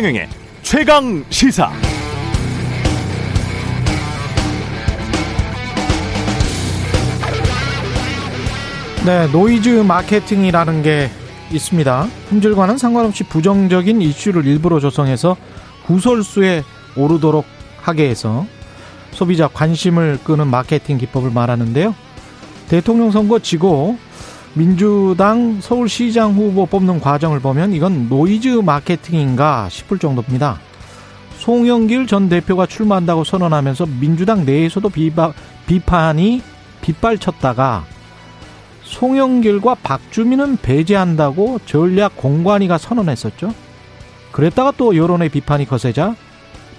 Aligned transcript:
최경영의 0.00 0.28
최강 0.62 1.24
시사. 1.28 1.70
네, 9.04 9.26
노이즈 9.30 9.68
마케팅이라는 9.68 10.82
게 10.82 11.10
있습니다. 11.52 12.06
품질과는 12.30 12.78
상관없이 12.78 13.24
부정적인 13.24 14.00
이슈를 14.00 14.46
일부러 14.46 14.80
조성해서 14.80 15.36
구설수에 15.84 16.62
오르도록 16.96 17.44
하게 17.82 18.08
해서 18.08 18.46
소비자 19.10 19.48
관심을 19.48 20.20
끄는 20.24 20.46
마케팅 20.46 20.96
기법을 20.96 21.30
말하는데요. 21.30 21.94
대통령 22.68 23.10
선거 23.10 23.38
지고 23.38 23.98
민주당 24.54 25.60
서울시장 25.60 26.32
후보 26.34 26.66
뽑는 26.66 27.00
과정을 27.00 27.40
보면 27.40 27.72
이건 27.72 28.08
노이즈 28.08 28.48
마케팅인가 28.48 29.68
싶을 29.68 29.98
정도입니다. 29.98 30.58
송영길 31.38 32.06
전 32.06 32.28
대표가 32.28 32.66
출마한다고 32.66 33.24
선언하면서 33.24 33.86
민주당 34.00 34.44
내에서도 34.44 34.88
비바, 34.88 35.32
비판이 35.66 36.42
빗발쳤다가 36.82 37.84
송영길과 38.82 39.76
박주민은 39.76 40.58
배제한다고 40.58 41.60
전략 41.64 42.16
공관위가 42.16 42.76
선언했었죠. 42.76 43.54
그랬다가 44.32 44.72
또 44.76 44.96
여론의 44.96 45.28
비판이 45.28 45.66
거세자 45.66 46.16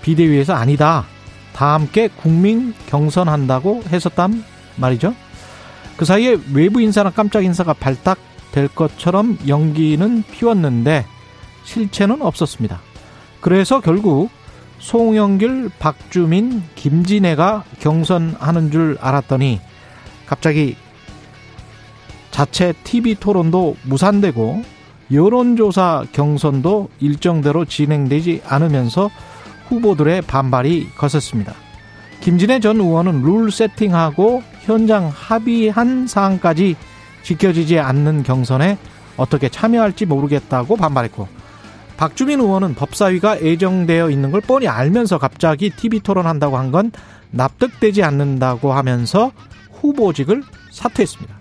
비대위에서 0.01 0.53
아니다. 0.53 1.05
다 1.53 1.73
함께 1.73 2.09
국민 2.09 2.73
경선한다고 2.87 3.83
했었단 3.91 4.43
말이죠. 4.75 5.15
그 6.01 6.05
사이에 6.05 6.35
외부 6.51 6.81
인사나 6.81 7.11
깜짝 7.11 7.45
인사가 7.45 7.73
발탁될 7.73 8.69
것처럼 8.73 9.37
연기는 9.47 10.23
피웠는데 10.31 11.05
실체는 11.63 12.23
없었습니다. 12.23 12.79
그래서 13.39 13.81
결국 13.81 14.31
송영길, 14.79 15.69
박주민, 15.77 16.63
김진애가 16.73 17.65
경선하는 17.77 18.71
줄 18.71 18.97
알았더니 18.99 19.61
갑자기 20.25 20.75
자체 22.31 22.73
TV 22.83 23.13
토론도 23.13 23.77
무산되고 23.83 24.63
여론조사 25.11 26.05
경선도 26.13 26.89
일정대로 26.99 27.65
진행되지 27.65 28.41
않으면서 28.47 29.11
후보들의 29.67 30.23
반발이 30.23 30.93
거셌습니다. 30.97 31.53
김진애 32.21 32.59
전 32.59 32.77
의원은 32.77 33.21
룰 33.21 33.51
세팅하고 33.51 34.41
현장 34.63 35.11
합의한 35.13 36.07
사항까지 36.07 36.75
지켜지지 37.23 37.79
않는 37.79 38.23
경선에 38.23 38.77
어떻게 39.17 39.49
참여할지 39.49 40.05
모르겠다고 40.05 40.75
반발했고 40.77 41.27
박주민 41.97 42.39
의원은 42.39 42.73
법사위가 42.75 43.37
애정되어 43.37 44.09
있는 44.09 44.31
걸 44.31 44.41
뻔히 44.41 44.67
알면서 44.67 45.19
갑자기 45.19 45.69
TV 45.69 45.99
토론한다고 45.99 46.57
한 46.57 46.71
건 46.71 46.91
납득되지 47.31 48.03
않는다고 48.03 48.73
하면서 48.73 49.31
후보직을 49.73 50.43
사퇴했습니다. 50.71 51.33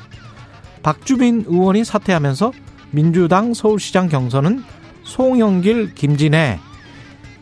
박주민 0.82 1.44
의원이 1.46 1.84
사퇴하면서 1.84 2.52
민주당 2.90 3.54
서울시장 3.54 4.08
경선은 4.08 4.62
송영길, 5.04 5.94
김진애 5.94 6.58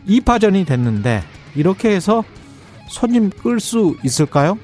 2파전이 0.08 0.66
됐는데 0.66 1.22
이렇게 1.54 1.90
해서 1.94 2.24
손님 2.88 3.30
끌 3.30 3.60
수 3.60 3.96
있을까요? 4.02 4.58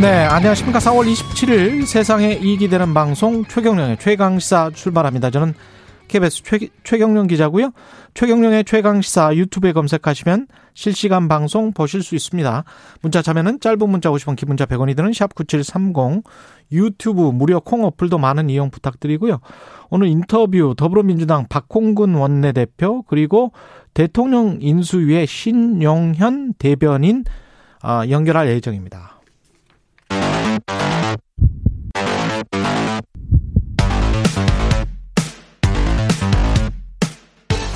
네, 0.00 0.24
안녕하십니까. 0.24 0.78
4월 0.78 1.12
27일 1.12 1.84
세상에 1.84 2.32
이익이 2.32 2.68
되는 2.68 2.94
방송 2.94 3.44
최경령의 3.44 3.98
최강시사 3.98 4.70
출발합니다. 4.72 5.28
저는 5.28 5.52
KBS 6.08 6.42
최, 6.42 6.58
최경령 6.84 7.26
기자고요. 7.26 7.72
최경령의 8.14 8.64
최강시사 8.64 9.36
유튜브에 9.36 9.72
검색하시면 9.74 10.46
실시간 10.72 11.28
방송 11.28 11.74
보실 11.74 12.02
수 12.02 12.14
있습니다. 12.14 12.64
문자 13.02 13.20
참여는 13.20 13.60
짧은 13.60 13.90
문자 13.90 14.08
50원, 14.08 14.36
긴 14.36 14.48
문자 14.48 14.64
100원이 14.64 14.96
드는 14.96 15.12
샵 15.12 15.34
9730 15.34 16.24
유튜브 16.72 17.20
무료 17.20 17.60
콩 17.60 17.84
어플도 17.84 18.16
많은 18.16 18.48
이용 18.48 18.70
부탁드리고요. 18.70 19.40
오늘 19.90 20.06
인터뷰 20.06 20.74
더불어민주당 20.78 21.44
박홍근 21.46 22.14
원내대표 22.14 23.02
그리고 23.02 23.52
대통령 23.92 24.56
인수위의 24.62 25.26
신용현 25.26 26.54
대변인 26.54 27.24
아, 27.82 28.06
연결할 28.08 28.48
예정입니다. 28.48 29.19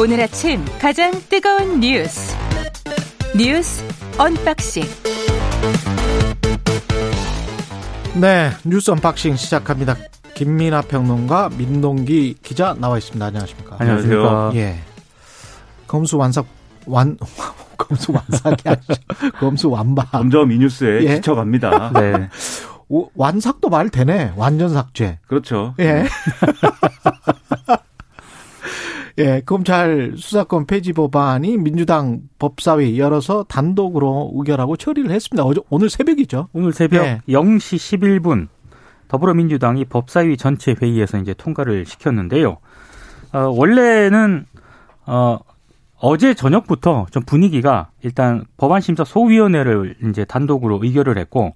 오늘 0.00 0.20
아침 0.20 0.64
가장 0.80 1.12
뜨거운 1.28 1.78
뉴스 1.80 2.36
뉴스 3.36 3.84
언박싱 4.18 4.82
네 8.20 8.50
뉴스 8.64 8.90
언박싱 8.90 9.36
시작합니다. 9.36 9.96
김민아 10.34 10.82
평론가 10.82 11.50
민동기 11.56 12.36
기자 12.42 12.74
나와 12.74 12.98
있습니다. 12.98 13.24
안녕하십니까? 13.24 13.76
안녕하세요. 13.78 14.52
예. 14.54 14.80
검수 15.86 16.16
완삭 16.18 16.46
완 16.86 17.16
검수 17.78 18.12
완삭이 18.12 18.68
아니죠. 18.68 18.94
검수 19.38 19.70
완박. 19.70 20.10
점점 20.10 20.50
이 20.50 20.58
뉴스에 20.58 21.04
예. 21.04 21.14
지쳐갑니다. 21.16 21.92
네. 22.00 22.28
오, 22.88 23.08
완삭도 23.14 23.68
말 23.68 23.88
되네. 23.90 24.32
완전 24.36 24.68
삭제. 24.70 25.18
그렇죠. 25.26 25.74
예. 25.78 26.04
예, 29.18 29.40
검찰 29.46 30.14
수사권 30.16 30.66
폐지 30.66 30.92
법안이 30.92 31.58
민주당 31.58 32.22
법사위 32.38 32.98
열어서 32.98 33.44
단독으로 33.44 34.32
의결하고 34.34 34.76
처리를 34.76 35.10
했습니다. 35.10 35.44
어제, 35.44 35.60
오늘 35.70 35.88
새벽이죠. 35.88 36.48
오늘 36.52 36.72
새벽 36.72 37.04
예. 37.04 37.20
0시 37.28 38.20
11분 38.20 38.48
더불어민주당이 39.06 39.84
법사위 39.84 40.36
전체 40.36 40.74
회의에서 40.80 41.18
이제 41.18 41.32
통과를 41.34 41.86
시켰는데요. 41.86 42.56
어, 43.32 43.38
원래는 43.38 44.46
어, 45.06 45.38
어제 45.98 46.34
저녁부터 46.34 47.06
좀 47.12 47.22
분위기가 47.22 47.90
일단 48.02 48.44
법안심사 48.56 49.04
소위원회를 49.04 49.96
이제 50.10 50.24
단독으로 50.24 50.80
의결을 50.82 51.18
했고 51.18 51.54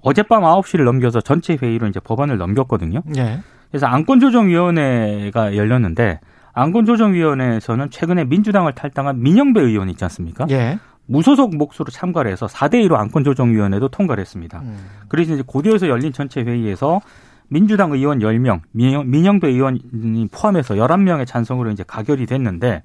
어젯밤 0.00 0.42
9시를 0.42 0.84
넘겨서 0.84 1.20
전체 1.20 1.58
회의로 1.60 1.86
이제 1.86 2.00
법안을 2.00 2.38
넘겼거든요. 2.38 3.02
예. 3.18 3.40
그래서 3.70 3.86
안건조정위원회가 3.86 5.56
열렸는데 5.56 6.20
안건조정위원회에서는 6.58 7.90
최근에 7.90 8.24
민주당을 8.24 8.74
탈당한 8.74 9.22
민영배 9.22 9.60
의원 9.60 9.88
있지 9.90 10.04
않습니까? 10.04 10.46
예. 10.50 10.78
무소속 11.06 11.56
몫으로 11.56 11.86
참가를 11.90 12.30
해서 12.30 12.46
4대 12.46 12.86
2로 12.86 12.96
안건조정위원회도 12.96 13.88
통과를 13.88 14.20
했습니다. 14.20 14.60
음. 14.60 14.76
그래서 15.08 15.34
이제 15.34 15.42
고대에서 15.46 15.88
열린 15.88 16.12
전체 16.12 16.42
회의에서 16.42 17.00
민주당 17.48 17.92
의원 17.92 18.18
10명, 18.18 18.60
민영, 18.72 19.10
민영배 19.10 19.48
의원이 19.48 20.28
포함해서 20.30 20.74
11명의 20.74 21.26
찬성으로 21.26 21.70
이제 21.70 21.82
가결이 21.86 22.26
됐는데 22.26 22.82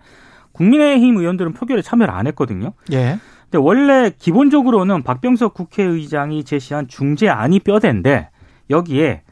국민의힘 0.54 1.18
의원들은 1.18 1.54
표결에 1.54 1.82
참여를 1.82 2.14
안 2.14 2.28
했거든요. 2.28 2.74
예. 2.94 3.18
근데 3.44 3.58
원래 3.58 4.12
기본적으로는 4.18 5.04
박병석 5.04 5.54
국회의장이 5.54 6.44
제시한 6.44 6.88
중재안이 6.88 7.60
뼈대인데 7.60 8.30
여기에 8.70 9.24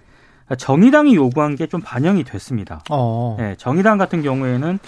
정의당이 0.55 1.15
요구한 1.15 1.55
게 1.55 1.67
좀 1.67 1.79
반영이 1.81 2.23
됐습니다. 2.25 2.81
어. 2.89 3.37
네, 3.39 3.55
정의당 3.57 3.97
같은 3.97 4.21
경우에는 4.21 4.79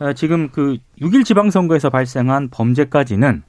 어, 0.00 0.12
지금 0.14 0.48
그 0.50 0.78
6일 1.00 1.24
지방선거에서 1.24 1.90
발생한 1.90 2.48
범죄까지는 2.50 3.42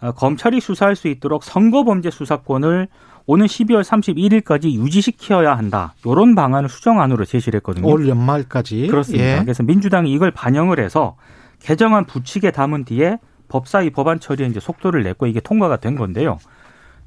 어, 0.00 0.12
검찰이 0.12 0.60
수사할 0.60 0.96
수 0.96 1.06
있도록 1.08 1.44
선거범죄 1.44 2.10
수사권을 2.10 2.88
오는 3.26 3.46
12월 3.46 3.84
31일까지 3.84 4.72
유지시켜야 4.72 5.56
한다. 5.56 5.94
이런 6.04 6.34
방안을 6.34 6.68
수정안으로 6.68 7.24
제시를 7.24 7.58
했거든요. 7.58 7.86
올 7.86 8.08
연말까지. 8.08 8.88
그렇습니다. 8.88 9.24
예. 9.24 9.40
그래서 9.42 9.62
민주당이 9.62 10.12
이걸 10.12 10.32
반영을 10.32 10.80
해서 10.80 11.14
개정안 11.60 12.06
부칙에 12.06 12.50
담은 12.50 12.84
뒤에 12.84 13.18
법사위 13.46 13.90
법안 13.90 14.18
처리에 14.18 14.46
이제 14.48 14.58
속도를 14.58 15.04
냈고 15.04 15.26
이게 15.28 15.38
통과가 15.38 15.76
된 15.76 15.94
건데요. 15.94 16.38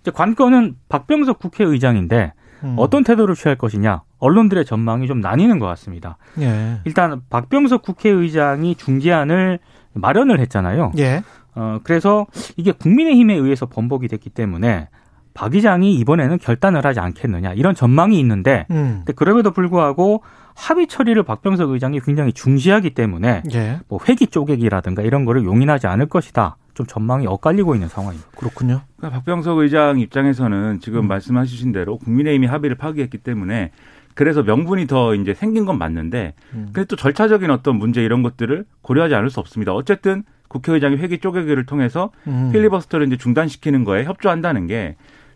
이제 0.01 0.11
관건은 0.11 0.75
박병석 0.87 1.39
국회의장인데 1.39 2.31
음. 2.63 2.75
어떤 2.77 3.03
태도를 3.03 3.35
취할 3.35 3.57
것이냐 3.57 4.03
언론들의 4.25 4.65
전망이 4.65 5.07
좀 5.07 5.21
나뉘는 5.21 5.59
것 5.59 5.67
같습니다. 5.67 6.17
예. 6.39 6.79
일단 6.85 7.21
박병석 7.29 7.83
국회의장이 7.83 8.75
중재안을 8.75 9.59
마련을 9.93 10.39
했잖아요. 10.41 10.91
예. 10.97 11.23
어 11.55 11.79
그래서 11.83 12.25
이게 12.57 12.71
국민의힘에 12.71 13.33
의해서 13.33 13.65
번복이 13.65 14.07
됐기 14.09 14.29
때문에 14.29 14.89
박 15.33 15.53
의장이 15.53 15.95
이번에는 15.95 16.37
결단을 16.39 16.85
하지 16.85 16.99
않겠느냐 16.99 17.53
이런 17.53 17.75
전망이 17.75 18.19
있는데 18.19 18.65
음. 18.71 19.03
근데 19.05 19.13
그럼에도 19.13 19.51
불구하고 19.51 20.23
합의 20.55 20.87
처리를 20.87 21.23
박병석 21.23 21.69
의장이 21.71 21.99
굉장히 21.99 22.31
중시하기 22.33 22.91
때문에 22.91 23.43
예. 23.53 23.79
뭐 23.87 23.99
회기 24.07 24.27
쪼개기라든가 24.27 25.01
이런 25.01 25.25
거를 25.25 25.43
용인하지 25.43 25.87
않을 25.87 26.07
것이다. 26.07 26.57
좀 26.73 26.85
전망이 26.85 27.27
엇갈리고 27.27 27.73
있는 27.73 27.87
상황입니다. 27.87 28.29
그렇군요. 28.35 28.81
그러니까 28.97 29.17
박병석 29.17 29.59
의장 29.59 29.99
입장에서는 29.99 30.79
지금 30.81 31.01
음. 31.01 31.07
말씀하신 31.07 31.71
대로 31.71 31.97
국민의힘이 31.97 32.47
합의를 32.47 32.77
파기했기 32.77 33.17
때문에 33.19 33.71
그래서 34.15 34.41
명분이 34.41 34.87
더 34.87 35.13
이제 35.13 35.33
생긴 35.33 35.65
건 35.65 35.77
맞는데 35.77 36.33
음. 36.53 36.69
근데 36.73 36.85
또 36.85 36.95
절차적인 36.95 37.51
어떤 37.51 37.75
문제 37.75 38.03
이런 38.03 38.23
것들을 38.23 38.65
고려하지 38.81 39.13
않을 39.13 39.29
수 39.29 39.39
없습니다. 39.39 39.73
어쨌든 39.73 40.23
국회의장이 40.47 40.95
회기 40.97 41.19
쪼개기를 41.19 41.65
통해서 41.65 42.11
음. 42.27 42.49
필리버스터를 42.51 43.07
이제 43.07 43.17
중단시키는 43.17 43.83
거에 43.83 44.05
협조한다는 44.05 44.67
게 44.67 44.95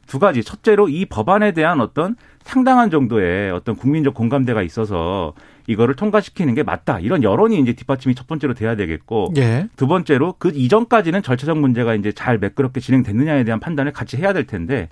두 0.09 0.17
가지. 0.17 0.43
첫째로 0.43 0.89
이 0.89 1.05
법안에 1.05 1.53
대한 1.53 1.79
어떤 1.79 2.15
상당한 2.41 2.89
정도의 2.89 3.51
어떤 3.51 3.75
국민적 3.75 4.15
공감대가 4.15 4.63
있어서 4.63 5.33
이거를 5.67 5.95
통과시키는 5.95 6.55
게 6.55 6.63
맞다. 6.63 6.99
이런 6.99 7.21
여론이 7.21 7.59
이제 7.59 7.73
뒷받침이 7.73 8.15
첫 8.15 8.25
번째로 8.25 8.55
돼야 8.55 8.75
되겠고 8.75 9.33
예. 9.37 9.69
두 9.75 9.85
번째로 9.85 10.33
그 10.39 10.51
이전까지는 10.53 11.21
절차적 11.21 11.59
문제가 11.59 11.93
이제 11.93 12.11
잘 12.11 12.39
매끄럽게 12.39 12.79
진행됐느냐에 12.79 13.43
대한 13.43 13.59
판단을 13.59 13.93
같이 13.93 14.17
해야 14.17 14.33
될 14.33 14.47
텐데 14.47 14.89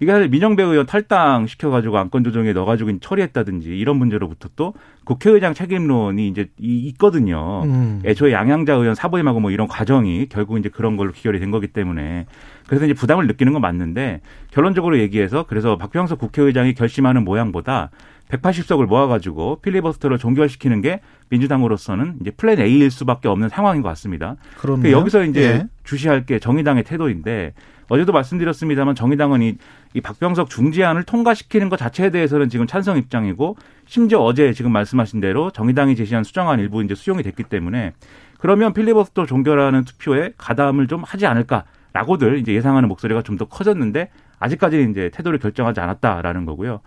이게 0.00 0.12
사실 0.12 0.28
민정배 0.28 0.62
의원 0.62 0.86
탈당 0.86 1.46
시켜가지고 1.46 1.98
안건 1.98 2.22
조정에 2.22 2.52
넣어가지고 2.52 2.98
처리했다든지 3.00 3.76
이런 3.76 3.96
문제로부터 3.96 4.48
또 4.54 4.74
국회의장 5.04 5.54
책임론이 5.54 6.28
이제 6.28 6.48
이- 6.58 6.86
있거든요. 6.90 7.62
음. 7.64 8.00
애초에 8.04 8.32
양양자 8.32 8.74
의원 8.74 8.94
사보임하고 8.94 9.40
뭐 9.40 9.50
이런 9.50 9.66
과정이 9.66 10.26
결국 10.28 10.58
이제 10.58 10.68
그런 10.68 10.96
걸로 10.96 11.10
귀결이 11.12 11.40
된 11.40 11.50
거기 11.50 11.66
때문에 11.68 12.26
그래서 12.68 12.84
이제 12.84 12.94
부담을 12.94 13.26
느끼는 13.26 13.52
건 13.54 13.62
맞는데 13.62 14.20
결론적으로 14.52 14.98
얘기해서 14.98 15.46
그래서 15.48 15.76
박병석 15.78 16.18
국회의장이 16.20 16.74
결심하는 16.74 17.24
모양보다 17.24 17.90
180석을 18.30 18.86
모아가지고 18.86 19.60
필리버스터를 19.62 20.18
종결시키는 20.18 20.82
게 20.82 21.00
민주당으로서는 21.30 22.16
이제 22.20 22.30
플랜 22.30 22.60
A일 22.60 22.90
수밖에 22.90 23.26
없는 23.26 23.48
상황인 23.48 23.82
것 23.82 23.88
같습니다. 23.88 24.36
그럼 24.58 24.82
그 24.82 24.92
여기서 24.92 25.24
이제 25.24 25.40
예. 25.42 25.66
주시할 25.84 26.26
게 26.26 26.38
정의당의 26.38 26.84
태도인데 26.84 27.54
어제도 27.88 28.12
말씀드렸습니다만 28.12 28.94
정의당은 28.94 29.42
이, 29.42 29.56
이 29.94 30.00
박병석 30.00 30.50
중지안을 30.50 31.04
통과시키는 31.04 31.68
것 31.68 31.76
자체에 31.76 32.10
대해서는 32.10 32.48
지금 32.48 32.66
찬성 32.66 32.96
입장이고 32.98 33.56
심지어 33.86 34.20
어제 34.20 34.52
지금 34.52 34.72
말씀하신 34.72 35.20
대로 35.20 35.50
정의당이 35.50 35.96
제시한 35.96 36.24
수정안 36.24 36.60
일부 36.60 36.82
이제 36.82 36.94
수용이 36.94 37.22
됐기 37.22 37.44
때문에 37.44 37.92
그러면 38.38 38.72
필리버스터 38.72 39.26
종결하는 39.26 39.84
투표에 39.84 40.32
가담을 40.36 40.86
좀 40.86 41.02
하지 41.02 41.26
않을까라고들 41.26 42.38
이제 42.38 42.52
예상하는 42.52 42.88
목소리가 42.88 43.22
좀 43.22 43.38
더 43.38 43.46
커졌는데 43.46 44.10
아직까지는 44.38 44.90
이제 44.90 45.10
태도를 45.12 45.38
결정하지 45.38 45.80
않았다라는 45.80 46.44
거고요. 46.44 46.80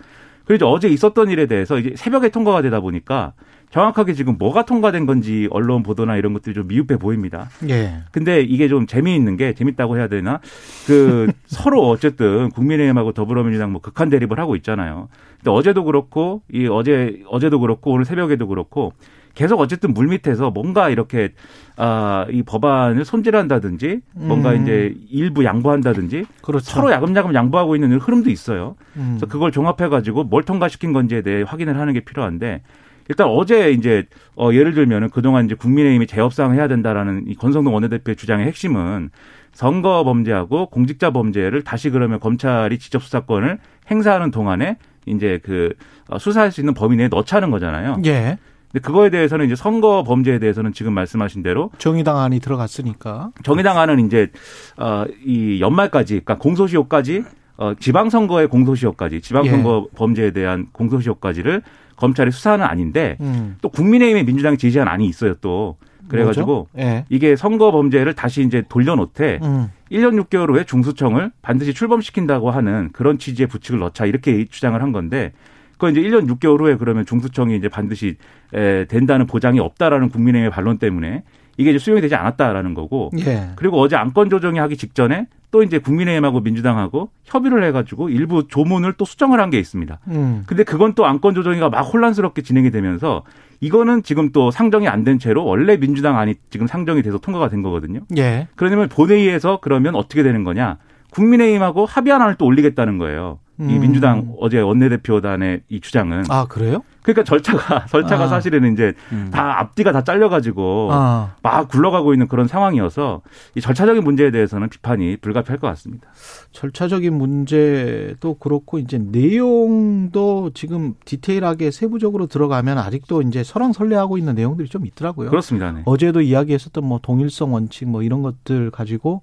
그리고 0.46 0.68
어제 0.68 0.88
있었던 0.88 1.30
일에 1.30 1.46
대해서 1.46 1.78
이제 1.78 1.94
새벽에 1.96 2.30
통과가 2.30 2.62
되다 2.62 2.80
보니까 2.80 3.34
정확하게 3.72 4.14
지금 4.14 4.38
뭐가 4.38 4.66
통과된 4.66 5.06
건지 5.06 5.48
언론 5.50 5.82
보도나 5.82 6.18
이런 6.18 6.34
것들이 6.34 6.54
좀 6.54 6.68
미흡해 6.68 6.98
보입니다. 6.98 7.50
예. 7.70 8.00
근데 8.12 8.42
이게 8.42 8.68
좀 8.68 8.86
재미있는 8.86 9.38
게 9.38 9.54
재밌다고 9.54 9.98
해야 9.98 10.08
되나? 10.08 10.40
그 10.88 11.32
서로 11.48 11.88
어쨌든 11.90 12.50
국민의힘하고 12.52 13.14
더불어민주당 13.14 13.72
뭐 13.72 13.82
극한 13.82 14.10
대립을 14.10 14.40
하고 14.40 14.56
있잖아요. 14.58 15.08
근데 15.38 15.52
어제도 15.52 15.84
그렇고 15.84 16.42
이 16.52 16.68
어제 16.68 17.22
어제도 17.30 17.60
그렇고 17.60 17.92
오늘 17.92 18.06
새벽에도 18.06 18.48
그렇고 18.48 18.94
계속 19.34 19.62
어쨌든 19.62 19.94
물 19.94 20.08
밑에서 20.08 20.52
뭔가 20.52 20.90
이렇게 20.90 21.32
아 21.78 22.26
이 22.30 22.44
법안을 22.44 23.06
손질한다든지 23.06 24.02
뭔가 24.14 24.52
음. 24.52 24.62
이제 24.62 24.94
일부 25.10 25.44
양보한다든지 25.46 26.26
그렇죠. 26.42 26.66
서로 26.66 26.92
야금야금 26.92 27.34
양보하고 27.34 27.76
있는 27.76 27.98
흐름도 27.98 28.30
있어요. 28.30 28.76
음. 28.98 29.18
그래서 29.18 29.26
그걸 29.28 29.52
종합해 29.52 29.90
가지고 29.90 30.24
뭘 30.26 30.44
통과시킨 30.44 30.94
건지에 30.94 31.22
대해 31.22 31.44
확인을 31.44 31.80
하는 31.80 31.94
게 31.94 32.02
필요한데 32.02 32.62
일단 33.12 33.28
어제 33.28 33.72
이제 33.74 34.06
어 34.38 34.54
예를 34.54 34.74
들면은 34.74 35.10
그동안 35.10 35.44
이제 35.44 35.54
국민의힘이 35.54 36.08
재협상 36.08 36.54
해야 36.54 36.70
된다라는 36.70 37.26
이 37.28 37.36
권성동 37.36 37.74
원내대표의 37.74 38.16
주장의 38.16 38.48
핵심은 38.48 39.10
선거 39.52 40.06
범죄하고 40.06 40.68
공직자 40.68 41.12
범죄를 41.12 41.62
다시 41.62 41.90
그러면 41.90 42.22
검찰이 42.22 42.80
직접 42.80 43.04
수사권을 43.04 43.60
행사하는 43.92 44.32
동안에 44.32 44.78
이제 45.08 45.42
그 45.44 45.74
어, 46.08 46.20
수사할 46.20 46.54
수 46.54 46.62
있는 46.62 46.74
범위 46.74 46.96
내에 46.96 47.10
넣자는 47.10 47.52
거잖아요. 47.52 47.98
예. 48.06 48.38
근데 48.72 48.80
그거에 48.82 49.10
대해서는 49.10 49.46
이제 49.46 49.58
선거 49.58 50.06
범죄에 50.06 50.40
대해서는 50.40 50.72
지금 50.72 50.94
말씀하신 50.94 51.44
대로 51.44 51.70
정의당 51.80 52.18
안이 52.18 52.40
들어갔으니까. 52.40 53.32
정의당 53.44 53.78
안은 53.78 54.06
이제 54.06 54.32
어이 54.78 55.60
연말까지 55.60 56.22
그러니까 56.22 56.38
공소시효까지 56.38 57.26
어 57.58 57.74
지방선거의 57.78 58.48
공소시효까지 58.48 59.20
지방선거 59.20 59.88
예. 59.92 59.98
범죄에 59.98 60.32
대한 60.32 60.68
공소시효까지를 60.72 61.62
검찰이 62.02 62.32
수사는 62.32 62.66
아닌데 62.66 63.16
음. 63.22 63.58
또 63.62 63.70
국민의힘에 63.70 64.24
민주당이 64.24 64.58
제시한 64.58 64.88
안이 64.88 65.06
있어요 65.06 65.36
또 65.36 65.78
그래가지고? 66.08 66.68
예. 66.78 67.06
이게 67.08 67.38
선거 67.38 67.72
범죄를 67.72 68.16
다시 68.16 68.42
이제 68.42 68.64
돌려놓되 68.68 69.40
음. 69.44 69.70
1년 69.92 70.22
6개월 70.26 70.50
후에 70.50 70.66
중수청을 70.66 71.32
반드시 71.42 71.74
출범시킨다고 71.74 72.52
하는 72.52 72.90
그런 72.92 73.18
취지의 73.18 73.48
부칙을 73.48 73.80
넣자 73.80 74.06
이렇게 74.06 74.44
주장을 74.46 74.82
한 74.82 74.92
건데 74.92 75.32
그건 75.74 75.92
이제 75.92 76.02
1년 76.02 76.28
6개월 76.28 76.60
후에 76.60 76.76
그러면 76.76 77.06
중수청이 77.06 77.56
이제 77.56 77.70
반드시 77.70 78.18
에, 78.54 78.86
된다는 78.86 79.26
보장이 79.26 79.60
없다라는 79.60 80.10
국민의힘의 80.10 80.50
반론 80.52 80.80
때문에 80.80 81.24
이게 81.58 81.70
이제 81.72 81.80
수용이 81.80 82.02
되지 82.02 82.16
않았다라는 82.16 82.74
거고 82.74 83.12
예. 83.26 83.50
그리고 83.56 83.80
어제 83.80 83.96
안건 83.96 84.30
조정이 84.30 84.58
하기 84.60 84.78
직전에 84.78 85.28
또 85.52 85.64
이제 85.64 85.80
국민의힘하고 85.80 86.40
민주당하고 86.40 87.10
협의를 87.26 87.64
해가지고 87.66 88.10
일부 88.10 88.48
조문을 88.48 88.94
또 88.94 89.04
수정을 89.06 89.40
한 89.42 89.50
게 89.52 89.60
있습니다. 89.60 90.00
음. 90.08 90.44
근데 90.46 90.64
그건 90.64 90.94
또 90.94 91.06
안건 91.06 91.36
조정이가 91.36 91.70
막 91.70 91.82
혼란스럽게 91.82 92.42
진행이 92.42 92.72
되면서 92.72 93.24
이거는 93.60 94.02
지금 94.04 94.32
또 94.32 94.50
상정이 94.50 94.88
안 94.88 95.04
된 95.04 95.20
채로 95.20 95.44
원래 95.46 95.78
민주당 95.78 96.18
안이 96.18 96.36
지금 96.50 96.68
상정이 96.68 97.02
돼서 97.02 97.18
통과가 97.18 97.50
된 97.50 97.62
거거든요. 97.62 98.00
예. 98.18 98.48
그러면 98.56 98.88
본회의에서 98.88 99.60
그러면 99.62 99.96
어떻게 99.96 100.24
되는 100.24 100.44
거냐? 100.46 100.78
국민의힘하고 101.12 101.86
합의한 101.86 102.22
안을 102.22 102.36
또 102.36 102.46
올리겠다는 102.46 102.98
거예요. 102.98 103.40
이 103.70 103.76
음. 103.76 103.82
민주당 103.82 104.34
어제 104.40 104.60
원내대표단의 104.60 105.62
이 105.70 105.82
주장은. 105.82 106.24
아, 106.30 106.46
그래요? 106.46 106.84
그러니까 107.04 107.24
절차가 107.24 107.86
절차가 107.90 108.26
아. 108.26 108.28
사실은 108.28 108.74
이제 108.74 108.94
음. 109.12 109.30
다 109.32 109.60
앞뒤가 109.60 109.92
다 109.92 110.04
잘려가지고 110.04 110.90
아. 110.92 111.36
막 111.42 111.68
굴러가고 111.68 112.14
있는 112.14 112.28
그런 112.28 112.48
상황이어서 112.48 113.22
이 113.56 113.62
절차적인 113.62 114.04
문제에 114.04 114.32
대해서는 114.32 114.70
비판이 114.70 115.18
불가피할 115.18 115.60
것 115.60 115.68
같습니다. 115.68 116.08
절차적인 116.52 117.14
문제도 117.14 118.34
그렇고 118.36 118.78
이제 118.78 118.98
내용도 118.98 120.52
지금 120.54 120.96
디테일하게 121.06 121.72
세부적으로 121.72 122.28
들어가면 122.28 122.78
아직도 122.78 123.22
이제 123.24 123.44
설왕설래하고 123.44 124.18
있는 124.18 124.36
내용들이 124.36 124.70
좀 124.70 124.86
있더라고요. 124.86 125.30
그렇습니다. 125.30 125.72
네. 125.72 125.82
어제도 125.86 126.22
이야기했었던 126.22 126.84
뭐 126.86 127.00
동일성 127.02 127.54
원칙 127.54 127.90
뭐 127.90 128.04
이런 128.04 128.22
것들 128.22 128.72
가지고 128.72 129.22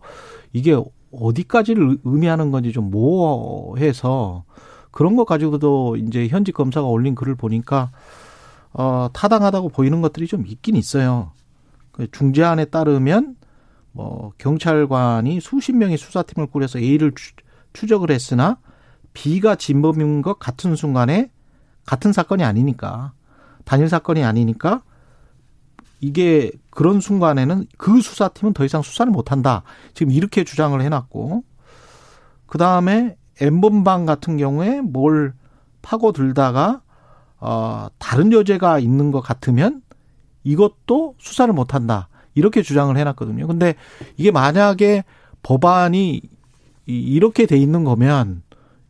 이게 0.52 0.76
어디까지를 1.10 1.98
의미하는 2.04 2.50
건지 2.50 2.72
좀 2.72 2.90
모호해서 2.90 4.44
그런 4.90 5.16
것 5.16 5.24
가지고도 5.24 5.96
이제 5.96 6.28
현직 6.28 6.52
검사가 6.52 6.86
올린 6.86 7.14
글을 7.14 7.34
보니까 7.34 7.90
어 8.72 9.08
타당하다고 9.12 9.70
보이는 9.70 10.00
것들이 10.00 10.26
좀 10.26 10.46
있긴 10.46 10.76
있어요. 10.76 11.32
그 11.92 12.10
중재안에 12.10 12.66
따르면 12.66 13.36
뭐 13.92 14.32
경찰관이 14.38 15.40
수십 15.40 15.72
명의 15.72 15.96
수사팀을 15.96 16.48
꾸려서 16.48 16.78
A를 16.78 17.12
추, 17.14 17.32
추적을 17.72 18.10
했으나 18.10 18.58
B가 19.14 19.56
진범인 19.56 20.22
것 20.22 20.38
같은 20.38 20.76
순간에 20.76 21.30
같은 21.86 22.12
사건이 22.12 22.44
아니니까 22.44 23.12
단일 23.64 23.88
사건이 23.88 24.22
아니니까 24.24 24.82
이게 26.00 26.50
그런 26.70 27.00
순간에는 27.00 27.66
그 27.76 28.00
수사팀은 28.00 28.52
더 28.52 28.64
이상 28.64 28.82
수사를 28.82 29.10
못한다. 29.10 29.62
지금 29.94 30.12
이렇게 30.12 30.44
주장을 30.44 30.80
해놨고 30.80 31.42
그 32.46 32.58
다음에 32.58 33.16
엠번방 33.40 34.06
같은 34.06 34.36
경우에 34.36 34.80
뭘 34.80 35.34
파고들다가 35.82 36.82
어 37.40 37.88
다른 37.98 38.32
여죄가 38.32 38.78
있는 38.78 39.10
것 39.12 39.20
같으면 39.20 39.82
이것도 40.44 41.14
수사를 41.18 41.52
못한다. 41.52 42.08
이렇게 42.34 42.62
주장을 42.62 42.96
해놨거든요. 42.96 43.46
근데 43.46 43.74
이게 44.16 44.30
만약에 44.30 45.04
법안이 45.42 46.14
이- 46.16 46.22
이렇게 46.86 47.46
돼 47.46 47.56
있는 47.56 47.84
거면 47.84 48.42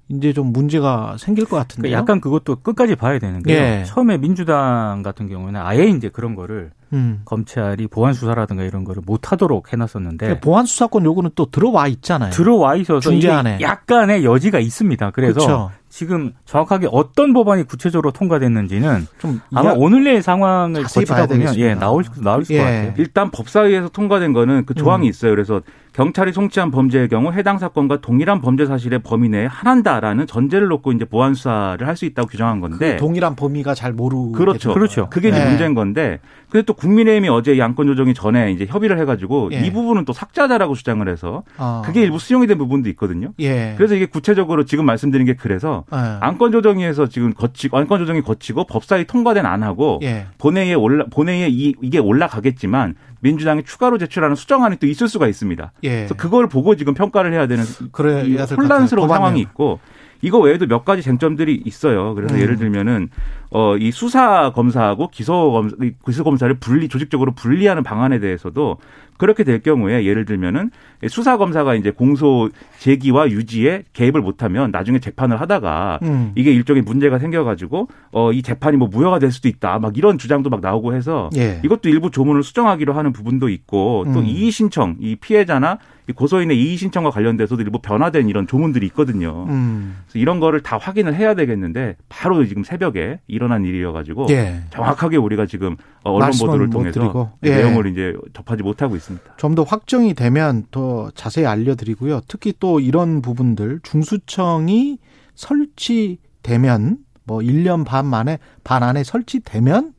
이제 0.08 0.32
좀 0.32 0.52
문제가 0.52 1.16
생길 1.18 1.44
것 1.44 1.56
같은데요. 1.56 1.90
그러니까 1.90 2.00
약간 2.00 2.20
그것도 2.20 2.56
끝까지 2.56 2.96
봐야 2.96 3.18
되는 3.18 3.42
게요. 3.42 3.58
예. 3.58 3.84
처음에 3.86 4.16
민주당 4.16 5.02
같은 5.02 5.28
경우는 5.28 5.60
아예 5.60 5.84
이제 5.84 6.08
그런 6.08 6.34
거를 6.34 6.70
음. 6.94 7.20
검찰이 7.26 7.86
보안 7.88 8.14
수사라든가 8.14 8.62
이런 8.62 8.84
거를 8.84 9.02
못 9.04 9.30
하도록 9.30 9.70
해놨었는데 9.70 10.40
보안 10.40 10.64
수사권 10.64 11.04
요구는 11.04 11.30
또 11.34 11.50
들어와 11.50 11.86
있잖아요. 11.88 12.30
들어와 12.30 12.76
있어서 12.76 13.00
중재안에. 13.00 13.58
약간의 13.60 14.24
여지가 14.24 14.58
있습니다. 14.58 15.10
그래서 15.10 15.34
그렇죠. 15.34 15.70
지금 15.90 16.32
정확하게 16.46 16.88
어떤 16.90 17.32
법안이 17.32 17.64
구체적으로 17.64 18.10
통과됐는지는 18.10 19.06
좀 19.18 19.40
아마 19.54 19.72
오늘 19.74 20.04
내일 20.04 20.22
상황을 20.22 20.82
거치다 20.84 21.26
보면 21.26 21.28
되겠습니다. 21.28 21.66
예 21.66 21.74
나올 21.74 22.04
나올 22.22 22.40
것 22.40 22.50
예. 22.50 22.58
같아요. 22.58 22.94
일단 22.96 23.30
법사위에서 23.30 23.88
통과된 23.88 24.32
거는 24.32 24.64
그 24.64 24.74
조항이 24.74 25.06
음. 25.06 25.10
있어요. 25.10 25.32
그래서 25.32 25.60
경찰이 25.98 26.32
송치한 26.32 26.70
범죄의 26.70 27.08
경우 27.08 27.32
해당 27.32 27.58
사건과 27.58 28.00
동일한 28.00 28.40
범죄 28.40 28.66
사실의 28.66 29.00
범위 29.00 29.28
내에 29.28 29.46
한한다라는 29.46 30.28
전제를 30.28 30.68
놓고 30.68 30.92
이제 30.92 31.04
보안 31.04 31.34
수사를 31.34 31.84
할 31.84 31.98
수 31.98 32.04
있다고 32.04 32.28
규정한 32.28 32.60
건데 32.60 32.92
그 32.92 32.98
동일한 32.98 33.34
범위가 33.34 33.74
잘 33.74 33.92
모르. 33.92 34.30
그렇죠. 34.30 34.72
그렇죠. 34.72 35.08
그게 35.10 35.30
이제 35.30 35.40
네. 35.40 35.48
문제인 35.48 35.74
건데 35.74 36.20
근데 36.48 36.64
또 36.64 36.72
국민의힘이 36.74 37.28
어제 37.28 37.52
이 37.54 37.60
안건 37.60 37.88
조정이 37.88 38.14
전에 38.14 38.52
이제 38.52 38.64
협의를 38.64 39.00
해가지고 39.00 39.50
예. 39.52 39.66
이 39.66 39.72
부분은 39.72 40.04
또 40.04 40.12
삭제하자라고 40.12 40.76
주장을 40.76 41.06
해서 41.08 41.42
아. 41.56 41.82
그게 41.84 42.02
일부 42.02 42.20
수용이 42.20 42.46
된 42.46 42.56
부분도 42.56 42.88
있거든요. 42.90 43.32
예. 43.40 43.74
그래서 43.76 43.96
이게 43.96 44.06
구체적으로 44.06 44.64
지금 44.64 44.86
말씀드린 44.86 45.26
게 45.26 45.34
그래서 45.34 45.84
예. 45.92 45.96
안건 46.20 46.52
조정위에서 46.52 47.08
지금 47.08 47.34
거치고 47.34 47.76
안건 47.76 47.98
조정이 47.98 48.22
거치고 48.22 48.64
법사위 48.68 49.06
통과된 49.06 49.44
안하고 49.44 49.98
예. 50.04 50.28
본회의에 50.38 50.74
올라 50.74 51.06
본회의에 51.10 51.48
이, 51.50 51.74
이게 51.82 51.98
올라가겠지만 51.98 52.94
민주당이 53.20 53.64
추가로 53.64 53.98
제출하는 53.98 54.36
수정안이 54.36 54.76
또 54.76 54.86
있을 54.86 55.08
수가 55.08 55.26
있습니다. 55.28 55.72
예. 55.84 55.88
그래서 55.88 56.14
그걸 56.14 56.48
보고 56.48 56.76
지금 56.76 56.94
평가를 56.94 57.32
해야 57.32 57.46
되는 57.46 57.64
될것 57.64 58.56
혼란스러운. 58.56 59.08
상황이. 59.08 59.40
있고 59.40 59.80
이거 60.20 60.38
외에도 60.38 60.66
몇 60.66 60.84
가지 60.84 61.02
쟁점들이 61.02 61.62
있어요. 61.64 62.14
그래서 62.14 62.34
음. 62.34 62.40
예를 62.40 62.56
들면은 62.56 63.08
어이 63.50 63.90
수사 63.92 64.52
검사하고 64.52 65.08
기소 65.08 65.52
검사 65.52 65.76
기소 66.04 66.24
검사를 66.24 66.52
분리 66.58 66.88
조직적으로 66.88 67.32
분리하는 67.32 67.82
방안에 67.82 68.18
대해서도 68.18 68.78
그렇게 69.18 69.44
될 69.44 69.60
경우에 69.60 70.04
예를 70.06 70.24
들면은 70.24 70.70
수사 71.08 71.36
검사가 71.36 71.74
이제 71.74 71.90
공소 71.90 72.48
제기와 72.78 73.28
유지에 73.30 73.84
개입을 73.92 74.22
못하면 74.22 74.70
나중에 74.70 74.98
재판을 75.00 75.40
하다가 75.40 75.98
음. 76.02 76.32
이게 76.34 76.50
일종의 76.52 76.82
문제가 76.82 77.18
생겨가지고 77.18 77.88
어 78.12 78.38
이 78.38 78.42
재판이 78.42 78.76
뭐 78.76 78.88
무효가 78.88 79.18
될 79.18 79.32
수도 79.32 79.48
있다 79.48 79.78
막 79.80 79.96
이런 79.98 80.16
주장도 80.16 80.48
막 80.48 80.60
나오고 80.60 80.94
해서 80.94 81.28
예. 81.36 81.60
이것도 81.64 81.88
일부 81.88 82.10
조문을 82.10 82.42
수정하기로 82.44 82.92
하는 82.92 83.12
부분도 83.12 83.48
있고 83.48 84.04
또 84.14 84.20
음. 84.20 84.26
이의 84.26 84.50
신청 84.52 84.96
이 85.00 85.16
피해자나 85.16 85.78
이 86.08 86.12
고소인의 86.12 86.58
이의 86.58 86.76
신청과 86.76 87.10
관련돼서도 87.10 87.60
일부 87.62 87.80
변화된 87.80 88.28
이런 88.28 88.46
조문들이 88.46 88.86
있거든요. 88.86 89.44
음. 89.48 89.96
그래서 90.06 90.18
이런 90.18 90.40
거를 90.40 90.62
다 90.62 90.78
확인을 90.78 91.14
해야 91.14 91.34
되겠는데 91.34 91.96
바로 92.08 92.44
지금 92.46 92.64
새벽에 92.64 93.20
일어난 93.26 93.64
일이어가지고 93.64 94.26
예. 94.30 94.60
정확하게 94.70 95.18
우리가 95.18 95.44
지금 95.46 95.76
어, 96.04 96.12
언론 96.12 96.30
보도를 96.30 96.66
못 96.68 96.72
통해서 96.72 97.00
드리고. 97.00 97.30
이 97.44 97.48
예. 97.48 97.56
내용을 97.56 97.88
이제 97.88 98.14
접하지 98.32 98.62
못하고 98.62 98.96
있습니다. 98.96 99.07
좀 99.36 99.54
더 99.54 99.62
확정이 99.62 100.14
되면 100.14 100.64
더 100.70 101.10
자세히 101.14 101.46
알려드리고요. 101.46 102.20
특히 102.28 102.52
또 102.60 102.80
이런 102.80 103.22
부분들 103.22 103.80
중수청이 103.82 104.98
설치되면 105.34 106.98
뭐 107.24 107.38
1년 107.38 107.84
반 107.84 108.06
만에 108.06 108.38
반 108.64 108.82
안에 108.82 109.04
설치되면 109.04 109.94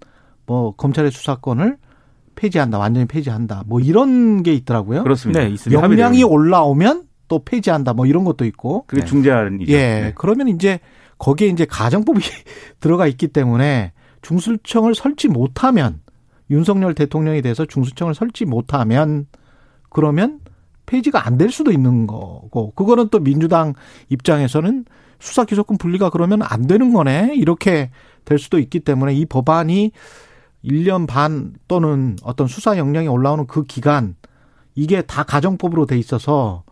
뭐 0.46 0.76
검찰의 0.76 1.12
수사권을 1.12 1.78
폐지한다, 2.36 2.78
완전히 2.80 3.06
폐지한다. 3.06 3.64
뭐 3.68 3.80
이런 3.80 4.44
게 4.44 4.54
있더라고요. 4.54 5.04
그렇습니다. 5.04 5.42
네, 5.42 5.50
있습니다. 5.50 5.82
역량이. 5.82 6.24
올라오면 6.24 7.04
또 7.28 7.44
폐지한다. 7.44 7.94
뭐 7.94 8.06
이런 8.06 8.24
것도 8.24 8.46
있고. 8.46 8.86
그게 8.88 9.02
네. 9.02 9.08
중재안이죠. 9.08 9.72
예. 9.72 9.78
네. 9.78 10.14
그러면 10.16 10.48
이제 10.48 10.80
거기에 11.18 11.50
이제 11.50 11.66
가정법이 11.66 12.22
들어가 12.80 13.08
있기 13.08 13.28
때문에 13.28 13.92
중수청을 14.22 14.96
설치 14.96 15.28
못하면 15.28 16.00
윤석열 16.50 16.94
대통령에 16.96 17.42
대해서 17.42 17.66
중수청을 17.66 18.16
설치 18.16 18.46
못하면 18.46 19.28
그러면 19.90 20.40
폐지가 20.86 21.26
안 21.28 21.38
될 21.38 21.52
수도 21.52 21.72
있는 21.72 22.08
거고 22.08 22.72
그거는 22.76 23.10
또 23.10 23.20
민주당 23.20 23.74
입장에서는 24.10 24.86
수사 25.20 25.46
기소권 25.46 25.78
분리가 25.78 26.10
그러면 26.10 26.42
안 26.42 26.66
되는 26.66 26.94
거네. 26.94 27.36
이렇게 27.36 27.92
될 28.26 28.40
수도 28.40 28.58
있기 28.58 28.80
때문에 28.80 29.14
이 29.14 29.26
법안이 29.26 29.92
1년 30.64 31.08
반 31.08 31.54
또는 31.68 32.16
어떤 32.24 32.48
수사 32.48 32.78
역량이 32.78 33.08
올라오는 33.08 33.46
그 33.48 33.64
기간 33.64 34.16
이게 34.76 35.02
다 35.02 35.24
가정법으로 35.24 35.86
돼 35.86 35.98
있어서 35.98 36.64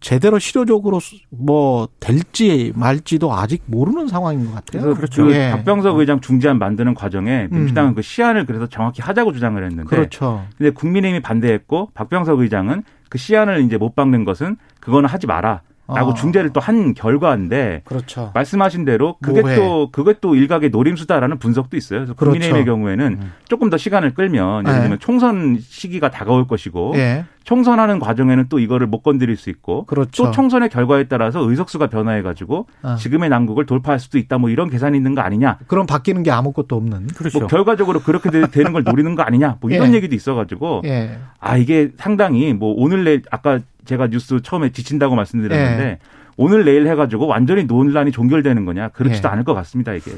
제대로 0.00 0.38
실효적으로 0.38 0.98
수- 0.98 1.16
뭐 1.28 1.86
될지 2.00 2.72
말지도 2.74 3.32
아직 3.34 3.62
모르는 3.66 4.08
상황인 4.08 4.46
것 4.46 4.54
같아요. 4.54 4.82
그래서 4.82 4.96
그렇죠. 4.96 5.24
그 5.26 5.32
예. 5.34 5.50
박병석 5.50 5.98
의장 5.98 6.20
중재안 6.20 6.58
만드는 6.58 6.94
과정에 6.94 7.48
민주당은 7.50 7.94
그 7.94 8.02
시안을 8.02 8.46
그래서 8.46 8.66
정확히 8.66 9.02
하자고 9.02 9.32
주장을 9.32 9.62
했는데 9.62 9.88
그렇죠. 9.88 10.44
근데 10.56 10.70
국민의힘이 10.70 11.20
반대했고 11.20 11.90
박병석 11.94 12.40
의장은 12.40 12.82
그 13.10 13.18
시안을 13.18 13.62
이제 13.64 13.76
못 13.76 13.94
박는 13.94 14.24
것은 14.24 14.56
그거는 14.80 15.08
하지 15.08 15.26
마라. 15.26 15.60
라고 15.94 16.10
어. 16.10 16.14
중재를 16.14 16.50
또 16.52 16.60
한 16.60 16.92
결과인데 16.94 17.82
그렇죠. 17.84 18.30
말씀하신 18.34 18.84
대로 18.84 19.16
그게 19.22 19.40
뭐해. 19.40 19.56
또 19.56 19.88
그게 19.90 20.14
또 20.20 20.34
일각의 20.34 20.70
노림수다라는 20.70 21.38
분석도 21.38 21.76
있어요. 21.76 22.00
그래서 22.00 22.14
그렇죠. 22.14 22.32
국민의힘의 22.32 22.64
경우에는 22.66 23.20
조금 23.48 23.70
더 23.70 23.76
시간을 23.78 24.14
끌면 24.14 24.64
예를 24.66 24.76
네. 24.76 24.82
들면 24.82 24.98
총선 25.00 25.58
시기가 25.60 26.10
다가올 26.10 26.46
것이고 26.46 26.92
예. 26.96 27.24
총선하는 27.44 27.98
과정에는 27.98 28.46
또 28.50 28.58
이거를 28.58 28.86
못 28.86 29.02
건드릴 29.02 29.36
수 29.36 29.48
있고 29.50 29.84
그렇죠. 29.86 30.24
또 30.26 30.30
총선의 30.30 30.68
결과에 30.68 31.04
따라서 31.04 31.40
의석수가 31.40 31.86
변화해 31.88 32.20
가지고 32.22 32.66
아. 32.82 32.96
지금의 32.96 33.30
난국을 33.30 33.64
돌파할 33.64 33.98
수도 33.98 34.18
있다 34.18 34.36
뭐 34.38 34.50
이런 34.50 34.68
계산이 34.68 34.96
있는 34.96 35.14
거 35.14 35.22
아니냐 35.22 35.58
그럼 35.66 35.86
바뀌는 35.86 36.22
게 36.22 36.30
아무것도 36.30 36.76
없는. 36.76 37.06
그렇죠. 37.08 37.38
뭐 37.40 37.48
결과적으로 37.48 38.00
그렇게 38.00 38.30
되- 38.30 38.46
되는 38.52 38.72
걸 38.72 38.84
노리는 38.84 39.14
거 39.14 39.22
아니냐 39.22 39.56
뭐 39.60 39.70
이런 39.70 39.92
예. 39.92 39.96
얘기도 39.96 40.14
있어 40.14 40.34
가지고 40.34 40.82
예. 40.84 41.18
아 41.40 41.56
이게 41.56 41.90
상당히 41.96 42.52
뭐 42.52 42.74
오늘 42.76 43.04
내일 43.04 43.22
아까 43.30 43.60
제가 43.84 44.08
뉴스 44.08 44.40
처음에 44.42 44.70
지친다고 44.70 45.14
말씀드렸는데 45.14 45.84
예. 45.84 45.98
오늘 46.36 46.64
내일 46.64 46.86
해가지고 46.88 47.26
완전히 47.26 47.64
논란이 47.64 48.12
종결되는 48.12 48.64
거냐 48.64 48.88
그렇지도 48.88 49.28
예. 49.28 49.32
않을 49.32 49.44
것 49.44 49.54
같습니다 49.54 49.92
이게 49.92 50.12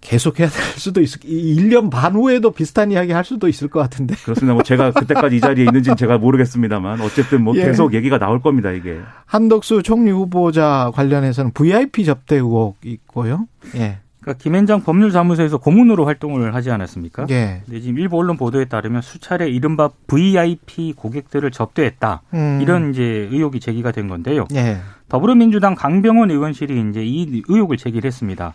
계속 0.00 0.38
해야 0.38 0.48
될 0.48 0.62
수도 0.78 1.00
있을 1.00 1.20
1년 1.22 1.90
반 1.90 2.14
후에도 2.14 2.52
비슷한 2.52 2.92
이야기 2.92 3.12
할 3.12 3.24
수도 3.24 3.48
있을 3.48 3.68
것 3.68 3.80
같은데. 3.80 4.14
그렇습니다 4.16 4.54
뭐 4.54 4.62
제가 4.62 4.92
그때까지 4.92 5.36
이 5.36 5.40
자리에 5.40 5.64
있는지는 5.64 5.96
제가 5.96 6.18
모르겠습니다만 6.18 7.00
어쨌든 7.00 7.42
뭐 7.42 7.56
예. 7.56 7.64
계속 7.64 7.94
얘기가 7.94 8.18
나올 8.18 8.40
겁니다 8.40 8.70
이게 8.70 9.00
한덕수 9.26 9.82
총리 9.82 10.10
후보자 10.10 10.90
관련해서는 10.94 11.52
VIP 11.52 12.04
접대 12.04 12.36
의혹 12.36 12.76
있고요. 12.84 13.46
예. 13.76 13.98
그러니까 14.28 14.42
김앤장 14.42 14.82
법률사무소에서 14.82 15.56
고문으로 15.56 16.04
활동을 16.04 16.54
하지 16.54 16.70
않았습니까? 16.70 17.26
예. 17.30 17.62
근데 17.64 17.80
지금 17.80 17.98
일부 17.98 18.18
언론 18.18 18.36
보도에 18.36 18.66
따르면 18.66 19.00
수차례 19.00 19.48
이른바 19.48 19.88
VIP 20.06 20.92
고객들을 20.94 21.50
접대했다. 21.50 22.22
음. 22.34 22.58
이런 22.60 22.90
이제 22.90 23.02
의혹이 23.02 23.58
제기가 23.60 23.90
된 23.90 24.06
건데요. 24.06 24.44
예. 24.54 24.78
더불어민주당 25.08 25.74
강병원 25.74 26.30
의원실이 26.30 26.90
이제 26.90 27.02
이 27.02 27.42
의혹을 27.48 27.78
제기를 27.78 28.06
했습니다. 28.06 28.52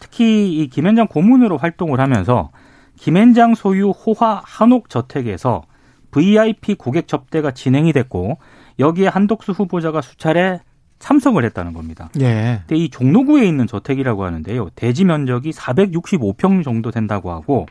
특히 0.00 0.52
이 0.52 0.68
김앤장 0.68 1.06
고문으로 1.06 1.56
활동을 1.56 2.00
하면서 2.00 2.50
김앤장 2.96 3.54
소유 3.54 3.90
호화 3.90 4.42
한옥 4.44 4.88
저택에서 4.88 5.62
VIP 6.10 6.74
고객 6.74 7.06
접대가 7.06 7.52
진행이 7.52 7.92
됐고 7.92 8.38
여기에 8.80 9.06
한덕수 9.06 9.52
후보자가 9.52 10.00
수차례 10.00 10.60
참석을 11.02 11.44
했다는 11.46 11.72
겁니다. 11.72 12.08
예. 12.20 12.60
근데 12.60 12.76
이 12.76 12.88
종로구에 12.88 13.44
있는 13.44 13.66
저택이라고 13.66 14.24
하는데요. 14.24 14.70
대지 14.76 15.04
면적이 15.04 15.50
465평 15.50 16.62
정도 16.62 16.92
된다고 16.92 17.32
하고 17.32 17.66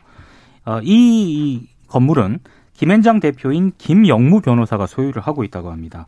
어, 0.66 0.80
이, 0.82 0.92
이 0.92 1.68
건물은 1.88 2.40
김앤장 2.74 3.20
대표인 3.20 3.72
김영무 3.78 4.42
변호사가 4.42 4.86
소유를 4.86 5.22
하고 5.22 5.44
있다고 5.44 5.70
합니다. 5.70 6.06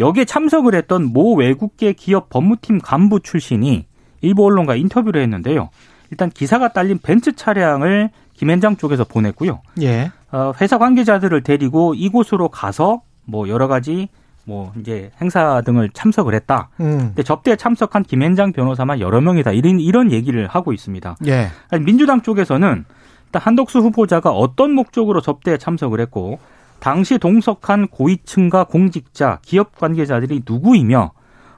여기에 0.00 0.24
참석을 0.24 0.74
했던 0.74 1.12
모 1.12 1.34
외국계 1.34 1.92
기업 1.92 2.30
법무팀 2.30 2.78
간부 2.78 3.20
출신이 3.20 3.86
일부 4.22 4.46
언론과 4.46 4.76
인터뷰를 4.76 5.20
했는데요. 5.20 5.68
일단 6.10 6.30
기사가 6.30 6.72
딸린 6.72 6.98
벤츠 6.98 7.32
차량을 7.36 8.08
김앤장 8.32 8.78
쪽에서 8.78 9.04
보냈고요. 9.04 9.60
예. 9.82 10.10
어, 10.32 10.52
회사 10.60 10.78
관계자들을 10.78 11.42
데리고 11.42 11.94
이곳으로 11.94 12.48
가서 12.48 13.02
뭐 13.26 13.48
여러 13.48 13.68
가지 13.68 14.08
뭐 14.44 14.72
이제 14.78 15.10
행사 15.20 15.62
등을 15.62 15.90
참석을 15.90 16.34
했다. 16.34 16.68
음. 16.80 16.98
근데 16.98 17.22
접대에 17.22 17.56
참석한 17.56 18.02
김앤장 18.02 18.52
변호사만 18.52 19.00
여러 19.00 19.20
명이다. 19.20 19.52
이런 19.52 19.80
이런 19.80 20.12
얘기를 20.12 20.46
하고 20.46 20.72
있습니다. 20.72 21.16
예. 21.26 21.48
아니, 21.70 21.84
민주당 21.84 22.22
쪽에서는 22.22 22.84
일단 23.26 23.42
한덕수 23.42 23.80
후보자가 23.80 24.30
어떤 24.30 24.72
목적으로 24.72 25.20
접대에 25.20 25.56
참석을 25.56 26.00
했고 26.00 26.38
당시 26.78 27.18
동석한 27.18 27.88
고위층과 27.88 28.64
공직자, 28.64 29.38
기업 29.42 29.76
관계자들이 29.78 30.42
누구이며 30.46 31.12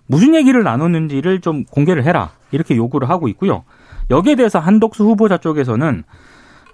무슨 0.07 0.35
얘기를 0.35 0.63
나눴는지를 0.63 1.41
좀 1.41 1.65
공개를 1.65 2.05
해라. 2.05 2.31
이렇게 2.53 2.77
요구를 2.77 3.11
하고 3.11 3.27
있고요. 3.29 3.65
여기에 4.11 4.37
대해서 4.37 4.61
한덕수 4.61 5.05
후보자 5.05 5.37
쪽에서는 5.39 6.05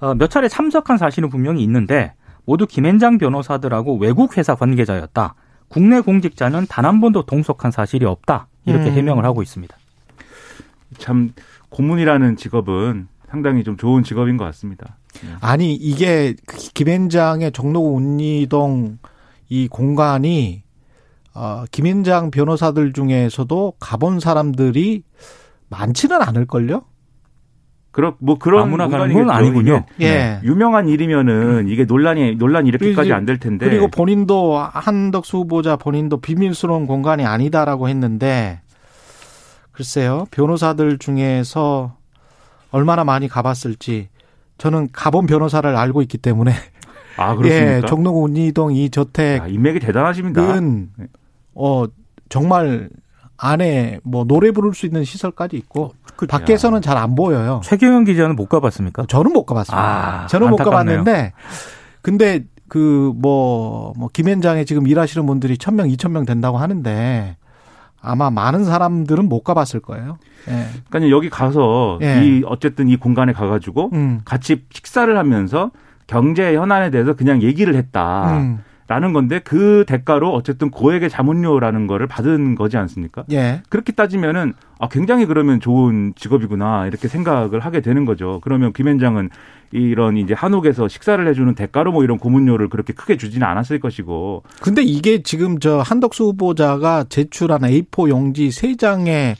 어, 0.01 0.15
몇 0.15 0.31
차례 0.31 0.49
참석한 0.49 0.99
사실은 0.99 1.31
분명히 1.31 1.63
있는데 1.63 2.13
모두 2.45 2.67
김앤장 2.67 3.19
변호사들하고 3.19 3.97
외국 3.97 4.37
회사 4.37 4.55
관계자였다. 4.55 5.35
국내 5.73 6.01
공직자는 6.01 6.67
단 6.69 6.85
한 6.85 7.01
번도 7.01 7.23
동석한 7.25 7.71
사실이 7.71 8.05
없다. 8.05 8.47
이렇게 8.67 8.91
음. 8.91 8.93
해명을 8.95 9.25
하고 9.25 9.43
있습니다. 9.43 9.75
참 10.99 11.33
고문이라는 11.71 12.37
직업은 12.37 13.09
상당히 13.31 13.65
좀 13.65 13.77
좋은 13.79 14.03
직업인 14.05 14.37
것 14.37 14.45
같습니다. 14.45 14.99
아니 15.41 15.75
이게 15.75 16.35
그 16.47 16.57
김앤장의 16.75 17.53
종로구 17.53 17.95
운리동 17.95 18.99
이 19.49 19.69
공간이 19.69 20.63
어, 21.35 21.65
김앤장 21.71 22.31
변호사들 22.31 22.93
중에서도 22.93 23.75
가본 23.81 24.21
사람들이 24.21 25.03
많지는 25.71 26.21
않을걸요? 26.21 26.83
그런 27.93 28.15
뭐 28.19 28.39
그런 28.39 28.63
아무나 28.63 28.89
가는. 28.89 29.13
건 29.15 29.31
아니군요. 29.31 29.85
예. 30.01 30.41
유명한 30.45 30.89
일이면은 30.89 31.69
이게 31.69 31.85
논란이 31.85 32.37
논란 32.37 32.67
이렇게까지 32.67 33.13
안 33.13 33.27
될 33.27 33.39
텐데. 33.39 33.67
그리고 33.69 33.89
본인도 33.89 34.57
한덕수 34.59 35.37
후보자 35.39 35.77
본인도 35.77 36.21
비밀스러운 36.21 36.87
공간이 36.87 37.25
아니다라고 37.27 37.89
했는데 37.91 38.61
글쎄요 39.73 40.27
변호사들 40.31 40.99
중에서 40.99 41.97
얼마나 42.71 43.05
많이 43.05 43.29
가봤을지 43.29 44.09
저는 44.59 44.89
가본 44.93 45.27
변호사를 45.27 45.75
알고 45.77 46.03
있기 46.03 46.19
때문에 46.19 46.53
아 47.17 47.35
그렇습니까? 47.35 47.77
예 47.77 47.83
종로구 47.87 48.23
운리동 48.23 48.73
이 48.75 48.87
야, 48.87 48.89
저택은 48.91 49.51
인맥이 49.51 49.81
대단하십니다. 49.81 50.43
어 51.55 51.85
정말 52.29 52.89
안에 53.45 53.99
뭐 54.05 54.25
노래 54.25 54.51
부를 54.53 54.73
수 54.75 54.87
있는 54.87 55.03
시설까지 55.05 55.57
있고 55.57 55.93
그, 56.17 56.27
밖에서는 56.27 56.81
잘 56.81 56.97
안 56.97 57.15
보여요. 57.17 57.61
최경영 57.65 58.05
기자는 58.05 58.37
못 58.37 58.49
가봤습니까? 58.49 59.07
저는 59.09 59.33
못 59.33 59.45
가봤습니다. 59.45 60.23
아, 60.25 60.27
저는 60.29 60.51
못 60.51 60.61
안타깝네요. 60.61 60.99
가봤는데 60.99 61.33
근데 62.03 62.45
그 62.69 63.13
뭐 63.21 63.93
뭐 63.97 64.09
김현장에 64.13 64.65
지금 64.65 64.87
일하시는 64.87 65.27
분들이 65.27 65.57
1000명, 65.57 65.93
2000명 65.97 66.27
된다고 66.27 66.57
하는데 66.59 67.37
아마 68.01 68.31
많은 68.31 68.65
사람들은 68.65 69.29
못 69.29 69.43
가봤을 69.43 69.81
거예요. 69.81 70.19
예. 70.49 70.67
그러니까 70.89 71.11
여기 71.15 71.29
가서 71.31 71.99
예. 72.03 72.25
이 72.25 72.43
어쨌든 72.47 72.89
이 72.89 72.97
공간에 72.97 73.33
가가지고 73.33 73.91
음. 73.93 74.21
같이 74.25 74.65
식사를 74.73 75.17
하면서 75.17 75.71
경제 76.07 76.57
현안에 76.57 76.91
대해서 76.91 77.15
그냥 77.15 77.43
얘기를 77.43 77.75
했다. 77.77 78.39
음. 78.39 78.63
라는 78.89 79.13
건데 79.13 79.41
그 79.43 79.85
대가로 79.87 80.33
어쨌든 80.35 80.71
고액의 80.71 81.09
자문료라는 81.09 81.87
거를 81.87 82.07
받은 82.07 82.57
거지 82.57 82.77
않습니까? 82.77 83.25
예. 83.31 83.63
그렇게 83.69 83.93
따지면은 83.93 84.55
아 84.79 84.89
굉장히 84.89 85.25
그러면 85.25 85.61
좋은 85.61 86.13
직업이구나 86.17 86.87
이렇게 86.89 87.09
생각을 87.09 87.61
하게 87.61 87.81
되는 87.81 88.05
거죠. 88.05 88.41
그러면 88.43 88.73
김현장은 88.73 89.31
이런 89.71 90.17
이제 90.17 90.35
한옥에서 90.35 90.89
식사를 90.89 91.27
해주는 91.27 91.55
대가로 91.55 91.93
뭐 91.93 92.05
이런 92.05 92.19
고문료를 92.19 92.69
그렇게 92.69 92.93
크게 92.93 93.17
주지는 93.17 93.47
않았을 93.47 93.81
것이고 93.81 94.43
근데 94.61 94.83
이게 94.83 95.23
지금 95.23 95.59
저 95.59 95.79
한덕수 95.79 96.25
후보자가 96.25 97.05
제출한 97.09 97.63
A4 97.63 98.09
용지 98.11 98.51
세 98.51 98.77
장에 98.77 99.37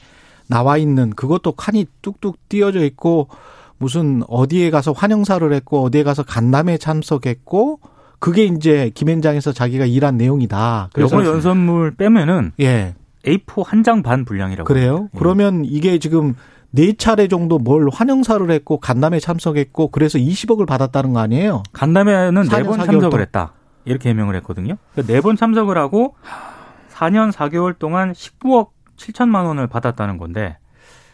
나와 0.47 0.77
있는 0.77 1.11
그것도 1.11 1.53
칸이 1.53 1.85
뚝뚝 2.01 2.49
띄어져 2.49 2.83
있고 2.85 3.27
무슨 3.77 4.23
어디에 4.27 4.71
가서 4.71 4.91
환영사를 4.91 5.51
했고 5.53 5.83
어디에 5.83 6.03
가서 6.03 6.23
간담회 6.23 6.77
참석했고 6.77 7.79
그게 8.23 8.45
이제 8.45 8.89
김현장에서 8.95 9.51
자기가 9.51 9.83
일한 9.85 10.15
내용이다. 10.15 10.91
그래서 10.93 11.17
요거 11.17 11.29
연선물 11.29 11.95
빼면은 11.95 12.53
예. 12.61 12.95
A4 13.25 13.65
한 13.65 13.83
장 13.83 14.01
반 14.01 14.23
분량이라고. 14.23 14.65
그래요? 14.65 15.09
예. 15.13 15.17
그러면 15.19 15.65
이게 15.65 15.99
지금 15.99 16.33
네 16.71 16.93
차례 16.93 17.27
정도 17.27 17.59
뭘 17.59 17.89
환영사를 17.91 18.49
했고 18.49 18.79
간담회 18.79 19.19
참석했고 19.19 19.89
그래서 19.89 20.17
20억을 20.19 20.65
받았다는 20.65 21.11
거 21.11 21.19
아니에요? 21.19 21.63
간담회는 21.73 22.43
네 22.43 22.47
4년 22.49 22.65
번 22.65 22.79
4개월 22.79 22.85
참석을. 22.85 23.19
했다. 23.21 23.51
이렇게 23.83 24.07
해명을 24.11 24.35
했거든요. 24.37 24.75
네번 25.05 25.35
참석을 25.35 25.77
하고 25.77 26.15
4년 26.93 27.33
4개월 27.33 27.77
동안 27.77 28.13
19억 28.13 28.69
7천만 28.95 29.45
원을 29.47 29.67
받았다는 29.67 30.17
건데 30.17 30.55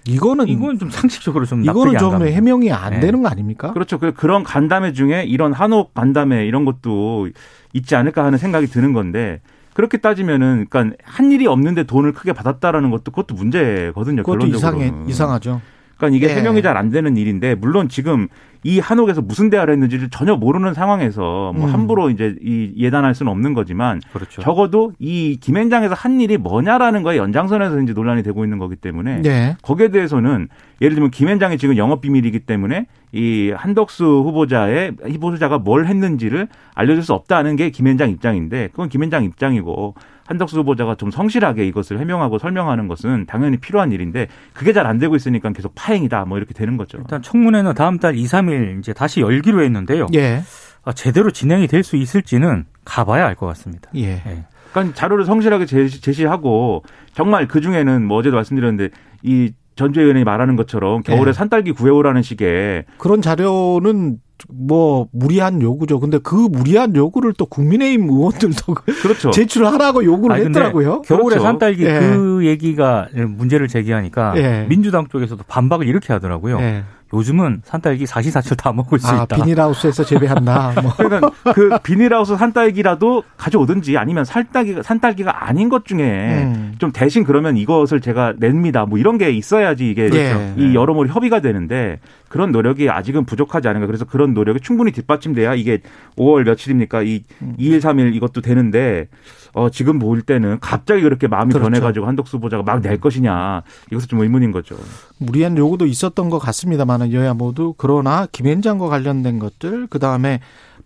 이거는 0.09 0.47
이건 0.47 0.77
좀 0.79 0.89
상식적으로 0.89 1.45
좀 1.45 1.63
이거는 1.63 1.93
안좀 1.95 2.11
갑니다. 2.11 2.31
해명이 2.33 2.71
안 2.71 2.93
네. 2.93 2.99
되는 2.99 3.21
거 3.21 3.29
아닙니까? 3.29 3.73
그렇죠. 3.73 3.99
그- 3.99 4.13
그런 4.13 4.43
간담회 4.43 4.93
중에 4.93 5.23
이런 5.23 5.53
한옥 5.53 5.93
간담회 5.93 6.45
이런 6.45 6.65
것도 6.65 7.29
있지 7.73 7.95
않을까 7.95 8.23
하는 8.25 8.37
생각이 8.37 8.67
드는 8.67 8.93
건데 8.93 9.41
그렇게 9.73 9.97
따지면은 9.97 10.65
그러니까 10.69 10.95
한 11.03 11.31
일이 11.31 11.47
없는데 11.47 11.83
돈을 11.83 12.11
크게 12.13 12.33
받았다라는 12.33 12.89
것도 12.89 13.11
그것도 13.11 13.35
문제거든요. 13.35 14.23
그것도 14.23 14.39
결론적으로. 14.39 14.57
이상해 14.83 14.93
이상하죠. 15.07 15.61
그러니까 15.99 16.17
이게 16.17 16.33
예. 16.33 16.37
해명이 16.37 16.63
잘 16.63 16.79
안 16.79 16.89
되는 16.91 17.17
일인데 17.17 17.55
물론 17.55 17.89
지금 17.89 18.27
이 18.63 18.79
한옥에서 18.79 19.21
무슨 19.21 19.49
대화를 19.49 19.73
했는지를 19.73 20.09
전혀 20.09 20.35
모르는 20.35 20.73
상황에서 20.73 21.53
뭐 21.55 21.67
음. 21.67 21.73
함부로 21.73 22.09
이제 22.09 22.35
이 22.41 22.73
예단할 22.77 23.15
수는 23.15 23.31
없는 23.31 23.53
거지만 23.53 24.01
그렇죠. 24.11 24.41
적어도 24.41 24.93
이 24.99 25.37
김현장에서 25.41 25.93
한 25.93 26.19
일이 26.19 26.37
뭐냐라는 26.37 27.03
거에 27.03 27.17
연장선에서 27.17 27.81
이제 27.81 27.93
논란이 27.93 28.23
되고 28.23 28.43
있는 28.43 28.59
거기 28.59 28.75
때문에 28.75 29.21
네. 29.21 29.57
거기에 29.61 29.89
대해서는 29.89 30.49
예를 30.81 30.95
들면 30.95 31.11
김현장이 31.11 31.57
지금 31.57 31.77
영업 31.77 32.01
비밀이기 32.01 32.39
때문에 32.41 32.85
이 33.11 33.51
한덕수 33.55 34.03
후보자의 34.05 34.93
후보자가 35.03 35.57
뭘 35.59 35.87
했는지를 35.87 36.47
알려줄 36.75 37.03
수 37.03 37.13
없다는 37.13 37.55
게 37.55 37.69
김현장 37.69 38.09
입장인데 38.09 38.67
그건 38.71 38.89
김현장 38.89 39.23
입장이고 39.23 39.95
한덕수 40.29 40.59
후보자가 40.59 40.93
좀 40.95 41.09
성실하게 41.09 41.65
이것을 41.67 41.99
해명하고 41.99 42.37
설명하는 42.37 42.87
것은 42.87 43.25
당연히 43.25 43.57
필요한 43.57 43.91
일인데 43.91 44.27
그게 44.53 44.73
잘 44.73 44.85
안 44.85 44.97
되고 44.99 45.15
있으니까 45.15 45.51
계속 45.51 45.73
파행이다 45.75 46.25
뭐 46.25 46.37
이렇게 46.37 46.53
되는 46.53 46.77
거죠. 46.77 46.99
일단 46.99 47.21
청문회는 47.21 47.73
다음 47.73 47.97
달 47.99 48.15
2, 48.15 48.23
3일 48.25 48.79
이제 48.79 48.93
다시 48.93 49.21
열기로 49.21 49.63
했는데요. 49.63 50.07
예. 50.13 50.41
아, 50.85 50.93
제대로 50.93 51.31
진행이 51.31 51.67
될 51.67 51.83
수 51.83 51.95
있을지는 51.97 52.65
가봐야 52.85 53.25
알 53.25 53.35
것 53.35 53.45
같습니다. 53.47 53.89
예. 53.95 54.21
예. 54.25 54.45
그러니까 54.71 54.95
자료를 54.95 55.25
성실하게 55.25 55.65
제시, 55.65 55.99
제시하고 56.01 56.83
정말 57.13 57.47
그 57.47 57.59
중에는 57.61 58.05
뭐 58.05 58.17
어제도 58.17 58.35
말씀드렸는데 58.35 58.89
이 59.23 59.51
전주혜 59.75 60.03
의원이 60.03 60.23
말하는 60.25 60.55
것처럼 60.55 61.01
겨울에 61.01 61.25
네. 61.25 61.33
산딸기 61.33 61.71
구해오라는 61.71 62.21
식의 62.21 62.85
그런 62.99 63.21
자료는 63.21 64.17
뭐 64.47 65.07
무리한 65.11 65.61
요구죠. 65.61 65.99
근데 65.99 66.17
그 66.17 66.35
무리한 66.35 66.95
요구를 66.95 67.33
또 67.33 67.45
국민의힘 67.45 68.09
의원들도 68.09 68.73
그렇죠. 69.01 69.31
제출하라고 69.31 70.03
요구를 70.03 70.35
아니, 70.35 70.45
했더라고요. 70.45 71.01
겨울에 71.01 71.35
그렇죠. 71.35 71.43
산딸기 71.43 71.85
예. 71.85 71.99
그 71.99 72.45
얘기가 72.45 73.09
문제를 73.13 73.67
제기하니까 73.67 74.33
예. 74.37 74.65
민주당 74.69 75.07
쪽에서도 75.07 75.43
반박을 75.47 75.87
이렇게 75.87 76.13
하더라고요. 76.13 76.59
예. 76.59 76.83
요즘은 77.13 77.61
산딸기 77.63 78.05
사시사철 78.05 78.57
다 78.57 78.71
먹을 78.71 78.99
수 78.99 79.07
아, 79.07 79.23
있다. 79.23 79.37
비닐하우스에서 79.37 80.03
재배한다. 80.03 80.73
뭐. 80.81 80.93
그러니까 80.95 81.31
그 81.53 81.69
비닐하우스 81.81 82.37
산딸기라도 82.37 83.23
가져오든지 83.37 83.97
아니면 83.97 84.25
살딸기가 84.25 84.83
산딸기가 84.83 85.47
아닌 85.47 85.69
것 85.69 85.85
중에 85.85 86.43
음. 86.43 86.75
좀 86.77 86.91
대신 86.91 87.23
그러면 87.23 87.57
이것을 87.57 88.01
제가 88.01 88.33
냅니다. 88.37 88.85
뭐 88.85 88.99
이런 88.99 89.17
게 89.17 89.31
있어야지 89.31 89.89
이게 89.89 90.09
예. 90.13 90.53
이 90.57 90.75
여러모로 90.75 91.09
협의가 91.09 91.41
되는데 91.41 91.99
그런 92.27 92.51
노력이 92.51 92.89
아직은 92.89 93.25
부족하지 93.25 93.67
않은가. 93.67 93.87
그래서 93.87 94.05
그런 94.05 94.33
노력이 94.33 94.59
충분히 94.59 94.91
뒷받침돼야 94.91 95.55
이게 95.55 95.79
5월 96.15 96.43
며칠입니까? 96.43 97.01
이 97.01 97.23
음. 97.41 97.55
2일 97.59 97.81
3일 97.81 98.15
이것도 98.15 98.41
되는데 98.41 99.07
어 99.53 99.69
지금 99.69 99.99
볼 99.99 100.21
때는 100.21 100.59
갑자기 100.59 101.01
그렇게 101.01 101.27
마음이 101.27 101.51
그렇죠. 101.53 101.63
변해가지고 101.69 102.05
한덕수 102.05 102.37
후보자가 102.37 102.63
막 102.63 102.81
낼 102.81 102.99
것이냐 102.99 103.63
이것은 103.91 104.07
좀 104.07 104.19
의문인 104.21 104.51
거죠. 104.51 104.75
무리한 105.17 105.57
요구도 105.57 105.85
있었던 105.85 106.29
것 106.29 106.39
같습니다만은 106.39 107.11
여야 107.13 107.33
모두 107.33 107.73
그러나 107.77 108.27
김현장과 108.31 108.87
관련된 108.87 109.39
것들 109.39 109.87
그 109.87 109.99
다음에 109.99 110.39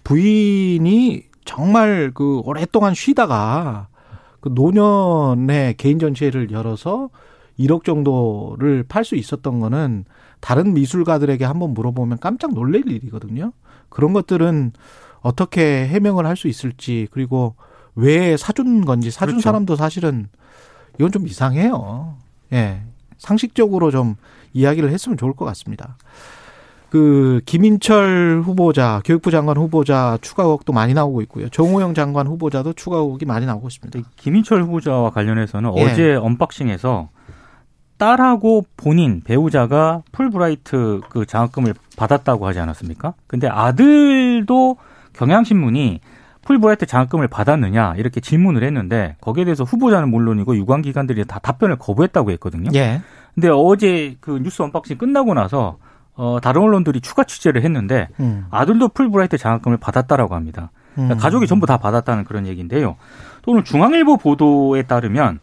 부인이 0.03 1.23
정말 1.45 2.11
그 2.13 2.41
오랫동안 2.45 2.93
쉬다가 2.93 3.87
그 4.39 4.49
노년에 4.53 5.75
개인 5.77 5.99
전시회를 5.99 6.51
열어서 6.51 7.09
1억 7.59 7.83
정도를 7.83 8.83
팔 8.87 9.03
수 9.05 9.15
있었던 9.15 9.59
거는 9.59 10.05
다른 10.39 10.73
미술가들에게 10.73 11.45
한번 11.45 11.73
물어보면 11.73 12.19
깜짝 12.19 12.53
놀랄 12.53 12.87
일이거든요. 12.89 13.51
그런 13.89 14.11
것들은 14.13 14.71
어떻게 15.21 15.87
해명을 15.87 16.25
할 16.25 16.35
수 16.35 16.47
있을지 16.47 17.07
그리고 17.11 17.55
왜 17.95 18.37
사준 18.37 18.85
건지 18.85 19.11
사준 19.11 19.35
그렇죠. 19.35 19.43
사람도 19.43 19.75
사실은 19.75 20.27
이건 20.97 21.11
좀 21.11 21.27
이상해요. 21.27 22.15
예. 22.53 22.81
상식적으로 23.17 23.91
좀 23.91 24.15
이야기를 24.53 24.91
했으면 24.91 25.17
좋을 25.17 25.33
것 25.33 25.45
같습니다. 25.45 25.97
그 26.89 27.41
김인철 27.47 28.43
후보자, 28.45 29.01
교육부 29.03 29.31
장관 29.31 29.57
후보자 29.57 30.19
추가 30.21 30.43
의혹도 30.43 30.73
많이 30.73 30.93
나오고 30.93 31.21
있고요. 31.23 31.49
정호영 31.49 31.95
장관 31.95 32.27
후보자도 32.27 32.73
추가 32.73 32.97
의혹이 32.97 33.25
많이 33.25 33.47
나오고 33.47 33.67
있습니다. 33.67 33.99
김인철 34.15 34.61
후보자와 34.63 35.09
관련해서는 35.09 35.71
예. 35.77 35.83
어제 35.83 36.13
언박싱에서 36.13 37.09
딸하고 37.97 38.65
본인 38.77 39.21
배우자가 39.21 40.03
풀브라이트 40.11 41.01
그 41.09 41.25
장학금을 41.25 41.73
받았다고 41.97 42.45
하지 42.45 42.59
않았습니까? 42.59 43.13
근데 43.25 43.47
아들도 43.47 44.77
경향신문이 45.13 45.99
풀브라이트 46.45 46.85
장학금을 46.85 47.27
받았느냐 47.27 47.95
이렇게 47.97 48.19
질문을 48.19 48.63
했는데 48.63 49.15
거기에 49.21 49.45
대해서 49.45 49.63
후보자는 49.63 50.09
물론이고 50.09 50.55
유관 50.57 50.81
기관들이 50.81 51.25
다 51.25 51.39
답변을 51.39 51.77
거부했다고 51.77 52.31
했거든요. 52.31 52.69
예. 52.75 53.01
근데 53.33 53.49
어제 53.49 54.15
그 54.19 54.39
뉴스 54.41 54.61
unboxing 54.61 54.97
끝나고 54.97 55.33
나서 55.33 55.77
어 56.15 56.39
다른 56.41 56.61
언론들이 56.61 57.01
추가 57.01 57.23
취재를 57.23 57.63
했는데 57.63 58.07
음. 58.19 58.45
아들도 58.51 58.89
풀브라이트 58.89 59.37
장학금을 59.37 59.77
받았다라고 59.77 60.35
합니다. 60.35 60.71
그러니까 60.93 61.15
음. 61.15 61.17
가족이 61.17 61.47
전부 61.47 61.65
다 61.65 61.77
받았다는 61.77 62.23
그런 62.25 62.45
얘기인데요. 62.45 62.97
또 63.41 63.51
오늘 63.51 63.63
중앙일보 63.63 64.17
보도에 64.17 64.83
따르면 64.83 65.39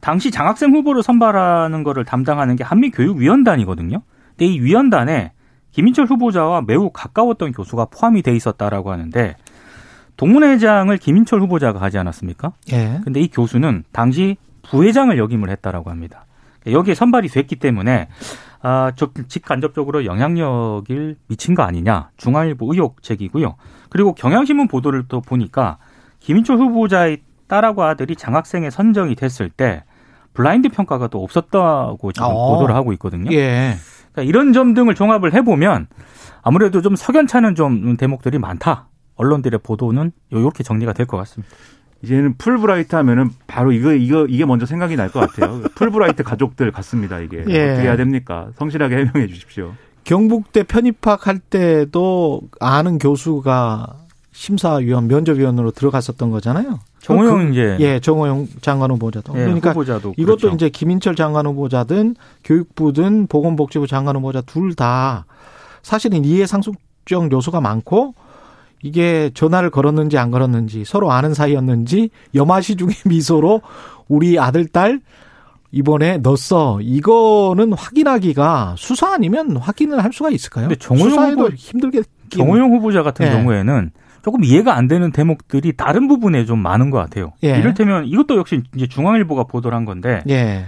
당시 0.00 0.30
장학생 0.30 0.72
후보를 0.72 1.02
선발하는 1.02 1.82
거를 1.82 2.04
담당하는 2.04 2.56
게 2.56 2.64
한미교육위원단이거든요. 2.64 4.02
근데 4.30 4.46
이 4.46 4.60
위원단에 4.60 5.32
김인철 5.72 6.06
후보자와 6.06 6.62
매우 6.66 6.90
가까웠던 6.90 7.52
교수가 7.52 7.86
포함이 7.86 8.22
돼 8.22 8.34
있었다라고 8.34 8.92
하는데 8.92 9.36
동문회장을 10.16 10.96
김인철 10.98 11.40
후보자가 11.40 11.80
하지 11.80 11.98
않았습니까? 11.98 12.52
예. 12.72 13.00
근데 13.04 13.20
이 13.20 13.28
교수는 13.28 13.84
당시 13.92 14.36
부회장을 14.62 15.16
역임을 15.18 15.50
했다라고 15.50 15.90
합니다. 15.90 16.26
여기에 16.66 16.94
선발이 16.94 17.28
됐기 17.28 17.56
때문에 17.56 18.08
아, 18.62 18.92
적- 18.94 19.12
직간접적으로 19.28 20.04
영향력을 20.04 21.16
미친 21.26 21.54
거 21.56 21.64
아니냐 21.64 22.10
중앙일보 22.16 22.72
의혹 22.72 23.02
제기고요. 23.02 23.56
그리고 23.88 24.14
경향신문 24.14 24.68
보도를 24.68 25.04
또 25.08 25.20
보니까 25.20 25.78
김인철 26.20 26.56
후보자의 26.58 27.18
딸하고 27.48 27.82
아들이 27.82 28.14
장학생에 28.14 28.70
선정이 28.70 29.16
됐을 29.16 29.50
때 29.50 29.82
블라인드 30.34 30.68
평가가 30.68 31.08
또 31.08 31.22
없었다고 31.24 32.12
지금 32.12 32.28
어. 32.30 32.52
보도를 32.54 32.74
하고 32.76 32.92
있거든요. 32.94 33.32
예. 33.32 33.74
그러니까 34.12 34.28
이런 34.28 34.52
점 34.52 34.72
등을 34.74 34.94
종합을 34.94 35.34
해보면 35.34 35.88
아무래도 36.42 36.80
좀 36.80 36.94
석연찮은 36.94 37.56
좀 37.56 37.96
대목들이 37.96 38.38
많다. 38.38 38.86
언론들의 39.16 39.60
보도는 39.62 40.12
이렇게 40.30 40.62
정리가 40.62 40.92
될 40.92 41.06
것 41.06 41.16
같습니다. 41.18 41.54
이제는 42.02 42.36
풀브라이트 42.36 42.96
하면은 42.96 43.30
바로 43.46 43.70
이거 43.72 43.92
이거 43.92 44.26
이게 44.28 44.44
먼저 44.44 44.66
생각이 44.66 44.96
날 44.96 45.08
것 45.10 45.20
같아요. 45.20 45.62
풀브라이트 45.76 46.22
가족들 46.24 46.72
같습니다. 46.72 47.20
이게 47.20 47.38
예. 47.48 47.70
어떻게 47.70 47.82
해야 47.86 47.96
됩니까? 47.96 48.48
성실하게 48.56 48.96
해명해 48.96 49.28
주십시오. 49.28 49.72
경북대 50.04 50.64
편입학할 50.64 51.38
때도 51.38 52.40
아는 52.58 52.98
교수가 52.98 53.86
심사위원 54.32 55.06
면접위원으로 55.06 55.70
들어갔었던 55.70 56.30
거잖아요. 56.30 56.80
정호영 57.00 57.46
그- 57.46 57.50
이제 57.52 57.76
예, 57.80 58.00
정호영 58.00 58.48
장관 58.62 58.90
후보자도. 58.90 59.34
예, 59.36 59.44
그러니까 59.44 59.70
후보자도 59.70 60.14
이것도 60.16 60.36
그렇죠. 60.38 60.54
이제 60.56 60.68
김인철 60.70 61.14
장관 61.14 61.46
후보자든 61.46 62.16
교육부든 62.42 63.26
보건복지부 63.28 63.86
장관 63.86 64.16
후보자 64.16 64.40
둘 64.40 64.74
다 64.74 65.26
사실은 65.82 66.24
이해 66.24 66.46
상속적 66.46 67.30
요소가 67.30 67.60
많고 67.60 68.14
이게 68.82 69.30
전화를 69.34 69.70
걸었는지 69.70 70.18
안 70.18 70.30
걸었는지 70.30 70.84
서로 70.84 71.10
아는 71.12 71.34
사이였는지 71.34 72.10
염화시 72.34 72.76
중의 72.76 72.94
미소로 73.06 73.62
우리 74.08 74.38
아들 74.38 74.66
딸 74.66 75.00
이번에 75.70 76.18
넣었어. 76.18 76.80
이거는 76.82 77.72
확인하기가 77.72 78.74
수사 78.76 79.14
아니면 79.14 79.56
확인을 79.56 80.04
할 80.04 80.12
수가 80.12 80.30
있을까요? 80.30 80.68
근데 80.68 80.78
정호영 80.78 81.30
후보- 81.32 81.48
힘들게 81.48 82.02
정호영 82.28 82.72
후보자 82.72 83.02
같은 83.02 83.26
예. 83.26 83.30
경우에는 83.30 83.90
조금 84.22 84.44
이해가 84.44 84.76
안 84.76 84.86
되는 84.86 85.10
대목들이 85.12 85.72
다른 85.76 86.08
부분에 86.08 86.44
좀 86.44 86.58
많은 86.58 86.90
것 86.90 86.98
같아요. 86.98 87.32
예. 87.42 87.56
이를테면 87.58 88.06
이것도 88.06 88.36
역시 88.36 88.62
이제 88.76 88.86
중앙일보가 88.86 89.44
보도를 89.44 89.76
한 89.76 89.84
건데 89.84 90.22
예. 90.28 90.66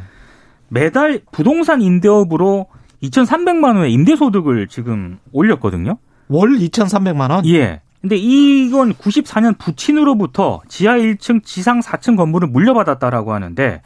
매달 0.68 1.20
부동산 1.32 1.82
임대업으로 1.82 2.66
2,300만 3.02 3.76
원의 3.76 3.92
임대 3.92 4.16
소득을 4.16 4.66
지금 4.68 5.18
올렸거든요. 5.32 5.98
월 6.28 6.56
2,300만 6.56 7.30
원. 7.30 7.46
예. 7.46 7.80
근데 8.04 8.16
이건 8.16 8.92
94년 8.92 9.56
부친으로부터 9.56 10.60
지하 10.68 10.98
1층, 10.98 11.42
지상 11.42 11.80
4층 11.80 12.18
건물을 12.18 12.48
물려받았다라고 12.48 13.32
하는데 13.32 13.80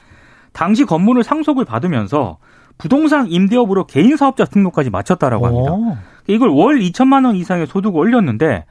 당시 0.52 0.84
건물을 0.84 1.22
상속을 1.22 1.64
받으면서 1.64 2.38
부동산 2.78 3.28
임대업으로 3.28 3.86
개인 3.86 4.16
사업자 4.16 4.44
등록까지 4.44 4.90
마쳤다라고 4.90 5.46
합니다. 5.46 5.72
오. 5.72 5.96
이걸 6.26 6.48
월 6.48 6.80
2천만 6.80 7.26
원 7.26 7.36
이상의 7.36 7.68
소득을 7.68 7.96
올렸는데 7.96 8.64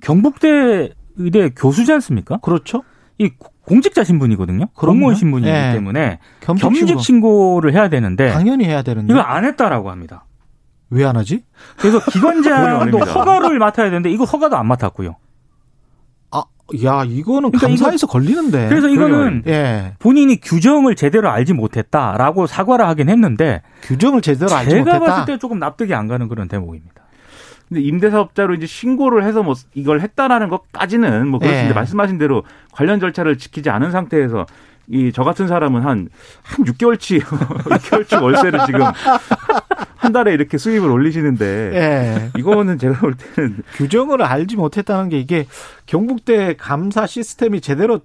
경북대 0.00 0.94
의대 1.16 1.50
교수지 1.50 1.92
않습니까? 1.92 2.38
그렇죠. 2.38 2.82
이 3.18 3.30
공직자 3.66 4.02
신분이거든요. 4.02 4.68
공무원 4.72 5.14
신분이기 5.14 5.50
예. 5.50 5.72
때문에 5.74 6.20
겸직 6.40 6.62
겸직 6.62 6.86
신고. 6.86 7.00
신고 7.02 7.60
를 7.60 7.74
해야 7.74 7.90
되는데 7.90 8.32
당연히 8.32 8.64
해야 8.64 8.80
되는데 8.80 9.12
이걸 9.12 9.22
안 9.26 9.44
했다라고 9.44 9.90
합니다. 9.90 10.24
왜 10.90 11.04
안 11.04 11.16
하지? 11.16 11.42
그래서 11.78 11.98
기관장도. 12.10 12.98
허가를 13.04 13.58
맡아야 13.58 13.86
되는데 13.90 14.10
이거 14.10 14.24
허가도 14.24 14.56
안 14.56 14.66
맡았고요. 14.66 15.16
아, 16.30 16.42
야, 16.84 17.02
이거는 17.04 17.50
그러니까 17.50 17.66
감사해서 17.68 18.06
걸리는데. 18.06 18.68
그래서 18.68 18.88
이거는 18.88 19.42
예. 19.46 19.94
본인이 19.98 20.40
규정을 20.40 20.94
제대로 20.96 21.28
알지 21.30 21.54
못했다라고 21.54 22.46
사과를 22.46 22.86
하긴 22.86 23.08
했는데 23.08 23.62
규정을 23.82 24.20
제대로 24.22 24.54
알지 24.54 24.70
제가 24.70 24.84
못했다. 24.84 25.04
봤을 25.04 25.24
때 25.26 25.38
조금 25.38 25.58
납득이 25.58 25.92
안 25.94 26.06
가는 26.08 26.28
그런 26.28 26.48
대목입니다. 26.48 27.02
근데 27.68 27.80
임대사업자로 27.82 28.54
이제 28.54 28.66
신고를 28.66 29.24
해서 29.24 29.42
뭐 29.42 29.54
이걸 29.74 30.00
했다라는 30.00 30.48
것까지는 30.48 31.26
뭐 31.26 31.40
그렇습니다. 31.40 31.70
예. 31.70 31.74
말씀하신 31.74 32.18
대로 32.18 32.44
관련 32.70 33.00
절차를 33.00 33.38
지키지 33.38 33.70
않은 33.70 33.90
상태에서 33.90 34.46
이 34.88 35.10
저 35.12 35.22
같은 35.24 35.48
사람은 35.48 35.80
한한 35.80 36.08
6개월치 36.58 37.20
6개월치 37.20 38.20
월세를 38.22 38.60
지금 38.66 38.80
한 39.96 40.12
달에 40.12 40.32
이렇게 40.32 40.58
수입을 40.58 40.90
올리시는데 40.90 41.44
예. 41.74 42.30
이거는 42.38 42.78
제가 42.78 42.98
볼 43.00 43.14
때는 43.16 43.62
규정을 43.74 44.22
알지 44.22 44.56
못했다는 44.56 45.08
게 45.08 45.18
이게 45.18 45.46
경북대 45.86 46.54
감사 46.56 47.06
시스템이 47.06 47.60
제대로 47.60 48.00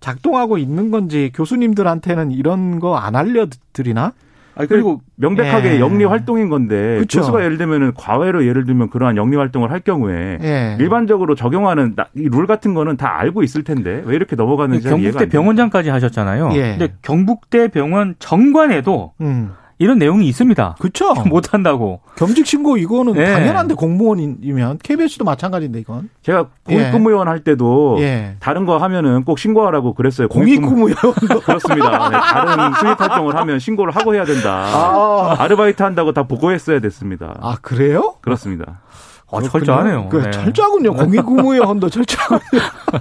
작동하고 0.00 0.56
있는 0.58 0.90
건지 0.90 1.30
교수님들한테는 1.34 2.30
이런 2.30 2.78
거 2.80 2.96
안 2.96 3.16
알려드리나? 3.16 4.12
아니, 4.56 4.68
그리고 4.68 5.00
명백하게 5.16 5.76
예. 5.76 5.80
영리 5.80 6.04
활동인 6.04 6.48
건데 6.48 6.98
그쵸. 6.98 7.20
교수가 7.20 7.44
예를 7.44 7.56
들면은 7.56 7.92
과외로 7.94 8.44
예를 8.46 8.64
들면 8.64 8.90
그러한 8.90 9.16
영리 9.16 9.36
활동을 9.36 9.70
할 9.70 9.80
경우에 9.80 10.38
예. 10.42 10.76
일반적으로 10.80 11.34
적용하는 11.34 11.94
나- 11.96 12.08
이룰 12.14 12.46
같은 12.46 12.74
거는 12.74 12.96
다 12.96 13.18
알고 13.20 13.42
있을 13.42 13.62
텐데 13.64 14.02
왜 14.04 14.16
이렇게 14.16 14.36
넘어가는지 14.36 14.82
잘 14.82 14.98
이해가 14.98 15.18
경북대. 15.18 15.28
병원장까지 15.36 15.90
하셨잖아요. 15.90 16.50
예. 16.54 16.76
근데 16.78 16.92
경북대 17.02 17.68
병원 17.68 18.14
정관에도 18.18 19.12
음. 19.20 19.52
이런 19.80 19.98
내용이 19.98 20.28
있습니다. 20.28 20.76
그쵸. 20.78 21.14
못 21.26 21.54
한다고. 21.54 22.00
겸직 22.16 22.46
신고 22.46 22.76
이거는 22.76 23.16
예. 23.16 23.24
당연한데 23.32 23.74
공무원이면 23.74 24.78
KBS도 24.82 25.24
마찬가지인데 25.24 25.80
이건. 25.80 26.10
제가 26.22 26.48
공익근무요원 26.66 27.28
할 27.28 27.40
때도 27.42 27.96
예. 28.00 28.36
다른 28.40 28.66
거 28.66 28.76
하면은 28.76 29.24
꼭 29.24 29.38
신고하라고 29.38 29.94
그랬어요. 29.94 30.28
공익근무요. 30.28 30.94
그렇습니다. 31.44 32.08
네, 32.10 32.18
다른 32.18 32.74
수입 32.74 33.00
활동을 33.00 33.34
하면 33.36 33.58
신고를 33.58 33.96
하고 33.96 34.14
해야 34.14 34.26
된다. 34.26 34.66
아. 34.66 35.36
아르바이트 35.38 35.82
한다고 35.82 36.12
다 36.12 36.24
보고했어야 36.24 36.80
됐습니다. 36.80 37.38
아 37.40 37.56
그래요? 37.62 38.16
그렇습니다. 38.20 38.80
아, 39.32 39.40
철저하네요. 39.40 40.10
그 40.10 40.18
네. 40.18 40.30
철저하군요. 40.30 40.92
공익근무요원도 40.92 41.88
철저하군요. 41.88 42.40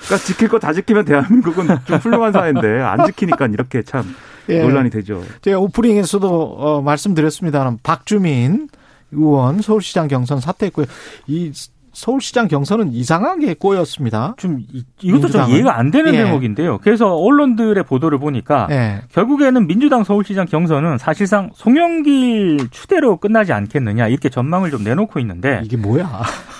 그러니까 0.00 0.16
지킬 0.24 0.48
거 0.48 0.58
다 0.58 0.72
지키면 0.72 1.04
대한민국은 1.04 1.66
좀 1.84 1.98
훌륭한 1.98 2.32
사회인데 2.32 2.80
안 2.80 3.04
지키니까 3.04 3.46
이렇게 3.52 3.82
참 3.82 4.14
예. 4.48 4.62
논란이 4.62 4.90
되죠. 4.90 5.22
제가 5.42 5.58
오프닝에서도 5.58 6.28
어, 6.58 6.82
말씀드렸습니다만 6.82 7.78
박주민 7.82 8.68
의원 9.12 9.60
서울시장 9.62 10.08
경선 10.08 10.40
사퇴했고요. 10.40 10.86
이 11.26 11.52
서울시장 11.94 12.46
경선은 12.46 12.92
이상하게 12.92 13.54
꼬였습니다. 13.54 14.34
좀 14.36 14.60
이- 14.72 14.84
이것도 15.00 15.20
좀 15.20 15.40
민주당은? 15.40 15.50
이해가 15.54 15.78
안 15.78 15.90
되는 15.90 16.14
예. 16.14 16.18
대목인데요. 16.24 16.78
그래서 16.78 17.12
언론들의 17.16 17.82
보도를 17.84 18.18
보니까 18.18 18.68
예. 18.70 19.00
결국에는 19.12 19.66
민주당 19.66 20.04
서울시장 20.04 20.46
경선은 20.46 20.98
사실상 20.98 21.50
송영길 21.54 22.68
추대로 22.70 23.16
끝나지 23.16 23.52
않겠느냐 23.52 24.06
이렇게 24.08 24.28
전망을 24.28 24.70
좀 24.70 24.84
내놓고 24.84 25.18
있는데 25.20 25.60
이게 25.64 25.76
뭐야? 25.76 26.04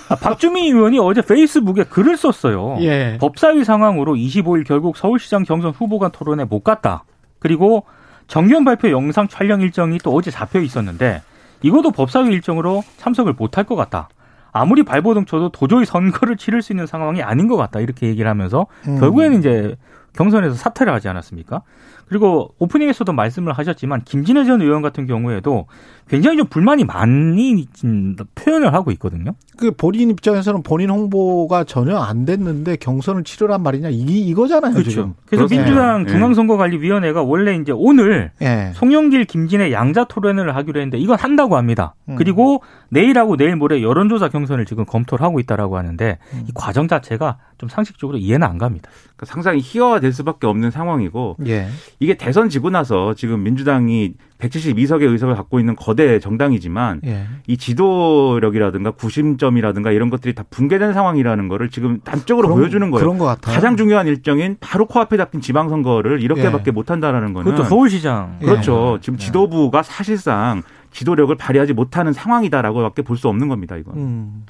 아, 0.09 0.17
박주민 0.17 0.75
의원이 0.75 0.99
어제 0.99 1.21
페이스북에 1.23 1.85
글을 1.85 2.17
썼어요. 2.17 2.79
예. 2.81 3.19
법사위 3.21 3.63
상황으로 3.65 4.15
25일 4.17 4.67
결국 4.67 4.97
서울시장 4.97 5.45
경선 5.45 5.71
후보간 5.73 6.11
토론에 6.11 6.45
못 6.45 6.65
갔다. 6.65 7.05
그리고 7.39 7.85
정견 8.27 8.65
발표 8.65 8.91
영상 8.91 9.29
촬영 9.29 9.61
일정이 9.61 9.99
또 9.99 10.15
어제 10.15 10.31
잡혀 10.31 10.61
있었는데 10.61 11.23
이것도 11.63 11.91
법사위 11.91 12.33
일정으로 12.35 12.83
참석을 12.99 13.33
못할 13.33 13.65
것 13.65 13.75
같다. 13.75 14.09
아무리 14.53 14.83
발버둥 14.83 15.27
쳐도 15.27 15.51
도저히 15.51 15.85
선거를 15.85 16.37
치를 16.37 16.63
수 16.63 16.73
있는 16.73 16.87
상황이 16.87 17.23
아닌 17.23 17.49
것 17.49 17.57
같다. 17.57 17.81
이렇게 17.81 18.09
얘기를 18.09 18.29
하면서 18.31 18.67
음. 18.87 18.99
결국에는 18.99 19.39
이제 19.39 19.77
경선에서 20.15 20.55
사퇴를 20.55 20.93
하지 20.93 21.09
않았습니까? 21.09 21.63
그리고 22.09 22.55
오프닝에서도 22.59 23.13
말씀을 23.13 23.53
하셨지만 23.53 24.03
김진애 24.05 24.45
전 24.45 24.63
의원 24.63 24.83
같은 24.83 25.07
경우에도 25.07 25.67
굉장히 26.09 26.39
좀 26.39 26.47
불만이 26.47 26.85
많이 26.85 27.67
좀 27.75 28.17
표현을 28.35 28.73
하고 28.73 28.91
있거든요. 28.93 29.33
그 29.59 29.73
본인 29.73 30.11
입장에서는 30.11 30.63
본인 30.63 30.89
홍보가 30.89 31.65
전혀 31.65 31.99
안 31.99 32.25
됐는데 32.25 32.77
경선을 32.77 33.25
치르란 33.25 33.63
말이냐 33.63 33.91
이 33.91 34.01
이거잖아요 34.29 34.83
지금. 34.85 35.15
그래서 35.27 35.47
그렇습니다. 35.47 35.65
민주당 35.65 36.05
예. 36.09 36.13
중앙선거관리위원회가 36.13 37.23
원래 37.23 37.57
이제 37.57 37.73
오늘 37.75 38.31
예. 38.41 38.73
송영길, 38.75 39.27
김진애 39.27 39.73
양자 39.73 40.05
토론을 40.05 40.57
하기로 40.57 40.81
했는데 40.81 40.99
이건 40.99 41.19
한다고 41.19 41.57
합니다. 41.57 41.95
음. 42.09 42.15
그리고 42.17 42.63
내일하고 42.89 43.37
내일 43.37 43.57
모레 43.57 43.83
여론조사 43.83 44.29
경선을 44.31 44.65
지금 44.65 44.87
검토를 44.87 45.25
하고 45.25 45.41
있다라고 45.41 45.77
하는데 45.77 46.19
음. 46.33 46.45
이 46.49 46.53
과정 46.55 46.89
자체가 46.89 47.37
좀 47.59 47.69
상식적으로 47.69 48.19
이해는 48.19 48.47
안 48.47 48.57
갑니다. 48.57 48.89
그러니까 49.17 49.27
상당히 49.27 49.61
희화화될 49.63 50.13
수밖에 50.13 50.47
없는 50.47 50.71
상황이고 50.71 51.37
예. 51.47 51.69
이게 51.99 52.15
대선 52.17 52.49
지고 52.49 52.71
나서 52.71 53.15
지금 53.15 53.43
민주당이 53.43 54.15
172석의 54.39 55.11
의석을 55.11 55.35
갖고 55.35 55.59
있는 55.59 55.75
거대 55.75 56.21
정당이지만 56.21 57.01
예. 57.05 57.27
이 57.49 57.57
지도력이라든가 57.57 58.93
구심점이라든가 58.93 59.91
이런 59.91 60.11
것들이 60.11 60.35
다 60.35 60.45
붕괴된 60.49 60.93
상황이라는 60.95 61.49
거를 61.49 61.69
지금 61.71 62.01
단적으로 62.05 62.47
그런- 62.49 62.61
보여주는 62.61 62.91
거예요. 62.91 63.05
그런 63.05 63.19
것 63.19 63.25
같아요. 63.25 63.55
가장 63.55 63.77
중요한 63.77 64.07
일정인 64.07 64.57
바로 64.61 64.87
코앞에 64.87 65.17
잡힌 65.17 65.41
지방선거를 65.41 66.23
이렇게밖에 66.23 66.65
예. 66.69 66.71
못한다라는 66.71 67.33
거는 67.33 67.51
그것도 67.53 67.69
서울시장. 67.69 68.39
그렇죠. 68.41 68.95
예. 68.99 69.01
지금 69.01 69.19
예. 69.21 69.25
지도부가 69.25 69.83
사실상 69.83 70.63
지도력을 70.93 71.35
발휘하지 71.37 71.73
못하는 71.75 72.13
상황이다라고밖에 72.13 73.03
볼 73.03 73.17
수 73.19 73.29
없는 73.29 73.49
겁니다. 73.49 73.77
이건. 73.77 73.95
음. 73.97 74.47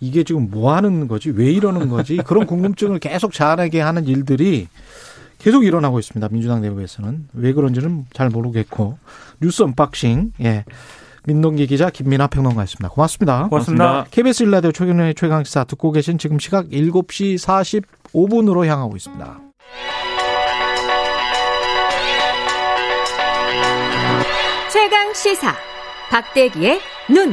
이게 0.00 0.22
지금 0.24 0.48
뭐 0.50 0.74
하는 0.74 1.08
거지? 1.08 1.30
왜 1.30 1.50
이러는 1.50 1.88
거지? 1.88 2.16
그런 2.18 2.46
궁금증을 2.46 2.98
계속 3.00 3.32
자아내게 3.32 3.80
하는 3.80 4.06
일들이 4.06 4.68
계속 5.38 5.64
일어나고 5.64 5.98
있습니다. 5.98 6.28
민주당 6.30 6.60
내부에서는. 6.62 7.28
왜 7.34 7.52
그런지는 7.52 8.06
잘 8.12 8.28
모르겠고. 8.28 8.98
뉴스 9.40 9.62
unboxing. 9.62 10.32
예. 10.42 10.64
민동기 11.26 11.66
기자 11.66 11.88
김민아 11.90 12.26
평론가였습니다. 12.28 12.88
고맙습니다. 12.90 13.48
고맙습니다. 13.48 14.04
KBS 14.10 14.42
1라디오 14.44 14.72
최경영의 14.72 15.14
최강시사 15.14 15.64
듣고 15.64 15.90
계신 15.92 16.18
지금 16.18 16.38
시각 16.38 16.68
7시 16.68 17.36
45분으로 18.12 18.66
향하고 18.66 18.94
있습니다. 18.96 19.40
최강 24.70 25.12
시사 25.14 25.54
박대기의 26.10 26.80
눈. 27.10 27.32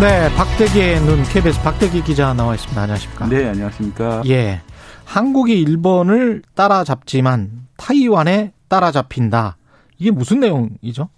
네, 0.00 0.34
박대기의 0.34 1.00
눈 1.02 1.22
KBS 1.24 1.62
박대기 1.62 2.02
기자 2.02 2.32
나와 2.34 2.54
있습니다. 2.54 2.80
안녕하십니까? 2.80 3.26
네, 3.28 3.48
안녕하십니까? 3.48 4.22
예. 4.26 4.60
한국이 5.04 5.60
일본을 5.60 6.42
따라잡지만 6.54 7.66
타이완에 7.76 8.52
따라잡힌다. 8.68 9.56
이게 9.98 10.10
무슨 10.10 10.40
내용이죠? 10.40 11.08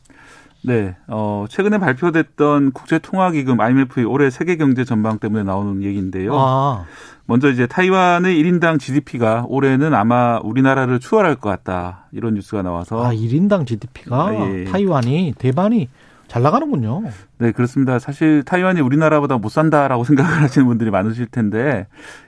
네, 0.66 0.96
어, 1.06 1.46
최근에 1.48 1.78
발표됐던 1.78 2.72
국제통화기금 2.72 3.60
IMF의 3.60 4.04
올해 4.04 4.30
세계 4.30 4.56
경제 4.56 4.84
전망 4.84 5.18
때문에 5.18 5.44
나오는 5.44 5.82
얘기인데요. 5.84 6.32
아, 6.34 6.84
먼저 7.26 7.50
이제 7.50 7.68
타이완의 7.68 8.42
1인당 8.42 8.80
GDP가 8.80 9.44
올해는 9.48 9.94
아마 9.94 10.40
우리나라를 10.42 10.98
추월할 10.98 11.36
것 11.36 11.48
같다. 11.50 12.08
이런 12.10 12.34
뉴스가 12.34 12.62
나와서. 12.62 13.04
아 13.04 13.12
1인당 13.12 13.66
GDP가 13.66 14.16
아, 14.16 14.48
예. 14.50 14.64
타이완이 14.64 15.34
대반이 15.38 15.88
잘 16.28 16.42
나가는군요. 16.42 17.04
네, 17.38 17.52
그렇습니다. 17.52 18.00
사실 18.00 18.42
타이완이 18.42 18.80
우리나라보다 18.80 19.38
못 19.38 19.48
산다라고 19.48 20.02
생각을 20.04 20.42
하시는 20.42 20.66
분들이 20.66 20.90
많으실 20.90 21.26
텐데 21.26 21.86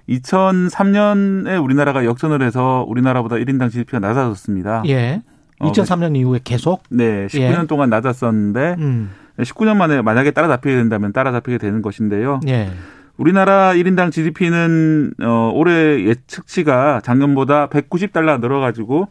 2003년에 0.09 1.63
우리나라가 1.63 2.05
역전을 2.05 2.43
해서 2.43 2.85
우리나라보다 2.89 3.37
1인당 3.37 3.71
GDP가 3.73 3.99
낮아졌습니다. 3.99 4.85
예. 4.87 5.23
어, 5.61 5.73
2003년 5.73 6.17
이후에 6.17 6.41
계속 6.45 6.83
네, 6.91 7.27
19년 7.27 7.63
예. 7.63 7.67
동안 7.67 7.91
낮았었는데 7.91 8.77
음. 8.79 9.11
19년 9.39 9.77
만에 9.77 10.03
만약에 10.03 10.31
따라잡히게 10.33 10.75
된다면 10.75 11.13
따라잡히게 11.13 11.59
되는 11.59 11.83
것인데요. 11.83 12.41
예. 12.49 12.71
우리나라 13.17 13.73
1인당 13.75 14.13
GDP는 14.13 15.15
어, 15.23 15.51
올해 15.55 16.05
예측치가 16.05 17.01
작년보다 17.03 17.69
190달러 17.69 18.41
늘어가지고 18.41 19.09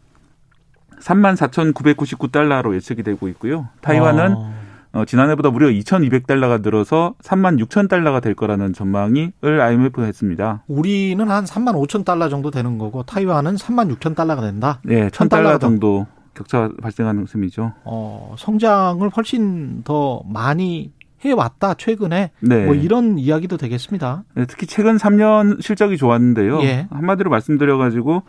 34,999달러로 1.01 2.73
예측이 2.75 3.03
되고 3.03 3.27
있고요. 3.27 3.67
타이완은 3.81 4.33
어. 4.35 4.57
어, 4.93 5.05
지난해보다 5.05 5.51
무려 5.51 5.67
2,200달러가 5.67 6.63
늘어서 6.63 7.13
36,000달러가 7.21 8.21
될 8.21 8.33
거라는 8.33 8.73
전망을 8.73 9.31
IMF가 9.43 10.05
했습니다. 10.05 10.63
우리는 10.67 11.29
한 11.29 11.43
3만 11.43 11.75
5천 11.75 12.05
달러 12.05 12.29
정도 12.29 12.49
되는 12.49 12.77
거고 12.77 13.03
타이완은 13.03 13.55
3만 13.55 13.95
6천 13.95 14.15
달러가 14.15 14.41
된다. 14.41 14.79
네, 14.83 15.09
1,000달러 15.09 15.59
정도 15.59 16.07
격차가 16.37 16.69
발생하는 16.81 17.25
셈이죠. 17.25 17.73
어, 17.83 18.35
성장을 18.37 19.07
훨씬 19.09 19.83
더 19.83 20.21
많이 20.25 20.91
해왔다 21.25 21.73
최근에 21.73 22.31
네. 22.39 22.65
뭐 22.65 22.75
이런 22.75 23.17
이야기도 23.17 23.57
되겠습니다. 23.57 24.23
네, 24.35 24.45
특히 24.45 24.67
최근 24.67 24.97
3년 24.97 25.61
실적이 25.61 25.97
좋았는데요. 25.97 26.61
예. 26.61 26.87
한마디로 26.91 27.29
말씀드려가지고 27.29 28.23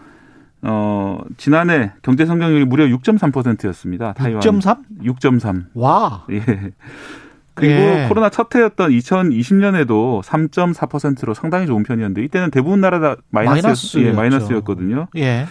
어, 0.62 1.21
지난해 1.37 1.92
경제 2.03 2.25
성장률이 2.27 2.64
무려 2.64 2.87
6.3%였습니다. 2.87 4.14
타이완 4.14 4.40
6.3? 4.40 4.79
6.3. 5.03 5.66
와. 5.75 6.25
예. 6.31 6.42
그리고 7.55 7.75
예. 7.75 8.07
코로나 8.09 8.31
첫 8.31 8.55
해였던 8.55 8.90
2020년에도 8.90 10.23
3.4%로 10.23 11.35
상당히 11.35 11.66
좋은 11.66 11.83
편이었는데 11.83 12.23
이때는 12.23 12.51
대부분 12.51 12.81
나라 12.81 13.01
다 13.01 13.16
마이너스 13.31 13.62
마이너스였죠. 13.62 14.09
예, 14.09 14.12
마이너스였거든요. 14.12 15.09
예. 15.16 15.47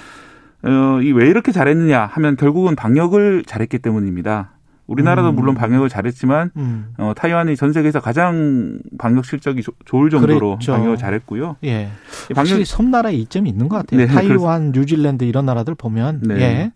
어, 0.63 0.99
이 1.01 1.11
왜 1.11 1.27
이렇게 1.27 1.51
잘했느냐 1.51 2.05
하면 2.13 2.35
결국은 2.35 2.75
방역을 2.75 3.43
잘했기 3.45 3.79
때문입니다. 3.79 4.51
우리나라도 4.87 5.29
음. 5.31 5.35
물론 5.35 5.53
방역을 5.55 5.89
잘했지만 5.89 6.51
음. 6.55 6.93
어, 6.97 7.11
타이완이 7.15 7.55
전 7.57 7.73
세계에서 7.73 7.99
가장 7.99 8.79
방역 8.97 9.25
실적이 9.25 9.61
조- 9.61 9.73
좋을 9.85 10.09
정도로 10.09 10.51
그랬죠. 10.55 10.71
방역을 10.71 10.97
잘했고요. 10.97 11.57
예. 11.65 11.89
이 12.31 12.33
방역 12.33 12.65
섬나라에 12.65 13.13
이점이 13.13 13.49
있는 13.49 13.67
것 13.67 13.75
같아요. 13.77 13.99
네, 13.99 14.07
타이완, 14.07 14.71
뉴질랜드 14.71 15.25
이런 15.25 15.45
나라들 15.45 15.75
보면 15.75 16.21
네. 16.23 16.35
예. 16.39 16.71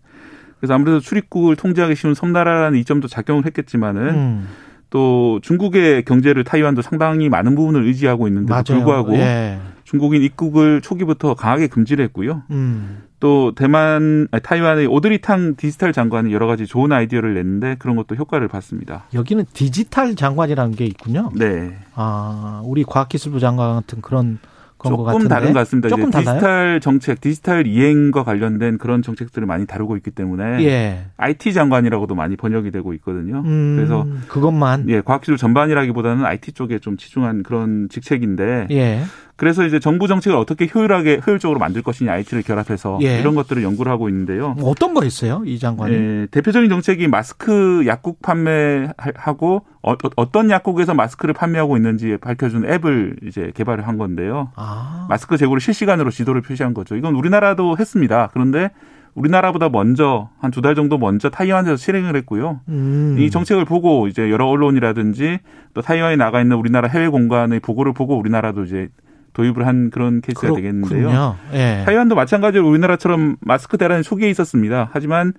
그래서 0.60 0.74
아무래도 0.74 1.00
출입국을 1.00 1.56
통제하기 1.56 1.96
쉬운 1.96 2.14
섬나라라는 2.14 2.78
이점도 2.80 3.08
작용을 3.08 3.46
했겠지만은 3.46 4.08
음. 4.10 4.48
또 4.90 5.40
중국의 5.42 6.04
경제를 6.04 6.44
타이완도 6.44 6.82
상당히 6.82 7.30
많은 7.30 7.54
부분을 7.54 7.82
의지하고 7.84 8.28
있는데도 8.28 8.52
맞아요. 8.52 8.62
불구하고 8.84 9.14
예. 9.14 9.58
중국인 9.84 10.22
입국을 10.22 10.82
초기부터 10.82 11.34
강하게 11.34 11.66
금지를 11.66 12.04
했고요. 12.04 12.42
음. 12.50 12.98
또 13.22 13.52
대만 13.54 14.26
아니, 14.32 14.42
타이완의 14.42 14.88
오드리탕 14.88 15.54
디지털 15.54 15.92
장관이 15.92 16.32
여러 16.32 16.48
가지 16.48 16.66
좋은 16.66 16.90
아이디어를 16.90 17.34
냈는데 17.34 17.76
그런 17.78 17.94
것도 17.94 18.16
효과를 18.16 18.48
봤습니다. 18.48 19.04
여기는 19.14 19.44
디지털 19.52 20.16
장관이라는 20.16 20.74
게 20.74 20.86
있군요. 20.86 21.30
네. 21.36 21.78
아, 21.94 22.62
우리 22.64 22.82
과학기술부 22.82 23.38
장관 23.38 23.76
같은 23.76 24.02
그런 24.02 24.40
조금. 24.82 25.28
다른 25.28 25.52
것 25.52 25.60
같습니다. 25.60 25.88
조금 25.88 26.08
이제 26.08 26.18
달라요? 26.18 26.34
디지털 26.34 26.80
정책, 26.80 27.20
디지털 27.20 27.66
이행과 27.68 28.24
관련된 28.24 28.78
그런 28.78 29.02
정책들을 29.02 29.46
많이 29.46 29.66
다루고 29.66 29.96
있기 29.98 30.10
때문에 30.10 30.64
예. 30.64 31.04
IT 31.16 31.52
장관이라고도 31.52 32.16
많이 32.16 32.36
번역이 32.36 32.72
되고 32.72 32.92
있거든요. 32.94 33.42
음, 33.44 33.76
그래서 33.76 34.04
그것만 34.26 34.88
예, 34.88 35.00
과학기술 35.00 35.36
전반이라기보다는 35.36 36.24
IT 36.24 36.52
쪽에 36.52 36.80
좀 36.80 36.96
치중한 36.96 37.44
그런 37.44 37.88
직책인데 37.88 38.66
예. 38.72 39.02
그래서 39.36 39.64
이제 39.64 39.80
정부 39.80 40.06
정책을 40.08 40.36
어떻게 40.36 40.68
효율하게 40.72 41.20
효율적으로 41.26 41.58
만들 41.58 41.82
것이냐 41.82 42.12
IT를 42.12 42.42
결합해서 42.42 42.98
예. 43.02 43.18
이런 43.18 43.34
것들을 43.34 43.62
연구를 43.62 43.90
하고 43.90 44.08
있는데요. 44.08 44.54
어떤 44.62 44.94
거 44.94 45.02
했어요, 45.02 45.42
이 45.44 45.58
장관이? 45.58 45.94
예, 45.94 46.26
대표적인 46.30 46.68
정책이 46.68 47.08
마스크 47.08 47.82
약국 47.86 48.20
판매하고 48.22 49.64
어, 49.82 50.30
떤 50.32 50.50
약국에서 50.50 50.94
마스크를 50.94 51.34
판매하고 51.34 51.76
있는지 51.76 52.16
밝혀준 52.20 52.64
앱을 52.70 53.16
이제 53.26 53.50
개발을 53.54 53.86
한 53.88 53.98
건데요. 53.98 54.50
아, 54.56 55.06
마스크 55.08 55.36
재고를 55.36 55.60
실시간으로 55.60 56.10
지도를 56.10 56.40
표시한 56.42 56.72
거죠. 56.74 56.94
이건 56.96 57.14
우리나라도 57.14 57.76
했습니다. 57.78 58.28
그런데 58.32 58.70
우리나라보다 59.14 59.68
먼저 59.68 60.30
한 60.38 60.50
두 60.52 60.62
달 60.62 60.74
정도 60.74 60.96
먼저 60.98 61.28
타이완에서 61.30 61.76
실행을 61.76 62.16
했고요. 62.16 62.60
음. 62.68 63.16
이 63.18 63.28
정책을 63.30 63.64
보고 63.64 64.06
이제 64.08 64.30
여러 64.30 64.46
언론이라든지 64.46 65.40
또 65.74 65.82
타이완에 65.82 66.16
나가 66.16 66.40
있는 66.40 66.56
우리나라 66.56 66.88
해외 66.88 67.08
공간의 67.08 67.60
보고를 67.60 67.92
보고 67.92 68.16
우리나라도 68.18 68.64
이제 68.64 68.88
도입을 69.32 69.66
한 69.66 69.90
그런 69.90 70.20
케이스가 70.20 70.54
되겠는데요. 70.54 71.08
그렇군요. 71.08 71.36
예. 71.54 71.82
타이완도 71.84 72.14
마찬가지로 72.14 72.68
우리나라처럼 72.68 73.36
마스크 73.40 73.78
대란이 73.78 74.02
초기에 74.02 74.28
있었습니다. 74.30 74.90
하지만 74.92 75.32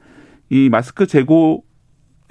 이 0.49 0.69
마스크 0.69 1.07
재고 1.07 1.63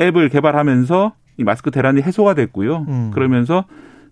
앱을 0.01 0.29
개발하면서 0.29 1.12
이 1.38 1.44
마스크 1.44 1.70
대란이 1.70 2.03
해소가 2.03 2.35
됐고요. 2.35 2.87
음. 2.88 3.11
그러면서 3.12 3.64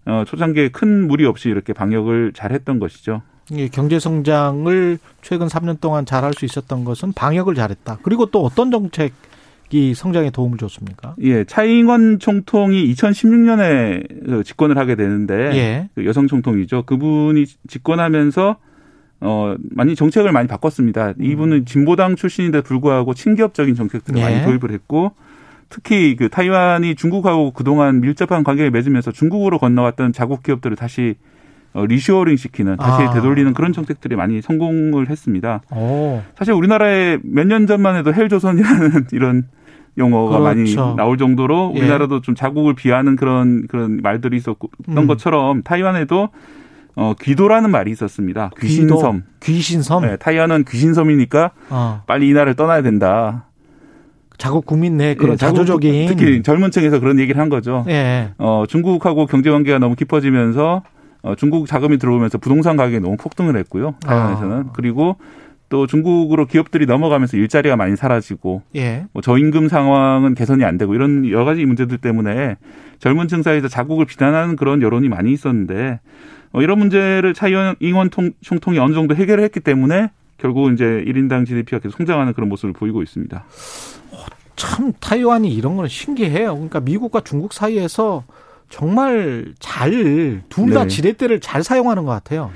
어, 0.07 0.25
초창기에 0.27 0.71
큰 0.71 1.07
무리 1.07 1.25
없이 1.27 1.49
이렇게 1.49 1.73
방역을 1.73 2.33
잘했던 2.35 2.79
것이죠. 2.79 3.23
이 3.51 3.69
경제 3.69 3.99
성장을 3.99 4.99
최근 5.23 5.49
3년 5.49 5.81
동안 5.81 6.07
잘할 6.07 6.33
수 6.35 6.45
있었던 6.45 6.85
것은 6.85 7.13
방역을 7.13 7.55
잘했다. 7.55 7.99
그리고 8.03 8.27
또 8.27 8.45
어떤 8.45 8.71
정책 8.71 9.13
이 9.73 9.95
성장에 9.95 10.31
도움을 10.31 10.59
줬습니까? 10.59 11.15
예, 11.23 11.45
차이잉원 11.45 12.19
총통이 12.19 12.93
2016년에 12.93 14.27
그 14.27 14.45
집권을 14.45 14.77
하게 14.77 14.95
되는데 14.97 15.35
예. 15.55 15.89
그 15.95 16.05
여성 16.07 16.27
총통이죠. 16.27 16.83
그분이 16.85 17.47
집권하면서 17.69 18.57
어 19.23 19.55
많이 19.71 19.95
정책을 19.95 20.33
많이 20.33 20.49
바꿨습니다. 20.49 21.13
이분은 21.21 21.67
진보당 21.67 22.17
출신인데 22.17 22.63
불구하고 22.63 23.15
친기업적인 23.15 23.75
정책들을 23.75 24.19
예. 24.19 24.25
많이 24.25 24.45
도입을 24.45 24.73
했고 24.73 25.13
특히 25.69 26.17
그 26.17 26.29
타이완이 26.29 26.95
중국하고 26.97 27.53
그동안 27.53 28.01
밀접한 28.01 28.43
관계를 28.43 28.71
맺으면서 28.73 29.13
중국으로 29.13 29.59
건너왔던 29.59 30.13
자국 30.13 30.43
기업들을 30.43 30.77
다시 30.77 31.15
어, 31.73 31.87
리쇼어링 31.87 32.37
시키는 32.37 32.77
다시 32.79 33.05
아. 33.05 33.13
되돌리는 33.13 33.55
그런 33.55 33.73
정책들이 33.73 34.17
많이 34.17 34.43
성공을 34.43 35.09
했습니다. 35.09 35.61
오. 35.71 36.21
사실 36.37 36.53
우리나라에 36.55 37.19
몇 37.23 37.47
년 37.47 37.69
전만 37.69 37.95
해도 37.95 38.13
헬조선이라는 38.13 39.07
이런 39.13 39.45
용어가 40.01 40.41
그렇죠. 40.41 40.45
많이 40.81 40.97
나올 40.97 41.17
정도로 41.17 41.73
예. 41.77 41.81
우리나라도 41.81 42.21
좀 42.21 42.35
자국을 42.35 42.75
비하는 42.75 43.15
그런 43.15 43.67
그런 43.69 44.01
말들이 44.03 44.37
있었던 44.39 44.69
음. 44.89 45.07
것처럼 45.07 45.63
타이완에도 45.63 46.31
어 46.97 47.15
귀도라는 47.21 47.71
말이 47.71 47.93
있었습니다. 47.93 48.51
귀신섬. 48.59 49.23
귀신섬. 49.41 50.03
네, 50.03 50.17
타이완은 50.17 50.65
귀신섬이니까 50.69 51.53
어. 51.71 52.03
빨리 52.07 52.29
이 52.29 52.33
나라를 52.33 52.55
떠나야 52.55 52.83
된다. 52.83 53.45
자국 54.39 54.65
국민 54.67 54.97
내 54.97 55.15
그런 55.15 55.33
예, 55.33 55.37
자조적인 55.37 56.07
특히 56.09 56.43
젊은 56.43 56.71
층에서 56.71 56.99
그런 56.99 57.21
얘기를 57.21 57.41
한 57.41 57.51
거죠. 57.51 57.85
예. 57.89 58.31
어, 58.39 58.65
중국하고 58.67 59.27
경제 59.27 59.51
관계가 59.51 59.79
너무 59.79 59.95
깊어지면서 59.95 60.83
어, 61.23 61.35
중국 61.37 61.67
자금이 61.67 61.99
들어오면서 61.99 62.39
부동산 62.39 62.77
가격이 62.77 63.01
너무 63.01 63.17
폭등을 63.19 63.57
했고요. 63.59 63.95
타이완에서는. 64.01 64.57
아. 64.57 64.73
그리고 64.73 65.17
또 65.71 65.87
중국으로 65.87 66.47
기업들이 66.47 66.85
넘어가면서 66.85 67.37
일자리가 67.37 67.77
많이 67.77 67.97
사라지고 67.97 68.63
예. 68.75 69.07
뭐 69.13 69.23
저임금 69.23 69.69
상황은 69.69 70.35
개선이 70.35 70.65
안 70.65 70.77
되고 70.77 70.95
이런 70.95 71.27
여러 71.31 71.45
가지 71.45 71.65
문제들 71.65 71.99
때문에 71.99 72.57
젊은 72.99 73.29
층 73.29 73.43
사이에서 73.43 73.69
자국을 73.69 74.05
비난하는 74.05 74.57
그런 74.57 74.83
여론이 74.83 75.09
많이 75.09 75.33
있었는데 75.33 76.01
어, 76.53 76.61
이런 76.61 76.81
문제를 76.81 77.33
차이잉원 77.35 78.11
통- 78.11 78.33
총통이 78.43 78.79
어느 78.81 78.93
정도 78.95 79.15
해결을 79.15 79.45
했기 79.45 79.61
때문에 79.61 80.11
결국 80.39 80.73
이제 80.73 80.85
1인당 81.07 81.47
GDP가 81.47 81.79
계속 81.79 81.97
성장하는 81.99 82.33
그런 82.35 82.49
모습을 82.49 82.73
보이고 82.73 83.01
있습니다. 83.03 83.45
참 84.57 84.93
타이완이 84.99 85.55
이런 85.55 85.77
거는 85.77 85.89
신기해요. 85.89 86.55
그러니까 86.55 86.81
미국과 86.81 87.21
중국 87.21 87.53
사이에서 87.53 88.25
정말 88.69 89.55
잘 89.61 90.43
둘다 90.49 90.83
네. 90.83 90.89
지렛대를 90.89 91.41
잘 91.41 91.63
사용하는 91.63 92.05
것 92.05 92.11
같아요. 92.11 92.51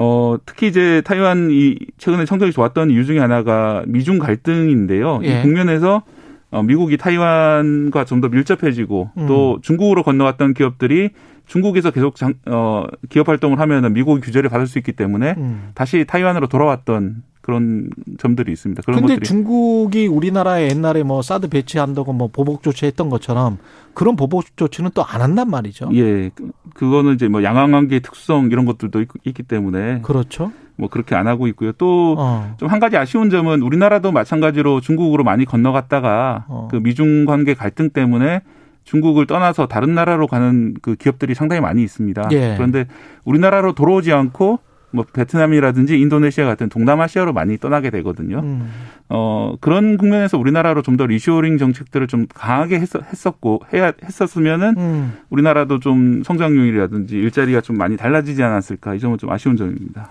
어, 0.00 0.36
특히 0.46 0.68
이제 0.68 1.02
타이완이 1.04 1.76
최근에 1.98 2.24
성적이 2.24 2.52
좋았던 2.52 2.92
이유 2.92 3.04
중에 3.04 3.18
하나가 3.18 3.82
미중 3.88 4.20
갈등인데요. 4.20 5.20
예. 5.24 5.40
이 5.40 5.42
국면에서 5.42 6.04
어, 6.50 6.62
미국이 6.62 6.96
타이완과 6.96 8.04
좀 8.04 8.20
더 8.20 8.28
밀접해지고 8.28 9.10
음. 9.16 9.26
또 9.26 9.58
중국으로 9.62 10.02
건너왔던 10.02 10.54
기업들이 10.54 11.10
중국에서 11.46 11.90
계속 11.90 12.16
장, 12.16 12.34
어, 12.46 12.84
기업 13.08 13.28
활동을 13.28 13.58
하면은 13.60 13.92
미국의 13.92 14.20
규제를 14.22 14.50
받을 14.50 14.66
수 14.66 14.78
있기 14.78 14.92
때문에 14.92 15.34
음. 15.38 15.70
다시 15.74 16.04
타이완으로 16.06 16.46
돌아왔던 16.48 17.22
그런 17.40 17.88
점들이 18.18 18.52
있습니다. 18.52 18.82
그런 18.82 19.00
근데 19.00 19.14
것들이 19.14 19.26
중국이 19.26 20.06
우리나라에 20.06 20.68
옛날에 20.68 21.02
뭐 21.02 21.22
사드 21.22 21.48
배치한다고 21.48 22.12
뭐 22.12 22.28
보복 22.28 22.62
조치했던 22.62 23.08
것처럼 23.08 23.56
그런 23.94 24.16
보복 24.16 24.44
조치는 24.56 24.90
또 24.94 25.02
안 25.08 25.22
한단 25.22 25.48
말이죠. 25.48 25.88
예, 25.94 26.30
그- 26.34 26.50
그거는 26.74 27.14
이제 27.14 27.28
뭐 27.28 27.42
양황관계 27.42 28.00
특수성 28.00 28.48
이런 28.52 28.66
것들도 28.66 29.00
있, 29.00 29.08
있기 29.24 29.42
때문에 29.44 30.00
그렇죠. 30.02 30.52
뭐 30.78 30.88
그렇게 30.88 31.14
안 31.14 31.26
하고 31.26 31.46
있고요. 31.48 31.72
또 31.72 32.14
어. 32.16 32.54
좀한 32.58 32.78
가지 32.80 32.96
아쉬운 32.96 33.30
점은 33.30 33.62
우리나라도 33.62 34.12
마찬가지로 34.12 34.80
중국으로 34.80 35.24
많이 35.24 35.44
건너갔다가 35.44 36.44
어. 36.48 36.68
그 36.70 36.76
미중 36.76 37.26
관계 37.26 37.52
갈등 37.54 37.90
때문에 37.90 38.42
중국을 38.84 39.26
떠나서 39.26 39.66
다른 39.66 39.94
나라로 39.94 40.28
가는 40.28 40.74
그 40.80 40.94
기업들이 40.94 41.34
상당히 41.34 41.60
많이 41.60 41.82
있습니다. 41.82 42.28
예. 42.32 42.54
그런데 42.56 42.86
우리나라로 43.24 43.74
돌아오지 43.74 44.12
않고 44.12 44.60
뭐 44.90 45.04
베트남이라든지 45.12 46.00
인도네시아 46.00 46.46
같은 46.46 46.70
동남아시아로 46.70 47.34
많이 47.34 47.58
떠나게 47.58 47.90
되거든요. 47.90 48.40
음. 48.40 48.70
어 49.10 49.54
그런 49.60 49.98
국면에서 49.98 50.38
우리나라로 50.38 50.82
좀 50.82 50.96
더 50.96 51.06
리쇼링 51.06 51.58
정책들을 51.58 52.06
좀 52.08 52.26
강하게 52.34 52.80
했, 52.80 52.88
했었고 52.94 53.60
해야 53.72 53.92
했었으면은 54.02 54.74
음. 54.78 55.12
우리나라도 55.30 55.78
좀 55.78 56.22
성장률이라든지 56.24 57.16
일자리가 57.16 57.60
좀 57.60 57.76
많이 57.76 57.96
달라지지 57.96 58.42
않았을까 58.42 58.94
이 58.94 58.98
점은 58.98 59.18
좀 59.18 59.30
아쉬운 59.30 59.56
점입니다. 59.56 60.10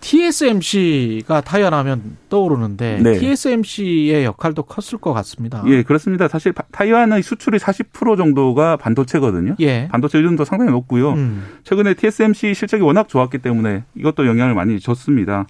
TSMC가 0.00 1.40
타이완하면 1.42 2.16
떠오르는데 2.28 3.00
네. 3.02 3.18
TSMC의 3.18 4.24
역할도 4.24 4.62
컸을 4.64 5.00
것 5.00 5.12
같습니다. 5.14 5.62
예, 5.66 5.82
그렇습니다. 5.82 6.28
사실 6.28 6.52
바- 6.52 6.64
타이완의 6.72 7.22
수출이 7.22 7.58
40% 7.58 8.16
정도가 8.16 8.76
반도체거든요. 8.76 9.56
예. 9.60 9.88
반도체 9.90 10.18
의존도 10.18 10.44
상당히 10.44 10.70
높고요. 10.72 11.12
음. 11.12 11.44
최근에 11.64 11.94
TSMC 11.94 12.54
실적이 12.54 12.82
워낙 12.82 13.08
좋았기 13.08 13.38
때문에 13.38 13.84
이것도 13.94 14.26
영향을 14.26 14.54
많이 14.54 14.80
줬습니다. 14.80 15.46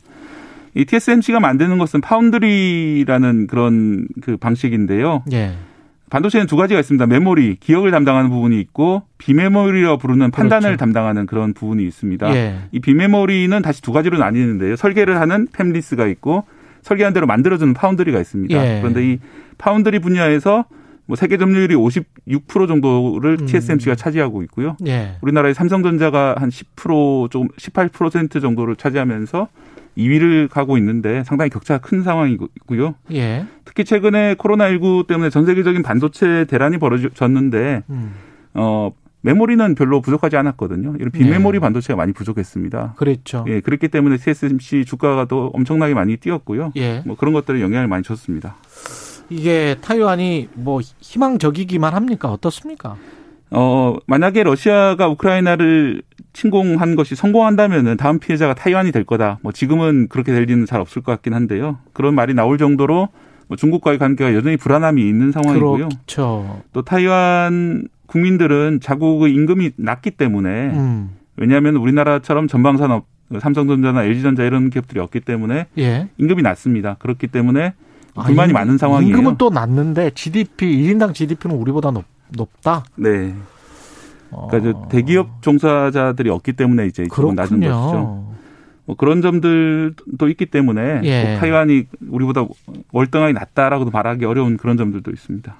이 0.75 0.85
TSMC가 0.85 1.41
만드는 1.41 1.79
것은 1.79 2.01
foundry라는 2.01 3.47
그런 3.49 4.07
그 4.23 4.37
방식인데요. 4.37 5.25
예. 5.33 5.53
반도체는 6.11 6.46
두 6.46 6.57
가지가 6.57 6.81
있습니다. 6.81 7.07
메모리, 7.07 7.57
기억을 7.61 7.92
담당하는 7.92 8.31
부분이 8.31 8.61
있고 8.61 9.03
비메모리라고 9.18 9.99
부르는 9.99 10.33
판단을 10.33 10.70
그렇죠. 10.70 10.79
담당하는 10.79 11.27
그런 11.27 11.55
부분이 11.55 11.85
있습니다. 11.87 12.35
예. 12.35 12.59
이 12.73 12.81
비메모리는 12.81 13.62
다시 13.62 13.81
두 13.81 13.92
가지로 13.92 14.18
나뉘는데요. 14.18 14.77
설계를 14.77 15.20
하는 15.20 15.46
fabless가 15.47 16.11
있고 16.11 16.44
설계한 16.83 17.12
대로 17.12 17.27
만들어주는 17.27 17.73
foundry가 17.75 18.21
있습니다. 18.20 18.55
예. 18.55 18.81
그런데 18.81 19.12
이 19.12 19.18
파운드리 19.59 20.01
분야에서 20.01 20.64
뭐 21.07 21.16
세계 21.16 21.37
점유율이 21.38 21.75
56% 21.75 22.68
정도를 22.68 23.38
음. 23.40 23.46
TSMC가 23.46 23.94
차지하고 23.94 24.42
있고요. 24.44 24.77
예. 24.87 25.16
우리나라의 25.20 25.55
삼성전자가 25.55 26.37
한 26.38 26.51
10% 26.51 27.31
조금 27.31 27.49
18% 27.57 28.40
정도를 28.40 28.77
차지하면서 28.77 29.49
2위를 29.96 30.48
가고 30.48 30.79
있는데 30.79 31.24
상당히 31.24 31.50
격차가 31.50 31.81
큰 31.81 32.03
상황이고요. 32.03 32.94
예. 33.12 33.46
특히 33.64 33.85
최근에 33.85 34.35
코로나19 34.35 35.07
때문에 35.07 35.31
전 35.31 35.46
세계적인 35.46 35.83
반도체 35.83 36.44
대란이 36.46 36.79
벌어졌는데 36.79 37.83
음. 37.90 38.14
어 38.55 38.92
메모리는 39.22 39.74
별로 39.74 40.00
부족하지 40.00 40.37
않았거든요. 40.37 40.94
이런 40.98 41.11
비메모리 41.11 41.59
네. 41.59 41.61
반도체가 41.61 41.96
많이 41.96 42.12
부족했습니다. 42.12 42.94
그랬죠. 42.96 43.44
예, 43.48 43.61
그렇기 43.61 43.88
때문에 43.88 44.16
TSMC 44.16 44.85
주가가 44.87 45.26
또 45.26 45.50
엄청나게 45.53 45.94
많이 45.94 46.16
뛰었고요. 46.16 46.72
예. 46.76 47.03
뭐 47.05 47.16
그런 47.16 47.35
것들이 47.35 47.61
영향을 47.61 47.87
많이 47.87 48.03
줬습니다. 48.03 48.57
이게 49.29 49.76
타이완이 49.81 50.48
뭐 50.55 50.81
희망적이기만 51.00 51.94
합니까? 51.94 52.33
어떻습니까? 52.33 52.96
어, 53.51 53.97
만약에 54.07 54.43
러시아가 54.43 55.09
우크라이나를 55.09 56.03
침공한 56.33 56.95
것이 56.95 57.15
성공한다면은 57.17 57.97
다음 57.97 58.19
피해자가 58.21 58.55
타이완이 58.55 58.93
될 58.93 59.05
거다. 59.05 59.39
뭐 59.43 59.51
지금은 59.53 60.07
그렇게 60.09 60.33
될 60.33 60.45
리는 60.45 60.65
잘 60.67 60.81
없을 60.81 61.03
것 61.03 61.13
같긴 61.13 61.35
한데요. 61.35 61.79
그런 61.93 62.15
말이 62.15 62.35
나올 62.35 62.57
정도로 62.59 63.09
뭐 63.49 63.57
중국과의 63.57 63.99
관계가 63.99 64.33
여전히 64.35 64.57
불안함이 64.57 65.03
있는 65.03 65.33
상황이고요. 65.33 65.89
그렇죠. 65.89 66.63
또 66.73 66.83
타이완 66.83 67.89
국민들은 68.07 68.79
자국의 68.81 69.33
임금이 69.35 69.73
낮기 69.77 70.13
때문에 70.13 70.49
음. 70.71 71.11
왜냐하면 71.37 71.77
우리나라처럼 71.77 72.47
전방산업 72.47 73.07
삼성전자나 73.41 74.05
LG전자 74.05 74.45
이런 74.45 74.71
기업들이 74.71 75.01
없기 75.01 75.21
때문에 75.21 75.67
예. 75.79 76.09
임금이 76.19 76.43
낮습니다. 76.43 76.97
그렇기 76.99 77.29
때문에 77.29 77.75
아, 78.17 78.23
불만이 78.25 78.53
임금- 78.53 78.55
많은 78.55 78.79
상황이에요. 78.79 79.17
임금은 79.17 79.37
또 79.39 79.51
낮는데 79.51 80.11
GDP 80.15 80.83
1인당 80.83 81.15
GDP는 81.15 81.57
우리보다 81.57 81.93
높, 81.93 82.05
높다. 82.37 82.85
네. 82.97 83.35
어. 84.31 84.47
그러니까 84.49 84.73
저 84.73 84.88
대기업 84.88 85.43
종사자들이 85.43 86.31
없기 86.31 86.53
때문에 86.53 86.87
이제 86.87 87.05
조금 87.12 87.35
낮은 87.35 87.61
것이죠. 87.61 88.27
뭐 88.87 88.97
그런 88.97 89.23
점들도 89.23 90.29
있기 90.31 90.47
때문에 90.47 91.01
예. 91.05 91.23
꼭 91.23 91.40
타이완이 91.40 91.85
우리보다 92.09 92.45
월등하게 92.93 93.33
낮다라고도 93.35 93.90
말하기 93.90 94.25
어려운 94.25 94.57
그런 94.57 94.77
점들도 94.77 95.11
있습니다. 95.11 95.57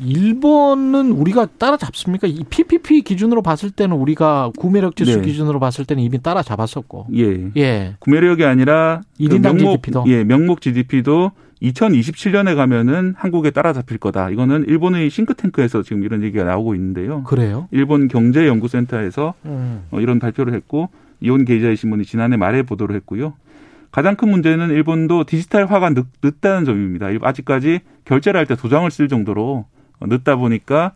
일본은 0.00 1.10
우리가 1.10 1.46
따라잡습니까? 1.58 2.28
이 2.28 2.44
PPP 2.48 3.02
기준으로 3.02 3.42
봤을 3.42 3.70
때는 3.70 3.96
우리가 3.96 4.52
구매력 4.56 4.94
지수 4.94 5.16
네. 5.16 5.26
기준으로 5.26 5.58
봤을 5.58 5.84
때는 5.84 6.02
이미 6.02 6.22
따라잡았었고. 6.22 7.08
예. 7.16 7.50
예. 7.56 7.96
구매력이 7.98 8.44
아니라 8.44 9.00
그 9.18 9.34
명목, 9.34 9.82
GDP도. 9.82 10.04
예, 10.06 10.22
명목 10.22 10.60
GDP도 10.60 11.32
2027년에 11.62 12.54
가면은 12.56 13.14
한국에 13.16 13.50
따라잡힐 13.50 13.98
거다. 13.98 14.30
이거는 14.30 14.64
일본의 14.68 15.08
싱크탱크에서 15.10 15.82
지금 15.82 16.02
이런 16.02 16.22
얘기가 16.22 16.44
나오고 16.44 16.74
있는데요. 16.74 17.22
그래요? 17.24 17.68
일본 17.70 18.08
경제연구센터에서 18.08 19.34
음. 19.46 19.84
어, 19.90 20.00
이런 20.00 20.18
발표를 20.18 20.52
했고 20.54 20.88
이온 21.20 21.44
게이자이 21.44 21.76
신문이 21.76 22.04
지난해 22.04 22.36
말에 22.36 22.62
보도를 22.62 22.94
했고요. 22.96 23.34
가장 23.90 24.16
큰 24.16 24.28
문제는 24.30 24.70
일본도 24.70 25.24
디지털화가 25.24 25.90
늦, 25.90 26.06
늦다는 26.22 26.64
점입니다. 26.64 27.06
아직까지 27.22 27.80
결제를 28.04 28.38
할 28.38 28.46
때 28.46 28.56
도장을 28.56 28.90
쓸 28.90 29.08
정도로 29.08 29.64
어, 30.00 30.06
늦다 30.06 30.36
보니까 30.36 30.92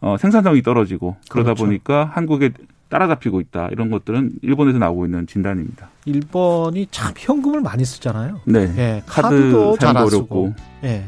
어, 0.00 0.16
생산성이 0.18 0.62
떨어지고 0.62 1.16
그러다 1.30 1.54
그렇죠. 1.54 1.64
보니까 1.64 2.04
한국에 2.12 2.50
따라잡히고 2.94 3.40
있다. 3.40 3.68
이런 3.72 3.90
것들은 3.90 4.34
일본에서 4.42 4.78
나오고 4.78 5.06
있는 5.06 5.26
진단입니다. 5.26 5.90
일본이 6.04 6.86
참 6.92 7.12
현금을 7.16 7.60
많이 7.60 7.84
쓰잖아요. 7.84 8.40
네. 8.46 8.72
예. 8.76 9.02
카드 9.04 9.28
카드도 9.28 9.78
잘 9.78 9.96
안 9.96 10.08
쓰고. 10.08 10.54
예. 10.84 11.04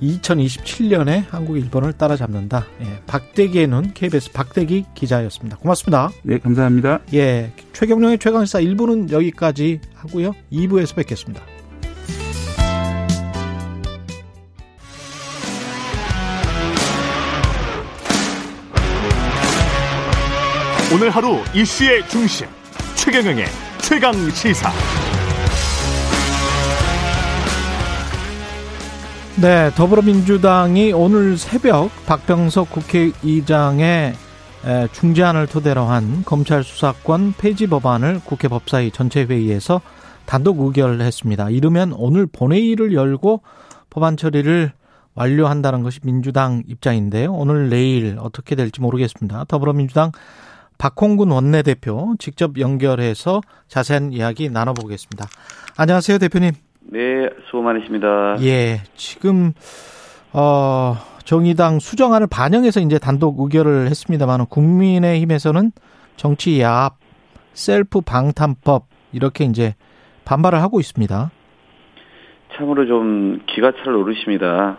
2027년에 0.00 1.24
한국이 1.30 1.58
일본을 1.60 1.94
따라잡는다. 1.94 2.66
예. 2.82 3.00
박대기의 3.08 3.66
눈 3.66 3.92
KBS 3.92 4.30
박대기 4.32 4.84
기자였습니다. 4.94 5.56
고맙습니다. 5.56 6.10
네, 6.22 6.38
감사합니다. 6.38 7.00
예. 7.14 7.52
최경령의 7.72 8.18
최강시사 8.20 8.60
1부는 8.60 9.10
여기까지 9.10 9.80
하고요. 9.94 10.32
2부에서 10.52 10.94
뵙겠습니다. 10.94 11.42
오늘 20.94 21.10
하루 21.10 21.38
이슈의 21.52 22.08
중심 22.08 22.46
최경영의 22.94 23.46
최강 23.80 24.12
시사. 24.30 24.70
네, 29.42 29.72
더불어민주당이 29.74 30.92
오늘 30.92 31.36
새벽 31.36 31.90
박병석 32.06 32.70
국회의장의 32.70 34.14
에, 34.66 34.88
중재안을 34.92 35.48
토대로 35.48 35.82
한 35.82 36.22
검찰 36.24 36.62
수사권 36.62 37.34
폐지 37.38 37.66
법안을 37.66 38.20
국회 38.24 38.46
법사위 38.46 38.92
전체 38.92 39.24
회의에서 39.24 39.80
단독 40.26 40.60
의결했습니다. 40.60 41.50
이르면 41.50 41.92
오늘 41.96 42.26
본회의를 42.26 42.94
열고 42.94 43.42
법안 43.90 44.16
처리를 44.16 44.72
완료한다는 45.14 45.82
것이 45.82 45.98
민주당 46.04 46.62
입장인데요. 46.68 47.32
오늘 47.32 47.68
내일 47.68 48.16
어떻게 48.20 48.54
될지 48.54 48.80
모르겠습니다. 48.80 49.46
더불어민주당 49.48 50.12
박홍근 50.78 51.30
원내대표 51.30 52.14
직접 52.18 52.58
연결해서 52.58 53.40
자세한 53.68 54.12
이야기 54.12 54.50
나눠보겠습니다. 54.50 55.26
안녕하세요, 55.78 56.18
대표님. 56.18 56.52
네, 56.92 57.28
수고 57.46 57.62
많으십니다. 57.62 58.36
예, 58.42 58.82
지금 58.94 59.52
어 60.32 60.96
정의당 61.24 61.78
수정안을 61.78 62.26
반영해서 62.26 62.80
이제 62.80 62.98
단독 62.98 63.40
의결을 63.40 63.86
했습니다만 63.86 64.46
국민의힘에서는 64.46 65.72
정치 66.16 66.60
야합, 66.60 66.96
셀프 67.54 68.00
방탄법 68.00 68.86
이렇게 69.12 69.44
이제 69.44 69.74
반발을 70.24 70.60
하고 70.60 70.80
있습니다. 70.80 71.30
참으로 72.56 72.86
좀 72.86 73.40
기가 73.46 73.72
찰 73.72 73.92
노릇입니다. 73.92 74.78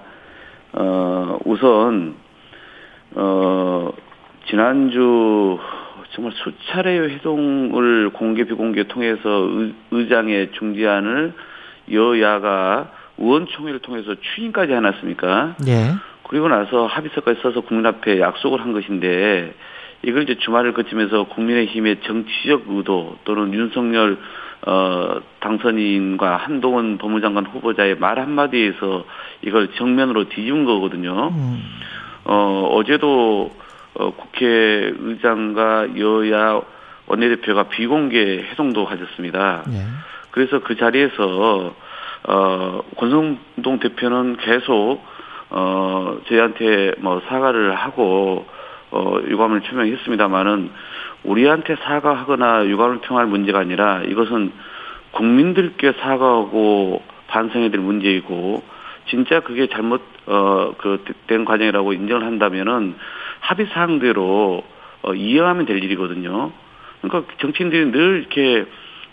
어, 0.73 1.37
우선, 1.45 2.15
어, 3.15 3.91
지난주 4.49 5.57
정말 6.15 6.33
수차례의 6.33 7.09
회동을 7.11 8.11
공개 8.11 8.45
비공개 8.45 8.83
통해서 8.87 9.29
의, 9.51 9.73
의장의 9.91 10.51
중재안을 10.53 11.33
여야가 11.91 12.91
의원총회를 13.17 13.79
통해서 13.79 14.15
추인까지 14.15 14.73
해놨습니까? 14.73 15.55
예. 15.67 15.93
그리고 16.23 16.47
나서 16.47 16.87
합의서까지 16.87 17.41
써서 17.41 17.61
국민 17.61 17.85
앞에 17.85 18.19
약속을 18.19 18.61
한 18.61 18.73
것인데 18.73 19.53
이걸 20.03 20.23
이제 20.23 20.35
주말을 20.35 20.73
거치면서 20.73 21.25
국민의힘의 21.25 21.97
정치적 22.05 22.63
의도 22.69 23.17
또는 23.25 23.53
윤석열 23.53 24.17
어 24.67 25.19
당선인과 25.41 26.37
한동훈 26.37 26.97
법무장관 26.97 27.45
후보자의 27.45 27.97
말 27.99 28.19
한마디에서 28.19 29.05
이걸 29.43 29.67
정면으로 29.73 30.29
뒤집은 30.29 30.65
거거든요. 30.65 31.29
음. 31.29 31.63
어 32.23 32.69
어제도 32.73 33.51
어 33.95 34.11
국회의장과 34.11 35.97
여야 35.97 36.61
원내대표가 37.07 37.63
비공개 37.69 38.43
회동도 38.49 38.85
하셨습니다. 38.85 39.63
예. 39.69 39.85
그래서 40.31 40.59
그 40.59 40.75
자리에서 40.75 41.73
어 42.27 42.81
권성동 42.97 43.79
대표는 43.79 44.37
계속 44.37 45.01
어 45.49 46.17
저희한테 46.27 46.93
뭐 46.99 47.21
사과를 47.27 47.75
하고 47.75 48.45
어 48.91 49.19
유감을 49.27 49.61
표명했습니다마는 49.61 50.71
우리한테 51.23 51.75
사과하거나 51.75 52.65
유감을 52.65 52.99
표명할 52.99 53.27
문제가 53.27 53.59
아니라 53.59 54.01
이것은 54.03 54.51
국민들께 55.11 55.93
사과하고 55.93 57.01
반성해야 57.27 57.71
될 57.71 57.79
문제이고 57.79 58.63
진짜 59.07 59.39
그게 59.39 59.67
잘못 59.67 60.01
어그된 60.25 61.45
과정이라고 61.45 61.93
인정을 61.93 62.25
한다면은 62.25 62.95
합의 63.45 63.67
사항대로 63.67 64.63
어 65.03 65.13
이해하면 65.13 65.65
될 65.65 65.83
일이거든요. 65.83 66.51
그러니까 67.01 67.31
정치인들이 67.37 67.91
늘 67.91 68.19
이렇게 68.19 68.65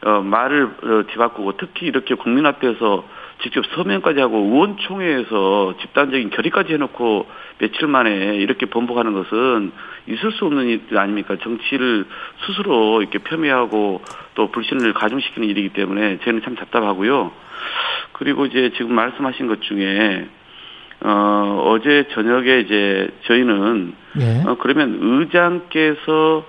어, 0.05 0.21
말을 0.23 0.65
어, 0.65 1.03
뒤바꾸고 1.11 1.57
특히 1.59 1.87
이렇게 1.87 2.15
국민 2.15 2.47
앞에서 2.47 3.05
직접 3.43 3.65
서명까지 3.75 4.21
하고 4.21 4.39
의원총회에서 4.39 5.75
집단적인 5.81 6.31
결의까지 6.31 6.73
해놓고 6.73 7.29
며칠 7.59 7.89
만에 7.89 8.37
이렇게 8.37 8.67
번복하는 8.67 9.13
것은 9.13 9.73
있을 10.07 10.33
수 10.33 10.47
없는 10.47 10.67
일 10.67 10.99
아닙니까? 10.99 11.37
정치를 11.41 12.07
스스로 12.47 13.03
이렇게 13.03 13.19
폄훼하고 13.19 14.03
또 14.35 14.51
불신을 14.51 14.93
가중시키는 14.95 15.49
일이기 15.49 15.71
때문에 15.71 16.19
저는 16.25 16.43
참 16.43 16.55
답답하고요. 16.57 17.33
그리고 18.13 18.47
이제 18.47 18.71
지금 18.77 18.95
말씀하신 18.95 19.47
것 19.47 19.61
중에 19.63 20.29
어, 21.05 21.65
어제 21.67 22.07
저녁에 22.13 22.61
이제 22.61 23.09
저희는 23.27 23.95
예. 24.21 24.43
어, 24.47 24.57
그러면 24.59 24.99
의장께서 25.01 26.45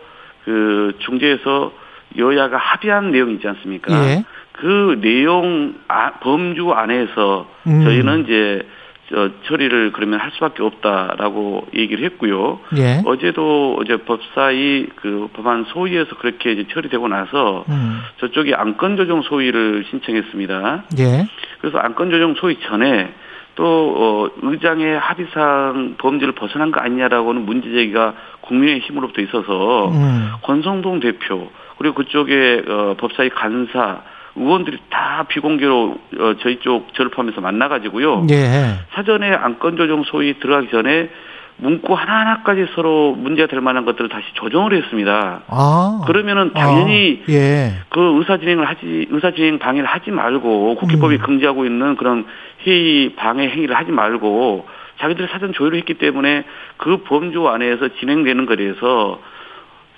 그 0.45 0.93
중재에서 0.99 1.72
여야가 2.18 2.58
합의한 2.58 3.12
내용이 3.12 3.36
있지 3.36 3.47
않습니까? 3.47 3.93
예. 4.06 4.24
그 4.51 4.99
내용 5.01 5.76
아, 5.88 6.12
범주 6.20 6.72
안에서 6.72 7.49
음. 7.66 7.84
저희는 7.84 8.24
이제 8.24 8.68
저 9.10 9.30
처리를 9.47 9.91
그러면 9.91 10.20
할 10.20 10.32
수밖에 10.32 10.64
없다라고 10.64 11.68
얘기를 11.74 12.06
했고요. 12.06 12.60
예. 12.78 13.01
어제도 13.06 13.76
어제 13.80 13.97
법사위 13.97 14.88
그 14.95 15.30
법안 15.34 15.66
소위에서 15.66 16.16
그렇게 16.18 16.51
이제 16.54 16.66
처리되고 16.72 17.08
나서 17.08 17.66
음. 17.70 17.99
저쪽이 18.20 18.54
안건 18.56 18.97
조정 18.97 19.22
소위를 19.24 19.86
신청했습니다. 19.89 20.84
예. 20.99 21.28
그래서 21.60 21.80
안건 21.80 22.12
조정 22.12 22.36
소위 22.36 22.58
전에 22.62 23.14
또 23.56 23.66
어, 23.66 24.30
의장의 24.41 24.97
합의상 24.97 25.95
범죄를 25.97 26.34
벗어난 26.34 26.72
거 26.72 26.80
아니냐라고는 26.80 27.45
문제 27.45 27.70
제기가 27.70 28.14
국민의 28.41 28.80
힘으로부터 28.80 29.22
있어서 29.22 29.89
음. 29.89 30.32
권성동 30.41 30.99
대표 30.99 31.49
그리고 31.78 31.95
그쪽에 31.95 32.64
어, 32.68 32.95
법사위 32.97 33.30
간사 33.30 34.01
의원들이 34.36 34.78
다 34.89 35.26
비공개로 35.30 35.97
어, 36.20 36.34
저희 36.41 36.60
쪽 36.60 36.93
저를 36.95 37.12
포함해서 37.12 37.41
만나가지고요. 37.41 38.28
예. 38.32 38.80
사전에 38.93 39.32
안건 39.32 39.78
조정 39.78 40.04
소위 40.04 40.39
들어가기 40.39 40.70
전에 40.72 41.10
문구 41.58 41.93
하나하나까지 41.93 42.66
서로 42.74 43.14
문제가 43.14 43.47
될 43.47 43.62
만한 43.62 43.86
것들을 43.86 44.10
다시 44.10 44.26
조정을 44.34 44.74
했습니다. 44.74 45.41
아. 45.47 46.01
그러면은 46.08 46.51
당연히 46.54 47.22
아, 47.28 47.32
예. 47.32 47.74
그 47.89 48.18
의사 48.18 48.38
진행을 48.38 48.66
하지 48.66 49.08
의사 49.10 49.32
진행 49.32 49.60
방해를 49.60 49.88
하지 49.88 50.10
말고 50.10 50.76
국회법이 50.76 51.16
음. 51.16 51.20
금지하고 51.20 51.66
있는 51.66 51.95
그런 51.95 52.26
회의 52.66 53.16
방해 53.16 53.49
행위를 53.49 53.76
하지 53.76 53.91
말고 53.91 54.68
자기들이 54.99 55.28
사전 55.28 55.53
조율을 55.53 55.78
했기 55.80 55.95
때문에 55.95 56.45
그 56.78 56.97
범주 57.03 57.47
안에서 57.47 57.89
진행되는 57.99 58.45
거에서 58.45 59.22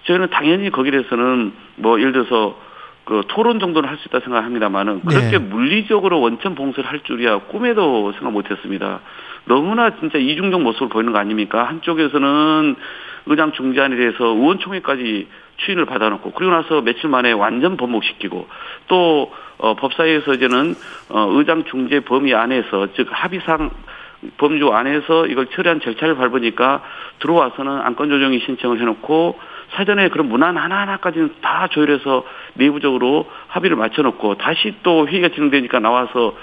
저희는 0.04 0.30
당연히 0.30 0.70
거기에 0.70 0.92
대해서는 0.92 1.54
뭐 1.78 2.00
예를 2.00 2.12
들어서 2.12 2.58
그 3.06 3.24
토론 3.28 3.60
정도는 3.60 3.88
할 3.88 3.98
수 3.98 4.08
있다 4.08 4.20
생각합니다만은 4.22 5.02
그렇게 5.02 5.32
네. 5.32 5.38
물리적으로 5.38 6.22
원천 6.22 6.56
봉쇄를 6.56 6.90
할 6.90 7.02
줄이야 7.02 7.40
꿈에도 7.50 8.12
생각 8.14 8.32
못했습니다. 8.32 9.02
너무나 9.46 9.92
진짜 10.00 10.18
이중적 10.18 10.62
모습을 10.62 10.90
보이는 10.90 11.14
거 11.14 11.20
아닙니까? 11.20 11.64
한쪽에서는 11.64 12.76
의장 13.28 13.52
중재안에 13.52 13.96
대해서 13.96 14.26
의원총회까지 14.26 15.28
추인을 15.58 15.86
받아놓고 15.86 16.32
그리고 16.32 16.52
나서 16.52 16.82
며칠 16.82 17.10
만에 17.10 17.32
완전 17.32 17.78
번복시키고 17.78 18.48
또 18.88 19.32
어, 19.58 19.74
법사위에서 19.76 20.34
이제는 20.34 20.76
어, 21.10 21.28
의장 21.32 21.64
중재 21.66 22.02
범위 22.02 22.34
안에서 22.34 22.88
즉 22.96 23.08
합의상 23.10 23.72
범주 24.38 24.72
안에서 24.74 25.28
이걸 25.28 25.48
처리한 25.48 25.82
절차를 25.82 26.16
밟으니까 26.16 26.84
들어와서는 27.20 27.72
안건 27.72 28.10
조정이 28.10 28.40
신청을 28.40 28.80
해놓고 28.80 29.40
사전에 29.72 30.10
그런 30.10 30.30
문안 30.30 30.58
하나하나까지는 30.58 31.36
다 31.42 31.68
조율해서 31.70 32.24
내부적으로 32.54 33.30
합의를 33.48 33.78
맞춰놓고 33.78 34.36
다시 34.36 34.76
또 34.84 35.08
회의가 35.08 35.30
진행되니까 35.30 35.80
나와서 35.80 36.36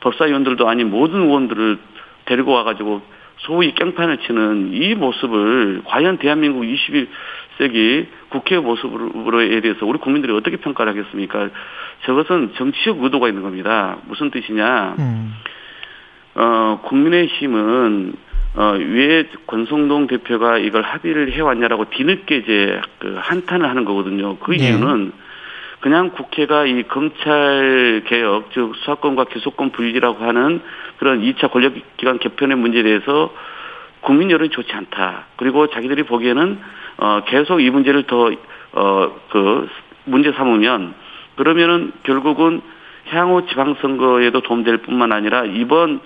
법사위원들도 0.00 0.68
아닌 0.68 0.90
모든 0.90 1.22
의원들을 1.22 1.78
데리고 2.24 2.52
와가지고 2.52 3.02
소위 3.40 3.72
깽판을 3.72 4.18
치는 4.18 4.72
이 4.72 4.94
모습을 4.94 5.82
과연 5.84 6.18
대한민국 6.18 6.62
21세기 6.62 8.06
국회 8.28 8.58
모습으로에 8.58 9.60
대해서 9.60 9.86
우리 9.86 9.98
국민들이 9.98 10.32
어떻게 10.32 10.56
평가를 10.56 10.92
하겠습니까? 10.92 11.48
저것은 12.04 12.52
정치적 12.56 13.02
의도가 13.02 13.28
있는 13.28 13.42
겁니다. 13.42 13.98
무슨 14.06 14.30
뜻이냐? 14.30 14.96
음. 14.98 15.34
어, 16.34 16.80
국민의힘은 16.84 18.14
어, 18.56 18.76
왜 18.78 19.24
권성동 19.46 20.06
대표가 20.08 20.58
이걸 20.58 20.82
합의를 20.82 21.32
해왔냐라고 21.32 21.90
뒤늦게 21.90 22.36
이제 22.36 22.80
그 22.98 23.16
한탄을 23.18 23.68
하는 23.68 23.84
거거든요. 23.84 24.36
그 24.38 24.52
네. 24.52 24.68
이유는 24.68 25.12
그냥 25.80 26.10
국회가 26.10 26.66
이 26.66 26.82
검찰 26.84 28.02
개혁, 28.06 28.50
즉 28.52 28.74
수사권과 28.76 29.24
기소권 29.24 29.70
분리라고 29.70 30.24
하는 30.24 30.60
그런 31.00 31.22
2차 31.22 31.50
권력기관 31.50 32.18
개편의 32.18 32.58
문제에 32.58 32.82
대해서 32.82 33.32
국민 34.02 34.30
여론이 34.30 34.50
좋지 34.50 34.70
않다. 34.72 35.24
그리고 35.36 35.66
자기들이 35.66 36.02
보기에는 36.04 36.58
어, 36.98 37.22
계속 37.26 37.60
이 37.60 37.70
문제를 37.70 38.02
더, 38.04 38.30
어, 38.72 39.12
그, 39.30 39.68
문제 40.04 40.30
삼으면 40.32 40.94
그러면은 41.36 41.92
결국은 42.02 42.60
향후 43.08 43.46
지방선거에도 43.46 44.42
도움될 44.42 44.78
뿐만 44.78 45.12
아니라 45.12 45.44
이번 45.44 46.00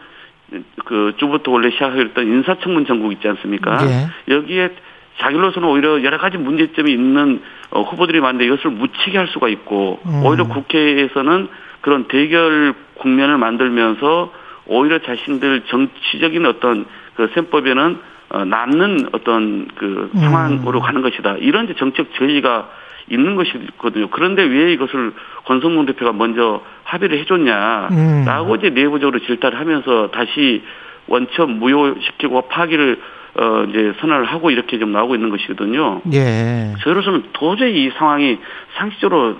그 0.85 1.15
주부터 1.17 1.51
원래 1.51 1.71
시작했던 1.71 2.25
인사청문 2.25 2.87
전국 2.87 3.13
있지 3.13 3.27
않습니까? 3.27 3.79
예. 3.83 4.33
여기에 4.33 4.71
자기로서는 5.19 5.69
오히려 5.69 6.05
여러 6.05 6.19
가지 6.19 6.39
문제점이 6.39 6.93
있는 6.93 7.43
어, 7.71 7.83
후보들이 7.83 8.21
많은데 8.21 8.47
이것을 8.47 8.71
묻히게 8.71 9.19
할 9.19 9.27
수가 9.27 9.49
있고 9.49 10.01
음. 10.07 10.25
오히려 10.25 10.47
국회에서는 10.47 11.49
그런 11.81 12.05
대결 12.05 12.75
국면을 12.95 13.39
만들면서 13.39 14.44
오히려 14.67 14.99
자신들 15.01 15.63
정치적인 15.69 16.47
어떤 16.47 16.87
그 17.17 17.31
셈법에는 17.35 17.99
어, 18.31 18.45
남는 18.45 19.11
어떤 19.13 19.69
그 19.77 20.11
음. 20.15 20.21
상황으로 20.21 20.81
가는 20.81 21.03
것이다. 21.03 21.37
이런 21.39 21.65
이제 21.65 21.75
정책 21.79 22.15
저희가 22.15 22.69
있는 23.09 23.37
것이거든요. 23.37 24.09
그런데 24.09 24.43
왜 24.43 24.73
이것을 24.73 25.13
권성동 25.45 25.87
대표가 25.87 26.13
먼저 26.13 26.63
합의를 26.85 27.19
해줬냐라고 27.21 28.53
음. 28.53 28.57
이제 28.59 28.71
내부적으로 28.71 29.19
질타를 29.21 29.59
하면서 29.59 30.11
다시 30.11 30.63
원천 31.07 31.59
무효시키고 31.59 32.49
파기를 32.49 32.99
어 33.37 33.67
이제 33.69 33.93
선언을 34.01 34.25
하고 34.25 34.51
이렇게 34.51 34.79
좀 34.79 34.93
나오고 34.93 35.17
있는 35.17 35.29
것이거든요. 35.29 36.03
예. 36.13 36.73
저로서는 36.83 37.25
도저히 37.33 37.85
이 37.85 37.91
상황이 37.99 38.39
상식적으로 38.77 39.37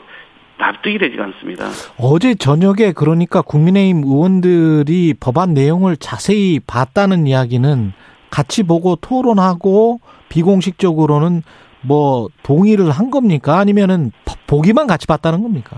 납득이 0.59 0.99
되지가 0.99 1.25
않습니다. 1.25 1.67
어제 1.99 2.35
저녁에 2.35 2.93
그러니까 2.95 3.43
국민의힘 3.43 4.05
의원들이 4.05 5.15
법안 5.19 5.53
내용을 5.55 5.97
자세히 5.97 6.61
봤다는 6.67 7.27
이야기는 7.27 7.93
같이 8.31 8.63
보고 8.63 8.97
토론하고 8.97 10.01
비공식적으로는 10.29 11.43
뭐 11.83 12.29
동의를 12.43 12.91
한 12.91 13.11
겁니까? 13.11 13.59
아니면은 13.59 14.11
보기만 14.47 14.87
같이 14.87 15.07
봤다는 15.07 15.43
겁니까? 15.43 15.77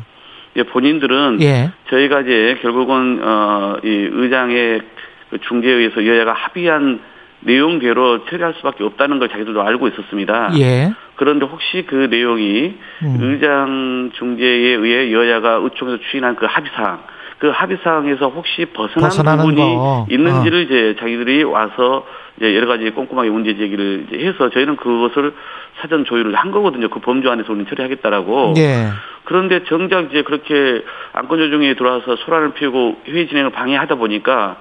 예, 0.57 0.63
본인들은 0.63 1.39
예. 1.43 1.71
저희가 1.91 2.21
이제 2.23 2.59
결국은 2.63 3.21
어 3.23 3.77
이 3.85 3.89
의장의 3.89 4.81
그 5.31 5.39
중재에 5.49 5.71
의해서 5.73 6.07
여야가 6.07 6.33
합의한 6.33 7.01
내용대로 7.41 8.25
처리할 8.27 8.55
수밖에 8.55 8.85
없다는 8.85 9.19
걸 9.19 9.29
자기들도 9.29 9.63
알고 9.63 9.89
있었습니다. 9.89 10.51
예. 10.59 10.93
그런데 11.17 11.47
혹시 11.47 11.85
그 11.87 12.09
내용이 12.11 12.75
음. 13.03 13.19
의장 13.21 14.11
중재에 14.15 14.75
의해 14.75 15.13
여야가 15.13 15.61
의총에서 15.63 15.99
추인한 16.11 16.37
그 16.37 16.47
합의사항 16.47 17.01
그 17.39 17.51
합의 17.51 17.79
사항에서 17.83 18.29
혹시 18.29 18.65
벗어난 18.67 19.37
부분이 19.39 19.57
거. 19.57 20.07
있는지를 20.11 20.63
이제 20.63 20.97
자기들이 20.99 21.45
와서 21.45 22.07
이제 22.37 22.55
여러 22.57 22.67
가지 22.67 22.89
꼼꼼하게 22.91 23.31
문제 23.31 23.55
제기를 23.57 24.07
이제 24.09 24.27
해서 24.27 24.49
저희는 24.51 24.77
그것을 24.77 25.35
사전 25.81 26.05
조율을 26.05 26.35
한 26.35 26.51
거거든요. 26.51 26.89
그 26.89 27.01
범주 27.01 27.31
안에서 27.31 27.53
우리는 27.53 27.69
처리하겠다라고. 27.69 28.55
예. 28.57 28.89
그런데 29.25 29.65
정작 29.65 30.11
이제 30.11 30.23
그렇게 30.23 30.83
안건 31.13 31.39
조정에 31.39 31.75
들어와서 31.75 32.17
소란을 32.17 32.55
피우고 32.55 33.03
회의 33.09 33.29
진행을 33.29 33.51
방해하다 33.51 33.97
보니까 33.97 34.57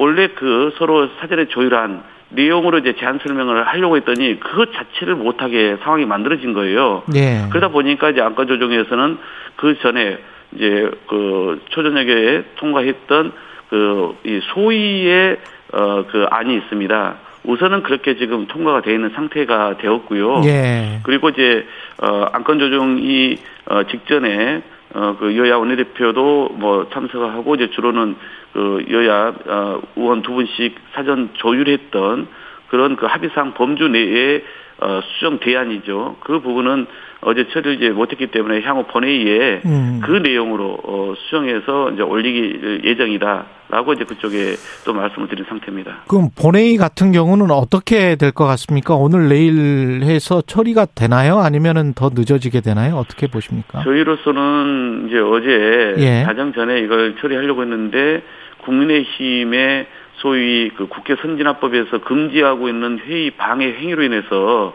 원래 0.00 0.28
그 0.28 0.72
서로 0.78 1.08
사전에 1.20 1.44
조율한 1.48 2.02
내용으로 2.30 2.78
이제 2.78 2.94
제안 2.98 3.18
설명을 3.22 3.66
하려고 3.66 3.98
했더니 3.98 4.40
그것 4.40 4.70
자체를 4.72 5.14
못하게 5.14 5.76
상황이 5.82 6.06
만들어진 6.06 6.54
거예요. 6.54 7.02
예. 7.14 7.44
그러다 7.50 7.68
보니까 7.68 8.08
이제 8.08 8.22
안건 8.22 8.46
조정에서는 8.48 9.18
그 9.56 9.78
전에 9.80 10.16
이제 10.56 10.90
그 11.06 11.60
초저녁에 11.68 12.44
통과했던 12.56 13.32
그 13.68 14.14
이 14.24 14.40
소위의 14.54 15.36
어 15.72 16.02
그 16.10 16.26
안이 16.30 16.56
있습니다. 16.56 17.14
우선은 17.44 17.82
그렇게 17.82 18.16
지금 18.16 18.46
통과가 18.46 18.80
되어 18.80 18.94
있는 18.94 19.10
상태가 19.10 19.76
되었고요. 19.76 20.40
예. 20.46 21.00
그리고 21.02 21.28
이제 21.28 21.66
어 22.02 22.26
안건 22.32 22.58
조정이 22.58 23.36
어 23.66 23.82
직전에 23.84 24.62
어 24.94 25.16
그 25.18 25.36
여야 25.36 25.56
원내대표도 25.56 26.50
뭐 26.54 26.88
참석하고 26.92 27.54
이제 27.54 27.70
주로는 27.70 28.16
그 28.52 28.84
여야 28.90 29.32
어 29.46 29.82
의원 29.96 30.22
두 30.22 30.32
분씩 30.32 30.74
사전 30.92 31.30
조율했던 31.34 32.28
그런 32.68 32.96
그 32.96 33.06
합의상 33.06 33.54
범주 33.54 33.88
내에 33.88 34.42
어 34.78 35.00
수정 35.02 35.38
대안이죠. 35.38 36.16
그 36.20 36.40
부분은 36.40 36.86
어제 37.22 37.46
처리를 37.52 37.74
이제 37.74 37.90
못했기 37.90 38.28
때문에 38.28 38.62
향후 38.62 38.84
본회의에 38.84 39.60
음. 39.66 40.00
그 40.02 40.10
내용으로 40.10 40.78
어 40.82 41.14
수정해서 41.18 41.90
이제 41.90 42.02
올리기 42.02 42.80
예정이다라고 42.84 43.92
이제 43.92 44.04
그쪽에 44.04 44.54
또 44.86 44.94
말씀을 44.94 45.28
드린 45.28 45.44
상태입니다. 45.46 46.04
그럼 46.08 46.30
본회의 46.34 46.76
같은 46.78 47.12
경우는 47.12 47.50
어떻게 47.50 48.16
될 48.16 48.32
것 48.32 48.46
같습니까? 48.46 48.94
오늘 48.94 49.28
내일 49.28 50.00
해서 50.02 50.40
처리가 50.40 50.86
되나요? 50.94 51.40
아니면은 51.40 51.92
더 51.92 52.08
늦어지게 52.14 52.62
되나요? 52.62 52.96
어떻게 52.96 53.26
보십니까? 53.26 53.82
저희로서는 53.82 55.08
이제 55.08 55.18
어제 55.18 55.94
예. 55.98 56.22
가장 56.24 56.54
전에 56.54 56.80
이걸 56.80 57.16
처리하려고 57.20 57.60
했는데 57.62 58.22
국민의힘의 58.64 59.86
소위 60.16 60.70
그 60.76 60.86
국회 60.88 61.16
선진화법에서 61.16 61.98
금지하고 62.02 62.68
있는 62.68 62.98
회의 63.06 63.30
방해 63.32 63.66
행위로 63.66 64.02
인해서 64.04 64.74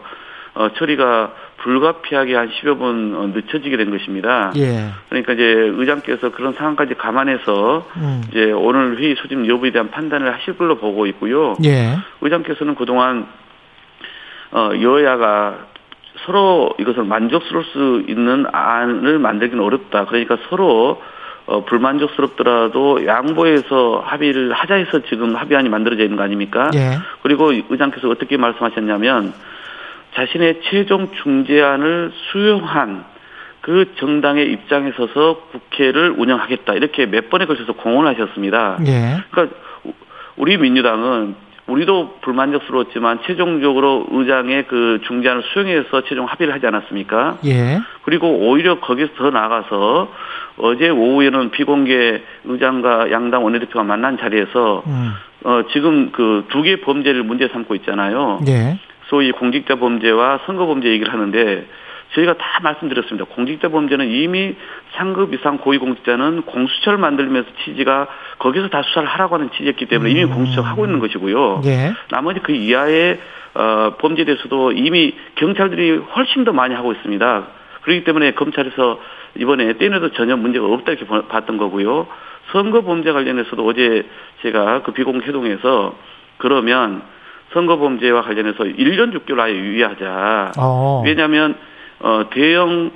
어, 0.54 0.68
처리가 0.78 1.32
불가피하게 1.66 2.36
한 2.36 2.48
10여 2.48 2.78
분 2.78 3.16
어, 3.16 3.26
늦춰지게 3.34 3.76
된 3.76 3.90
것입니다. 3.90 4.52
예. 4.56 4.90
그러니까 5.08 5.32
이제 5.32 5.42
의장께서 5.42 6.30
그런 6.30 6.52
상황까지 6.52 6.94
감안해서 6.94 7.88
음. 7.96 8.22
이제 8.30 8.52
오늘 8.52 8.98
회의 8.98 9.16
소집 9.16 9.48
여부에 9.48 9.72
대한 9.72 9.90
판단을 9.90 10.32
하실 10.32 10.56
걸로 10.56 10.76
보고 10.78 11.06
있고요. 11.06 11.56
예. 11.64 11.96
의장께서는 12.20 12.76
그동안 12.76 13.26
어 14.52 14.70
여야가 14.80 15.66
서로 16.24 16.70
이것을 16.78 17.02
만족스러울 17.02 17.64
수 17.64 18.04
있는 18.06 18.46
안을 18.52 19.18
만들기는 19.18 19.62
어렵다. 19.62 20.04
그러니까 20.04 20.38
서로 20.48 21.02
어 21.46 21.64
불만족스럽더라도 21.64 23.06
양보해서 23.06 24.04
합의를 24.06 24.52
하자 24.52 24.74
해서 24.74 25.00
지금 25.08 25.34
합의안이 25.34 25.68
만들어져 25.68 26.04
있는 26.04 26.16
거 26.16 26.22
아닙니까? 26.22 26.70
예. 26.74 26.98
그리고 27.24 27.50
의장께서 27.50 28.08
어떻게 28.08 28.36
말씀하셨냐면 28.36 29.34
자신의 30.16 30.60
최종 30.64 31.08
중재안을 31.22 32.10
수용한 32.30 33.04
그 33.60 33.92
정당의 33.98 34.50
입장에 34.52 34.92
서서 34.96 35.42
국회를 35.52 36.14
운영하겠다 36.16 36.74
이렇게 36.74 37.06
몇 37.06 37.28
번에 37.30 37.44
걸쳐서 37.46 37.74
공언하셨습니다. 37.74 38.78
예. 38.86 39.18
그러니까 39.30 39.56
우리 40.36 40.56
민주당은 40.56 41.34
우리도 41.66 42.18
불만족스러웠지만 42.20 43.18
최종적으로 43.26 44.06
의장의 44.12 44.66
그 44.68 45.00
중재안을 45.08 45.42
수용해서 45.52 46.02
최종 46.02 46.26
합의를 46.26 46.54
하지 46.54 46.66
않았습니까? 46.66 47.38
예. 47.44 47.80
그리고 48.04 48.28
오히려 48.48 48.78
거기서 48.78 49.14
더 49.18 49.30
나아가서 49.30 50.12
어제 50.58 50.88
오후에는 50.88 51.50
비공개 51.50 52.22
의장과 52.44 53.10
양당 53.10 53.44
원내대표가 53.44 53.82
만난 53.82 54.16
자리에서 54.16 54.84
음. 54.86 55.10
어 55.44 55.62
지금 55.72 56.12
그 56.12 56.44
두 56.48 56.62
개 56.62 56.80
범죄를 56.80 57.24
문제 57.24 57.48
삼고 57.48 57.74
있잖아요. 57.76 58.40
예. 58.46 58.78
소위 59.08 59.30
공직자 59.32 59.76
범죄와 59.76 60.40
선거 60.46 60.66
범죄 60.66 60.88
얘기를 60.88 61.12
하는데 61.12 61.66
저희가 62.14 62.34
다 62.34 62.60
말씀드렸습니다. 62.62 63.24
공직자 63.34 63.68
범죄는 63.68 64.08
이미 64.10 64.54
상급 64.92 65.34
이상 65.34 65.58
고위공직자는 65.58 66.42
공수처를 66.42 66.98
만들면서 66.98 67.48
취지가 67.64 68.06
거기서 68.38 68.68
다 68.68 68.82
수사를 68.82 69.06
하라고 69.08 69.34
하는 69.36 69.50
취지였기 69.50 69.86
때문에 69.86 70.10
이미 70.10 70.24
음. 70.24 70.30
공수처가 70.30 70.68
하고 70.68 70.84
있는 70.84 71.00
것이고요. 71.00 71.62
예. 71.64 71.92
나머지 72.10 72.40
그 72.40 72.52
이하의 72.52 73.18
어, 73.54 73.94
범죄에 73.98 74.24
대해서도 74.24 74.72
이미 74.72 75.14
경찰들이 75.36 75.96
훨씬 76.14 76.44
더 76.44 76.52
많이 76.52 76.74
하고 76.74 76.92
있습니다. 76.92 77.46
그렇기 77.82 78.04
때문에 78.04 78.32
검찰에서 78.32 79.00
이번에 79.38 79.72
떼내도 79.74 80.12
전혀 80.12 80.36
문제가 80.36 80.66
없다 80.66 80.92
이렇게 80.92 81.06
보- 81.06 81.22
봤던 81.22 81.56
거고요. 81.56 82.06
선거 82.52 82.82
범죄 82.82 83.12
관련해서도 83.12 83.66
어제 83.66 84.06
제가 84.42 84.82
그 84.82 84.92
비공개동에서 84.92 85.94
그러면 86.38 87.02
선거 87.52 87.78
범죄와 87.78 88.22
관련해서 88.22 88.64
1년 88.64 89.16
6개월 89.18 89.40
아예 89.40 89.54
유예하자. 89.54 90.52
어. 90.58 91.02
왜냐하면 91.04 91.54
어 92.00 92.26
대형 92.30 92.90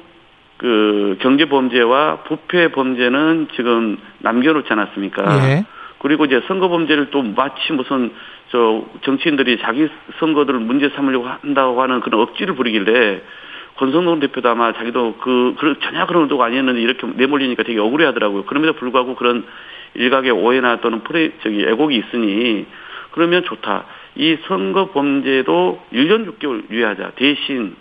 그 0.59 1.17
경제 1.21 1.47
범죄와 1.47 2.19
부패 2.25 2.69
범죄는 2.69 3.49
지금 3.55 3.99
남겨놓지 4.19 4.71
않았습니까? 4.71 5.49
예. 5.49 5.65
그리고 5.99 6.25
이제 6.25 6.43
선거 6.49 6.69
범죄를 6.69 7.11
또 7.11 7.23
마치 7.23 7.73
무슨 7.73 8.13
저 8.51 8.85
정치인들이 9.03 9.59
자기 9.61 9.89
선거들을 10.19 10.61
문제 10.61 10.89
삼으려고 10.91 11.29
한다고 11.29 11.81
하는 11.81 12.01
그런 12.01 12.21
억지를 12.21 12.55
부리길래 12.55 13.23
권성동 13.77 14.21
대표도 14.21 14.49
아마 14.49 14.73
자기도 14.73 15.15
그, 15.21 15.55
그 15.59 15.79
전혀 15.81 16.07
그런 16.07 16.25
의도가 16.25 16.45
아니었는데 16.47 16.81
이렇게 16.81 17.07
내몰리니까 17.07 17.63
되게 17.63 17.79
억울해 17.79 18.05
하더라고요. 18.07 18.45
그럼에도 18.45 18.75
불구하고 18.75 19.15
그런 19.15 19.45
일각의 19.95 20.31
오해나 20.33 20.81
또는 20.81 21.01
프레, 21.01 21.33
저기 21.43 21.63
애곡이 21.63 21.97
있으니 21.97 22.67
그러면 23.13 23.45
좋다. 23.45 23.85
이 24.17 24.37
선거 24.47 24.91
범죄도 24.91 25.81
1년 25.93 26.39
6개월 26.39 26.71
유예하자. 26.71 27.13
대신 27.17 27.77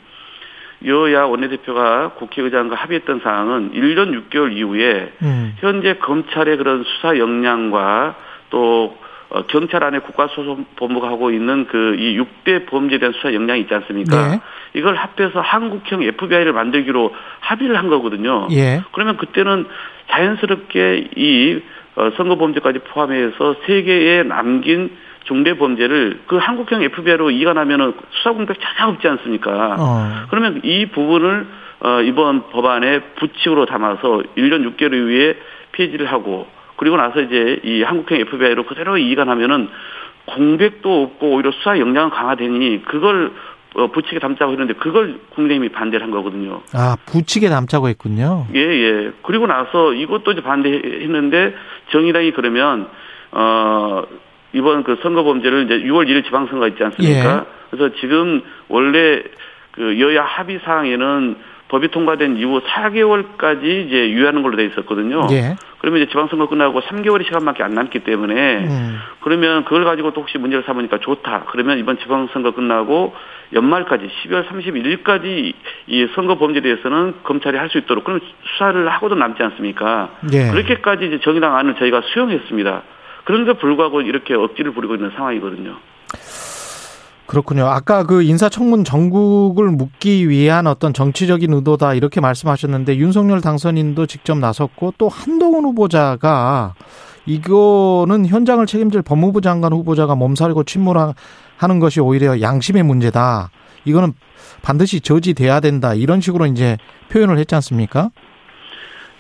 여야 0.86 1.24
원내대표가 1.24 2.12
국회의장과 2.14 2.76
합의했던 2.76 3.20
사항은 3.22 3.72
1년 3.74 4.30
6개월 4.30 4.56
이후에 4.56 5.12
음. 5.22 5.56
현재 5.60 5.96
검찰의 5.96 6.58
그런 6.58 6.84
수사 6.84 7.18
역량과 7.18 8.16
또 8.50 8.98
어, 9.32 9.44
경찰 9.44 9.84
안에 9.84 10.00
국가소송본부가 10.00 11.08
하고 11.08 11.30
있는 11.30 11.68
그 11.68 11.96
이 12.00 12.18
6대 12.18 12.66
범죄에 12.66 12.98
대한 12.98 13.14
수사 13.14 13.32
역량이 13.34 13.62
있지 13.62 13.74
않습니까? 13.76 14.30
네. 14.30 14.40
이걸 14.74 14.96
합해서 14.96 15.40
한국형 15.40 16.02
FBI를 16.02 16.54
만들기로 16.54 17.14
합의를 17.40 17.78
한 17.78 17.90
거거든요. 17.90 18.48
예. 18.52 18.82
그러면 18.92 19.18
그때는 19.18 19.68
자연스럽게 20.10 21.10
이 21.16 21.60
어, 21.96 22.12
선거범죄까지 22.18 22.80
포함해서 22.80 23.56
세 23.66 23.84
개의 23.84 24.26
남긴 24.26 24.92
중대 25.26 25.58
범죄를 25.58 26.22
그 26.28 26.38
한국형 26.38 26.82
FBI로 26.82 27.32
이관하면은 27.32 27.94
수사 28.12 28.32
공백 28.32 28.58
전혀 28.60 28.92
없지 28.92 29.08
않습니까? 29.08 29.76
어. 29.80 30.26
그러면 30.30 30.62
이 30.64 30.88
부분을 30.88 31.48
어, 31.82 32.02
이번 32.02 32.50
법안에 32.50 33.00
부칙으로 33.16 33.66
담아서 33.66 34.24
1년 34.38 34.76
6개월 34.76 34.94
이후에 34.94 35.36
폐지를 35.72 36.12
하고 36.12 36.48
그리고 36.76 36.98
나서 36.98 37.22
이제 37.22 37.60
이 37.64 37.84
한국형 37.84 38.20
FBI로 38.20 38.66
그대로 38.66 38.98
이관하면은 38.98 39.70
공백도 40.26 41.04
없고 41.04 41.32
오히려 41.32 41.52
수사 41.52 41.80
역량은 41.80 42.10
강화되니 42.12 42.84
그걸 42.86 43.32
어, 43.76 43.88
부칙에 43.88 44.20
담자고 44.20 44.52
했는데 44.54 44.74
그걸 44.74 45.20
국민의힘이 45.30 45.70
반대를 45.70 46.04
한 46.04 46.12
거거든요. 46.12 46.62
아, 46.74 46.96
부칙에 47.06 47.50
남자고 47.50 47.88
했군요. 47.88 48.48
예, 48.56 48.60
예. 48.60 49.12
그리고 49.22 49.46
나서 49.46 49.94
이것도 49.94 50.32
이제 50.32 50.42
반대했는데 50.42 51.54
정의당이 51.92 52.32
그러면 52.32 52.88
어 53.32 54.04
이번 54.54 54.84
그 54.84 54.98
선거 55.04 55.24
범죄를 55.24 55.66
이제 55.66 55.76
6월 55.88 56.08
1일 56.08 56.24
지방선거 56.26 56.68
있지 56.70 56.84
않습니까? 56.84 57.46
그래서 57.70 57.94
지금 58.00 58.42
원래 58.68 59.22
그 59.72 60.00
여야 60.00 60.24
합의 60.24 60.60
사항에는 60.64 61.36
법이 61.68 61.90
통과된 61.90 62.38
이후 62.38 62.62
4개월까지 62.62 63.64
이제 63.64 64.10
유예하는 64.10 64.42
걸로 64.42 64.58
돼 64.58 64.66
있었거든요. 64.66 65.28
예. 65.32 65.56
그러면 65.78 66.02
이제 66.02 66.10
지방선거 66.10 66.48
끝나고 66.50 66.82
3개월의 66.82 67.26
시간밖에 67.26 67.62
안 67.64 67.76
남기 67.76 68.00
때문에 68.00 68.58
음. 68.66 69.00
그러면 69.22 69.64
그걸 69.66 69.86
가지고 69.86 70.12
또 70.14 70.22
혹시 70.22 70.40
문제를 70.40 70.64
삼으니까 70.66 70.98
좋다. 70.98 71.46
그러면 71.52 71.78
이번 71.78 72.00
지방선거 72.00 72.52
끝나고 72.52 73.14
연말까지 73.54 74.10
12월 74.26 74.48
31일까지 74.48 75.54
이 75.88 76.08
선거 76.16 76.38
범죄에 76.40 76.62
대해서는 76.62 77.14
검찰이 77.24 77.56
할 77.58 77.70
수 77.70 77.78
있도록 77.78 78.04
그러면 78.04 78.22
수사를 78.54 78.90
하고도 78.90 79.14
남지 79.14 79.42
않습니까? 79.44 80.10
예. 80.34 80.50
그렇게까지 80.50 81.06
이제 81.06 81.20
정의당 81.20 81.56
안을 81.56 81.76
저희가 81.76 82.02
수용했습니다. 82.02 82.82
그런데 83.30 83.54
불구하고 83.54 84.02
이렇게 84.02 84.34
억지를 84.34 84.74
부리고 84.74 84.96
있는 84.96 85.12
상황이거든요. 85.16 85.76
그렇군요. 87.28 87.68
아까 87.68 88.04
그 88.04 88.24
인사청문 88.24 88.84
전국을 88.84 89.68
묻기 89.68 90.28
위한 90.28 90.66
어떤 90.66 90.94
정치적인 90.94 91.54
의도다 91.54 91.94
이렇게 91.94 92.22
말씀하셨는데 92.22 92.98
윤석열 92.98 93.40
당선인도 93.42 94.08
직접 94.08 94.40
나섰고 94.40 94.96
또 94.98 95.10
한동훈 95.10 95.64
후보자가 95.66 96.74
이거는 97.28 98.26
현장을 98.26 98.66
책임질 98.66 99.04
법무부 99.04 99.42
장관 99.42 99.74
후보자가 99.74 100.16
몸살이고 100.16 100.64
침몰하는 100.64 101.14
것이 101.80 102.00
오히려 102.00 102.42
양심의 102.42 102.82
문제다. 102.82 103.52
이거는 103.86 104.14
반드시 104.64 105.02
저지돼야 105.02 105.60
된다. 105.60 105.94
이런 105.94 106.20
식으로 106.20 106.48
이제 106.48 106.78
표현을 107.12 107.38
했지 107.38 107.54
않습니까? 107.54 108.10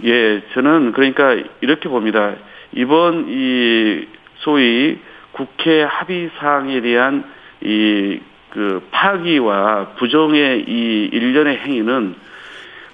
예, 0.03 0.41
저는 0.55 0.93
그러니까 0.93 1.35
이렇게 1.61 1.87
봅니다. 1.89 2.33
이번 2.73 3.25
이 3.29 4.07
소위 4.39 4.99
국회 5.31 5.83
합의 5.83 6.29
사항에 6.37 6.81
대한 6.81 7.23
이 7.61 8.19
그 8.49 8.87
파기와 8.89 9.89
부정의 9.97 10.65
이 10.67 11.09
일련의 11.13 11.57
행위는 11.57 12.15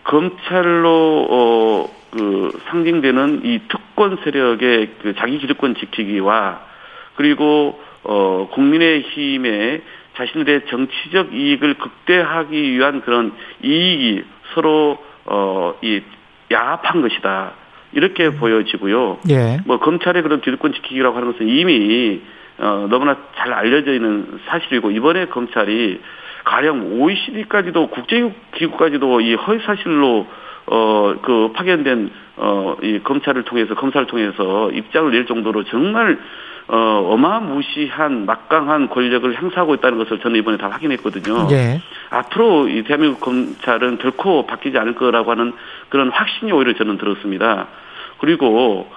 검찰로 0.04 1.28
어 1.30 1.96
그 2.16 2.58
상징되는 2.70 3.42
이 3.44 3.60
특권 3.68 4.18
세력의 4.24 4.90
그 5.02 5.16
자기 5.16 5.38
기득권 5.38 5.76
지키기와 5.76 6.62
그리고 7.16 7.78
어 8.04 8.48
국민의 8.54 9.02
힘의 9.02 9.82
자신들의 10.16 10.68
정치적 10.68 11.34
이익을 11.34 11.74
극대화하기 11.74 12.72
위한 12.72 13.02
그런 13.02 13.34
이익이 13.62 14.24
서로 14.54 14.98
어이 15.26 16.04
야합한 16.54 17.02
것이다. 17.02 17.52
이렇게 17.96 18.30
보여지고요. 18.30 19.20
예. 19.30 19.60
뭐 19.66 19.80
검찰의 19.80 20.22
그런 20.22 20.42
기득권 20.42 20.74
지키기라고 20.74 21.16
하는 21.16 21.32
것은 21.32 21.48
이미 21.48 22.22
어, 22.58 22.88
너무나 22.90 23.18
잘 23.38 23.52
알려져 23.54 23.94
있는 23.94 24.40
사실이고 24.46 24.92
이번에 24.92 25.26
검찰이 25.28 26.00
가령 26.44 27.02
OECD까지도 27.02 27.88
국제기구까지도 27.88 29.22
이 29.22 29.34
허위 29.36 29.60
사실로 29.66 30.28
어 30.68 31.16
그 31.22 31.52
파견된 31.54 32.10
어 32.38 32.76
이 32.82 33.00
검찰을 33.04 33.44
통해서 33.44 33.76
검사를 33.76 34.06
통해서 34.08 34.70
입장을 34.72 35.12
낼 35.12 35.26
정도로 35.26 35.64
정말 35.66 36.18
어 36.68 37.10
어마무시한 37.12 38.26
막강한 38.26 38.90
권력을 38.90 39.38
행사하고 39.40 39.76
있다는 39.76 39.98
것을 40.00 40.20
저는 40.20 40.38
이번에 40.40 40.58
다 40.58 40.68
확인했거든요. 40.70 41.48
예. 41.52 41.82
앞으로 42.10 42.68
이 42.68 42.84
대한민국 42.84 43.22
검찰은 43.22 44.00
결코 44.00 44.46
바뀌지 44.48 44.78
않을 44.78 44.96
거라고 44.96 45.32
하는 45.32 45.54
그런 45.90 46.10
확신이 46.10 46.52
오히려 46.52 46.74
저는 46.74 46.98
들었습니다. 46.98 47.68
그리고 48.20 48.88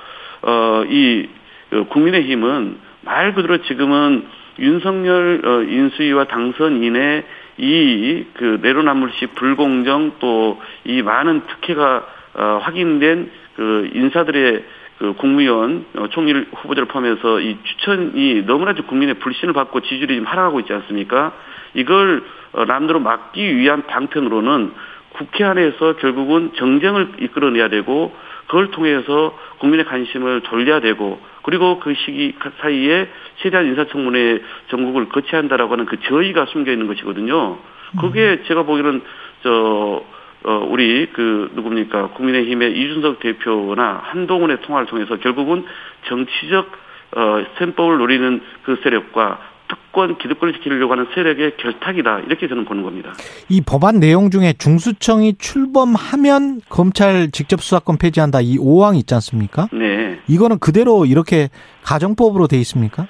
어이 0.43 1.29
그 1.71 1.85
국민의힘은 1.89 2.79
말 3.03 3.35
그대로 3.35 3.59
지금은 3.62 4.27
윤석열 4.59 5.43
어, 5.45 5.62
인수위와 5.62 6.25
당선인의 6.25 7.25
이 7.59 8.25
그 8.35 8.59
내로남불식 8.62 9.35
불공정 9.35 10.12
또 10.21 10.59
이 10.85 11.03
많은 11.03 11.43
특혜가 11.47 12.07
어, 12.35 12.61
확인된 12.62 13.31
그 13.57 13.91
인사들의 13.93 14.64
그 14.99 15.12
국무위원 15.14 15.85
어, 15.97 16.09
총리 16.09 16.33
후보자를 16.33 16.89
포함해서 16.89 17.41
이 17.41 17.59
추천이 17.62 18.47
너무나 18.47 18.73
도 18.73 18.85
국민의 18.85 19.14
불신을 19.14 19.55
받고 19.55 19.81
지지율이 19.81 20.14
지금 20.14 20.27
하락하고 20.27 20.61
있지 20.61 20.73
않습니까? 20.73 21.33
이걸 21.75 22.23
어, 22.53 22.64
남대로 22.64 23.01
막기 23.01 23.57
위한 23.57 23.83
방편으로는 23.87 24.73
국회 25.11 25.45
안에서 25.45 25.97
결국은 25.97 26.53
정쟁을 26.57 27.12
이끌어내야 27.21 27.69
되고 27.69 28.14
그걸 28.49 28.70
통해서 28.70 29.38
국민의 29.59 29.86
관심을 29.86 30.42
돌려야 30.42 30.80
되고 30.80 31.20
그리고 31.42 31.78
그 31.78 31.94
시기 31.94 32.34
사이에 32.61 33.09
최대한 33.36 33.66
인사청문회 33.66 34.42
전국을 34.70 35.09
거쳐야 35.09 35.40
한다라고 35.40 35.72
하는 35.72 35.86
그 35.86 36.01
저의가 36.01 36.46
숨겨 36.46 36.72
있는 36.72 36.86
것이거든요. 36.88 37.59
그게 38.01 38.42
제가 38.46 38.64
보기에는 38.64 39.03
저 39.42 40.03
어, 40.44 40.66
우리 40.70 41.07
그 41.12 41.51
누굽니까 41.55 42.09
국민의힘의 42.09 42.72
이준석 42.72 43.20
대표나 43.20 44.01
한동훈의 44.05 44.61
통화를 44.62 44.86
통해서 44.86 45.16
결국은 45.16 45.64
정치적 46.07 46.88
어, 47.16 47.44
셈법을 47.59 47.99
노리는 47.99 48.40
그 48.62 48.76
세력과 48.82 49.40
특권 49.69 50.19
기득권을 50.19 50.55
지키려고 50.55 50.93
하는 50.93 51.07
세력의 51.14 51.57
결탁이다 51.59 52.21
이렇게 52.21 52.49
저는 52.49 52.64
보는 52.64 52.83
겁니다. 52.83 53.12
이 53.49 53.61
법안 53.61 54.01
내용 54.01 54.31
중에 54.31 54.55
중수청이 54.55 55.35
출범하면 55.39 56.61
검찰 56.69 57.31
직접 57.31 57.61
수사권 57.61 57.99
폐지한다 57.99 58.41
이 58.41 58.57
5항 58.57 58.97
있지 58.97 59.14
않습니까? 59.14 59.69
네. 59.73 60.21
이거는 60.29 60.59
그대로 60.59 61.05
이렇게 61.07 61.49
가정법으로 61.83 62.47
돼 62.47 62.57
있습니까? 62.59 63.07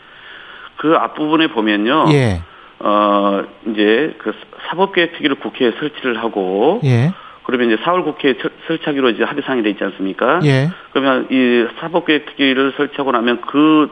그 0.77 0.95
앞부분에 0.95 1.49
보면요. 1.49 2.07
예. 2.13 2.41
어 2.81 3.43
이제 3.67 4.15
그 4.19 4.33
사법계획특위를 4.69 5.37
국회에 5.41 5.73
설치를 5.79 6.19
하고 6.23 6.81
예. 6.85 7.13
그러면 7.43 7.71
이제 7.71 7.83
4월 7.83 8.05
국회에 8.05 8.35
설치하기로 8.67 9.11
이제 9.11 9.25
합의상이 9.25 9.63
돼 9.63 9.71
있지 9.71 9.83
않습니까? 9.83 10.41
예. 10.45 10.71
그러면 10.93 11.27
이 11.31 11.67
사법계획특위를 11.81 12.75
설치하고 12.77 13.11
나면 13.11 13.41
그 13.41 13.91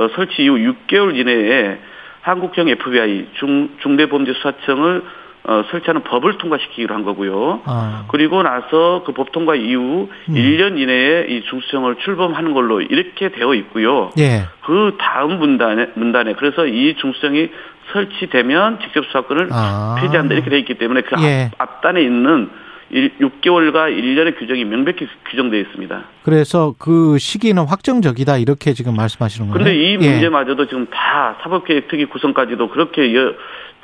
어, 0.00 0.08
설치 0.16 0.42
이후 0.44 0.56
6개월 0.56 1.16
이내에 1.16 1.78
한국형 2.22 2.68
FBI 2.68 3.28
중 3.34 3.70
중대범죄수사청을 3.82 5.02
어, 5.42 5.64
설치하는 5.70 6.02
법을 6.02 6.36
통과시키기로 6.36 6.94
한 6.94 7.02
거고요. 7.02 7.62
아. 7.64 8.04
그리고 8.08 8.42
나서 8.42 9.02
그 9.06 9.12
법 9.12 9.32
통과 9.32 9.54
이후 9.54 10.08
음. 10.28 10.34
1년 10.34 10.78
이내에 10.78 11.26
이 11.28 11.42
중수청을 11.44 11.96
출범하는 11.96 12.52
걸로 12.52 12.80
이렇게 12.82 13.30
되어 13.30 13.54
있고요. 13.54 14.10
예. 14.18 14.44
그 14.62 14.96
다음 14.98 15.38
문단에 15.38 15.88
문단에 15.94 16.34
그래서 16.34 16.66
이 16.66 16.94
중수청이 16.96 17.48
설치되면 17.92 18.80
직접 18.80 19.04
수사권을 19.06 19.48
아. 19.50 19.96
폐지한다 20.00 20.34
이렇게 20.34 20.50
되어 20.50 20.58
있기 20.58 20.74
때문에 20.74 21.02
그 21.02 21.16
예. 21.22 21.50
앞, 21.58 21.76
앞단에 21.76 22.02
있는 22.02 22.50
6개월과 22.92 23.96
1년의 23.96 24.38
규정이 24.38 24.64
명백히 24.64 25.06
규정되어 25.30 25.60
있습니다. 25.60 26.04
그래서 26.24 26.74
그 26.78 27.18
시기는 27.18 27.62
확정적이다 27.62 28.38
이렇게 28.38 28.72
지금 28.72 28.96
말씀하시는 28.96 29.48
거예요. 29.48 29.52
그런데 29.52 29.76
이 29.78 29.98
예. 30.00 30.10
문제마저도 30.10 30.66
지금 30.66 30.86
다 30.90 31.36
사법계획 31.42 31.88
특위 31.88 32.06
구성까지도 32.06 32.68
그렇게 32.68 33.14
여, 33.14 33.32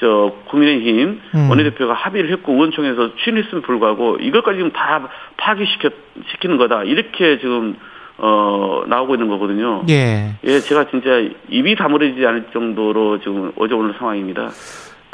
저 0.00 0.34
국민의힘 0.48 1.20
음. 1.34 1.50
원내대표가 1.50 1.94
합의를 1.94 2.30
했고 2.32 2.52
의원총회에서 2.52 3.16
취인했음에 3.22 3.62
불구하고 3.62 4.18
이것까지 4.20 4.58
지금 4.58 4.72
다 4.72 5.08
파기시켜 5.36 5.90
시키는 6.32 6.56
거다 6.56 6.82
이렇게 6.84 7.38
지금 7.38 7.76
어 8.18 8.82
나오고 8.88 9.14
있는 9.14 9.28
거거든요. 9.28 9.84
예. 9.90 10.36
예, 10.42 10.58
제가 10.60 10.88
진짜 10.90 11.10
입이 11.50 11.76
다물어지지 11.76 12.26
않을 12.26 12.46
정도로 12.52 13.18
지금 13.20 13.52
어제 13.56 13.74
오늘 13.74 13.94
상황입니다. 13.98 14.50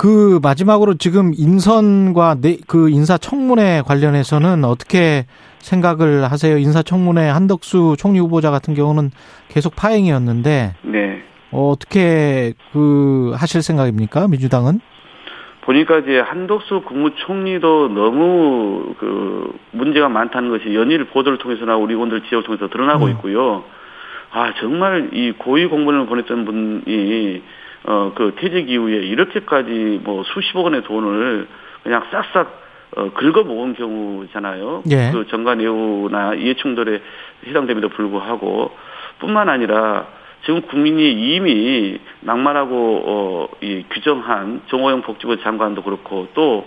그 0.02 0.40
마지막으로 0.42 0.94
지금 0.94 1.30
인선과 1.32 2.38
내, 2.40 2.56
그 2.66 2.90
인사청문회 2.90 3.82
관련해서는 3.86 4.64
어떻게 4.64 5.26
생각을 5.60 6.24
하세요? 6.24 6.58
인사청문회 6.58 7.28
한덕수 7.28 7.94
총리 7.96 8.18
후보자 8.18 8.50
같은 8.50 8.74
경우는 8.74 9.12
계속 9.46 9.76
파행이었는데 9.76 10.74
네. 10.82 11.22
어, 11.52 11.70
어떻게 11.70 12.52
그 12.72 13.32
하실 13.36 13.62
생각입니까? 13.62 14.26
민주당은? 14.26 14.80
보니까 15.60 15.98
이제 15.98 16.18
한덕수 16.18 16.82
국무총리도 16.82 17.90
너무 17.90 18.96
그 18.98 19.56
문제가 19.70 20.08
많다는 20.08 20.50
것이 20.50 20.74
연일 20.74 21.04
보도를 21.04 21.38
통해서 21.38 21.64
나 21.64 21.76
우리 21.76 21.94
의원들 21.94 22.22
지역을 22.22 22.42
통해서 22.42 22.68
드러나고 22.68 23.04
음. 23.04 23.10
있고요. 23.12 23.62
아 24.32 24.52
정말 24.58 25.10
이 25.12 25.30
고위 25.30 25.66
공무원을 25.66 26.06
보냈던 26.06 26.44
분이 26.44 27.42
어 27.84 28.12
그 28.14 28.34
퇴직 28.36 28.70
이후에 28.70 28.96
이렇게까지 28.96 30.00
뭐 30.04 30.22
수십억 30.24 30.64
원의 30.64 30.82
돈을 30.82 31.48
그냥 31.82 32.02
싹싹 32.10 32.62
어 32.96 33.10
긁어 33.14 33.42
모은 33.44 33.74
경우잖아요. 33.74 34.82
예. 34.90 35.10
그 35.12 35.26
정관 35.28 35.60
예우나 35.62 36.34
이해충돌에 36.34 37.00
해당됨에도 37.46 37.88
불구하고 37.88 38.70
뿐만 39.18 39.48
아니라 39.48 40.06
지금 40.44 40.60
국민이 40.62 41.10
이미 41.12 41.98
낭만하고 42.20 43.02
어 43.06 43.32
이 43.62 43.84
규정한 43.90 44.62
정호영 44.68 45.02
복지부 45.02 45.40
장관도 45.42 45.82
그렇고 45.82 46.28
또 46.34 46.66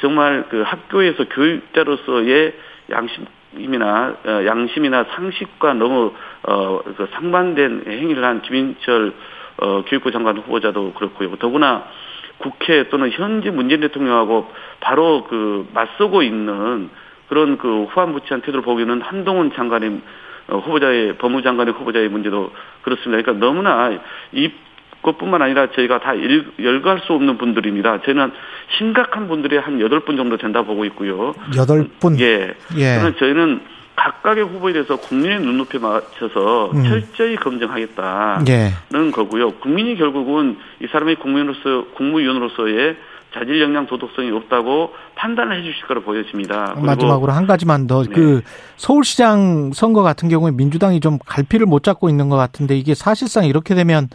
정말 0.00 0.44
그 0.48 0.62
학교에서 0.62 1.24
교육자로서의 1.28 2.52
양심이나 2.90 4.16
어, 4.26 4.44
양심이나 4.46 5.04
상식과 5.14 5.74
너무 5.74 6.12
어 6.42 6.82
그 6.96 7.08
상반된 7.12 7.84
행위를 7.86 8.24
한 8.24 8.42
김인철 8.42 9.12
어 9.62 9.84
교육부 9.86 10.10
장관 10.10 10.36
후보자도 10.38 10.94
그렇고요. 10.94 11.36
더구나 11.36 11.84
국회 12.38 12.88
또는 12.88 13.10
현재 13.12 13.50
문재인 13.50 13.80
대통령하고 13.80 14.50
바로 14.80 15.24
그 15.28 15.68
맞서고 15.72 16.22
있는 16.22 16.90
그런 17.28 17.56
그 17.58 17.84
후한무치한 17.84 18.40
태도를 18.40 18.62
보기는 18.62 19.00
한동훈 19.00 19.52
장관의 19.54 20.00
어, 20.48 20.58
후보자의 20.58 21.16
법무장관의 21.18 21.74
후보자의 21.74 22.08
문제도 22.08 22.50
그렇습니다. 22.82 23.22
그러니까 23.22 23.46
너무나 23.46 23.92
이것뿐만 24.32 25.40
아니라 25.40 25.70
저희가 25.70 26.00
다 26.00 26.14
일, 26.14 26.50
열거할 26.60 27.00
수 27.06 27.12
없는 27.12 27.38
분들입니다. 27.38 28.02
저희는 28.02 28.32
심각한 28.76 29.28
분들이 29.28 29.56
한 29.56 29.80
여덟 29.80 30.00
분 30.00 30.16
정도 30.16 30.36
된다 30.36 30.62
보고 30.62 30.84
있고요. 30.86 31.34
여덟 31.56 31.86
분. 32.00 32.18
예. 32.18 32.54
예. 32.76 32.96
그러면 32.96 33.14
저희는 33.16 33.60
각각의 33.96 34.44
후보에 34.44 34.72
대해서 34.72 34.96
국민의 34.96 35.40
눈높이에 35.40 35.80
맞춰서 35.80 36.70
음. 36.72 36.84
철저히 36.84 37.36
검증하겠다는 37.36 38.46
예. 38.48 39.10
거고요. 39.12 39.52
국민이 39.56 39.96
결국은 39.96 40.58
이 40.80 40.86
사람이 40.86 41.16
국민으로서 41.16 41.86
국무위원으로서의 41.94 42.96
자질 43.34 43.60
역량 43.62 43.86
도덕성이 43.86 44.30
없다고 44.30 44.92
판단을 45.14 45.58
해 45.58 45.62
주실 45.62 45.86
거로 45.86 46.02
보여집니다. 46.02 46.74
마지막으로 46.76 47.32
한 47.32 47.46
가지만 47.46 47.86
더 47.86 48.02
네. 48.02 48.10
그 48.12 48.42
서울시장 48.76 49.72
선거 49.72 50.02
같은 50.02 50.28
경우에 50.28 50.50
민주당이 50.50 51.00
좀 51.00 51.18
갈피를 51.24 51.66
못 51.66 51.82
잡고 51.82 52.10
있는 52.10 52.28
것 52.28 52.36
같은데 52.36 52.76
이게 52.76 52.94
사실상 52.94 53.46
이렇게 53.46 53.74
되면 53.74 54.08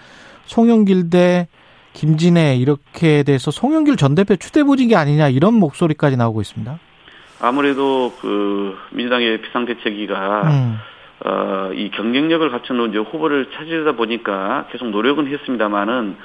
송영길 0.46 1.10
대 1.10 1.48
김진애 1.94 2.58
이렇게 2.58 3.24
돼서 3.24 3.50
송영길 3.50 3.98
전 3.98 4.14
대표 4.14 4.36
추대 4.36 4.64
부진이 4.64 4.96
아니냐 4.96 5.30
이런 5.30 5.56
목소리까지 5.56 6.16
나오고 6.16 6.42
있습니다. 6.42 6.80
아무래도 7.40 8.14
그 8.22 8.78
민주당의 8.92 9.42
비상대책위가 9.42 10.42
음. 10.44 10.80
어, 11.26 11.72
이 11.74 11.90
경쟁력을 11.92 12.50
갖춘 12.50 12.90
이제 12.90 12.98
후보를 12.98 13.52
찾으다 13.52 13.94
보니까 13.94 14.68
계속 14.72 14.90
노력은 14.90 15.28
했습니다만은 15.28 16.16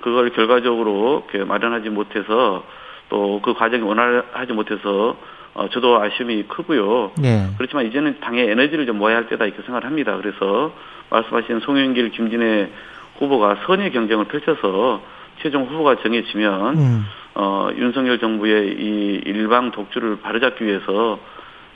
그걸 0.00 0.30
결과적으로 0.30 1.26
마련하지 1.46 1.90
못해서 1.90 2.64
또 3.08 3.40
그 3.42 3.52
과정이 3.52 3.82
원활하지 3.82 4.54
못해서 4.54 5.16
어, 5.54 5.68
저도 5.68 6.00
아쉬움이 6.00 6.44
크고요. 6.44 7.12
예. 7.24 7.48
그렇지만 7.58 7.86
이제는 7.86 8.20
당의 8.20 8.48
에너지를 8.50 8.86
좀 8.86 8.96
모아야 8.96 9.16
할 9.16 9.28
때다 9.28 9.44
이렇게 9.44 9.60
생각을 9.62 9.84
합니다. 9.84 10.16
그래서 10.16 10.72
말씀하신 11.10 11.60
송영길, 11.60 12.10
김진애 12.12 12.70
후보가 13.18 13.58
선의 13.66 13.92
경쟁을 13.92 14.24
펼쳐서 14.26 15.02
최종 15.42 15.64
후보가 15.64 15.96
정해지면 16.02 16.76
음. 16.78 17.04
어, 17.34 17.68
윤석열 17.76 18.18
정부의 18.18 18.68
이 18.78 19.22
일방 19.24 19.70
독주를 19.72 20.20
바로잡기 20.20 20.64
위해서 20.64 21.18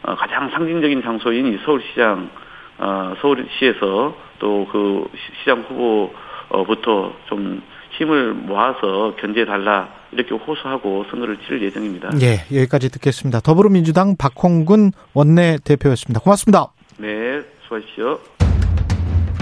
어, 0.03 0.14
가장 0.14 0.51
상징적인 0.51 1.03
장소인 1.03 1.47
이 1.55 1.59
서울시장, 1.64 2.31
어, 2.79 3.14
서울시에서 3.21 4.14
또 4.39 4.67
그 4.71 5.09
시장 5.41 5.62
후보부터 5.62 7.12
좀 7.27 7.62
힘을 7.97 8.35
모아서 8.35 9.14
견제해 9.19 9.47
달라 9.47 9.89
이렇게 10.12 10.35
호소하고 10.35 11.07
선거를 11.11 11.39
치를 11.39 11.62
예정입니다. 11.62 12.11
예, 12.21 12.45
여기까지 12.55 12.91
듣겠습니다. 12.91 13.41
더불어민주당 13.41 14.17
박홍근 14.17 14.93
원내 15.14 15.59
대표였습니다. 15.64 16.21
고맙습니다. 16.21 16.67
네, 16.99 17.43
수고하십시오. 17.62 18.19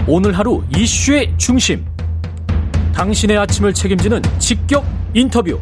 오늘 0.07 0.37
하루 0.37 0.63
이슈의 0.75 1.37
중심. 1.37 1.85
당신의 2.95 3.37
아침을 3.37 3.73
책임지는 3.73 4.21
직격 4.39 4.85
인터뷰. 5.13 5.59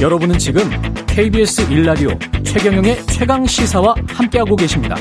여러분은 0.00 0.38
지금 0.38 0.62
KBS 1.06 1.70
일라디오 1.70 2.08
최경영의 2.42 3.06
최강 3.08 3.44
시사와 3.44 3.94
함께하고 4.08 4.56
계십니다. 4.56 4.96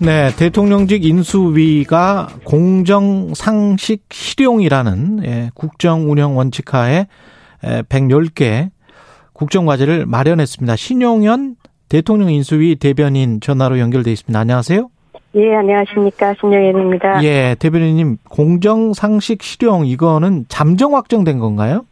네, 0.00 0.34
대통령직 0.36 1.04
인수위가 1.04 2.40
공정 2.42 3.32
상식 3.34 4.02
실용이라는 4.10 5.24
예, 5.24 5.50
국정 5.54 6.10
운영 6.10 6.36
원칙 6.36 6.74
하에 6.74 7.06
에, 7.62 7.82
110개 7.82 8.70
국정 9.32 9.64
과제를 9.64 10.06
마련했습니다. 10.06 10.74
신용현 10.74 11.54
대통령 11.88 12.30
인수위 12.30 12.76
대변인 12.76 13.40
전화로 13.40 13.78
연결돼 13.78 14.10
있습니다. 14.10 14.38
안녕하세요. 14.38 14.90
예, 15.36 15.56
안녕하십니까. 15.56 16.34
신영현입니다. 16.40 17.24
예, 17.24 17.56
대변인님 17.58 18.18
공정상식 18.28 19.42
실용 19.42 19.84
이거는 19.84 20.44
잠정 20.48 20.94
확정된 20.94 21.38
건가요? 21.40 21.84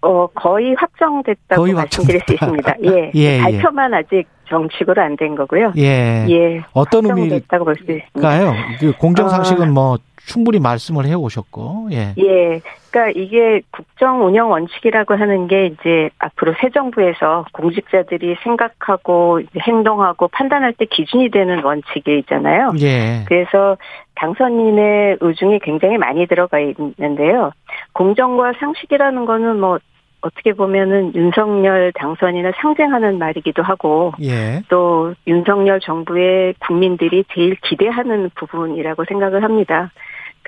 어, 0.00 0.26
거의 0.28 0.74
확정됐다고 0.78 1.60
거의 1.60 1.74
말씀드릴 1.74 2.20
수 2.26 2.32
확정됐다. 2.38 2.72
있습니다. 2.76 2.96
예. 2.96 3.10
예, 3.14 3.36
예. 3.38 3.40
발표만 3.42 3.92
아직 3.92 4.24
정식으로 4.48 5.02
안 5.02 5.16
된 5.16 5.34
거고요. 5.34 5.72
예. 5.76 6.24
예. 6.30 6.62
어떤. 6.72 7.04
의미일까요? 7.04 8.54
그 8.80 8.92
공정상식은 8.96 9.68
어. 9.68 9.72
뭐 9.72 9.98
충분히 10.28 10.60
말씀을 10.60 11.06
해 11.06 11.14
오셨고. 11.14 11.88
예. 11.92 12.14
예. 12.18 12.60
그러니까 12.90 13.20
이게 13.20 13.62
국정 13.70 14.24
운영 14.24 14.50
원칙이라고 14.50 15.14
하는 15.14 15.48
게 15.48 15.66
이제 15.66 16.10
앞으로 16.18 16.54
새 16.60 16.70
정부에서 16.70 17.46
공직자들이 17.52 18.36
생각하고 18.42 19.40
행동하고 19.60 20.28
판단할 20.28 20.74
때 20.74 20.84
기준이 20.84 21.30
되는 21.30 21.62
원칙이 21.64 22.18
있잖아요. 22.20 22.72
예. 22.80 23.24
그래서 23.26 23.76
당선인의 24.16 25.18
의중이 25.20 25.60
굉장히 25.60 25.96
많이 25.96 26.26
들어가 26.26 26.58
있는데요. 26.60 27.52
공정과 27.92 28.52
상식이라는 28.60 29.24
거는 29.24 29.60
뭐 29.60 29.78
어떻게 30.20 30.52
보면은 30.52 31.14
윤석열 31.14 31.92
당선인을 31.92 32.52
상징하는 32.60 33.18
말이기도 33.18 33.62
하고 33.62 34.12
예. 34.22 34.62
또 34.68 35.14
윤석열 35.26 35.80
정부의 35.80 36.54
국민들이 36.58 37.24
제일 37.32 37.54
기대하는 37.62 38.30
부분이라고 38.34 39.04
생각을 39.04 39.44
합니다. 39.44 39.90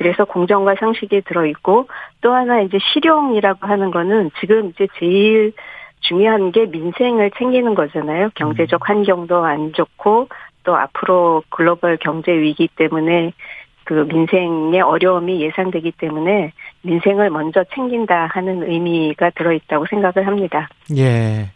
그래서 0.01 0.25
공정과 0.25 0.77
상식이 0.81 1.21
들어있고 1.27 1.87
또 2.23 2.33
하나 2.33 2.63
이제 2.63 2.79
실용이라고 2.95 3.67
하는 3.67 3.91
거는 3.91 4.31
지금 4.41 4.71
이제 4.71 4.89
제일 4.99 5.53
중요한 6.01 6.53
게 6.53 6.65
민생을 6.65 7.31
챙기는 7.37 7.75
거잖아요. 7.75 8.31
경제적 8.35 8.89
환경도 8.89 9.45
안 9.45 9.75
좋고 9.75 10.29
또 10.65 10.75
앞으로 10.75 11.43
글로벌 11.51 11.99
경제 11.99 12.33
위기 12.33 12.67
때문에 12.77 13.35
그 13.85 13.93
민생의 13.93 14.81
어려움이 14.81 15.43
예상되기 15.43 15.93
때문에 15.99 16.55
민생을 16.81 17.29
먼저 17.29 17.63
챙긴다 17.75 18.29
하는 18.31 18.63
의미가 18.71 19.33
들어있다고 19.37 19.85
생각을 19.91 20.27
합니다. 20.27 20.71
예. 20.97 21.51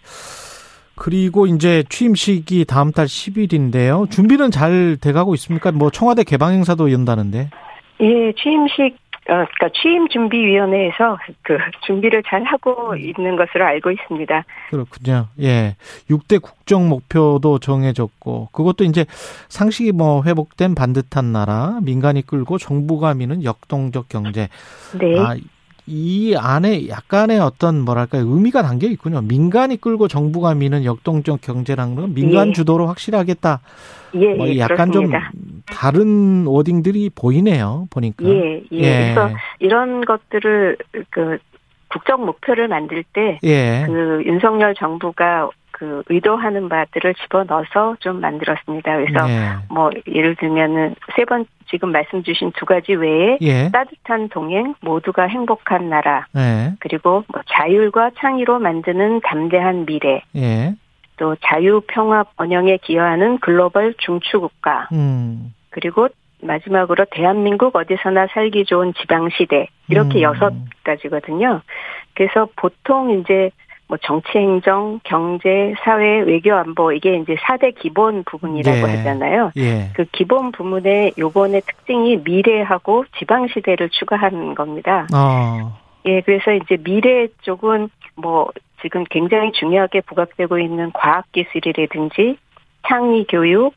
그리고 0.96 1.46
이제 1.46 1.82
취임식이 1.88 2.66
다음 2.66 2.92
달 2.92 3.06
10일인데요. 3.06 4.10
준비는 4.10 4.50
잘 4.50 4.98
돼가고 5.00 5.32
있습니까? 5.36 5.72
뭐 5.72 5.88
청와대 5.88 6.24
개방 6.24 6.52
행사도 6.52 6.92
연다는데. 6.92 7.48
예, 8.00 8.32
취임식 8.32 8.96
어, 9.26 9.32
그러니까 9.32 9.70
취임 9.80 10.06
준비위원회에서 10.08 11.16
그 11.42 11.56
준비를 11.86 12.22
잘 12.26 12.44
하고 12.44 12.94
있는 12.94 13.36
것으로 13.36 13.64
알고 13.64 13.90
있습니다. 13.90 14.44
그렇군요. 14.68 15.28
예. 15.40 15.76
6대 16.10 16.42
국정 16.42 16.90
목표도 16.90 17.58
정해졌고, 17.58 18.50
그것도 18.52 18.84
이제 18.84 19.06
상식이 19.48 19.92
뭐 19.92 20.22
회복된 20.24 20.74
반듯한 20.74 21.32
나라, 21.32 21.78
민간이 21.82 22.26
끌고 22.26 22.58
정부가 22.58 23.14
미는 23.14 23.44
역동적 23.44 24.10
경제. 24.10 24.48
네. 24.98 25.18
아, 25.18 25.34
이 25.86 26.34
안에 26.36 26.88
약간의 26.88 27.38
어떤 27.40 27.80
뭐랄까요, 27.80 28.22
의미가 28.26 28.62
담겨 28.62 28.86
있군요. 28.86 29.20
민간이 29.20 29.76
끌고 29.80 30.08
정부가 30.08 30.54
미는 30.54 30.84
역동적 30.84 31.42
건 31.94 32.14
민간 32.14 32.48
예. 32.48 32.52
주도로 32.52 32.86
확실하겠다. 32.86 33.60
예, 34.14 34.34
뭐 34.34 34.48
예, 34.48 34.58
약간 34.58 34.90
그렇습니다. 34.90 35.30
좀 35.32 35.62
다른 35.66 36.46
워딩들이 36.46 37.10
보이네요. 37.14 37.86
보니까. 37.90 38.24
예, 38.26 38.62
예. 38.72 38.80
그래서 39.14 39.30
이런 39.58 40.04
것들을 40.04 40.76
그 41.10 41.38
국정 41.88 42.24
목표를 42.24 42.68
만들 42.68 43.04
때그 43.12 43.46
예. 43.46 43.86
윤석열 44.24 44.74
정부가 44.74 45.50
그 45.76 46.02
의도하는 46.08 46.68
바들을 46.68 47.14
집어넣어서 47.14 47.96
좀 47.98 48.20
만들었습니다. 48.20 48.96
그래서 48.96 49.28
예. 49.28 49.48
뭐 49.68 49.90
예를 50.06 50.36
들면은 50.36 50.94
세 51.16 51.24
번 51.24 51.46
지금 51.66 51.90
말씀 51.90 52.22
주신 52.22 52.52
두 52.52 52.64
가지 52.66 52.92
외에 52.94 53.38
예. 53.40 53.70
따뜻한 53.72 54.28
동행, 54.28 54.74
모두가 54.80 55.24
행복한 55.24 55.88
나라, 55.88 56.26
예. 56.36 56.74
그리고 56.78 57.24
뭐 57.32 57.42
자율과 57.50 58.12
창의로 58.18 58.60
만드는 58.60 59.20
담대한 59.22 59.86
미래, 59.86 60.22
예. 60.36 60.74
또 61.16 61.34
자유, 61.40 61.80
평화, 61.88 62.22
번영에 62.36 62.76
기여하는 62.82 63.38
글로벌 63.38 63.94
중추국가, 63.98 64.88
음. 64.92 65.54
그리고 65.70 66.08
마지막으로 66.42 67.06
대한민국 67.10 67.74
어디서나 67.74 68.28
살기 68.32 68.66
좋은 68.66 68.92
지방시대 69.00 69.66
이렇게 69.88 70.18
음. 70.18 70.22
여섯 70.22 70.52
가지거든요. 70.84 71.62
그래서 72.14 72.46
보통 72.56 73.18
이제 73.18 73.50
뭐 73.86 73.98
정치 74.02 74.38
행정, 74.38 74.98
경제, 75.04 75.74
사회, 75.84 76.20
외교, 76.20 76.54
안보 76.54 76.92
이게 76.92 77.16
이제 77.16 77.34
4대 77.34 77.74
기본 77.78 78.24
부분이라고 78.24 78.78
예. 78.78 78.96
하잖아요. 78.96 79.52
예. 79.56 79.90
그 79.94 80.04
기본 80.12 80.52
부문에 80.52 81.12
요번에 81.18 81.60
특징이 81.60 82.16
미래하고 82.24 83.04
지방 83.18 83.46
시대를 83.48 83.90
추가하는 83.90 84.54
겁니다. 84.54 85.06
어. 85.14 85.78
예, 86.06 86.20
그래서 86.22 86.52
이제 86.52 86.76
미래 86.82 87.28
쪽은 87.42 87.88
뭐 88.16 88.50
지금 88.82 89.04
굉장히 89.10 89.52
중요하게 89.52 90.02
부각되고 90.02 90.58
있는 90.58 90.90
과학 90.92 91.30
기술이라든지 91.32 92.36
창의 92.86 93.24
교육, 93.28 93.74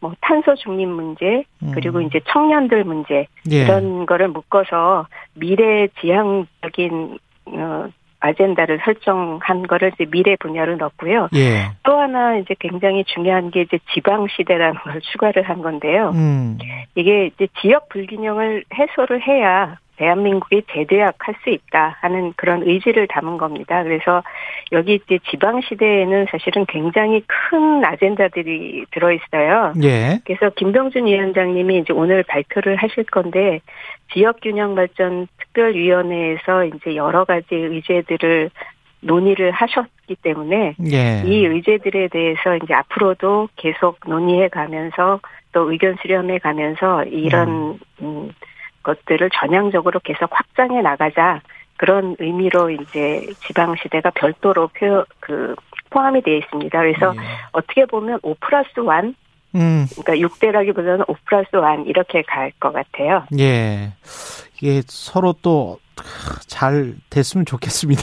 뭐 0.00 0.14
탄소 0.20 0.54
중립 0.54 0.86
문제, 0.86 1.44
음. 1.62 1.72
그리고 1.74 2.00
이제 2.00 2.20
청년들 2.28 2.84
문제 2.84 3.26
예. 3.50 3.64
이런 3.64 4.06
거를 4.06 4.28
묶어서 4.28 5.06
미래 5.34 5.88
지향적인 6.00 7.18
어 7.46 7.88
아젠다를 8.20 8.80
설정한 8.84 9.66
거를 9.66 9.92
이제 9.94 10.04
미래 10.10 10.36
분야로 10.36 10.76
넣고요. 10.76 11.28
예. 11.34 11.70
또 11.82 11.98
하나 11.98 12.36
이제 12.36 12.54
굉장히 12.58 13.04
중요한 13.04 13.50
게 13.50 13.62
이제 13.62 13.78
지방 13.92 14.26
시대라는 14.28 14.74
걸 14.84 15.00
추가를 15.00 15.42
한 15.42 15.62
건데요. 15.62 16.10
음. 16.14 16.58
이게 16.94 17.26
이제 17.26 17.48
지역 17.60 17.88
불균형을 17.88 18.64
해소를 18.74 19.26
해야 19.26 19.78
대한민국이 20.00 20.62
대대학할 20.66 21.34
수 21.44 21.50
있다 21.50 21.98
하는 22.00 22.32
그런 22.34 22.62
의지를 22.62 23.06
담은 23.06 23.36
겁니다. 23.36 23.82
그래서 23.82 24.22
여기 24.72 24.94
이제 24.94 25.18
지방 25.30 25.60
시대에는 25.60 26.26
사실은 26.30 26.64
굉장히 26.66 27.22
큰 27.26 27.84
아젠다들이 27.84 28.86
들어 28.92 29.12
있어요. 29.12 29.74
예. 29.82 30.18
그래서 30.24 30.48
김병준 30.56 31.04
위원장님이 31.04 31.80
이제 31.80 31.92
오늘 31.92 32.22
발표를 32.22 32.76
하실 32.76 33.04
건데 33.04 33.60
지역 34.14 34.40
균형 34.40 34.74
발전 34.74 35.28
특별위원회에서 35.38 36.64
이제 36.64 36.96
여러 36.96 37.26
가지 37.26 37.54
의제들을 37.54 38.50
논의를 39.02 39.50
하셨기 39.50 40.16
때문에 40.22 40.76
예. 40.90 41.22
이 41.26 41.44
의제들에 41.44 42.08
대해서 42.08 42.56
이제 42.56 42.72
앞으로도 42.72 43.50
계속 43.56 43.98
논의해 44.06 44.48
가면서 44.48 45.20
또 45.52 45.70
의견 45.70 45.96
수렴해 46.00 46.38
가면서 46.38 47.04
이런 47.04 47.78
음. 48.00 48.30
것들을 48.82 49.30
전향적으로 49.34 50.00
계속 50.00 50.30
확장해 50.32 50.80
나가자 50.82 51.40
그런 51.76 52.14
의미로 52.18 52.70
이제 52.70 53.26
지방 53.46 53.74
시대가 53.76 54.10
별도로 54.10 54.68
표, 54.68 55.04
그 55.20 55.54
포함이 55.90 56.22
되어 56.22 56.36
있습니다. 56.36 56.78
그래서 56.78 57.14
예. 57.16 57.20
어떻게 57.52 57.86
보면 57.86 58.18
5 58.22 58.34
플러스 58.40 58.68
1 58.76 59.14
음. 59.56 59.86
그러니까 60.02 60.28
6대라기보다는 60.28 61.04
5 61.08 61.16
플러스 61.24 61.48
1 61.54 61.86
이렇게 61.88 62.22
갈 62.22 62.52
것 62.60 62.72
같아요. 62.72 63.24
예. 63.38 63.92
이게 64.60 64.82
서로 64.86 65.34
또 65.42 65.78
잘 66.46 66.94
됐으면 67.10 67.46
좋겠습니다. 67.46 68.02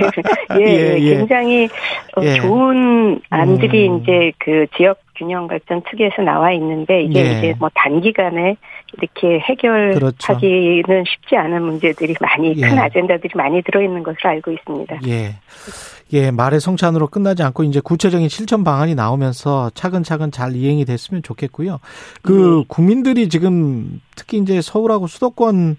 예, 0.60 0.64
예, 0.64 0.98
예. 0.98 1.16
굉장히 1.16 1.68
어, 2.16 2.22
예. 2.22 2.34
좋은 2.34 3.20
안들이 3.30 3.88
음. 3.88 4.00
이제 4.00 4.32
그 4.38 4.66
지역 4.76 4.98
균형 5.16 5.46
발전 5.46 5.82
특위에서 5.82 6.22
나와 6.22 6.52
있는데 6.52 7.02
이게 7.02 7.20
예. 7.20 7.38
이제 7.38 7.54
뭐 7.58 7.70
단기간에 7.74 8.56
이렇게 8.96 9.40
해결하기는 9.40 11.04
쉽지 11.06 11.36
않은 11.36 11.62
문제들이 11.62 12.14
많이 12.20 12.54
그렇죠. 12.54 12.66
예. 12.66 12.70
큰 12.70 12.78
아젠다들이 12.78 13.32
많이 13.34 13.62
들어 13.62 13.82
있는 13.82 14.02
것으로 14.02 14.30
알고 14.30 14.52
있습니다. 14.52 15.00
예. 15.06 15.34
예, 16.12 16.30
말의 16.30 16.60
성찬으로 16.60 17.08
끝나지 17.08 17.42
않고 17.42 17.64
이제 17.64 17.80
구체적인 17.80 18.28
실천 18.28 18.62
방안이 18.62 18.94
나오면서 18.94 19.70
차근차근 19.74 20.30
잘 20.30 20.54
이행이 20.54 20.84
됐으면 20.84 21.22
좋겠고요. 21.22 21.80
그 22.22 22.58
네. 22.60 22.64
국민들이 22.68 23.28
지금 23.28 24.00
특히 24.14 24.38
이제 24.38 24.60
서울하고 24.60 25.06
수도권 25.08 25.76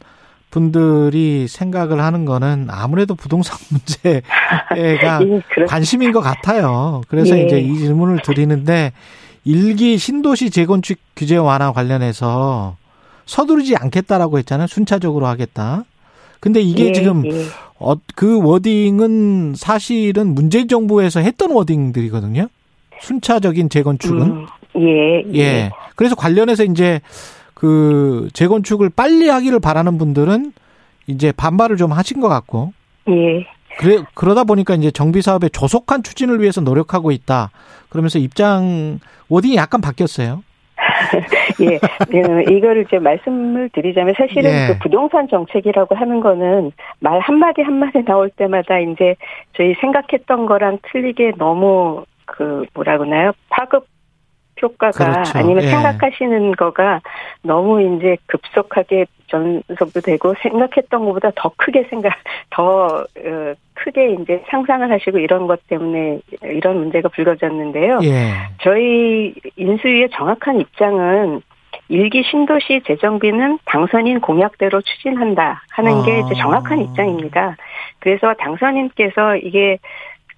분들이 0.51 1.47
생각을 1.47 1.99
하는 2.01 2.25
거는 2.25 2.67
아무래도 2.69 3.15
부동산 3.15 3.57
문제가 3.69 4.21
예, 4.77 4.97
그렇- 4.97 5.65
관심인 5.67 6.11
것 6.11 6.21
같아요. 6.21 7.01
그래서 7.07 7.37
예. 7.37 7.43
이제 7.45 7.59
이 7.59 7.77
질문을 7.77 8.21
드리는데 8.23 8.93
일기 9.43 9.97
신도시 9.97 10.49
재건축 10.49 10.97
규제 11.15 11.37
완화 11.37 11.71
관련해서 11.71 12.77
서두르지 13.25 13.75
않겠다라고 13.75 14.37
했잖아요. 14.39 14.67
순차적으로 14.67 15.27
하겠다. 15.27 15.83
근데 16.39 16.61
이게 16.61 16.87
예, 16.89 16.91
지금 16.93 17.25
예. 17.25 17.45
어, 17.79 17.95
그 18.15 18.41
워딩은 18.41 19.55
사실은 19.55 20.33
문재인 20.35 20.67
정부에서 20.67 21.19
했던 21.19 21.51
워딩들이거든요. 21.51 22.47
순차적인 23.01 23.69
재건축은. 23.69 24.21
음, 24.21 24.45
예, 24.77 25.23
예. 25.37 25.71
그래서 25.95 26.15
관련해서 26.15 26.63
이제 26.63 27.01
그 27.55 28.27
재건축을 28.33 28.91
빨리 28.95 29.29
하기를 29.29 29.59
바라는 29.59 29.97
분들은 29.97 30.51
이제 31.07 31.31
반발을 31.31 31.77
좀 31.77 31.91
하신 31.91 32.19
것 32.19 32.29
같고. 32.29 32.73
예. 33.09 33.45
그래, 33.77 34.03
그러다 34.13 34.43
보니까 34.43 34.75
이제 34.75 34.91
정비 34.91 35.21
사업의 35.21 35.49
조속한 35.49 36.03
추진을 36.03 36.41
위해서 36.41 36.61
노력하고 36.61 37.11
있다. 37.11 37.49
그러면서 37.89 38.19
입장 38.19 38.99
워딩이 39.29 39.55
약간 39.55 39.81
바뀌었어요. 39.81 40.43
예, 41.61 41.79
그, 42.09 42.53
이거를 42.53 42.85
이제 42.87 42.99
말씀을 42.99 43.69
드리자면 43.69 44.13
사실은 44.17 44.51
예. 44.51 44.67
그 44.67 44.79
부동산 44.79 45.27
정책이라고 45.29 45.95
하는 45.95 46.19
거는 46.19 46.71
말 46.99 47.19
한마디 47.19 47.61
한마디 47.61 48.03
나올 48.03 48.29
때마다 48.29 48.79
이제 48.79 49.15
저희 49.55 49.73
생각했던 49.79 50.45
거랑 50.45 50.79
틀리게 50.91 51.33
너무 51.37 52.03
그 52.25 52.65
뭐라 52.73 52.97
그러나요? 52.97 53.31
파급 53.49 53.87
효과가 54.61 55.11
그렇죠. 55.11 55.39
아니면 55.39 55.63
예. 55.63 55.67
생각하시는 55.67 56.51
거가 56.53 57.01
너무 57.41 57.81
이제 57.81 58.17
급속하게 58.27 59.05
전속도 59.27 60.01
되고 60.01 60.33
생각했던 60.41 61.05
것보다 61.05 61.31
더 61.35 61.51
크게 61.57 61.87
생각 61.89 62.13
더 62.51 62.85
어, 62.85 63.53
크게 63.73 64.13
이제 64.21 64.43
상상을 64.49 64.89
하시고 64.91 65.19
이런 65.19 65.47
것 65.47 65.65
때문에 65.67 66.19
이런 66.43 66.77
문제가 66.77 67.09
불거졌는데요. 67.09 67.99
예. 68.03 68.31
저희 68.61 69.33
인수위의 69.57 70.09
정확한 70.11 70.61
입장은 70.61 71.41
일기 71.89 72.23
신도시 72.23 72.81
재정비는 72.87 73.59
당선인 73.65 74.19
공약대로 74.21 74.81
추진한다 74.81 75.61
하는 75.71 76.03
게 76.03 76.19
이제 76.19 76.29
아. 76.31 76.41
정확한 76.41 76.81
입장입니다. 76.81 77.57
그래서 77.99 78.33
당선인께서 78.39 79.37
이게 79.37 79.77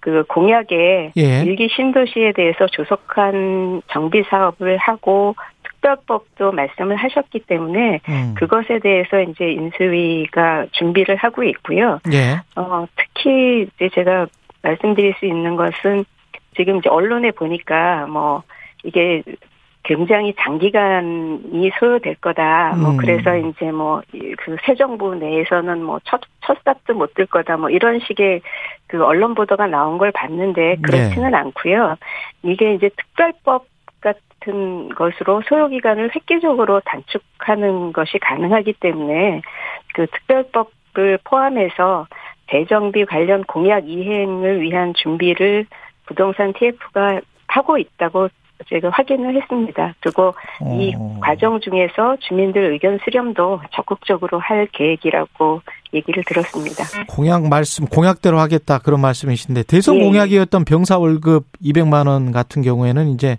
그 0.07 0.23
공약에 0.23 1.11
예. 1.17 1.43
일기 1.43 1.67
신도시에 1.67 2.31
대해서 2.31 2.65
조속한 2.67 3.81
정비 3.91 4.23
사업을 4.29 4.77
하고 4.77 5.35
특별법도 5.63 6.53
말씀을 6.53 6.95
하셨기 6.95 7.41
때문에 7.41 7.99
음. 8.07 8.33
그것에 8.37 8.79
대해서 8.79 9.19
이제 9.19 9.51
인수위가 9.51 10.67
준비를 10.71 11.17
하고 11.17 11.43
있고요. 11.43 11.99
예. 12.13 12.39
어, 12.55 12.87
특히 12.95 13.67
이제 13.75 13.89
제가 13.93 14.27
말씀드릴 14.61 15.15
수 15.19 15.25
있는 15.25 15.57
것은 15.57 16.05
지금 16.55 16.77
이제 16.77 16.87
언론에 16.87 17.31
보니까 17.31 18.07
뭐 18.07 18.43
이게 18.85 19.23
굉장히 19.87 20.33
장기간이 20.37 21.71
소요될 21.79 22.15
거다. 22.15 22.75
뭐 22.75 22.91
음. 22.91 22.97
그래서 22.97 23.37
이제 23.37 23.71
뭐 23.71 24.01
그 24.37 24.57
새 24.65 24.75
정부 24.75 25.15
내에서는 25.15 25.81
뭐첫 25.81 26.21
첫삽도 26.45 26.93
못 26.93 27.13
들 27.15 27.25
거다. 27.25 27.55
뭐 27.57 27.69
이런 27.69 27.99
식의 27.99 28.41
그 28.87 29.03
언론 29.03 29.33
보도가 29.33 29.67
나온 29.67 29.97
걸 29.97 30.11
봤는데 30.11 30.77
그렇지는 30.81 31.33
않고요. 31.33 31.95
이게 32.43 32.73
이제 32.73 32.89
특별법 32.89 33.65
같은 34.01 34.89
것으로 34.89 35.41
소요 35.47 35.69
기간을 35.69 36.11
획기적으로 36.13 36.81
단축하는 36.81 37.93
것이 37.93 38.19
가능하기 38.19 38.73
때문에 38.73 39.41
그 39.95 40.05
특별법을 40.07 41.19
포함해서 41.23 42.07
재정비 42.51 43.05
관련 43.05 43.43
공약 43.45 43.87
이행을 43.87 44.61
위한 44.61 44.93
준비를 44.95 45.65
부동산 46.05 46.51
TF가 46.53 47.21
하고 47.47 47.77
있다고 47.77 48.27
제가 48.69 48.89
확인을 48.89 49.35
했습니다. 49.41 49.95
그리고 50.01 50.33
이 50.79 50.93
어. 50.97 51.19
과정 51.21 51.59
중에서 51.59 52.17
주민들 52.19 52.71
의견 52.71 52.99
수렴도 53.03 53.61
적극적으로 53.73 54.39
할 54.39 54.67
계획이라고 54.71 55.61
얘기를 55.93 56.23
들었습니다. 56.25 56.83
공약 57.07 57.47
말씀 57.47 57.85
공약대로 57.85 58.39
하겠다 58.39 58.79
그런 58.79 59.01
말씀이신데 59.01 59.63
대선 59.63 59.95
예. 59.95 60.03
공약이었던 60.03 60.65
병사 60.65 60.97
월급 60.97 61.45
200만 61.63 62.07
원 62.07 62.31
같은 62.31 62.61
경우에는 62.61 63.09
이제 63.09 63.37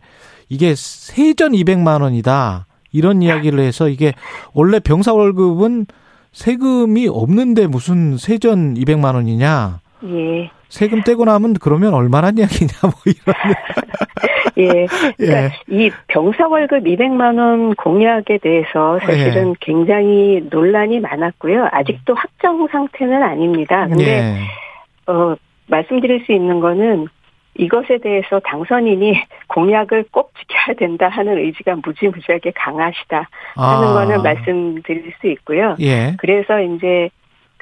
이게 0.49 0.75
세전 0.75 1.53
200만 1.53 2.03
원이다 2.03 2.67
이런 2.93 3.23
이야기를 3.23 3.61
해서 3.61 3.89
이게 3.89 4.15
원래 4.55 4.79
병사 4.81 5.13
월급은 5.13 5.87
세금이 6.33 7.09
없는데 7.09 7.67
무슨 7.67 8.17
세전 8.17 8.75
200만 8.75 9.15
원이냐 9.15 9.81
예. 10.05 10.51
세금 10.69 11.03
떼고 11.03 11.25
나면 11.25 11.55
그러면 11.55 11.95
얼마나 11.95 12.29
이야기냐 12.29 12.71
뭐 12.83 12.93
이런 13.07 13.35
예. 14.59 14.83
예. 14.85 14.87
그러니까 15.17 15.55
이 15.69 15.91
병사 16.09 16.49
월급 16.49 16.85
200만 16.85 17.39
원 17.39 17.75
공약에 17.75 18.39
대해서 18.39 18.99
사실은 19.01 19.51
예. 19.51 19.55
굉장히 19.61 20.47
논란이 20.51 21.01
많았고요. 21.01 21.69
아직도 21.73 22.15
확정 22.15 22.67
상태는 22.69 23.23
아닙니다. 23.23 23.87
근데 23.89 24.05
예. 24.05 25.11
어 25.11 25.37
말씀드릴 25.69 26.25
수 26.27 26.33
있는 26.33 26.61
거는 26.61 27.09
이것에 27.55 27.99
대해서 27.99 28.41
당선인이 28.41 29.21
공약을 29.49 30.07
꼭 30.11 30.33
지켜야 30.39 30.77
된다 30.77 31.09
하는 31.09 31.39
의지가 31.39 31.77
무지무지하게 31.85 32.53
강하시다 32.55 33.29
하는 33.57 33.89
아. 33.89 33.93
거는 33.95 34.23
말씀드릴 34.23 35.13
수 35.21 35.27
있고요. 35.29 35.77
예. 35.81 36.15
그래서 36.19 36.61
이제 36.61 37.11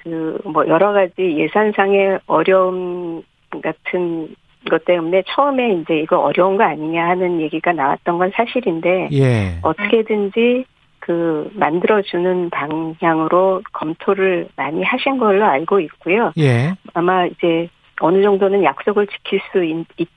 그 0.07 0.39
뭐 0.45 0.67
여러 0.69 0.93
가지 0.93 1.13
예산상의 1.19 2.21
어려움 2.27 3.23
같은 3.63 4.29
것 4.71 4.85
때문에 4.85 5.23
처음에 5.29 5.75
이제 5.75 5.99
이거 5.99 6.19
어려운 6.19 6.57
거 6.57 6.65
아니냐 6.65 7.09
하는 7.09 7.41
얘기가 7.41 7.73
나왔던 7.73 8.19
건 8.19 8.31
사실인데 8.35 9.09
예. 9.13 9.59
어떻게든지 9.63 10.65
그 11.01 11.49
만들어주는 11.55 12.51
방향으로 12.51 13.63
검토를 13.73 14.49
많이 14.57 14.83
하신 14.83 15.19
걸로 15.19 15.45
알고 15.45 15.81
있고요. 15.81 16.33
예. 16.39 16.73
아마 16.95 17.27
이제 17.27 17.69
어느 18.01 18.23
정도는 18.23 18.65
약속을 18.65 19.07
지킬 19.07 19.41
수 19.53 19.65
있, 19.65 20.09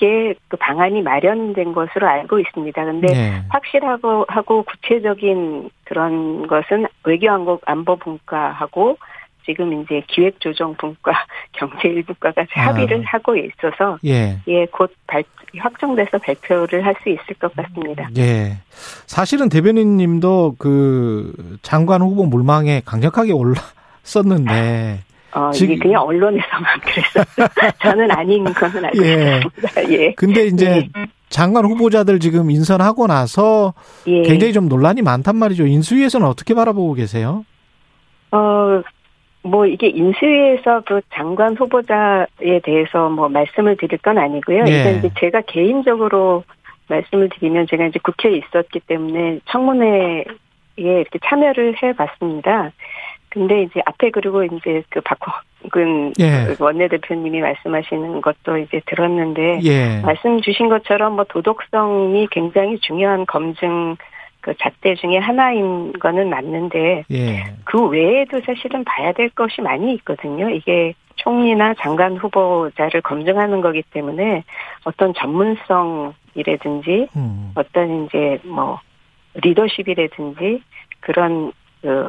있게 0.00 0.34
그 0.48 0.56
방안이 0.56 1.02
마련된 1.02 1.72
것으로 1.72 2.08
알고 2.08 2.40
있습니다. 2.40 2.84
근데 2.84 3.08
예. 3.14 3.44
확실하고 3.50 4.24
하고 4.28 4.64
구체적인 4.64 5.70
그런 5.84 6.46
것은 6.46 6.86
외교안보 7.04 7.60
안보 7.66 7.96
분과하고 7.96 8.96
지금 9.44 9.82
이제 9.82 10.02
기획조정분과 10.08 11.12
경제일분과가 11.52 12.46
합의를 12.50 13.04
하고 13.04 13.36
있어서 13.36 13.98
예. 14.04 14.38
예, 14.48 14.66
곧 14.66 14.92
발, 15.06 15.22
확정돼서 15.58 16.18
발표를 16.18 16.84
할 16.84 16.94
수 17.02 17.08
있을 17.08 17.34
것 17.40 17.54
같습니다. 17.56 18.08
예. 18.18 18.58
사실은 19.06 19.48
대변인님도 19.48 20.56
그 20.58 21.32
장관 21.62 22.02
후보 22.02 22.26
물망에 22.26 22.82
강력하게 22.84 23.32
올랐었는데 23.32 25.00
어, 25.32 25.50
지금- 25.52 25.74
이게 25.74 25.82
그냥 25.82 26.02
언론에서만 26.02 26.80
그랬었어요. 26.80 27.46
저는 27.82 28.10
아닌 28.10 28.44
거는 28.44 28.84
알고 28.84 29.04
예. 29.04 29.40
있습니다. 29.44 29.90
예. 29.92 30.12
근데 30.14 30.46
이제 30.46 30.88
장관 31.28 31.64
후보자들 31.64 32.18
지금 32.18 32.50
인선하고 32.50 33.06
나서 33.06 33.74
예. 34.06 34.22
굉장히 34.22 34.52
좀 34.52 34.68
논란이 34.68 35.02
많단 35.02 35.36
말이죠. 35.36 35.66
인수위에서는 35.66 36.26
어떻게 36.26 36.54
바라보고 36.54 36.94
계세요? 36.94 37.44
어, 38.32 38.82
뭐 39.42 39.66
이게 39.66 39.88
인수위에서 39.88 40.82
그 40.86 41.00
장관 41.14 41.56
후보자에 41.56 42.60
대해서 42.64 43.08
뭐 43.08 43.28
말씀을 43.28 43.76
드릴 43.76 43.98
건 43.98 44.18
아니고요. 44.18 44.64
예. 44.66 44.70
일단 44.70 44.96
이제 44.98 45.10
제가 45.18 45.42
개인적으로 45.42 46.44
말씀을 46.88 47.28
드리면 47.38 47.66
제가 47.70 47.86
이제 47.86 48.00
국회에 48.02 48.32
있었기 48.36 48.80
때문에 48.80 49.38
청문회에 49.50 50.24
이렇게 50.76 51.18
참여를 51.24 51.76
해봤습니다. 51.82 52.72
근데 53.30 53.62
이제 53.62 53.80
앞에 53.86 54.10
그리고 54.10 54.42
이제 54.42 54.82
그 54.88 55.00
박홍근 55.00 56.14
예. 56.18 56.46
그 56.46 56.56
원내대표님이 56.62 57.40
말씀하시는 57.40 58.20
것도 58.20 58.58
이제 58.58 58.80
들었는데 58.86 59.60
예. 59.62 60.00
말씀 60.00 60.40
주신 60.40 60.68
것처럼 60.68 61.14
뭐 61.14 61.24
도덕성이 61.24 62.26
굉장히 62.30 62.78
중요한 62.80 63.24
검증 63.26 63.96
그 64.40 64.54
잣대 64.58 64.94
중에 64.96 65.18
하나인 65.18 65.92
거는 65.92 66.28
맞는데 66.28 67.04
예. 67.10 67.44
그 67.64 67.86
외에도 67.86 68.40
사실은 68.40 68.84
봐야 68.84 69.12
될 69.12 69.30
것이 69.30 69.60
많이 69.60 69.94
있거든요. 69.94 70.50
이게 70.50 70.94
총리나 71.16 71.74
장관 71.74 72.16
후보자를 72.16 73.02
검증하는 73.02 73.60
거기 73.60 73.82
때문에 73.82 74.42
어떤 74.84 75.14
전문성이라든지 75.14 77.08
음. 77.14 77.52
어떤 77.54 78.06
이제 78.06 78.38
뭐 78.44 78.80
리더십이라든지 79.34 80.62
그런 81.00 81.52
그 81.82 82.08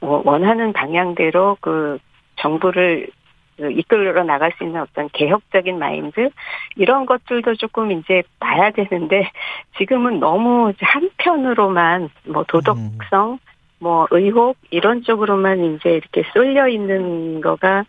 원- 0.00 0.22
원하는 0.24 0.72
방향대로 0.72 1.56
그 1.60 1.98
정부를 2.36 3.08
그 3.56 3.72
이끌어 3.72 4.22
나갈 4.22 4.52
수 4.56 4.64
있는 4.64 4.80
어떤 4.80 5.08
개혁적인 5.12 5.78
마인드 5.78 6.30
이런 6.76 7.06
것들도 7.06 7.56
조금 7.56 7.90
이제 7.90 8.22
봐야 8.38 8.70
되는데 8.70 9.30
지금은 9.78 10.20
너무 10.20 10.72
한편으로만 10.80 12.08
뭐 12.28 12.44
도덕성 12.44 13.38
뭐 13.80 14.06
의혹 14.10 14.56
이런 14.70 15.02
쪽으로만 15.02 15.74
이제 15.76 15.90
이렇게 15.90 16.22
쏠려 16.32 16.68
있는 16.68 17.40
거가 17.40 17.84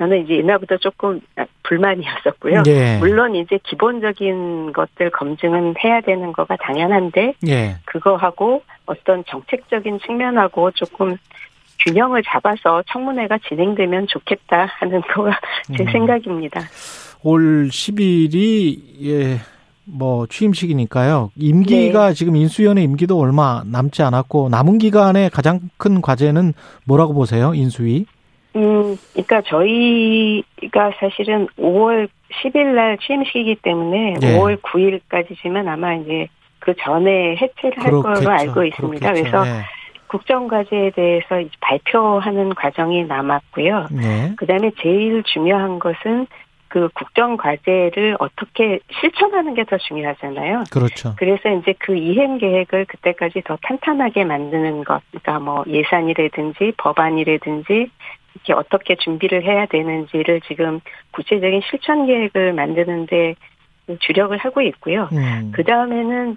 저는 0.00 0.24
이제 0.24 0.38
옛날부터 0.38 0.78
조금 0.78 1.20
불만이었었고요. 1.64 2.62
예. 2.68 2.96
물론 2.98 3.34
이제 3.34 3.58
기본적인 3.62 4.72
것들 4.72 5.10
검증은 5.10 5.74
해야 5.84 6.00
되는 6.00 6.32
거가 6.32 6.56
당연한데 6.56 7.34
예. 7.46 7.76
그거하고 7.84 8.62
어떤 8.86 9.22
정책적인 9.26 9.98
측면하고 10.00 10.70
조금 10.70 11.18
균형을 11.80 12.22
잡아서 12.26 12.82
청문회가 12.90 13.38
진행되면 13.46 14.06
좋겠다 14.06 14.70
하는 14.78 15.02
거가 15.02 15.38
제 15.76 15.84
음. 15.84 15.92
생각입니다. 15.92 16.62
올 17.22 17.68
10일이 17.68 19.04
예, 19.04 19.36
뭐 19.84 20.26
취임식이니까요. 20.26 21.30
임기가 21.36 22.08
네. 22.08 22.14
지금 22.14 22.36
인수위원회 22.36 22.82
임기도 22.82 23.18
얼마 23.18 23.62
남지 23.66 24.02
않았고 24.02 24.48
남은 24.48 24.78
기간에 24.78 25.28
가장 25.28 25.60
큰 25.76 26.00
과제는 26.00 26.54
뭐라고 26.86 27.12
보세요? 27.12 27.52
인수위? 27.52 28.06
음, 28.56 28.96
그러니까 29.12 29.42
저희가 29.42 30.92
사실은 30.98 31.46
5월 31.58 32.08
10일 32.42 32.74
날 32.74 32.98
취임식이기 32.98 33.56
때문에 33.62 34.14
예. 34.22 34.38
5월 34.38 34.60
9일까지지만 34.62 35.68
아마 35.68 35.94
이제 35.94 36.28
그 36.58 36.74
전에 36.78 37.36
해체를 37.36 37.78
할 37.78 37.90
그렇겠죠. 37.90 38.02
걸로 38.24 38.30
알고 38.30 38.64
있습니다. 38.64 39.12
그렇겠죠. 39.12 39.30
그래서 39.30 39.46
예. 39.46 39.62
국정과제에 40.08 40.90
대해서 40.90 41.40
발표하는 41.60 42.54
과정이 42.54 43.04
남았고요. 43.04 43.86
네. 43.92 44.32
그 44.36 44.44
다음에 44.46 44.72
제일 44.82 45.22
중요한 45.22 45.78
것은 45.78 46.26
그 46.66 46.88
국정 46.94 47.36
과제를 47.36 48.16
어떻게 48.20 48.78
실천하는 49.00 49.54
게 49.54 49.64
더 49.64 49.76
중요하잖아요. 49.78 50.64
그렇죠. 50.70 51.14
그래서 51.16 51.48
이제 51.50 51.74
그 51.78 51.96
이행 51.96 52.38
계획을 52.38 52.86
그때까지 52.86 53.42
더 53.44 53.56
탄탄하게 53.62 54.24
만드는 54.24 54.84
것, 54.84 55.00
그러니까 55.10 55.38
뭐 55.40 55.64
예산이라든지 55.66 56.72
법안이라든지 56.76 57.90
이렇게 58.44 58.52
어떻게 58.52 58.96
준비를 58.96 59.42
해야 59.44 59.66
되는지를 59.66 60.40
지금 60.46 60.80
구체적인 61.12 61.62
실천 61.68 62.06
계획을 62.06 62.52
만드는데 62.52 63.34
주력을 64.00 64.36
하고 64.38 64.60
있고요. 64.62 65.08
음. 65.12 65.52
그 65.54 65.64
다음에는 65.64 66.36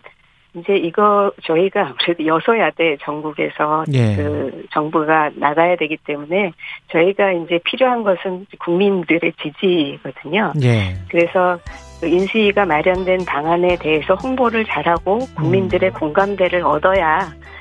이제 0.55 0.75
이거 0.75 1.31
저희가 1.43 1.81
아무래도 1.87 2.25
여소야대 2.25 2.97
전국에서 3.01 3.85
예. 3.93 4.15
그 4.15 4.65
정부가 4.71 5.31
나가야 5.35 5.77
되기 5.77 5.97
때문에 5.97 6.51
저희가 6.91 7.31
이제 7.31 7.59
필요한 7.63 8.03
것은 8.03 8.45
국민들의 8.59 9.33
지지거든요. 9.41 10.53
예. 10.61 10.95
그래서 11.09 11.57
그 11.99 12.07
인수위가 12.07 12.65
마련된 12.65 13.25
방안에 13.25 13.77
대해서 13.77 14.13
홍보를 14.13 14.65
잘하고 14.65 15.19
국민들의 15.35 15.89
음. 15.89 15.93
공감대를 15.93 16.61
얻어야 16.61 17.31
이 17.31 17.52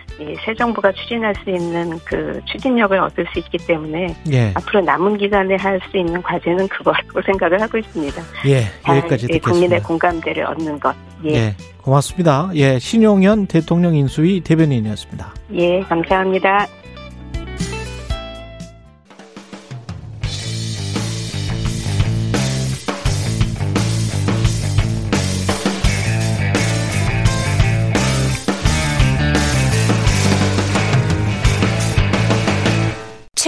새 0.44 0.54
정부가 0.54 0.92
추진할 0.92 1.34
수 1.42 1.50
있는 1.50 1.98
그 2.04 2.40
추진력을 2.46 2.96
얻을 2.98 3.26
수 3.32 3.38
있기 3.40 3.58
때문에 3.58 4.14
예. 4.32 4.52
앞으로 4.54 4.80
남은 4.82 5.18
기간에 5.18 5.56
할 5.56 5.80
수 5.90 5.96
있는 5.96 6.22
과제는 6.22 6.68
그거라고 6.68 7.20
생각을 7.26 7.60
하고 7.60 7.78
있습니다. 7.78 8.22
예. 8.46 8.64
잘, 8.82 8.98
여기까지 8.98 9.26
예, 9.32 9.38
국민의 9.38 9.80
듣겠습니다. 9.80 9.88
공감대를 9.88 10.44
얻는 10.46 10.78
것. 10.80 10.94
예. 11.24 11.30
예. 11.34 11.56
고맙습니다. 11.82 12.50
예. 12.54 12.78
신용현 12.78 13.46
대통령 13.46 13.94
인수위 13.94 14.40
대변인이었습니다. 14.42 15.34
예, 15.54 15.80
감사합니다. 15.80 16.66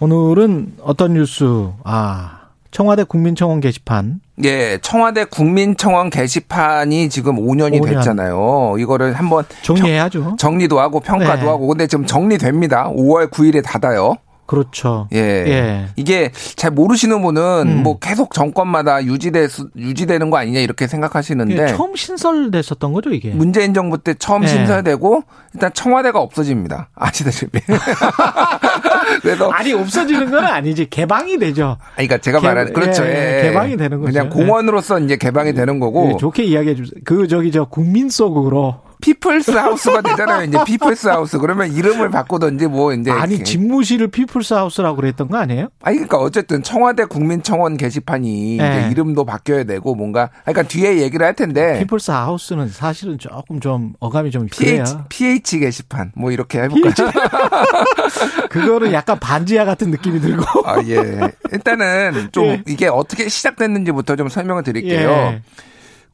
오늘은 0.00 0.76
어떤 0.82 1.12
뉴스, 1.12 1.44
아, 1.84 2.40
청와대 2.70 3.04
국민청원 3.04 3.60
게시판. 3.60 4.20
예, 4.44 4.78
청와대 4.80 5.24
국민청원 5.24 6.08
게시판이 6.08 7.10
지금 7.10 7.36
5년이 7.36 7.80
5년. 7.82 7.86
됐잖아요. 7.96 8.76
이거를 8.78 9.12
한번 9.12 9.44
정리해야죠. 9.62 10.36
정 10.38 10.56
리도 10.56 10.80
하고 10.80 11.00
평가도 11.00 11.42
네. 11.42 11.46
하고 11.46 11.66
근데 11.66 11.86
지금 11.86 12.06
정리됩니다. 12.06 12.88
5월 12.90 13.28
9일에 13.30 13.62
닫아요. 13.62 14.16
그렇죠. 14.50 15.06
예. 15.12 15.18
예. 15.18 15.86
이게 15.94 16.32
잘 16.56 16.72
모르시는 16.72 17.22
분은 17.22 17.42
음. 17.68 17.82
뭐 17.84 18.00
계속 18.00 18.34
정권마다 18.34 19.04
유지돼 19.04 19.46
유지되는 19.76 20.28
거 20.28 20.38
아니냐 20.38 20.58
이렇게 20.58 20.88
생각하시는데 20.88 21.54
이게 21.54 21.66
처음 21.68 21.94
신설됐었던 21.94 22.92
거죠, 22.92 23.10
이게. 23.10 23.30
문재인 23.30 23.72
정부 23.74 23.98
때 23.98 24.14
처음 24.14 24.42
예. 24.42 24.48
신설되고 24.48 25.22
일단 25.54 25.70
청와대가 25.72 26.18
없어집니다. 26.18 26.88
아시다시피. 26.96 27.60
그래서 29.22 29.50
아니, 29.50 29.72
없어지는 29.72 30.32
건 30.32 30.44
아니지. 30.44 30.90
개방이 30.90 31.38
되죠. 31.38 31.76
아니, 31.94 32.08
그러니까 32.08 32.18
제가 32.18 32.40
개- 32.40 32.46
말하는 32.48 32.72
그렇죠. 32.72 33.04
예, 33.04 33.38
예. 33.38 33.42
개방이 33.48 33.76
되는 33.76 34.00
거죠. 34.00 34.12
그냥 34.12 34.30
공원으로서 34.30 34.98
이제 34.98 35.16
개방이 35.16 35.52
되는 35.54 35.78
거고 35.78 36.10
예, 36.12 36.16
좋게 36.18 36.42
이야기해 36.42 36.74
주세요. 36.74 37.00
그, 37.04 37.28
저기, 37.28 37.52
저, 37.52 37.66
국민 37.66 38.08
속으로. 38.08 38.80
People's 39.00 39.50
House가 39.52 40.02
되잖아요. 40.02 40.44
이제 40.44 40.58
People's 40.66 41.08
House. 41.08 41.38
그러면 41.38 41.72
이름을 41.72 42.10
바꾸든지 42.10 42.66
뭐 42.66 42.92
이제 42.92 43.10
아니 43.10 43.34
이렇게. 43.34 43.44
집무실을 43.44 44.08
People's 44.08 44.54
House라고 44.54 44.96
그랬던 44.96 45.28
거 45.28 45.38
아니에요? 45.38 45.68
아니 45.82 45.96
그러니까 45.96 46.18
어쨌든 46.18 46.62
청와대 46.62 47.04
국민청원 47.04 47.76
게시판이 47.76 48.56
네. 48.58 48.88
이름도 48.90 49.24
바뀌어야 49.24 49.64
되고 49.64 49.94
뭔가 49.94 50.30
그러니까 50.44 50.62
뒤에 50.68 50.98
얘기를 50.98 51.24
할 51.24 51.34
텐데 51.34 51.78
People's 51.80 52.10
House는 52.10 52.68
사실은 52.68 53.18
조금 53.18 53.60
좀 53.60 53.94
어감이 54.00 54.30
좀 54.30 54.46
그래요. 54.48 54.84
PH, 54.84 54.96
PH 55.08 55.58
게시판 55.60 56.12
뭐 56.14 56.30
이렇게 56.30 56.60
해볼까요? 56.62 56.92
그거는 58.50 58.92
약간 58.92 59.18
반지하 59.18 59.64
같은 59.64 59.90
느낌이 59.90 60.20
들고. 60.20 60.66
아, 60.66 60.80
예. 60.86 61.20
일단은 61.52 62.28
좀 62.32 62.44
예. 62.46 62.62
이게 62.66 62.88
어떻게 62.88 63.28
시작됐는지부터 63.28 64.16
좀 64.16 64.28
설명을 64.28 64.62
드릴게요. 64.62 65.10
예. 65.10 65.42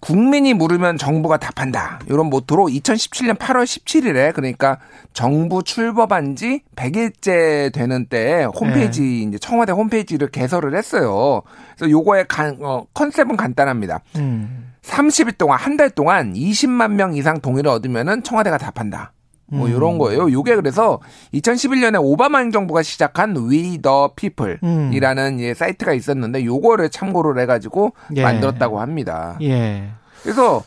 국민이 0.00 0.54
물으면 0.54 0.98
정부가 0.98 1.36
답한다. 1.38 1.98
이런 2.08 2.26
모토로 2.26 2.66
2017년 2.66 3.36
8월 3.38 3.64
17일에 3.64 4.34
그러니까 4.34 4.78
정부 5.12 5.62
출범한 5.62 6.36
지 6.36 6.62
100일째 6.76 7.72
되는 7.72 8.06
때 8.06 8.44
홈페이지 8.44 9.00
네. 9.00 9.22
이제 9.22 9.38
청와대 9.38 9.72
홈페이지를 9.72 10.28
개설을 10.28 10.76
했어요. 10.76 11.42
그래서 11.76 11.90
요거의 11.90 12.26
간, 12.28 12.56
어, 12.60 12.84
컨셉은 12.94 13.36
간단합니다. 13.36 14.00
음. 14.16 14.72
30일 14.82 15.36
동안 15.38 15.58
한 15.58 15.76
달 15.76 15.90
동안 15.90 16.32
20만 16.34 16.92
명 16.92 17.14
이상 17.14 17.40
동의를 17.40 17.70
얻으면은 17.70 18.22
청와대가 18.22 18.56
답한다. 18.58 19.12
뭐 19.48 19.68
음. 19.68 19.72
요런 19.72 19.98
거예요. 19.98 20.30
요게 20.30 20.56
그래서 20.56 21.00
2011년에 21.34 21.98
오바마 22.02 22.38
행정부가 22.38 22.82
시작한 22.82 23.36
We 23.36 23.78
the 23.78 24.08
People이라는 24.16 25.40
예, 25.40 25.54
사이트가 25.54 25.92
있었는데 25.92 26.44
요거를 26.44 26.90
참고를 26.90 27.40
해가지고 27.42 27.92
예. 28.16 28.22
만들었다고 28.22 28.80
합니다. 28.80 29.38
예. 29.42 29.90
그래서 30.22 30.64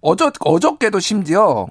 어저 0.00 0.32
어저께도 0.40 1.00
심지어 1.00 1.66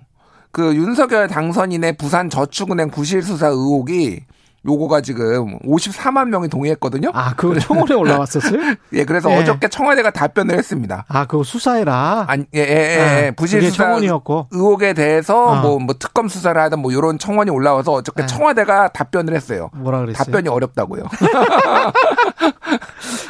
그 0.52 0.76
윤석열 0.76 1.28
당선인의 1.28 1.98
부산 1.98 2.30
저축은행 2.30 2.89
구실 2.89 3.22
수사 3.24 3.48
의혹이 3.48 4.22
요거가 4.66 5.01
지금 5.01 5.59
54만 5.59 6.30
명이 6.30 6.47
동의했거든요. 6.49 7.11
아, 7.13 7.36
그거 7.36 7.59
청원에 7.59 7.93
올라왔었어요? 7.93 8.76
예, 8.93 9.05
그래서 9.05 9.30
예. 9.32 9.38
어저께 9.38 9.68
청와대가 9.68 10.09
답변을 10.11 10.57
했습니다. 10.57 11.05
아, 11.07 11.26
그거 11.26 11.43
수사해라. 11.43 12.26
아니, 12.28 12.45
예, 12.55 12.59
예, 12.59 12.66
예. 12.66 13.28
아, 13.28 13.32
부실 13.32 13.61
수사 13.63 13.84
청원이었고. 13.84 14.47
의혹에 14.51 14.93
대해서 14.93 15.45
어. 15.45 15.61
뭐, 15.61 15.80
뭐 15.80 15.95
특검 15.99 16.28
수사를 16.28 16.59
하든 16.59 16.80
뭐 16.80 16.91
이런 16.91 17.20
청원이 17.20 17.51
올라와서 17.51 17.91
어저께 17.93 18.24
네. 18.24 18.28
청와대가 18.28 18.88
답변을 18.89 19.36
했어요. 19.36 19.70
뭐라 19.74 19.99
그랬어요? 19.99 20.24
답변이 20.24 20.49
어렵다고요. 20.49 21.03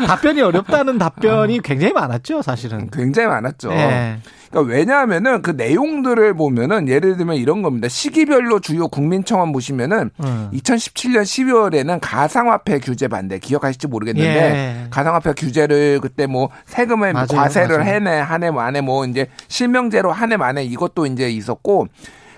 답변이 0.08 0.42
어렵다는 0.42 0.98
답변이 1.00 1.60
굉장히 1.62 1.94
많았죠, 1.94 2.42
사실은. 2.42 2.90
굉장히 2.92 3.28
많았죠. 3.28 3.72
예. 3.72 4.20
그러니까 4.50 4.74
왜냐하면은 4.74 5.42
그 5.42 5.52
내용들을 5.52 6.34
보면은 6.36 6.88
예를 6.88 7.18
들면 7.18 7.38
이런 7.38 7.62
겁니다. 7.62 7.88
시기별로 7.88 8.60
주요 8.60 8.88
국민청원 8.88 9.52
보시면은 9.52 10.12
음. 10.24 10.50
2017년 10.54 11.24
12월에는 11.24 12.00
가상화폐 12.02 12.80
규제 12.80 13.08
반대 13.08 13.40
기억하실지 13.40 13.88
모르겠는데 13.88 14.30
예. 14.30 14.88
가상화폐 14.90 15.34
규제를 15.34 16.00
그때 16.02 16.28
뭐 16.28 16.50
세금을 16.66 17.14
맞아요, 17.14 17.28
과세를 17.28 17.78
맞아요. 17.80 17.90
해내 17.90 18.10
한해 18.20 18.52
만에 18.52 18.82
뭐 18.82 19.06
이제 19.06 19.28
실명제로 19.48 20.12
한해 20.12 20.38
만에 20.38 20.64
이것도 20.64 21.06
이제 21.08 21.30
있었고 21.30 21.88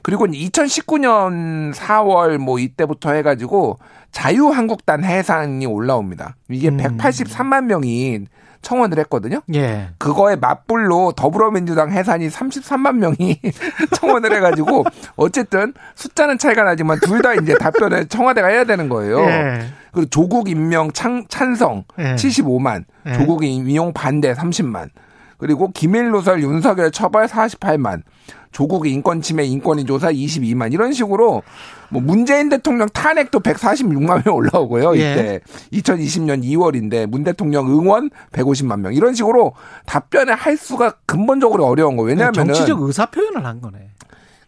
그리고 0.03 0.25
2019년 0.25 1.73
4월 1.73 2.37
뭐 2.37 2.59
이때부터 2.59 3.11
해가지고 3.11 3.79
자유한국당 4.11 5.03
해산이 5.03 5.65
올라옵니다. 5.65 6.37
이게 6.49 6.69
음. 6.69 6.77
183만 6.77 7.65
명이 7.65 8.25
청원을 8.61 8.99
했거든요. 8.99 9.41
예. 9.53 9.89
그거에 9.97 10.35
맞불로 10.35 11.13
더불어민주당 11.13 11.91
해산이 11.91 12.29
33만 12.29 12.95
명이 12.97 13.39
청원을 13.95 14.35
해가지고 14.35 14.85
어쨌든 15.15 15.73
숫자는 15.95 16.37
차이가 16.37 16.63
나지만 16.63 16.99
둘 17.01 17.21
다 17.21 17.33
이제 17.33 17.55
답변을 17.57 18.07
청와대가 18.07 18.47
해야 18.47 18.63
되는 18.63 18.89
거예요. 18.89 19.19
예. 19.21 19.65
그리고 19.91 20.09
조국 20.09 20.49
임명 20.49 20.91
창, 20.91 21.25
찬성 21.27 21.83
예. 21.99 22.15
75만, 22.15 22.83
예. 23.07 23.13
조국 23.13 23.43
임용 23.43 23.93
반대 23.93 24.33
30만, 24.33 24.89
그리고 25.39 25.71
기밀 25.71 26.11
누설 26.11 26.41
윤석열 26.41 26.91
처벌 26.91 27.25
48만, 27.27 28.01
조국 28.51 28.87
인권 28.87 29.21
침해 29.21 29.43
인권위 29.45 29.85
조사 29.85 30.11
22만 30.11 30.73
이런 30.73 30.93
식으로 30.93 31.43
뭐 31.89 32.01
문재인 32.01 32.49
대통령 32.49 32.87
탄핵도 32.89 33.39
146만 33.39 34.25
명 34.25 34.35
올라오고요. 34.35 34.97
예. 34.97 35.41
이때 35.71 35.93
2020년 35.93 36.43
2월인데 36.43 37.07
문 37.07 37.23
대통령 37.23 37.67
응원 37.67 38.09
150만 38.31 38.81
명 38.81 38.93
이런 38.93 39.13
식으로 39.13 39.53
답변을 39.85 40.35
할 40.35 40.57
수가 40.57 40.95
근본적으로 41.05 41.65
어려운 41.65 41.95
거예요. 41.97 42.09
왜냐하면 42.09 42.33
정치적 42.33 42.81
의사 42.81 43.05
표현을 43.07 43.45
한 43.45 43.61
거네. 43.61 43.89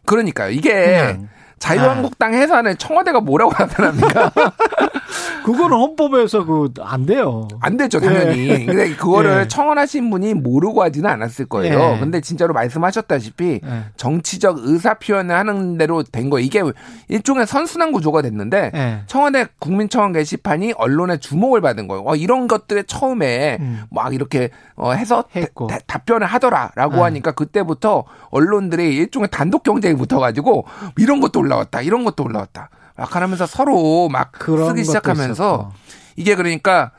그러니까요. 0.05 0.51
이게 0.51 0.73
그냥. 0.73 1.29
자유한국당 1.59 2.33
해산에 2.33 2.75
청와대가 2.75 3.19
뭐라고 3.21 3.51
답변합니까? 3.53 4.31
그거는 5.43 5.77
헌법에서 5.77 6.45
그 6.45 6.69
안 6.81 7.05
돼요. 7.05 7.47
안 7.61 7.77
되죠, 7.77 7.99
당연히. 7.99 8.47
예. 8.49 8.65
근데 8.65 8.95
그거를 8.95 9.41
예. 9.43 9.47
청원하신 9.47 10.09
분이 10.09 10.33
모르고 10.35 10.81
하지는 10.83 11.09
않았을 11.09 11.45
거예요. 11.45 11.95
예. 11.95 11.99
근데 11.99 12.21
진짜로 12.21 12.53
말씀하셨다시피 12.53 13.61
예. 13.63 13.83
정치적 13.97 14.57
의사 14.61 14.93
표현을 14.95 15.35
하는 15.35 15.77
대로 15.77 16.03
된 16.03 16.29
거예요. 16.29 16.45
이게 16.45 16.61
일종의 17.07 17.47
선순환 17.47 17.91
구조가 17.91 18.21
됐는데 18.21 18.71
예. 18.73 19.01
청와대 19.07 19.47
국민청원 19.59 20.13
게시판이 20.13 20.73
언론의 20.77 21.19
주목을 21.19 21.61
받은 21.61 21.87
거예요. 21.87 22.03
어, 22.05 22.15
이런 22.15 22.47
것들에 22.47 22.83
처음에 22.83 23.57
음. 23.59 23.83
막 23.91 24.13
이렇게 24.13 24.49
어, 24.75 24.91
해서 24.91 25.25
했고. 25.35 25.67
다- 25.67 25.79
답변을 25.87 26.27
하더라라고 26.27 26.97
예. 26.97 27.01
하니까 27.01 27.31
그때부터 27.31 28.05
언론들이 28.29 28.95
일종의 28.95 29.29
단독 29.31 29.63
경쟁이 29.63 29.95
붙어가지고 29.95 30.65
이런 30.97 31.19
것도 31.19 31.39
올라왔다, 31.49 31.81
이런 31.81 32.03
것도 32.03 32.23
올라왔다. 32.23 32.69
막 32.95 33.15
하면서 33.15 33.45
서로 33.45 34.09
막 34.09 34.31
쓰기 34.37 34.83
시작하면서. 34.83 35.71
이게 36.15 36.35
그러니까 36.35 36.91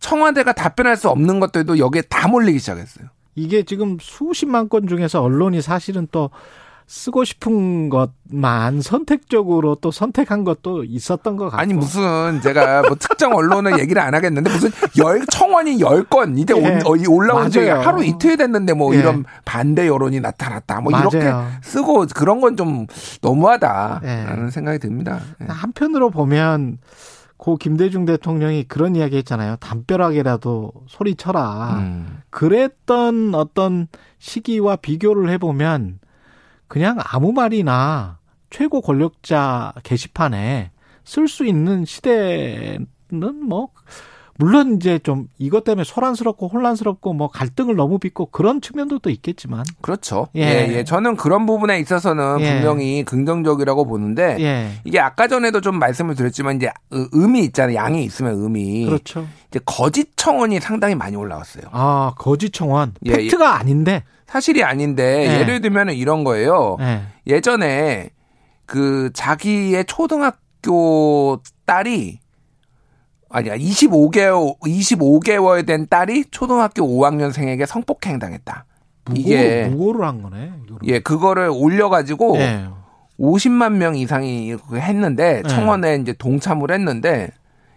청와대가 0.00 0.52
답변할 0.52 0.96
수 0.96 1.08
없는 1.08 1.40
것들도 1.40 1.78
여기에 1.78 2.02
다 2.02 2.28
몰리기 2.28 2.58
시작했어요. 2.58 3.08
이게 3.34 3.62
지금 3.62 3.96
수십만 4.00 4.68
건 4.68 4.88
중에서 4.88 5.22
언론이 5.22 5.62
사실은 5.62 6.08
또 6.10 6.30
쓰고 6.88 7.24
싶은 7.24 7.88
것만 7.88 8.80
선택적으로 8.80 9.74
또 9.80 9.90
선택한 9.90 10.44
것도 10.44 10.84
있었던 10.84 11.36
것 11.36 11.46
같고. 11.46 11.58
아니 11.60 11.74
무슨 11.74 12.40
제가 12.42 12.82
뭐 12.82 12.94
특정 12.96 13.34
언론을 13.34 13.78
얘기를 13.80 14.00
안 14.00 14.14
하겠는데 14.14 14.48
무슨 14.52 14.70
열 14.98 15.26
청원이 15.26 15.80
열 15.80 16.04
건 16.08 16.38
이제 16.38 16.54
예. 16.56 16.60
온- 16.60 16.86
어, 16.86 16.94
이 16.96 17.06
올라온 17.08 17.50
지. 17.50 17.58
하루 17.68 18.04
이틀 18.04 18.36
됐는데 18.36 18.74
뭐 18.74 18.94
예. 18.94 19.00
이런 19.00 19.24
반대 19.44 19.88
여론이 19.88 20.20
나타났다 20.20 20.80
뭐 20.80 20.92
맞아요. 20.92 21.08
이렇게 21.12 21.32
쓰고 21.62 22.06
그런 22.14 22.40
건 22.40 22.56
좀 22.56 22.86
너무하다라는 23.20 24.46
예. 24.46 24.50
생각이 24.50 24.78
듭니다. 24.78 25.20
예. 25.42 25.46
한편으로 25.48 26.10
보면 26.10 26.78
고 27.36 27.56
김대중 27.56 28.06
대통령이 28.06 28.64
그런 28.64 28.94
이야기 28.96 29.16
했잖아요. 29.18 29.56
담벼락이라도 29.56 30.72
소리쳐라. 30.86 31.76
음. 31.80 32.18
그랬던 32.30 33.34
어떤 33.34 33.88
시기와 34.18 34.76
비교를 34.76 35.28
해보면 35.30 35.98
그냥 36.68 36.98
아무 37.04 37.32
말이나 37.32 38.18
최고 38.50 38.80
권력자 38.80 39.74
게시판에 39.82 40.70
쓸 41.04 41.28
수 41.28 41.44
있는 41.46 41.84
시대는 41.84 42.86
뭐 43.48 43.68
물론 44.38 44.76
이제 44.76 44.98
좀 44.98 45.28
이것 45.38 45.64
때문에 45.64 45.84
소란스럽고 45.84 46.48
혼란스럽고 46.48 47.14
뭐 47.14 47.28
갈등을 47.28 47.74
너무 47.74 47.98
빚고 47.98 48.26
그런 48.26 48.60
측면도 48.60 48.98
또 48.98 49.08
있겠지만 49.08 49.64
그렇죠. 49.80 50.26
예. 50.36 50.42
예. 50.42 50.68
예, 50.76 50.84
저는 50.84 51.16
그런 51.16 51.46
부분에 51.46 51.78
있어서는 51.80 52.40
예. 52.40 52.52
분명히 52.54 53.02
긍정적이라고 53.04 53.86
보는데 53.86 54.36
예 54.40 54.72
이게 54.84 55.00
아까 55.00 55.26
전에도 55.26 55.62
좀 55.62 55.78
말씀을 55.78 56.16
드렸지만 56.16 56.56
이제 56.56 56.70
의- 56.90 57.08
의미 57.12 57.44
있잖아요. 57.44 57.76
양이 57.76 58.04
있으면 58.04 58.34
의미. 58.34 58.84
그렇죠. 58.84 59.26
이제 59.48 59.58
거짓 59.64 60.14
청원이 60.16 60.60
상당히 60.60 60.94
많이 60.94 61.16
올라왔어요. 61.16 61.64
아 61.72 62.12
거짓 62.18 62.50
청원 62.52 62.92
예, 63.06 63.12
팩트가 63.12 63.54
아닌데 63.58 64.04
사실이 64.26 64.62
아닌데 64.64 65.26
예. 65.28 65.40
예를 65.40 65.60
들면 65.60 65.90
이런 65.90 66.24
거예요. 66.24 66.76
예. 66.80 67.02
예전에 67.26 68.10
그 68.66 69.10
자기의 69.14 69.84
초등학교 69.86 71.40
딸이 71.64 72.18
아니야 73.28 73.56
25개월 73.56 74.58
25개월 74.60 75.66
된 75.66 75.86
딸이 75.88 76.26
초등학교 76.30 76.82
5학년생에게 76.86 77.66
성폭행 77.66 78.18
당했다. 78.18 78.64
무고, 79.06 79.20
이게 79.20 79.66
무고를 79.66 80.06
한 80.06 80.22
거네. 80.22 80.52
이거를. 80.66 80.88
예 80.88 80.98
그거를 80.98 81.48
올려가지고 81.52 82.36
예. 82.38 82.68
50만 83.18 83.74
명 83.74 83.96
이상이 83.96 84.56
했는데 84.74 85.42
네. 85.42 85.48
청원에 85.48 85.96
이제 85.96 86.12
동참을 86.12 86.70
했는데 86.70 87.30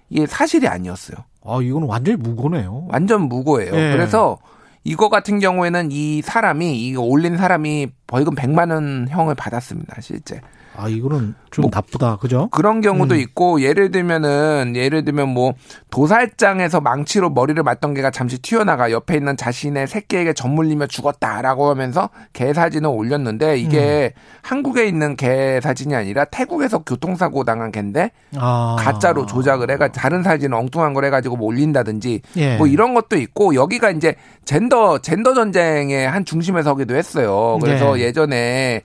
이게 0.09 0.26
사실이 0.26 0.67
아니었어요. 0.67 1.17
아 1.45 1.59
이거는 1.61 1.88
완전히 1.88 2.17
무고네요. 2.17 2.88
완전 2.89 3.23
무고예요. 3.23 3.73
예. 3.73 3.91
그래서 3.91 4.38
이거 4.84 5.10
같은 5.10 5.39
경우에는 5.39 5.89
이 5.91 6.22
사람이 6.22 6.88
이거 6.88 7.01
올린 7.01 7.38
사람이 7.38 7.88
벌금 8.07 8.35
100만 8.35 8.72
원 8.72 9.07
형을 9.10 9.35
받았습니다. 9.35 10.01
실제. 10.01 10.41
아, 10.75 10.87
이거는 10.87 11.35
좀 11.51 11.63
뭐 11.63 11.71
나쁘다. 11.73 12.17
그죠? 12.17 12.47
그런 12.51 12.81
경우도 12.81 13.15
음. 13.15 13.19
있고 13.19 13.61
예를 13.61 13.91
들면은 13.91 14.73
예를 14.75 15.03
들면 15.03 15.29
뭐 15.29 15.53
도살장에서 15.89 16.81
망치로 16.81 17.29
머리를 17.29 17.61
맞던 17.61 17.93
개가 17.93 18.11
잠시 18.11 18.39
튀어나가 18.39 18.91
옆에 18.91 19.15
있는 19.15 19.35
자신의 19.35 19.87
새끼에게 19.87 20.33
젖물리며 20.33 20.87
죽었다라고 20.87 21.69
하면서 21.69 22.09
개 22.33 22.53
사진을 22.53 22.89
올렸는데 22.89 23.57
이게 23.57 24.13
음. 24.15 24.21
한국에 24.41 24.87
있는 24.87 25.15
개 25.15 25.59
사진이 25.61 25.95
아니라 25.95 26.25
태국에서 26.25 26.79
교통사고 26.79 27.43
당한 27.43 27.71
개인데 27.71 28.11
아. 28.37 28.75
가짜로 28.79 29.25
조작을 29.25 29.71
해가 29.71 29.91
다른 29.91 30.23
사진을 30.23 30.57
엉뚱한 30.57 30.93
걸 30.93 31.05
해가지고 31.05 31.37
뭐 31.37 31.47
올린다든지 31.47 32.21
예. 32.37 32.57
뭐 32.57 32.67
이런 32.67 32.93
것도 32.93 33.17
있고 33.17 33.55
여기가 33.55 33.91
이제 33.91 34.15
젠더 34.45 34.99
젠더 34.99 35.33
전쟁의 35.33 36.09
한 36.09 36.25
중심에 36.25 36.61
서기도 36.63 36.95
했어요. 36.95 37.57
그래서 37.61 37.95
네. 37.95 38.01
예전에 38.01 38.81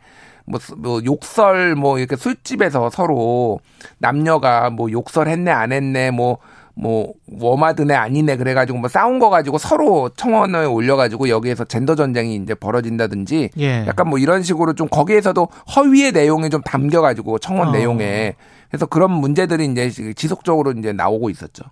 뭐, 0.47 0.61
스- 0.61 0.75
뭐 0.77 1.01
욕설 1.05 1.75
뭐 1.75 1.99
이렇게 1.99 2.17
술집에서 2.17 2.91
서로 2.91 3.61
남녀가 3.99 4.71
뭐 4.71 4.91
욕설 4.91 5.29
했네 5.29 5.51
안 5.51 5.73
했네 5.73 6.11
뭐뭐 6.11 7.15
워마드네 7.41 7.95
아니네 7.95 8.37
그래가지고 8.37 8.79
뭐 8.79 8.89
싸운 8.89 9.19
거 9.19 9.31
가지고 9.31 9.59
서로 9.59 10.11
청원을 10.11 10.67
올려가지고 10.67 11.29
여기에서 11.29 11.65
젠더 11.65 11.95
전쟁이 11.95 12.37
이제 12.37 12.55
벌어진다든지 12.55 13.51
예. 13.59 13.87
약간 13.87 14.09
뭐 14.09 14.19
이런 14.19 14.43
식으로 14.43 14.75
좀 14.75 14.89
거기에서도 14.89 15.49
허위의 15.77 16.13
내용이 16.13 16.51
좀 16.51 16.61
담겨가지고 16.63 17.39
청원 17.39 17.69
어. 17.69 17.73
내용에 17.73 18.35
그래서 18.69 18.87
그런 18.87 19.13
문제들이 19.13 19.67
이제 19.67 19.89
지속적으로 20.15 20.73
이제 20.73 20.93
나오고 20.93 21.31
있었죠. 21.31 21.63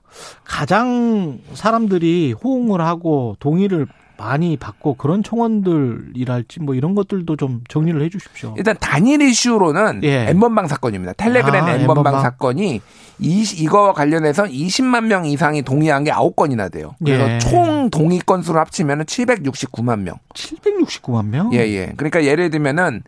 가장 0.45 1.41
사람들이 1.55 2.33
호응을 2.33 2.81
하고 2.81 3.37
동의를 3.41 3.89
많이 4.23 4.57
받고 4.57 4.95
그런 4.95 5.25
청원들이랄지 5.25 6.61
뭐 6.61 6.77
이런 6.77 6.95
것들도 6.95 7.37
좀 7.37 7.63
정리를 7.69 8.01
해 8.01 8.09
주십시오. 8.09 8.55
일단 8.57 8.77
단일 8.81 9.21
이슈로는 9.21 10.01
예. 10.05 10.29
엠번방 10.29 10.69
사건입니다. 10.69 11.15
텔레그램 11.15 11.65
아, 11.65 11.73
엠번방. 11.73 12.21
사건이 12.21 12.81
이, 13.19 13.43
이거와 13.57 13.93
관련해서 13.93 14.45
20만 14.45 15.07
명 15.07 15.27
이상이 15.27 15.63
동의한 15.63 16.05
게 16.05 16.13
9건이나 16.13 16.71
돼요. 16.71 16.95
그래서 17.05 17.29
예. 17.29 17.39
총 17.41 17.91
동의 17.91 18.21
건수를 18.21 18.61
합치면 18.61 19.07
769만 19.07 20.01
명. 20.01 20.17
769만 20.35 21.27
명? 21.27 21.53
예, 21.53 21.59
예. 21.59 21.93
그러니까 21.97 22.25
예를 22.25 22.51
들면은 22.51 23.03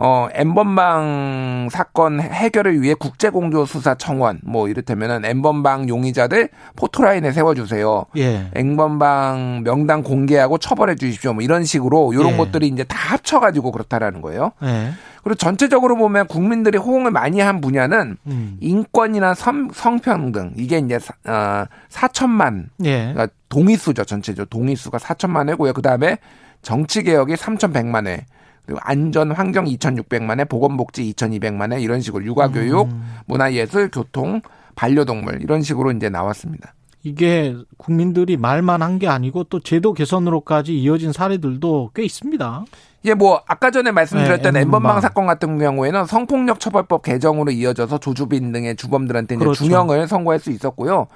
어, 0.00 0.28
엠번방 0.32 1.70
사건 1.72 2.20
해결을 2.20 2.80
위해 2.80 2.94
국제공조 2.94 3.66
수사 3.66 3.96
청원, 3.96 4.40
뭐 4.44 4.68
이를테면은 4.68 5.24
엠번방 5.24 5.88
용의자들 5.88 6.50
포토라인에 6.76 7.32
세워주세요. 7.32 8.06
예. 8.16 8.48
엠번방 8.54 9.62
명단 9.64 10.04
공개하고 10.04 10.58
처벌해 10.58 10.94
주십시오. 10.94 11.32
뭐 11.32 11.42
이런 11.42 11.64
식으로 11.64 12.12
이런 12.12 12.34
예. 12.34 12.36
것들이 12.36 12.68
이제 12.68 12.84
다 12.84 12.96
합쳐가지고 12.96 13.72
그렇다라는 13.72 14.22
거예요. 14.22 14.52
예. 14.62 14.92
그리고 15.24 15.34
전체적으로 15.34 15.96
보면 15.96 16.28
국민들이 16.28 16.78
호응을 16.78 17.10
많이 17.10 17.40
한 17.40 17.60
분야는 17.60 18.16
음. 18.28 18.56
인권이나 18.60 19.34
성, 19.34 19.68
성평등 19.74 20.52
이게 20.56 20.78
이제 20.78 21.00
사, 21.00 21.12
어, 21.24 21.66
4천만 21.90 22.66
예. 22.84 23.12
그러니까 23.12 23.26
동의수죠 23.48 24.04
전체적으로 24.04 24.46
동의수가 24.46 24.98
4천만 24.98 25.48
회고요. 25.48 25.72
그 25.72 25.82
다음에 25.82 26.18
정치 26.62 27.02
개혁이 27.02 27.34
3,100만 27.34 28.06
회. 28.06 28.26
그리고 28.68 28.80
안전 28.82 29.32
환경 29.32 29.64
2,600만 29.64 30.40
회, 30.40 30.44
보건복지 30.44 31.10
2,200만 31.14 31.72
회 31.72 31.80
이런 31.80 32.02
식으로 32.02 32.22
육아교육, 32.22 32.88
음. 32.92 33.02
문화예술, 33.24 33.90
교통, 33.90 34.42
반려동물 34.74 35.40
이런 35.40 35.62
식으로 35.62 35.90
이제 35.92 36.10
나왔습니다. 36.10 36.74
이게 37.02 37.56
국민들이 37.78 38.36
말만 38.36 38.82
한 38.82 38.98
게 38.98 39.08
아니고 39.08 39.44
또 39.44 39.60
제도 39.60 39.94
개선으로까지 39.94 40.78
이어진 40.78 41.12
사례들도 41.12 41.92
꽤 41.94 42.04
있습니다. 42.04 42.64
이게 43.02 43.14
뭐 43.14 43.40
아까 43.46 43.70
전에 43.70 43.90
말씀드렸던 43.90 44.52
네, 44.52 44.60
엠번방. 44.60 45.00
사건 45.00 45.26
같은 45.26 45.58
경우에는 45.58 46.04
성폭력 46.04 46.60
처벌법 46.60 47.02
개정으로 47.02 47.50
이어져서 47.52 47.96
조주빈 47.98 48.52
등의 48.52 48.76
주범들한테 48.76 49.36
이제 49.36 49.44
그렇죠. 49.44 49.64
중형을 49.64 50.06
선고할 50.08 50.40
수 50.40 50.50
있었고요. 50.50 51.06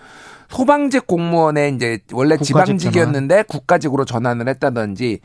소방직 0.48 1.06
공무원의 1.06 1.74
이제 1.74 1.98
원래 2.14 2.38
지방직이었는데 2.38 3.42
국가직으로 3.42 4.06
전환을 4.06 4.48
했다든지 4.48 5.20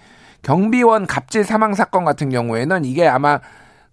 경비원 0.48 1.08
갑질 1.08 1.44
사망 1.44 1.74
사건 1.74 2.06
같은 2.06 2.30
경우에는 2.30 2.86
이게 2.86 3.06
아마 3.06 3.42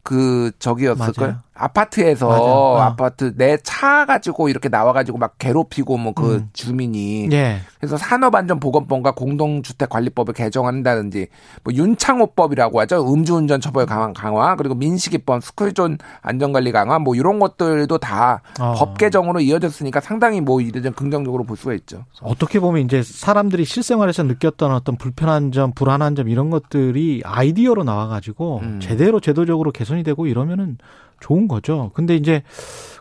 그 0.04 0.52
저기였을 0.60 1.12
걸 1.14 1.28
맞아요. 1.28 1.42
아파트에서. 1.54 2.28
어. 2.28 2.78
아파트 2.80 3.34
내 3.36 3.56
차 3.62 4.04
가지고 4.04 4.48
이렇게 4.48 4.68
나와 4.68 4.92
가지고 4.92 5.18
막 5.18 5.36
괴롭히고 5.38 5.96
뭐그 5.96 6.34
음. 6.34 6.48
주민이 6.52 7.28
예. 7.32 7.60
그래서 7.78 7.96
산업안전보건법과 7.96 9.12
공동주택관리법을 9.12 10.34
개정한다든지 10.34 11.28
뭐 11.62 11.72
윤창호법이라고 11.72 12.80
하죠 12.80 13.12
음주운전 13.12 13.60
처벌 13.60 13.86
강화, 13.86 14.12
강화 14.12 14.56
그리고 14.56 14.74
민식이법 14.74 15.42
스쿨존 15.42 15.98
안전관리 16.22 16.72
강화 16.72 16.98
뭐 16.98 17.14
이런 17.14 17.38
것들도 17.38 17.96
다법 17.98 18.60
어. 18.60 18.94
개정으로 18.94 19.40
이어졌으니까 19.40 20.00
상당히 20.00 20.40
뭐 20.40 20.60
이래좀 20.60 20.92
긍정적으로 20.92 21.44
볼 21.44 21.56
수가 21.56 21.74
있죠. 21.74 22.04
어떻게 22.22 22.60
보면 22.60 22.82
이제 22.82 23.02
사람들이 23.02 23.64
실생활에서 23.64 24.24
느꼈던 24.24 24.72
어떤 24.72 24.96
불편한 24.96 25.52
점, 25.52 25.72
불안한 25.72 26.16
점 26.16 26.28
이런 26.28 26.50
것들이 26.50 27.22
아이디어로 27.24 27.84
나와가지고 27.84 28.60
음. 28.62 28.80
제대로 28.80 29.20
제도적으로 29.20 29.72
개선이 29.72 30.02
되고 30.02 30.26
이러면은 30.26 30.78
좋은 31.20 31.48
거죠. 31.48 31.90
근데 31.94 32.16
이제 32.16 32.42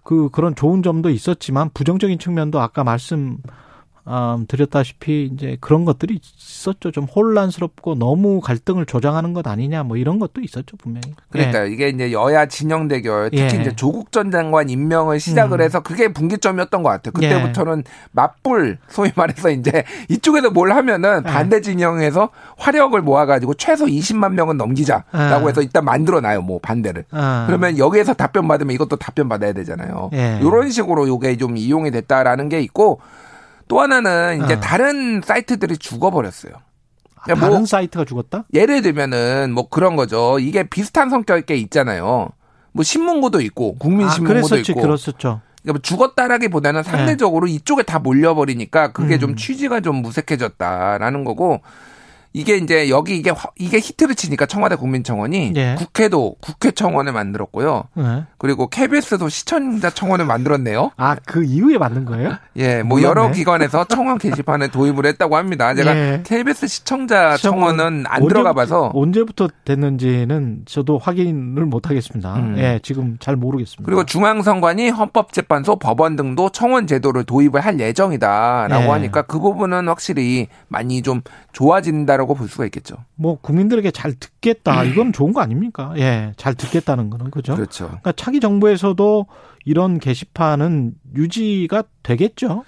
그 0.03 0.29
그런 0.29 0.55
좋은 0.55 0.83
점도 0.83 1.09
있었지만 1.09 1.69
부정적인 1.73 2.19
측면도 2.19 2.59
아까 2.59 2.83
말씀 2.83 3.37
음, 4.05 4.45
드렸다시피 4.47 5.29
이제 5.33 5.57
그런 5.61 5.85
것들이 5.85 6.19
있었죠. 6.21 6.91
좀 6.91 7.05
혼란스럽고 7.05 7.95
너무 7.95 8.41
갈등을 8.41 8.85
조장하는 8.85 9.33
것 9.33 9.47
아니냐 9.47 9.83
뭐 9.83 9.95
이런 9.95 10.19
것도 10.19 10.41
있었죠 10.41 10.75
분명히. 10.77 11.13
그러니까 11.29 11.63
이게 11.63 11.89
이제 11.89 12.11
여야 12.11 12.47
진영 12.47 12.87
대결 12.89 13.29
특히 13.29 13.57
예. 13.57 13.61
이제 13.61 13.75
조국 13.75 14.11
전 14.11 14.29
장관 14.29 14.69
임명을 14.69 15.19
시작을 15.19 15.61
음. 15.61 15.63
해서 15.63 15.79
그게 15.79 16.11
분기점이었던 16.11 16.83
것 16.83 16.89
같아요. 16.89 17.13
예. 17.21 17.29
그때부터는 17.29 17.83
맞불 18.11 18.77
소위 18.89 19.11
말해서 19.15 19.49
이제 19.51 19.83
이쪽에서 20.09 20.49
뭘 20.49 20.73
하면은 20.73 21.23
예. 21.25 21.29
반대 21.29 21.61
진영에서 21.61 22.29
화력을 22.57 23.01
모아가지고 23.01 23.53
최소 23.53 23.85
20만 23.85 24.33
명은 24.33 24.57
넘기자라고 24.57 25.45
예. 25.45 25.49
해서 25.49 25.61
일단 25.61 25.85
만들어놔요. 25.85 26.41
뭐 26.41 26.59
반대를. 26.59 27.05
아. 27.11 27.45
그러면 27.47 27.77
여기에서 27.77 28.13
답변 28.13 28.49
받으면 28.49 28.73
이것도 28.75 28.97
답변 28.97 29.29
받아야 29.29 29.53
되잖아요. 29.53 30.09
예. 30.13 30.39
이런 30.41 30.69
식으로 30.69 31.07
요게 31.07 31.37
좀 31.37 31.55
이용이 31.55 31.91
됐다라는 31.91 32.49
게 32.49 32.59
있고 32.61 32.99
또 33.73 33.81
하나는 33.81 34.43
이제 34.45 34.53
어. 34.53 34.59
다른 34.59 35.19
사이트들이 35.23 35.77
죽어버렸어요. 35.77 36.53
그러니까 37.23 37.43
다른 37.47 37.57
뭐 37.57 37.65
사이트가 37.65 38.05
죽었다? 38.05 38.45
예를 38.53 38.83
들면은 38.83 39.51
뭐 39.51 39.67
그런 39.67 39.95
거죠. 39.95 40.37
이게 40.37 40.61
비슷한 40.61 41.09
성격의 41.09 41.47
게 41.47 41.55
있잖아요. 41.55 42.29
뭐 42.71 42.83
신문고도 42.83 43.41
있고 43.41 43.75
아, 43.75 43.79
국민신문고도 43.81 44.47
그랬었지, 44.47 44.71
있고. 44.73 44.81
그랬었죠. 44.81 45.41
그러니까 45.63 45.73
뭐 45.73 45.79
죽었다라기보다는 45.81 46.83
상대적으로 46.83 47.47
이쪽에 47.47 47.81
다 47.81 47.97
몰려버리니까 47.97 48.91
그게 48.91 49.15
음. 49.15 49.19
좀 49.19 49.35
취지가 49.35 49.79
좀 49.79 50.03
무색해졌다라는 50.03 51.23
거고 51.23 51.61
이게 52.35 52.57
이제 52.57 52.89
여기 52.89 53.15
이게 53.15 53.29
화- 53.29 53.51
이게 53.57 53.77
히트를 53.77 54.15
치니까 54.15 54.47
청와대 54.47 54.75
국민청원이 54.75 55.53
예. 55.55 55.75
국회도 55.77 56.37
국회 56.41 56.71
청원을 56.71 57.13
만들었고요. 57.13 57.83
네. 57.93 58.23
그리고 58.39 58.67
KBS도 58.67 59.29
시청자 59.29 59.91
청원을 59.91 60.25
만들었네요. 60.25 60.91
아, 60.97 61.15
그 61.25 61.43
이후에 61.43 61.77
만든 61.77 62.05
거예요? 62.05 62.33
예, 62.57 62.81
뭐 62.81 62.97
몰랐네. 62.97 63.03
여러 63.07 63.31
기관에서 63.31 63.85
청원 63.85 64.17
게시판을 64.17 64.69
도입을 64.69 65.05
했다고 65.05 65.37
합니다. 65.37 65.75
제가 65.75 65.95
예. 65.95 66.23
KBS 66.25 66.67
시청자 66.67 67.37
청원은 67.37 68.05
안 68.07 68.21
언제부터- 68.23 68.27
들어가 68.29 68.53
봐서 68.53 68.89
언제부터 68.95 69.47
됐는지는 69.65 70.63
저도 70.65 70.97
확인을 70.97 71.65
못 71.67 71.89
하겠습니다. 71.89 72.35
음. 72.37 72.55
예, 72.57 72.79
지금 72.81 73.17
잘 73.19 73.35
모르겠습니다. 73.35 73.83
그리고 73.85 74.05
중앙선관위 74.05 74.89
헌법재판소 74.89 75.75
법원 75.77 76.15
등도 76.15 76.49
청원 76.49 76.87
제도를 76.87 77.25
도입을 77.25 77.61
할 77.61 77.79
예정이다라고 77.79 78.85
예. 78.85 78.89
하니까 78.89 79.21
그 79.23 79.39
부분은 79.39 79.87
확실히 79.87 80.47
많이 80.67 81.01
좀 81.03 81.21
좋아진다라고 81.51 82.22
볼 82.33 82.47
수가 82.47 82.65
있겠죠. 82.65 82.95
뭐 83.15 83.37
국민들에게 83.41 83.91
잘 83.91 84.13
듣겠다. 84.13 84.83
이건 84.85 85.11
좋은 85.11 85.33
거 85.33 85.41
아닙니까? 85.41 85.93
예, 85.97 86.31
잘 86.37 86.55
듣겠다는 86.55 87.09
거는 87.09 87.29
그죠? 87.31 87.55
그렇죠. 87.55 87.85
그러니까 87.87 88.13
차기 88.13 88.39
정부에서도 88.39 89.25
이런 89.65 89.99
게시판은 89.99 90.93
유지가 91.15 91.83
되겠죠. 92.03 92.63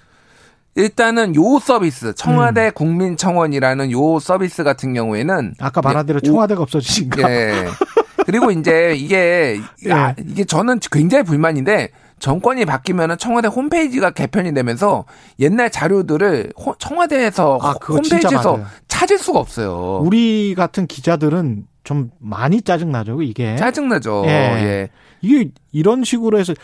일단은 0.74 1.34
요 1.36 1.58
서비스 1.58 2.06
음. 2.08 2.12
청와대 2.14 2.70
국민청원이라는 2.70 3.90
요 3.92 4.18
서비스 4.18 4.62
같은 4.62 4.92
경우에는 4.92 5.54
아까 5.58 5.80
말한 5.80 6.04
대로 6.06 6.18
이제 6.18 6.26
청와대가 6.30 6.62
없어지니까. 6.62 7.30
예. 7.30 7.66
그리고 8.26 8.50
이제 8.50 8.94
이게 8.96 9.58
예. 9.86 9.92
아, 9.92 10.14
이게 10.18 10.44
저는 10.44 10.80
굉장히 10.92 11.24
불만인데 11.24 11.90
정권이 12.18 12.64
바뀌면은 12.64 13.18
청와대 13.18 13.46
홈페이지가 13.48 14.10
개편이 14.10 14.52
되면서 14.54 15.04
옛날 15.38 15.70
자료들을 15.70 16.52
호- 16.58 16.74
청와대에서 16.78 17.58
아, 17.62 17.74
홈페이지에서. 17.86 18.60
찾을 18.96 19.18
수가 19.18 19.38
없어요. 19.38 20.00
우리 20.02 20.54
같은 20.54 20.86
기자들은 20.86 21.66
좀 21.84 22.10
많이 22.18 22.62
짜증 22.62 22.90
나죠, 22.90 23.20
이게. 23.20 23.54
짜증나죠. 23.56 24.24
예. 24.26 24.30
예. 24.30 24.88
이게 25.20 25.50
이런 25.70 26.02
식으로 26.02 26.38
해서 26.38 26.54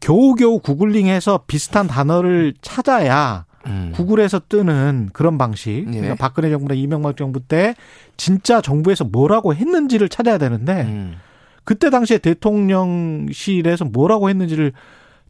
겨우겨우 0.00 0.60
구글링해서 0.60 1.44
비슷한 1.46 1.86
단어를 1.86 2.54
찾아야 2.62 3.44
음. 3.66 3.92
구글에서 3.94 4.40
뜨는 4.48 5.10
그런 5.12 5.36
방식. 5.36 5.84
예. 5.88 5.90
그러니까 5.90 6.14
박근혜 6.14 6.48
정부나 6.48 6.74
이명박 6.74 7.18
정부 7.18 7.40
때 7.40 7.74
진짜 8.16 8.62
정부에서 8.62 9.04
뭐라고 9.04 9.54
했는지를 9.54 10.08
찾아야 10.08 10.38
되는데 10.38 10.82
음. 10.82 11.16
그때 11.64 11.90
당시에 11.90 12.16
대통령실에서 12.16 13.84
뭐라고 13.84 14.30
했는지를 14.30 14.72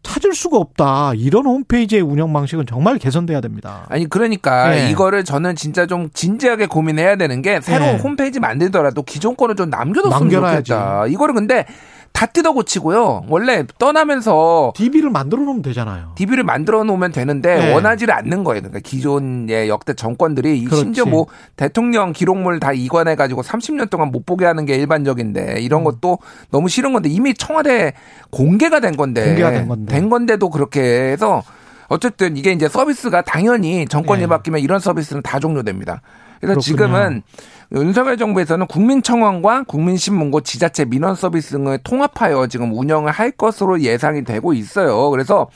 찾을 0.05 0.35
수가 0.35 0.59
없다. 0.59 1.15
이런 1.17 1.47
홈페이지의 1.47 2.03
운영 2.03 2.33
방식은 2.33 2.67
정말 2.67 2.99
개선돼야 2.99 3.41
됩니다. 3.41 3.87
아니 3.89 4.09
그러니까 4.09 4.71
네. 4.71 4.91
이거를 4.91 5.25
저는 5.25 5.57
진짜 5.57 5.87
좀 5.87 6.09
진지하게 6.15 6.67
고민해야 6.67 7.17
되는 7.17 7.43
게 7.43 7.61
새로운 7.61 7.97
네. 7.97 7.99
홈페이지 8.03 8.39
만들더라도 8.39 9.03
기존 9.03 9.35
거를 9.37 9.57
좀 9.57 9.71
남겨뒀으면 9.71 10.21
남겨놔야지. 10.21 10.69
좋겠다. 10.69 11.07
이거를 11.09 11.35
근데 11.35 11.67
다 12.15 12.27
뜯어 12.27 12.53
고치고요. 12.53 13.25
원래 13.29 13.65
떠나면서 13.77 14.73
DB를 14.77 15.11
만들어 15.11 15.43
놓으면 15.43 15.63
되잖아요. 15.63 16.13
DB를 16.15 16.45
만들어 16.45 16.85
놓으면 16.85 17.11
되는데 17.11 17.57
네. 17.57 17.75
원하지를 17.75 18.15
않는 18.15 18.45
거예요. 18.45 18.63
그러니까 18.63 18.79
기존의 18.79 19.69
역대 19.69 19.95
정권들이 19.95 20.61
이 20.61 20.65
그렇지. 20.65 20.81
심지어 20.81 21.07
뭐 21.07 21.27
대통령 21.57 22.13
기록물 22.13 22.61
다 22.61 22.73
이관해 22.73 23.17
가지고 23.17 23.43
30년 23.43 23.91
동안 23.91 24.13
못 24.13 24.25
보게 24.25 24.45
하는 24.45 24.65
게 24.65 24.77
일반적인데 24.77 25.61
이런 25.61 25.81
음. 25.81 25.85
것도 25.85 26.19
너무 26.53 26.69
싫은 26.69 26.93
건데 26.93 27.09
이미 27.09 27.35
청와대 27.35 27.95
공개가 28.31 28.79
된 28.79 28.97
건데 28.97 29.25
공개가 29.27 29.51
된 29.51 29.67
건데. 29.67 29.93
된 29.93 30.09
건데도 30.09 30.51
그렇게 30.51 30.81
해서 30.81 31.43
어쨌든 31.89 32.37
이게 32.37 32.53
이제 32.53 32.69
서비스가 32.69 33.23
당연히 33.23 33.87
정권이 33.89 34.21
네. 34.21 34.27
바뀌면 34.29 34.61
이런 34.61 34.79
서비스는 34.79 35.21
다 35.23 35.41
종료됩니다. 35.41 36.01
그래서 36.45 36.61
그렇군요. 36.61 36.63
지금은 36.63 37.23
윤석열 37.73 38.17
정부에서는 38.17 38.67
국민청원과 38.67 39.65
국민신문고 39.65 40.43
지자체 40.43 40.85
민원 40.85 41.15
서비스 41.17 41.51
등을 41.53 41.79
통합하여 41.79 42.47
지금 42.47 42.77
운영을 42.77 43.11
할 43.11 43.31
것으로 43.33 43.81
예상이 43.81 44.23
되고 44.25 44.53
있어요. 44.53 45.11
그래서 45.11 45.49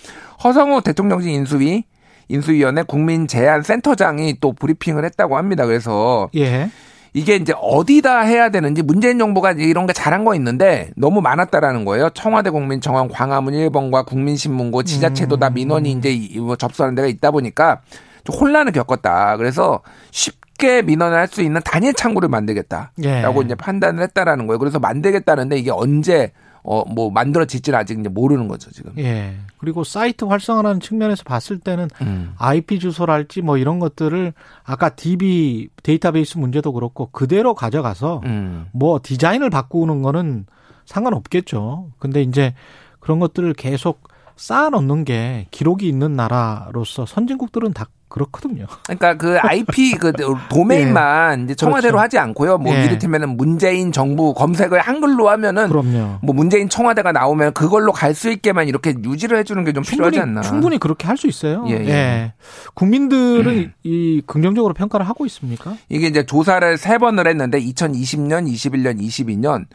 허성호 0.42 0.80
대통령실 0.80 1.30
인수위 1.30 1.84
인수위원회 2.28 2.82
국민제안센터장이 2.82 4.36
또 4.40 4.52
브리핑을 4.52 5.04
했다고 5.04 5.36
합니다. 5.36 5.64
그래서 5.66 6.28
예. 6.36 6.70
이게 7.14 7.36
이제 7.36 7.54
어디다 7.56 8.20
해야 8.20 8.50
되는지 8.50 8.82
문재인 8.82 9.18
정부가 9.18 9.52
이제 9.52 9.62
이런 9.64 9.86
게 9.86 9.92
잘한 9.92 10.24
거 10.24 10.34
있는데 10.34 10.90
너무 10.96 11.20
많았다라는 11.22 11.84
거예요. 11.86 12.10
청와대 12.10 12.50
국민청원, 12.50 13.08
광화문 13.08 13.54
1번과 13.54 14.04
국민신문고 14.06 14.82
지자체도 14.82 15.38
다 15.38 15.50
민원이 15.50 15.90
이제 15.92 16.10
이- 16.10 16.38
뭐 16.38 16.54
접수하는 16.56 16.94
데가 16.94 17.08
있다 17.08 17.30
보니까 17.30 17.80
좀 18.24 18.36
혼란을 18.36 18.72
겪었다. 18.72 19.36
그래서 19.38 19.80
쉽 20.10 20.36
게 20.58 20.82
민원을 20.82 21.16
할 21.16 21.28
수 21.28 21.40
있는 21.42 21.60
단일 21.64 21.94
창구를 21.94 22.28
만들겠다라고 22.28 23.00
예. 23.04 23.44
이제 23.44 23.54
판단을 23.54 24.02
했다라는 24.02 24.46
거예요. 24.46 24.58
그래서 24.58 24.78
만들겠다는데 24.78 25.56
이게 25.56 25.70
언제 25.70 26.32
어 26.62 26.84
뭐 26.84 27.10
만들어질지는 27.10 27.78
아직 27.78 27.98
이제 27.98 28.08
모르는 28.08 28.48
거죠 28.48 28.70
지금. 28.72 28.92
예. 28.98 29.36
그리고 29.58 29.84
사이트 29.84 30.24
활성화라는 30.24 30.80
측면에서 30.80 31.22
봤을 31.24 31.58
때는 31.58 31.88
음. 32.02 32.34
IP 32.36 32.78
주소랄지 32.78 33.40
뭐 33.42 33.56
이런 33.56 33.78
것들을 33.78 34.32
아까 34.64 34.88
DB 34.90 35.68
데이터베이스 35.82 36.36
문제도 36.38 36.70
그렇고 36.72 37.08
그대로 37.12 37.54
가져가서 37.54 38.22
음. 38.24 38.66
뭐 38.72 39.00
디자인을 39.02 39.48
바꾸는 39.50 40.02
거는 40.02 40.46
상관없겠죠. 40.86 41.90
근데 41.98 42.22
이제 42.22 42.54
그런 43.00 43.18
것들을 43.20 43.52
계속 43.54 44.08
쌓아놓는 44.36 45.04
게 45.04 45.46
기록이 45.50 45.88
있는 45.88 46.14
나라로서 46.14 47.06
선진국들은 47.06 47.72
다 47.72 47.86
그렇거든요. 48.08 48.66
그러니까 48.84 49.14
그 49.16 49.38
IP 49.38 49.92
그 49.98 50.12
도메인만 50.50 51.44
이제 51.44 51.54
청와대로 51.54 51.92
그렇죠. 51.92 52.02
하지 52.02 52.18
않고요. 52.18 52.58
뭐 52.58 52.74
예. 52.74 52.84
이를테면은 52.84 53.36
문재인 53.36 53.92
정부 53.92 54.32
검색을 54.34 54.80
한글로 54.80 55.28
하면은 55.28 55.68
그럼요. 55.68 56.18
뭐 56.22 56.34
문재인 56.34 56.68
청와대가 56.68 57.12
나오면 57.12 57.52
그걸로 57.52 57.92
갈 57.92 58.14
수 58.14 58.30
있게만 58.30 58.66
이렇게 58.68 58.94
유지를 59.04 59.38
해주는 59.38 59.62
게 59.64 59.72
좀 59.72 59.82
필요하지 59.84 60.18
않나. 60.20 60.40
충분히 60.40 60.78
그렇게 60.78 61.06
할 61.06 61.16
수 61.16 61.26
있어요. 61.28 61.64
예, 61.68 61.74
예. 61.74 62.32
국민들은 62.74 63.72
이 63.84 64.22
긍정적으로 64.26 64.72
평가를 64.74 65.06
하고 65.08 65.26
있습니까? 65.26 65.74
이게 65.88 66.06
이제 66.06 66.24
조사를 66.24 66.76
세 66.78 66.98
번을 66.98 67.26
했는데 67.28 67.60
2020년, 67.60 68.50
21년, 68.52 69.00
22년 69.00 69.66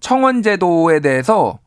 청원제도에 0.00 1.00
대해서 1.00 1.58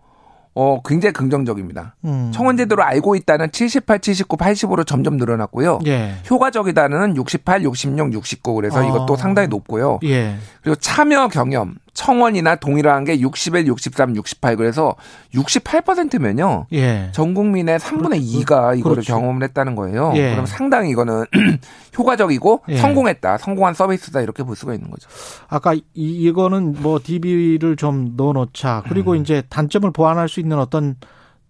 어 0.56 0.82
굉장히 0.86 1.14
긍정적입니다. 1.14 1.96
음. 2.06 2.32
청원제도를 2.34 2.84
알고 2.84 3.16
있다는 3.16 3.52
78, 3.52 4.00
79, 4.00 4.38
80으로 4.38 4.86
점점 4.86 5.18
늘어났고요. 5.18 5.80
예. 5.88 6.16
효과적이다는 6.30 7.16
68, 7.16 7.64
66, 7.64 8.14
69 8.14 8.54
그래서 8.56 8.80
어. 8.80 8.84
이것도 8.84 9.16
상당히 9.16 9.48
높고요. 9.48 10.00
예. 10.04 10.36
그리고 10.62 10.76
참여 10.76 11.30
경험, 11.30 11.76
청원이나 11.94 12.56
동일한 12.56 13.04
게 13.04 13.20
61, 13.20 13.68
63, 13.68 14.16
68 14.16 14.56
그래서 14.56 14.96
68%면요. 15.34 16.66
예. 16.74 17.10
전 17.12 17.34
국민의 17.34 17.80
3분의 17.80 18.22
2가 18.24 18.78
이거를 18.78 18.96
그렇지. 18.96 19.08
경험을 19.08 19.44
했다는 19.44 19.76
거예요. 19.76 20.12
예. 20.16 20.32
그럼 20.32 20.46
상당히 20.46 20.90
이거는 20.90 21.26
효과적이고 21.98 22.64
예. 22.70 22.78
성공했다. 22.78 23.38
성공한 23.38 23.74
서비스다 23.74 24.22
이렇게 24.22 24.44
볼 24.44 24.56
수가 24.56 24.74
있는 24.74 24.90
거죠. 24.90 25.08
아까 25.48 25.74
이, 25.74 25.82
이거는 25.94 26.76
뭐 26.80 27.00
DB를 27.04 27.76
좀 27.76 28.14
넣어 28.18 28.34
놓자. 28.34 28.84
그리고 28.90 29.12
음. 29.12 29.18
이제 29.18 29.44
단점을 29.50 29.90
보완할 29.92 30.28
수 30.30 30.40
있는 30.40 30.58
어떤 30.58 30.96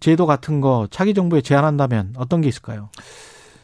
제도 0.00 0.26
같은 0.26 0.60
거 0.60 0.86
차기 0.90 1.14
정부에 1.14 1.40
제안한다면 1.40 2.14
어떤 2.18 2.42
게 2.42 2.48
있을까요? 2.48 2.90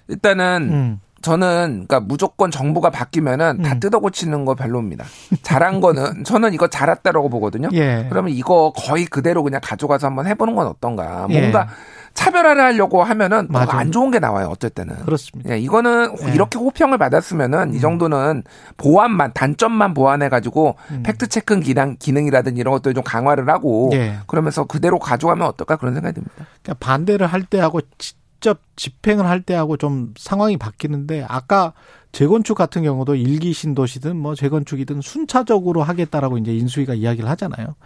일단은 0.08 0.68
음. 0.72 1.00
저는 1.22 1.86
그러니까 1.86 2.00
무조건 2.00 2.50
정부가 2.50 2.90
바뀌면은 2.90 3.62
다 3.62 3.74
음. 3.74 3.80
뜯어 3.80 3.98
고치는 3.98 4.44
거 4.44 4.54
별로입니다. 4.54 5.04
잘한 5.42 5.80
거는 5.80 6.24
저는 6.24 6.54
이거 6.54 6.68
잘했다라고 6.68 7.28
보거든요. 7.28 7.68
예. 7.72 8.06
그러면 8.08 8.32
이거 8.32 8.72
거의 8.74 9.04
그대로 9.04 9.42
그냥 9.42 9.60
가져가서 9.62 10.06
한번 10.06 10.26
해보는 10.26 10.54
건 10.54 10.66
어떤가. 10.66 11.26
예. 11.30 11.40
뭔가 11.40 11.68
차별화를 12.14 12.62
하려고 12.62 13.02
하면은. 13.02 13.46
뭔가 13.50 13.78
안 13.78 13.92
좋은 13.92 14.10
게 14.10 14.18
나와요. 14.18 14.48
어쩔 14.48 14.70
때는. 14.70 14.96
그렇습니다. 15.04 15.50
예, 15.50 15.58
이거는 15.58 16.16
예. 16.26 16.32
이렇게 16.32 16.58
호평을 16.58 16.98
받았으면은 16.98 17.74
이 17.74 17.80
정도는 17.80 18.42
보완만 18.76 19.32
단점만 19.32 19.94
보완해 19.94 20.28
가지고 20.28 20.76
팩트 21.02 21.28
체크 21.28 21.60
기능 21.60 21.96
기능이라든지 21.98 22.60
이런 22.60 22.72
것들 22.72 22.94
좀 22.94 23.04
강화를 23.04 23.48
하고 23.48 23.90
예. 23.92 24.16
그러면서 24.26 24.64
그대로 24.64 24.98
가져가면 24.98 25.46
어떨까 25.46 25.76
그런 25.76 25.94
생각이 25.94 26.14
듭니다. 26.14 26.46
그러니까 26.62 26.84
반대를 26.84 27.26
할 27.26 27.42
때하고 27.42 27.80
직접 28.40 28.60
집행을 28.74 29.26
할 29.26 29.42
때하고 29.42 29.76
좀 29.76 30.14
상황이 30.16 30.56
바뀌는데 30.56 31.26
아까 31.28 31.74
재건축 32.10 32.56
같은 32.56 32.82
경우도 32.82 33.14
일기 33.14 33.52
신도시든 33.52 34.16
뭐 34.16 34.34
재건축이든 34.34 35.02
순차적으로 35.02 35.82
하겠다라고 35.82 36.38
이제 36.38 36.54
인수위가 36.56 36.94
이야기를 36.94 37.28
하잖아요. 37.28 37.76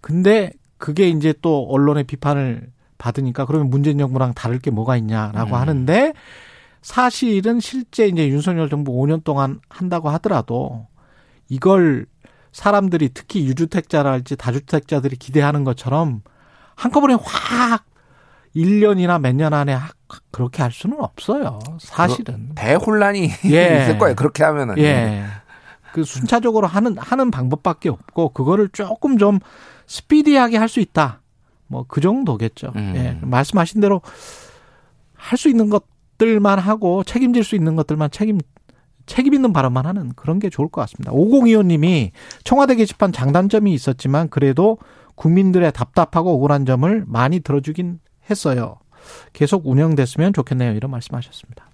근데 0.00 0.50
그게 0.78 1.10
이제 1.10 1.34
또 1.42 1.68
언론의 1.68 2.04
비판을 2.04 2.70
받으니까 2.96 3.44
그러면 3.44 3.68
문재인 3.68 3.98
정부랑 3.98 4.32
다를 4.32 4.58
게 4.58 4.70
뭐가 4.70 4.96
있냐라고 4.96 5.50
음. 5.50 5.60
하는데 5.60 6.14
사실은 6.80 7.60
실제 7.60 8.06
이제 8.06 8.28
윤석열 8.28 8.70
정부 8.70 8.92
5년 8.92 9.22
동안 9.22 9.60
한다고 9.68 10.08
하더라도 10.10 10.86
이걸 11.50 12.06
사람들이 12.52 13.10
특히 13.12 13.44
유주택자랄지 13.44 14.36
다주택자들이 14.36 15.16
기대하는 15.16 15.64
것처럼 15.64 16.22
한꺼번에 16.76 17.14
확 17.14 17.84
1년이나 18.54 19.20
몇 19.20 19.34
년 19.34 19.54
안에 19.54 19.72
확 19.74 19.94
그렇게 20.30 20.62
할 20.62 20.72
수는 20.72 21.00
없어요. 21.00 21.58
사실은. 21.78 22.50
대혼란이 22.54 23.30
예. 23.50 23.82
있을 23.84 23.98
거예요. 23.98 24.14
그렇게 24.14 24.44
하면은. 24.44 24.76
예. 24.78 25.24
그 25.92 26.04
순차적으로 26.04 26.66
하는 26.66 26.96
하는 26.98 27.30
방법밖에 27.30 27.88
없고 27.90 28.30
그거를 28.30 28.68
조금 28.72 29.18
좀 29.18 29.38
스피디하게 29.86 30.56
할 30.56 30.68
수 30.68 30.80
있다. 30.80 31.20
뭐 31.68 31.84
그 31.88 32.00
정도겠죠. 32.00 32.72
음. 32.76 32.92
예. 32.96 33.18
말씀하신 33.22 33.80
대로 33.80 34.00
할 35.14 35.38
수 35.38 35.48
있는 35.48 35.70
것들만 35.70 36.58
하고 36.58 37.04
책임질 37.04 37.44
수 37.44 37.54
있는 37.56 37.76
것들만 37.76 38.10
책임 38.10 38.38
책임 39.06 39.34
있는 39.34 39.52
발언만 39.52 39.84
하는 39.86 40.12
그런 40.14 40.38
게 40.38 40.48
좋을 40.50 40.68
것 40.68 40.80
같습니다. 40.82 41.10
5025님이 41.12 42.10
청와대 42.44 42.74
게시판 42.76 43.12
장단점이 43.12 43.72
있었지만 43.74 44.28
그래도 44.28 44.78
국민들의 45.16 45.72
답답하고 45.72 46.34
억울한 46.34 46.64
점을 46.66 47.04
많이 47.06 47.40
들어주긴 47.40 47.98
했어요. 48.30 48.76
계속 49.32 49.66
운영됐으면 49.66 50.32
좋겠네요. 50.32 50.72
이런 50.72 50.90
말씀하셨습니다. 50.90 51.64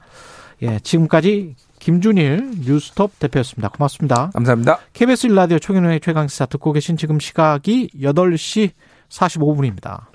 예, 0.62 0.78
지금까지 0.80 1.54
김준일 1.78 2.50
뉴스톱 2.64 3.18
대표였습니다. 3.18 3.68
고맙습니다. 3.68 4.30
감사합니다. 4.34 4.78
KBS 4.92 5.28
일라디오 5.28 5.58
최경영의 5.58 6.00
최강시사 6.00 6.46
듣고 6.46 6.72
계신 6.72 6.96
지금 6.96 7.20
시각이 7.20 7.90
8시 8.00 8.70
45분입니다. 9.08 10.06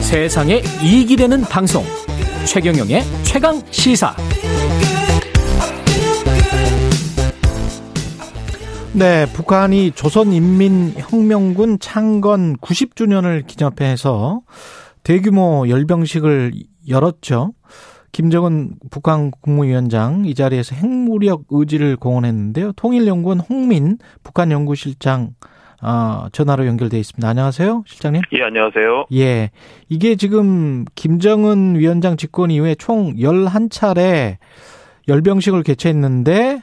세상에 0.00 0.62
이익이 0.82 1.16
되는 1.16 1.42
방송 1.42 1.84
최경영의 2.46 3.02
최강 3.24 3.60
시사 3.72 4.14
네, 8.96 9.26
북한이 9.26 9.90
조선인민혁명군 9.90 11.80
창건 11.80 12.58
90주년을 12.58 13.44
기념해서 13.44 14.42
대규모 15.02 15.68
열병식을 15.68 16.52
열었죠. 16.88 17.54
김정은 18.12 18.76
북한 18.92 19.32
국무위원장 19.32 20.26
이 20.26 20.34
자리에서 20.34 20.76
핵무력 20.76 21.42
의지를 21.50 21.96
공언했는데요. 21.96 22.70
통일연구원 22.76 23.40
홍민 23.40 23.98
북한 24.22 24.52
연구실장 24.52 25.30
어, 25.82 26.26
전화로 26.30 26.64
연결돼 26.66 26.96
있습니다. 26.96 27.28
안녕하세요, 27.28 27.82
실장님. 27.88 28.22
예, 28.32 28.42
안녕하세요. 28.44 29.06
예. 29.14 29.50
이게 29.88 30.14
지금 30.14 30.84
김정은 30.94 31.74
위원장 31.74 32.16
집권 32.16 32.52
이후에 32.52 32.76
총 32.76 33.16
11차례 33.16 34.36
열병식을 35.08 35.64
개최했는데 35.64 36.62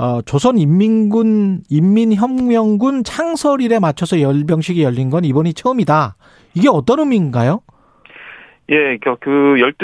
어, 0.00 0.22
조선인민군 0.22 1.60
인민혁명군 1.68 3.04
창설일에 3.04 3.78
맞춰서 3.80 4.18
열병식이 4.18 4.82
열린 4.82 5.10
건 5.10 5.26
이번이 5.26 5.52
처음이다. 5.52 6.16
이게 6.54 6.70
어떤 6.70 7.00
의미인가요? 7.00 7.60
예, 8.70 8.96
그, 8.96 9.16
그 9.20 9.58
12, 9.58 9.74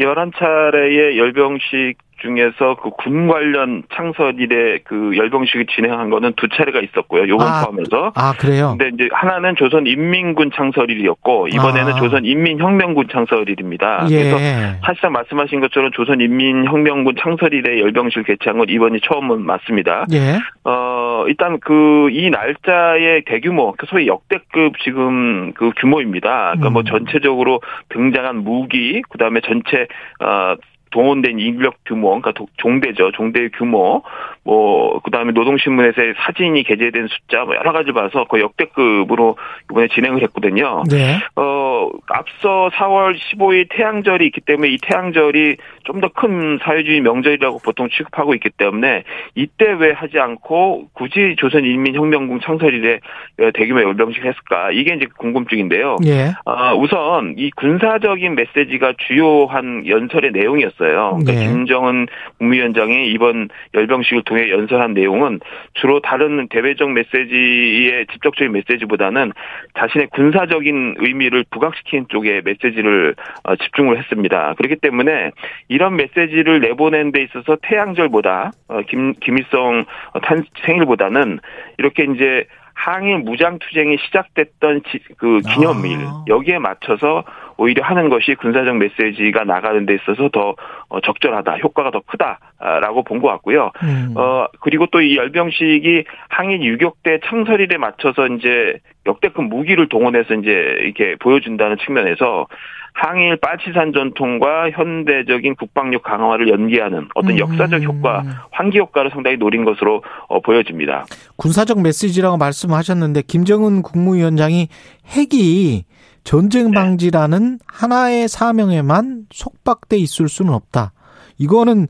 11차례의 0.00 1.16
열병식 1.16 1.96
중에서 2.22 2.76
그 2.76 2.90
군 3.02 3.26
관련 3.26 3.82
창설 3.92 4.38
일에 4.38 4.78
그 4.84 5.16
열병식을 5.16 5.66
진행한 5.66 6.08
거는 6.10 6.34
두 6.36 6.48
차례가 6.48 6.80
있었고요. 6.80 7.26
요번 7.28 7.48
아, 7.48 7.62
포함해서. 7.64 8.12
아, 8.14 8.32
그래요? 8.38 8.76
근데 8.78 8.90
이제 8.94 9.08
하나는 9.12 9.56
조선 9.56 9.86
인민군 9.86 10.50
창설일이었고 10.54 11.48
이번에는 11.48 11.92
아. 11.92 11.96
조선 11.96 12.24
인민혁명군 12.24 13.08
창설일입니다. 13.10 14.06
예. 14.10 14.16
그래서 14.16 14.38
사실상 14.84 15.12
말씀하신 15.12 15.60
것처럼 15.60 15.90
조선 15.92 16.20
인민혁명군 16.20 17.16
창설일에 17.20 17.80
열병식을 17.80 18.24
개최한 18.24 18.58
건 18.58 18.68
이번이 18.68 19.00
처음은 19.00 19.44
맞습니다. 19.44 20.04
예. 20.12 20.38
어, 20.64 21.24
일단 21.26 21.58
그 21.58 22.12
이 22.12 22.30
날짜의 22.30 23.22
대규모, 23.24 23.72
그 23.76 23.86
소위 23.86 24.06
역대급 24.06 24.78
지금 24.84 25.52
그 25.54 25.70
규모입니다. 25.76 26.52
그러니까 26.52 26.70
뭐 26.70 26.82
음. 26.82 26.84
전체적으로 26.84 27.60
등장한 27.88 28.36
무기, 28.44 29.02
그 29.08 29.18
다음에 29.18 29.40
전체, 29.40 29.86
어, 30.20 30.56
동원된 30.92 31.38
인력 31.40 31.76
규모, 31.84 32.08
그러니까 32.10 32.32
도- 32.32 32.48
종대죠. 32.58 33.10
종대의 33.12 33.50
규모, 33.50 34.02
뭐, 34.44 35.00
그 35.04 35.10
다음에 35.10 35.32
노동신문에서의 35.32 36.14
사진이 36.18 36.64
게재된 36.64 37.08
숫자, 37.08 37.44
뭐 37.44 37.54
여러 37.54 37.72
가지 37.72 37.92
봐서 37.92 38.24
거의 38.24 38.42
역대급으로 38.42 39.36
이번에 39.70 39.88
진행을 39.88 40.22
했거든요. 40.22 40.82
네. 40.90 41.18
어, 41.36 41.88
앞서 42.08 42.70
4월 42.74 43.16
15일 43.16 43.68
태양절이 43.70 44.26
있기 44.26 44.40
때문에 44.42 44.68
이 44.70 44.78
태양절이 44.82 45.56
좀 45.84 46.00
더 46.00 46.08
큰 46.14 46.58
사회주의 46.62 47.00
명절이라고 47.00 47.58
보통 47.64 47.88
취급하고 47.88 48.34
있기 48.34 48.50
때문에 48.50 49.04
이때 49.34 49.72
왜 49.72 49.92
하지 49.92 50.18
않고 50.18 50.88
굳이 50.92 51.34
조선인민혁명군 51.38 52.40
창설일에 52.42 53.00
어, 53.40 53.50
대규모 53.54 53.80
열병식 53.82 54.24
했을까? 54.24 54.70
이게 54.72 54.94
이제 54.94 55.06
궁금증인데요. 55.18 55.96
예. 56.06 56.32
아, 56.44 56.74
우선 56.74 57.34
이 57.38 57.50
군사적인 57.52 58.34
메시지가 58.34 58.94
주요한 58.98 59.86
연설의 59.86 60.32
내용이었어요. 60.32 61.18
그러니까 61.20 61.32
네. 61.32 61.46
김정은 61.48 62.06
국무위원장이 62.38 63.08
이번 63.08 63.48
열병식을 63.74 64.22
통해 64.32 64.50
연설한 64.50 64.94
내용은 64.94 65.40
주로 65.74 66.00
다른 66.00 66.48
대외적 66.48 66.90
메시지의 66.90 68.06
직접적인 68.06 68.52
메시지보다는 68.52 69.32
자신의 69.78 70.08
군사적인 70.08 70.96
의미를 70.98 71.44
부각시키는 71.50 72.06
쪽에 72.08 72.40
메시지를 72.42 73.14
어, 73.44 73.56
집중을 73.56 73.98
했습니다. 73.98 74.54
그렇기 74.56 74.76
때문에 74.76 75.32
이런 75.68 75.96
메시지를 75.96 76.60
내보낸 76.60 77.12
데 77.12 77.22
있어서 77.22 77.58
태양절보다 77.62 78.52
어, 78.68 78.80
김 78.88 79.12
김일성 79.20 79.84
탄 80.22 80.44
생일보다는 80.64 81.38
이렇게 81.78 82.04
이제 82.04 82.46
항일 82.84 83.18
무장 83.18 83.58
투쟁이 83.60 83.96
시작됐던 84.06 84.82
지- 84.90 84.98
그 85.16 85.40
기념일 85.54 85.98
아. 86.04 86.24
여기에 86.26 86.58
맞춰서 86.58 87.22
오히려 87.56 87.84
하는 87.84 88.08
것이 88.08 88.34
군사적 88.34 88.76
메시지가 88.76 89.44
나가는 89.44 89.86
데 89.86 89.94
있어서 89.94 90.28
더 90.30 90.56
어, 90.88 91.00
적절하다, 91.00 91.58
효과가 91.58 91.90
더 91.92 92.00
크다라고 92.00 93.04
본 93.04 93.20
것 93.20 93.28
같고요. 93.28 93.70
음. 93.84 94.14
어 94.16 94.46
그리고 94.60 94.86
또 94.86 95.00
이 95.00 95.16
열병식이 95.16 96.04
항일 96.28 96.62
유격대 96.62 97.20
창설일에 97.24 97.76
맞춰서 97.76 98.26
이제 98.26 98.78
역대급 99.06 99.44
무기를 99.44 99.88
동원해서 99.88 100.34
이제 100.34 100.50
이렇게 100.80 101.14
보여준다는 101.20 101.76
측면에서 101.84 102.46
항일 102.94 103.36
빠치산 103.36 103.92
전통과 103.92 104.70
현대적인 104.70 105.56
국방력 105.56 106.02
강화를 106.02 106.48
연기하는 106.48 107.08
어떤 107.14 107.32
음. 107.32 107.38
역사적 107.38 107.82
효과, 107.82 108.22
환기 108.50 108.78
효과를 108.78 109.10
상당히 109.10 109.36
노린 109.36 109.64
것으로 109.64 110.02
어, 110.28 110.40
보여집니다. 110.40 111.06
군사적 111.36 111.80
메시지라고 111.80 112.36
말씀하셨는데 112.36 113.22
김정은 113.22 113.82
국무위원장이 113.82 114.68
핵이 115.06 115.84
전쟁 116.24 116.70
네. 116.70 116.74
방지라는 116.74 117.58
하나의 117.66 118.28
사명에만 118.28 119.26
속박돼 119.30 119.96
있을 119.96 120.28
수는 120.28 120.52
없다. 120.52 120.92
이거는 121.38 121.88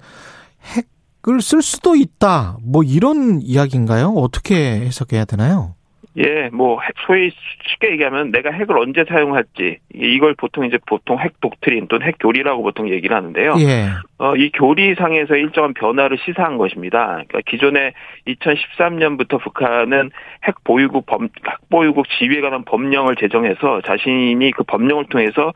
핵을 0.62 1.40
쓸 1.42 1.62
수도 1.62 1.94
있다. 1.94 2.56
뭐 2.62 2.82
이런 2.82 3.40
이야기인가요? 3.42 4.08
어떻게 4.16 4.54
해석해야 4.56 5.24
되나요? 5.24 5.74
예, 6.18 6.50
뭐 6.52 6.78
핵- 6.82 6.92
소위 7.06 7.30
쉽게 7.68 7.92
얘기하면 7.92 8.32
내가 8.32 8.50
핵을 8.50 8.76
언제 8.78 9.04
사용할지 9.08 9.78
이걸 9.94 10.34
보통 10.34 10.66
이제 10.66 10.78
보통 10.86 11.18
핵 11.18 11.40
독트린 11.40 11.88
또는 11.88 12.06
핵 12.06 12.16
교리라고 12.20 12.62
보통 12.62 12.90
얘기를 12.90 13.16
하는데요. 13.16 13.54
예. 13.60 13.88
어, 14.18 14.36
이 14.36 14.50
교리상에서 14.52 15.36
일정한 15.36 15.72
변화를 15.72 16.18
시사한 16.18 16.58
것입니다. 16.58 17.06
그러니까 17.28 17.40
기존에 17.46 17.92
2013년부터 18.26 19.40
북한은 19.40 20.10
핵 20.44 20.62
보유국 20.64 21.06
범, 21.06 21.24
핵 21.24 21.30
보유국 21.70 22.06
지위에 22.18 22.40
관한 22.40 22.64
법령을 22.64 23.16
제정해서 23.16 23.80
자신이 23.82 24.50
그 24.52 24.62
법령을 24.64 25.06
통해서 25.06 25.52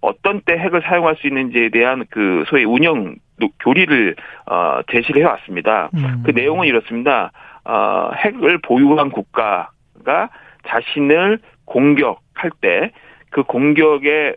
어떤 0.00 0.40
때 0.40 0.54
핵을 0.54 0.82
사용할 0.82 1.16
수 1.16 1.26
있는지에 1.26 1.68
대한 1.68 2.04
그 2.10 2.44
소위 2.48 2.64
운영 2.64 3.14
노- 3.38 3.48
교리를 3.60 4.16
어, 4.46 4.80
제시를 4.90 5.22
해왔습니다. 5.22 5.90
음. 5.94 6.22
그 6.24 6.30
내용은 6.32 6.66
이렇습니다. 6.66 7.32
어, 7.64 8.10
핵을 8.16 8.58
보유한 8.58 9.10
국가 9.10 9.68
가 10.04 10.28
자신을 10.66 11.38
공격할 11.66 12.50
때 12.60 12.90
그 13.32 13.44
공격에 13.44 14.34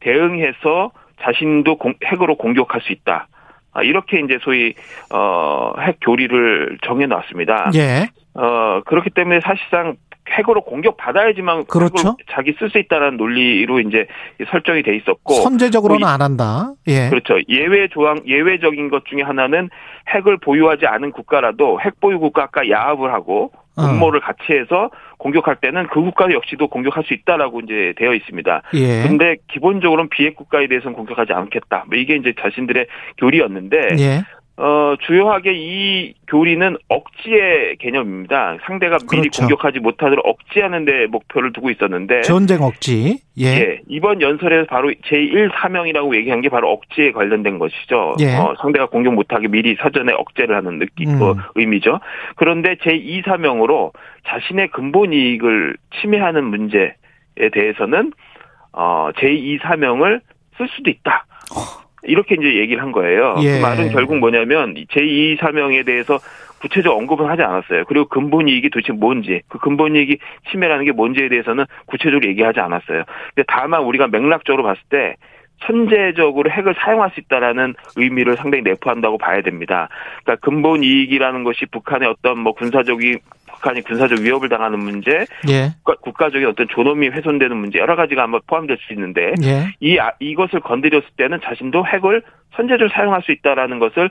대응해서 0.00 0.90
자신도 1.22 1.76
공- 1.76 1.94
핵으로 2.04 2.34
공격할 2.36 2.80
수 2.82 2.92
있다. 2.92 3.28
아, 3.72 3.82
이렇게 3.82 4.18
이제 4.20 4.38
소위 4.42 4.74
어, 5.14 5.72
핵 5.80 5.98
교리를 6.02 6.78
정해 6.84 7.06
놨습니다. 7.06 7.70
예. 7.76 8.08
어, 8.34 8.80
그렇기 8.84 9.10
때문에 9.10 9.40
사실상 9.40 9.94
핵으로 10.28 10.62
공격 10.62 10.96
받아야지만 10.96 11.64
그렇죠. 11.66 12.16
자기 12.32 12.52
쓸 12.58 12.70
수 12.70 12.78
있다는 12.78 13.16
논리로 13.16 13.80
이제 13.80 14.06
설정이 14.50 14.82
돼 14.82 14.96
있었고 14.96 15.34
선제적으로는 15.34 16.00
뭐 16.00 16.08
이- 16.08 16.12
안 16.12 16.20
한다. 16.20 16.72
예. 16.88 17.08
그렇죠. 17.08 17.38
예외 17.48 17.88
조항, 17.88 18.20
예외적인 18.26 18.90
것 18.90 19.04
중에 19.06 19.22
하나는 19.22 19.68
핵을 20.08 20.38
보유하지 20.38 20.86
않은 20.86 21.12
국가라도 21.12 21.80
핵 21.80 22.00
보유 22.00 22.18
국가가 22.18 22.68
야합을 22.68 23.12
하고 23.12 23.52
어. 23.54 23.61
음모를 23.78 24.20
같이 24.20 24.52
해서 24.52 24.90
공격할 25.18 25.56
때는 25.56 25.86
그 25.88 26.00
국가 26.00 26.30
역시도 26.30 26.68
공격할 26.68 27.04
수 27.04 27.14
있다라고 27.14 27.60
이제 27.60 27.94
되어 27.96 28.14
있습니다. 28.14 28.62
예. 28.74 29.02
근데 29.02 29.36
기본적으로는 29.48 30.10
비핵 30.10 30.36
국가에 30.36 30.66
대해서는 30.68 30.94
공격하지 30.94 31.32
않겠다. 31.32 31.84
뭐 31.88 31.96
이게 31.96 32.16
이제 32.16 32.34
자신들의 32.38 32.86
교리였는데 33.18 33.76
예. 33.98 34.22
어, 34.58 34.94
주요하게 35.06 35.52
이 35.54 36.14
교리는 36.28 36.76
억지의 36.88 37.76
개념입니다. 37.78 38.58
상대가 38.66 38.98
미리 39.10 39.22
그렇죠. 39.22 39.42
공격하지 39.42 39.78
못하도록 39.80 40.24
억지하는 40.26 40.84
데 40.84 41.06
목표를 41.06 41.52
두고 41.52 41.70
있었는데 41.70 42.20
전쟁 42.20 42.62
억지. 42.62 43.18
예. 43.38 43.46
예, 43.46 43.80
이번 43.88 44.20
연설에서 44.20 44.66
바로 44.66 44.90
제1 44.90 45.52
사명이라고 45.54 46.14
얘기한 46.16 46.42
게 46.42 46.50
바로 46.50 46.70
억지에 46.70 47.12
관련된 47.12 47.58
것이죠. 47.58 48.16
예. 48.20 48.36
어, 48.36 48.54
상대가 48.60 48.86
공격 48.86 49.14
못하게 49.14 49.48
미리 49.48 49.74
사전에 49.76 50.12
억제를 50.12 50.54
하는 50.54 50.78
느낌, 50.78 51.08
음. 51.08 51.22
어, 51.22 51.34
의미죠. 51.54 52.00
그런데 52.36 52.74
제2 52.74 53.24
사명으로 53.24 53.92
자신의 54.28 54.68
근본 54.68 55.14
이익을 55.14 55.76
침해하는 56.00 56.44
문제에 56.44 56.92
대해서는 57.52 58.12
어, 58.72 59.10
제2 59.16 59.62
사명을 59.62 60.20
쓸 60.58 60.68
수도 60.68 60.90
있다. 60.90 61.24
이렇게 62.04 62.34
이제 62.34 62.56
얘기를 62.56 62.82
한 62.82 62.92
거예요. 62.92 63.36
예. 63.42 63.58
그 63.58 63.62
말은 63.62 63.90
결국 63.90 64.18
뭐냐면 64.18 64.74
제2 64.74 65.38
사명에 65.40 65.82
대해서 65.84 66.18
구체적 66.60 66.96
언급은 66.96 67.26
하지 67.26 67.42
않았어요. 67.42 67.84
그리고 67.86 68.06
근본 68.06 68.48
이익이 68.48 68.70
도대체 68.70 68.92
뭔지, 68.92 69.42
그 69.48 69.58
근본 69.58 69.96
이익이 69.96 70.18
침해라는 70.50 70.84
게 70.84 70.92
뭔지에 70.92 71.28
대해서는 71.28 71.64
구체적으로 71.86 72.28
얘기하지 72.28 72.60
않았어요. 72.60 73.02
근데 73.34 73.44
다만 73.48 73.82
우리가 73.82 74.06
맥락적으로 74.06 74.62
봤을 74.62 74.80
때 74.88 75.16
선제적으로 75.66 76.50
핵을 76.50 76.74
사용할 76.76 77.10
수 77.10 77.20
있다라는 77.20 77.74
의미를 77.96 78.36
상당히 78.36 78.62
내포한다고 78.62 79.18
봐야 79.18 79.42
됩니다. 79.42 79.88
그러니까 80.24 80.44
근본 80.44 80.82
이익이라는 80.82 81.44
것이 81.44 81.66
북한의 81.66 82.08
어떤 82.08 82.38
뭐 82.38 82.52
군사적인 82.52 83.18
북한이 83.62 83.82
군사적 83.82 84.18
위협을 84.18 84.48
당하는 84.48 84.80
문제, 84.80 85.24
예. 85.48 85.70
국가- 85.84 85.94
국가 86.02 86.30
적인 86.30 86.48
어떤 86.48 86.66
존엄이 86.68 87.08
훼손되는 87.08 87.56
문제 87.56 87.78
여러 87.78 87.94
가지가 87.96 88.24
아마 88.24 88.40
포함될 88.46 88.76
수 88.86 88.92
있는데 88.92 89.32
예. 89.44 89.72
이 89.80 89.98
아- 89.98 90.12
이것을 90.18 90.60
건드렸을 90.60 91.06
때는 91.16 91.40
자신도 91.42 91.86
핵을 91.86 92.22
선제적으로 92.56 92.88
사용할 92.90 93.22
수 93.22 93.30
있다라는 93.32 93.78
것을 93.78 94.10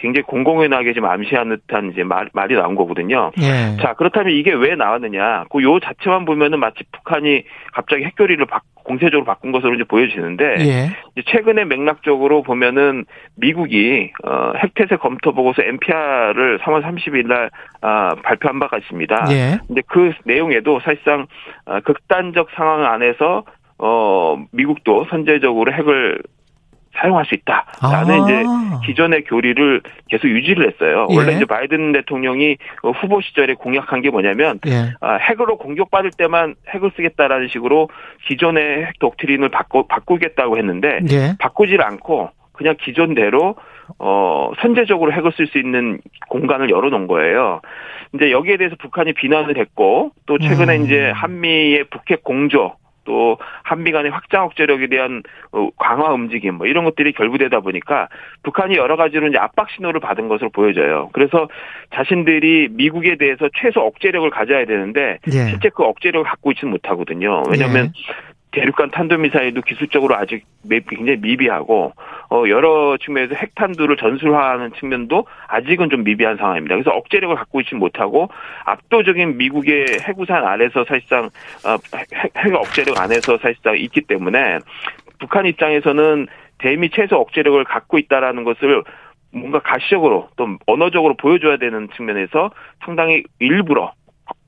굉장히 0.00 0.22
공공연하게 0.22 0.94
지금 0.94 1.08
암시하는 1.08 1.58
듯한 1.66 1.92
이제 1.92 2.02
말, 2.02 2.28
말이 2.32 2.54
나온 2.54 2.74
거거든요. 2.74 3.30
예. 3.40 3.76
자, 3.80 3.94
그렇다면 3.94 4.32
이게 4.34 4.52
왜 4.52 4.74
나왔느냐. 4.74 5.44
그 5.50 5.68
요 5.68 5.78
자체만 5.80 6.24
보면은 6.24 6.60
마치 6.60 6.82
북한이 6.92 7.44
갑자기 7.72 8.04
핵교리를 8.04 8.44
바, 8.46 8.60
공세적으로 8.84 9.24
바꾼 9.24 9.52
것으로 9.52 9.74
이제 9.74 9.84
보여지는데 9.84 10.44
예. 10.60 11.22
최근에 11.26 11.64
맥락적으로 11.64 12.42
보면은 12.42 13.04
미국이 13.36 14.10
어, 14.24 14.52
핵태세 14.56 14.96
검토 14.96 15.32
보고서 15.34 15.62
NPR을 15.62 16.58
3월 16.60 16.82
30일 16.82 17.26
날 17.26 17.50
아, 17.82 18.14
발표한 18.22 18.58
바가 18.58 18.78
있습니다. 18.78 19.26
예. 19.30 19.58
근데 19.66 19.82
그 19.86 20.12
내용에도 20.24 20.80
사실상 20.80 21.26
어, 21.66 21.80
극단적 21.80 22.48
상황 22.54 22.84
안에서 22.84 23.44
어 23.80 24.36
미국도 24.50 25.06
선제적으로 25.08 25.72
핵을 25.72 26.20
사용할 27.00 27.24
수 27.26 27.34
있다라는 27.34 28.20
아. 28.20 28.24
이제 28.24 28.44
기존의 28.86 29.24
교리를 29.24 29.80
계속 30.08 30.28
유지를 30.28 30.72
했어요. 30.72 31.06
예. 31.10 31.16
원래 31.16 31.32
이제 31.32 31.44
바이든 31.44 31.92
대통령이 31.92 32.56
어, 32.82 32.90
후보 32.90 33.20
시절에 33.20 33.54
공약한 33.54 34.02
게 34.02 34.10
뭐냐면 34.10 34.58
예. 34.66 34.92
아, 35.00 35.14
핵으로 35.14 35.58
공격받을 35.58 36.10
때만 36.16 36.54
핵을 36.68 36.90
쓰겠다라는 36.96 37.48
식으로 37.48 37.88
기존의 38.26 38.86
핵 38.86 38.98
독트린을 38.98 39.48
바꾸, 39.48 39.86
바꾸겠다고 39.86 40.58
했는데 40.58 41.00
예. 41.10 41.34
바꾸질 41.38 41.82
않고 41.82 42.30
그냥 42.52 42.74
기존대로 42.80 43.54
어 43.98 44.50
선제적으로 44.60 45.12
핵을 45.12 45.32
쓸 45.32 45.46
수 45.46 45.58
있는 45.58 46.00
공간을 46.28 46.70
열어놓은 46.70 47.06
거예요. 47.06 47.60
이제 48.14 48.30
여기에 48.30 48.56
대해서 48.56 48.76
북한이 48.78 49.12
비난을 49.12 49.56
했고 49.58 50.10
또 50.26 50.38
최근에 50.38 50.78
음. 50.78 50.84
이제 50.84 51.10
한미의 51.10 51.84
북핵 51.84 52.24
공조 52.24 52.74
또 53.08 53.38
한미 53.62 53.90
간의 53.90 54.10
확장 54.10 54.44
억제력에 54.44 54.86
대한 54.88 55.22
어, 55.50 55.70
강화 55.78 56.12
움직임 56.12 56.56
뭐 56.56 56.66
이런 56.66 56.84
것들이 56.84 57.12
결부되다 57.12 57.60
보니까 57.60 58.08
북한이 58.42 58.76
여러 58.76 58.96
가지로 58.96 59.28
이제 59.28 59.38
압박 59.38 59.70
신호를 59.70 59.98
받은 59.98 60.28
것으로 60.28 60.50
보여져요. 60.50 61.08
그래서 61.14 61.48
자신들이 61.94 62.68
미국에 62.72 63.16
대해서 63.16 63.48
최소 63.56 63.80
억제력을 63.80 64.28
가져야 64.28 64.66
되는데 64.66 65.18
예. 65.28 65.30
실제 65.30 65.70
그 65.70 65.84
억제력을 65.84 66.22
갖고 66.28 66.52
있지는 66.52 66.72
못하거든요. 66.72 67.44
왜냐하면 67.50 67.94
대륙간 68.50 68.90
탄도미사일도 68.90 69.60
기술적으로 69.62 70.16
아직 70.16 70.44
매- 70.62 70.80
굉장히 70.80 71.18
미비하고 71.20 71.92
어 72.30 72.44
여러 72.48 72.96
측면에서 72.96 73.34
핵탄두를 73.34 73.96
전술화하는 73.96 74.72
측면도 74.78 75.26
아직은 75.48 75.90
좀 75.90 76.04
미비한 76.04 76.36
상황입니다. 76.36 76.74
그래서 76.76 76.90
억제력을 76.90 77.34
갖고 77.36 77.60
있지 77.60 77.74
못하고 77.74 78.28
압도적인 78.64 79.36
미국의 79.36 79.86
해구산 80.06 80.44
아래서 80.44 80.84
사실상 80.88 81.24
어, 81.64 81.76
핵, 82.14 82.36
핵 82.36 82.54
억제력 82.54 82.98
안에서 83.00 83.36
사실상 83.38 83.76
있기 83.76 84.02
때문에 84.02 84.58
북한 85.18 85.46
입장에서는 85.46 86.26
대미 86.58 86.90
최소 86.90 87.16
억제력을 87.16 87.62
갖고 87.64 87.98
있다라는 87.98 88.44
것을 88.44 88.82
뭔가 89.30 89.60
가시적으로 89.60 90.28
또 90.36 90.48
언어적으로 90.66 91.14
보여줘야 91.14 91.58
되는 91.58 91.88
측면에서 91.96 92.50
상당히 92.84 93.24
일부러 93.38 93.92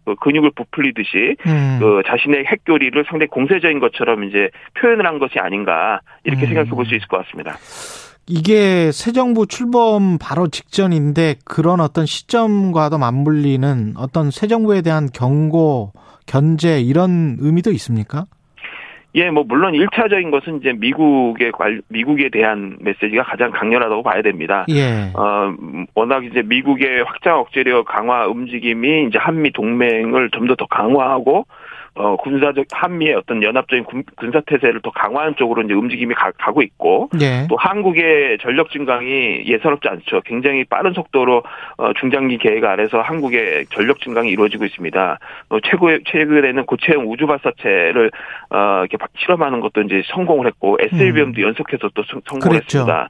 그 0.05 0.15
근육을 0.17 0.53
부풀리듯이 0.57 1.37
음. 1.47 1.79
그 1.81 2.03
자신의 2.07 2.45
핵교리를 2.47 3.05
상당히 3.09 3.29
공세적인 3.29 3.81
것처럼 3.81 4.25
이제 4.25 4.51
표현을 4.81 5.07
한 5.07 5.19
것이 5.19 5.39
아닌가 5.39 6.01
이렇게 6.25 6.43
음. 6.45 6.49
생각해 6.49 6.71
볼 6.71 6.85
수 6.87 6.95
있을 6.95 7.07
것 7.09 7.25
같습니다. 7.25 7.57
이게 8.27 8.93
새 8.93 9.13
정부 9.13 9.47
출범 9.47 10.17
바로 10.19 10.47
직전인데 10.49 11.37
그런 11.45 11.81
어떤 11.81 12.07
시점과도 12.07 12.97
맞물리는 12.99 13.95
어떤 13.97 14.31
새 14.31 14.47
정부에 14.47 14.83
대한 14.83 15.09
경고, 15.13 15.93
견제 16.27 16.81
이런 16.81 17.37
의미도 17.41 17.73
있습니까? 17.73 18.25
예, 19.15 19.31
뭐 19.31 19.43
물론 19.47 19.75
일차적인 19.75 20.31
것은 20.31 20.59
이제 20.61 20.73
미국의 20.73 21.51
관 21.53 21.83
미국에 21.89 22.29
대한 22.31 22.77
메시지가 22.81 23.25
가장 23.25 23.51
강렬하다고 23.51 24.03
봐야 24.03 24.23
됩니다. 24.23 24.65
예. 24.69 25.11
어, 25.15 25.53
워낙 25.95 26.25
이제 26.25 26.43
미국의 26.43 27.03
확장 27.05 27.41
억제력 27.41 27.87
강화 27.87 28.27
움직임이 28.27 29.07
이제 29.09 29.19
한미 29.19 29.53
동맹을 29.53 30.31
좀 30.31 30.47
더 30.47 30.55
더 30.55 30.67
강화하고 30.67 31.47
어, 31.95 32.17
군사적 32.17 32.67
한미의 32.71 33.15
어떤 33.15 33.43
연합적인 33.43 33.85
군, 33.85 34.05
군사 34.17 34.41
태세를 34.41 34.81
더 34.83 34.91
강화하는 34.91 35.35
쪽으로 35.37 35.63
이제 35.63 35.75
움직임이 35.75 36.15
가, 36.15 36.31
고 36.53 36.63
있고 36.63 37.11
예. 37.21 37.47
또 37.49 37.57
한국의 37.57 38.39
전력 38.41 38.71
증강이 38.71 39.45
예사롭지 39.47 39.89
않죠. 39.89 40.21
굉장히 40.25 40.65
빠른 40.65 40.93
속도로 40.93 41.43
어, 41.79 41.93
중장기 41.95 42.39
계획 42.39 42.65
아래서 42.65 43.01
한국의 43.01 43.67
전력 43.71 44.01
증강이 44.01 44.29
이루어지고 44.31 44.65
있습니다. 44.65 45.19
어, 45.49 45.61
최고의 45.61 46.01
최근에는 46.07 46.65
고체형 46.67 47.11
우주 47.11 47.27
발사체를 47.27 48.11
어, 48.51 48.79
이렇게 48.81 48.97
바- 48.97 49.07
실험하는 49.19 49.61
것도 49.61 49.83
이제 49.83 50.03
성공을 50.07 50.47
했고 50.47 50.79
SLBM도 50.81 51.43
연속해서 51.43 51.91
또 51.95 52.03
성- 52.05 52.21
성공을 52.25 52.59
그랬죠. 52.59 52.79
했습니다. 52.79 53.09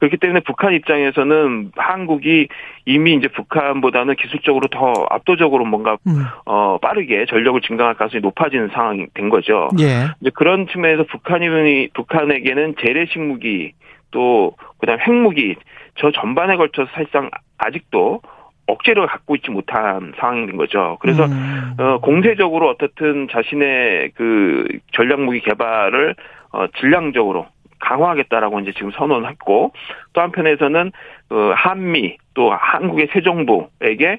그렇기 0.00 0.16
때문에 0.18 0.40
북한 0.40 0.74
입장에서는 0.74 1.72
한국이 1.76 2.48
이미 2.86 3.14
이제 3.14 3.28
북한보다는 3.28 4.14
기술적으로 4.16 4.68
더 4.68 5.06
압도적으로 5.10 5.64
뭔가 5.64 5.96
음. 6.06 6.24
어, 6.46 6.78
빠르게 6.80 7.26
전력을 7.28 7.60
증강할 7.62 7.94
가능성이 7.94 8.17
높아지는 8.20 8.68
상황이 8.68 9.06
된 9.14 9.28
거죠. 9.28 9.68
예. 9.80 10.08
이제 10.20 10.30
그런 10.34 10.66
측면에서 10.68 11.04
북한이 11.04 11.88
북한에게는 11.94 12.76
재래식 12.84 13.20
무기 13.20 13.72
또 14.10 14.54
그다음 14.78 15.00
핵무기 15.00 15.56
저 15.96 16.10
전반에 16.10 16.56
걸쳐서 16.56 16.90
사실상 16.92 17.30
아직도 17.58 18.22
억제를 18.66 19.06
갖고 19.06 19.34
있지 19.36 19.50
못한 19.50 20.12
상황인 20.18 20.56
거죠. 20.56 20.98
그래서 21.00 21.24
음. 21.24 21.74
어, 21.78 21.98
공세적으로 22.00 22.68
어떻든 22.68 23.28
자신의 23.30 24.12
그 24.14 24.68
전략 24.92 25.20
무기 25.20 25.40
개발을 25.40 26.14
어, 26.52 26.66
질량적으로 26.78 27.46
강화하겠다라고 27.80 28.60
이제 28.60 28.72
지금 28.72 28.90
선언했고 28.90 29.72
또 30.12 30.20
한편에서는 30.20 30.92
어, 31.30 31.52
한미 31.54 32.18
또 32.34 32.52
한국의 32.52 33.08
새 33.12 33.22
정부에게 33.22 34.18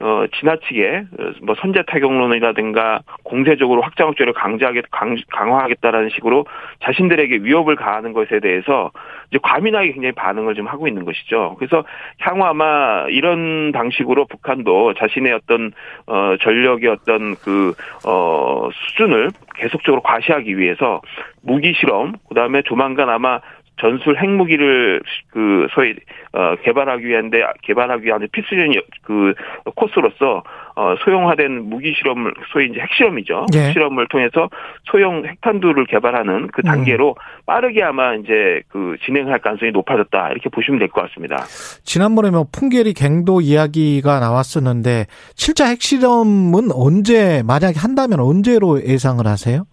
어, 0.00 0.24
지나치게, 0.38 1.04
어, 1.18 1.30
뭐, 1.42 1.54
선제 1.60 1.82
타격론이라든가, 1.86 3.02
공세적으로 3.22 3.80
확장 3.82 4.08
억제를 4.08 4.32
강제하게, 4.32 4.82
강, 4.90 5.16
강화하겠다라는 5.30 6.10
식으로 6.10 6.46
자신들에게 6.82 7.38
위협을 7.42 7.76
가하는 7.76 8.12
것에 8.12 8.40
대해서 8.40 8.90
이제 9.30 9.38
과민하게 9.40 9.92
굉장히 9.92 10.12
반응을 10.12 10.54
좀 10.56 10.66
하고 10.66 10.88
있는 10.88 11.04
것이죠. 11.04 11.54
그래서 11.58 11.84
향후 12.18 12.44
아마 12.44 13.06
이런 13.08 13.70
방식으로 13.72 14.26
북한도 14.26 14.94
자신의 14.94 15.32
어떤, 15.32 15.72
어, 16.06 16.36
전력의 16.40 16.88
어떤 16.88 17.36
그, 17.36 17.74
어, 18.04 18.68
수준을 18.72 19.30
계속적으로 19.54 20.02
과시하기 20.02 20.58
위해서 20.58 21.00
무기 21.40 21.72
실험, 21.74 22.14
그 22.28 22.34
다음에 22.34 22.62
조만간 22.62 23.08
아마 23.10 23.40
전술 23.80 24.16
핵무기를 24.18 25.02
그 25.30 25.66
소위 25.74 25.94
어 26.32 26.54
개발하기 26.62 27.04
위한데 27.06 27.42
개발하기 27.62 28.04
위한 28.06 28.26
필수적인 28.30 28.74
여- 28.76 28.80
그 29.02 29.34
코스로서 29.74 30.42
어 30.76 30.94
소형화된 31.04 31.68
무기 31.68 31.92
실험을 31.94 32.32
소위 32.52 32.66
이제 32.70 32.80
핵실험이죠. 32.80 33.46
예. 33.54 33.58
핵실험을 33.68 34.06
통해서 34.08 34.48
소형 34.90 35.24
핵탄두를 35.24 35.86
개발하는 35.86 36.48
그 36.52 36.62
단계로 36.62 37.16
빠르게 37.46 37.82
아마 37.82 38.14
이제 38.14 38.62
그 38.68 38.96
진행할 39.04 39.40
가능성이 39.40 39.72
높아졌다 39.72 40.30
이렇게 40.30 40.48
보시면 40.48 40.78
될 40.78 40.88
것 40.88 41.02
같습니다. 41.08 41.36
지난번에 41.84 42.30
뭐 42.30 42.46
풍계리 42.52 42.92
갱도 42.94 43.40
이야기가 43.40 44.20
나왔었는데 44.20 45.06
실제 45.34 45.64
핵실험은 45.64 46.70
언제 46.72 47.42
만약에 47.46 47.78
한다면 47.78 48.20
언제로 48.20 48.80
예상을 48.82 49.24
하세요? 49.26 49.64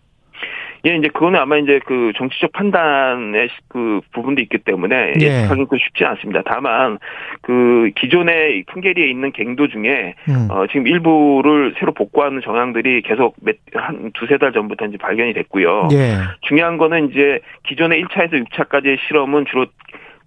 예, 0.85 0.95
이제 0.95 1.07
그거는 1.09 1.39
아마 1.39 1.57
이제 1.57 1.79
그 1.85 2.11
정치적 2.17 2.51
판단의 2.53 3.49
시- 3.49 3.55
그 3.69 4.01
부분도 4.13 4.41
있기 4.41 4.57
때문에 4.59 5.13
예. 5.21 5.25
예측하기는 5.25 5.67
그 5.67 5.77
쉽지 5.77 6.03
않습니다. 6.05 6.41
다만 6.45 6.97
그 7.41 7.91
기존의 7.95 8.57
이 8.57 8.63
풍계리에 8.63 9.07
있는 9.09 9.31
갱도 9.31 9.67
중에 9.67 10.15
음. 10.29 10.47
어 10.49 10.65
지금 10.67 10.87
일부를 10.87 11.75
새로 11.79 11.93
복구하는 11.93 12.41
정황들이 12.41 13.01
계속 13.03 13.35
몇, 13.41 13.55
한 13.75 14.11
두세 14.13 14.37
달 14.37 14.51
전부터 14.53 14.85
이제 14.85 14.97
발견이 14.97 15.33
됐고요. 15.33 15.89
예. 15.93 16.15
중요한 16.41 16.77
거는 16.77 17.11
이제 17.11 17.39
기존의 17.67 18.03
1차에서 18.05 18.43
6차까지의 18.49 18.97
실험은 19.07 19.45
주로 19.45 19.65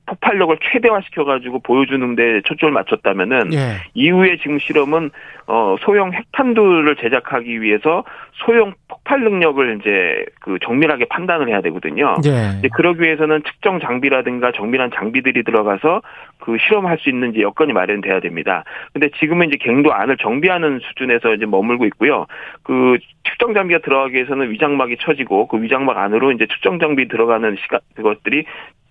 폭발력을 0.06 0.54
최대화시켜 0.70 1.24
가지고 1.24 1.60
보여주는 1.60 2.14
데 2.14 2.42
초점을 2.44 2.72
맞췄다면은 2.72 3.54
예. 3.54 3.76
이후에 3.94 4.36
지금 4.36 4.58
실험은 4.58 5.10
어 5.46 5.76
소형 5.80 6.12
핵탄두를 6.12 6.96
제작하기 6.96 7.62
위해서 7.62 8.04
소형 8.36 8.74
폭발 8.88 9.20
능력을 9.22 9.78
이제 9.80 10.24
그 10.40 10.58
정밀하게 10.62 11.04
판단을 11.06 11.48
해야 11.48 11.60
되거든요. 11.62 12.16
예. 12.26 12.58
이제 12.58 12.68
그러기 12.74 13.00
위해서는 13.02 13.42
측정 13.44 13.78
장비라든가 13.80 14.50
정밀한 14.52 14.90
장비들이 14.92 15.44
들어가서 15.44 16.02
그 16.40 16.56
실험할 16.58 16.98
수 16.98 17.08
있는 17.10 17.30
이제 17.30 17.40
여건이 17.42 17.72
마련돼야 17.72 18.18
됩니다. 18.20 18.64
근데 18.92 19.08
지금은 19.20 19.48
이제 19.48 19.56
갱도 19.60 19.92
안을 19.94 20.16
정비하는 20.16 20.80
수준에서 20.80 21.34
이제 21.34 21.46
머물고 21.46 21.86
있고요. 21.86 22.26
그 22.64 22.98
측정 23.22 23.54
장비가 23.54 23.80
들어가기 23.80 24.14
위해서는 24.14 24.50
위장막이 24.50 24.96
쳐지고 25.00 25.46
그 25.46 25.62
위장막 25.62 25.96
안으로 25.96 26.32
이제 26.32 26.46
측정 26.46 26.78
장비 26.80 27.06
들어가는 27.08 27.56
시간 27.62 27.78
그것들이 27.94 28.44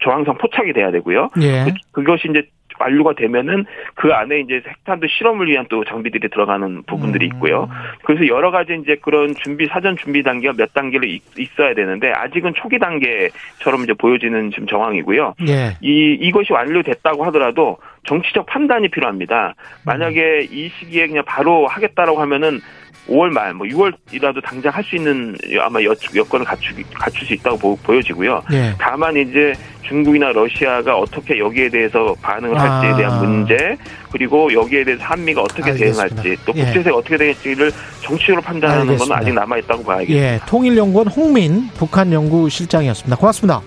저항성 0.03 0.37
포착이 0.37 0.73
돼야 0.73 0.89
되고요. 0.91 1.29
예. 1.41 1.65
그- 1.65 2.01
그것이 2.03 2.27
이제 2.29 2.43
완료가 2.79 3.13
되면은 3.15 3.65
그 3.95 4.13
안에 4.13 4.39
이제 4.41 4.61
핵탄두 4.67 5.07
실험을 5.07 5.47
위한 5.47 5.65
또 5.69 5.83
장비들이 5.83 6.29
들어가는 6.29 6.83
부분들이 6.83 7.25
있고요. 7.27 7.69
그래서 8.03 8.27
여러 8.27 8.51
가지 8.51 8.77
이제 8.81 8.97
그런 9.01 9.33
준비 9.43 9.67
사전 9.67 9.95
준비 9.97 10.23
단계가 10.23 10.53
몇 10.57 10.73
단계로 10.73 11.05
있- 11.05 11.21
있어야 11.37 11.73
되는데 11.73 12.11
아직은 12.11 12.53
초기 12.55 12.79
단계처럼 12.79 13.83
이제 13.83 13.93
보여지는 13.93 14.51
지금 14.51 14.67
정황이고요. 14.67 15.35
예. 15.47 15.77
이 15.81 16.17
이것이 16.21 16.53
완료됐다고 16.53 17.23
하더라도 17.25 17.77
정치적 18.05 18.45
판단이 18.47 18.89
필요합니다. 18.89 19.53
만약에 19.85 20.47
이 20.51 20.69
시기에 20.69 21.07
그냥 21.07 21.23
바로 21.25 21.67
하겠다라고 21.67 22.19
하면은 22.21 22.59
5월 23.07 23.30
말, 23.30 23.53
뭐 23.53 23.67
6월이라도 23.67 24.41
당장 24.43 24.73
할 24.73 24.84
수 24.84 24.95
있는 24.95 25.35
아마 25.61 25.81
여, 25.84 25.93
여건을 26.15 26.45
갖추, 26.45 26.73
갖출 26.93 27.27
수 27.27 27.34
있다고 27.34 27.57
보, 27.57 27.75
보여지고요. 27.77 28.41
예. 28.51 28.73
다만 28.77 29.15
이제 29.17 29.53
중국이나 29.88 30.30
러시아가 30.31 30.97
어떻게 30.97 31.38
여기에 31.38 31.69
대해서 31.69 32.15
반응을 32.21 32.57
할지에 32.57 32.91
아. 32.91 32.95
대한 32.95 33.19
문제, 33.19 33.77
그리고 34.11 34.51
여기에 34.53 34.85
대해서 34.85 35.03
한미가 35.03 35.41
어떻게 35.41 35.71
알겠습니다. 35.71 36.07
대응할지, 36.15 36.43
또 36.45 36.53
예. 36.55 36.63
국제세가 36.63 36.95
어떻게 36.95 37.17
될지를 37.17 37.71
정치적으로 38.01 38.41
판단하는 38.41 38.81
알겠습니다. 38.84 39.15
건 39.15 39.21
아직 39.21 39.34
남아있다고 39.34 39.84
봐야겠습니다. 39.84 40.25
예, 40.25 40.39
통일연구원 40.47 41.07
홍민 41.07 41.67
북한 41.77 42.11
연구실장이었습니다. 42.11 43.15
고맙습니다. 43.17 43.61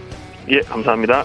예, 0.50 0.60
감사합니다. 0.60 1.24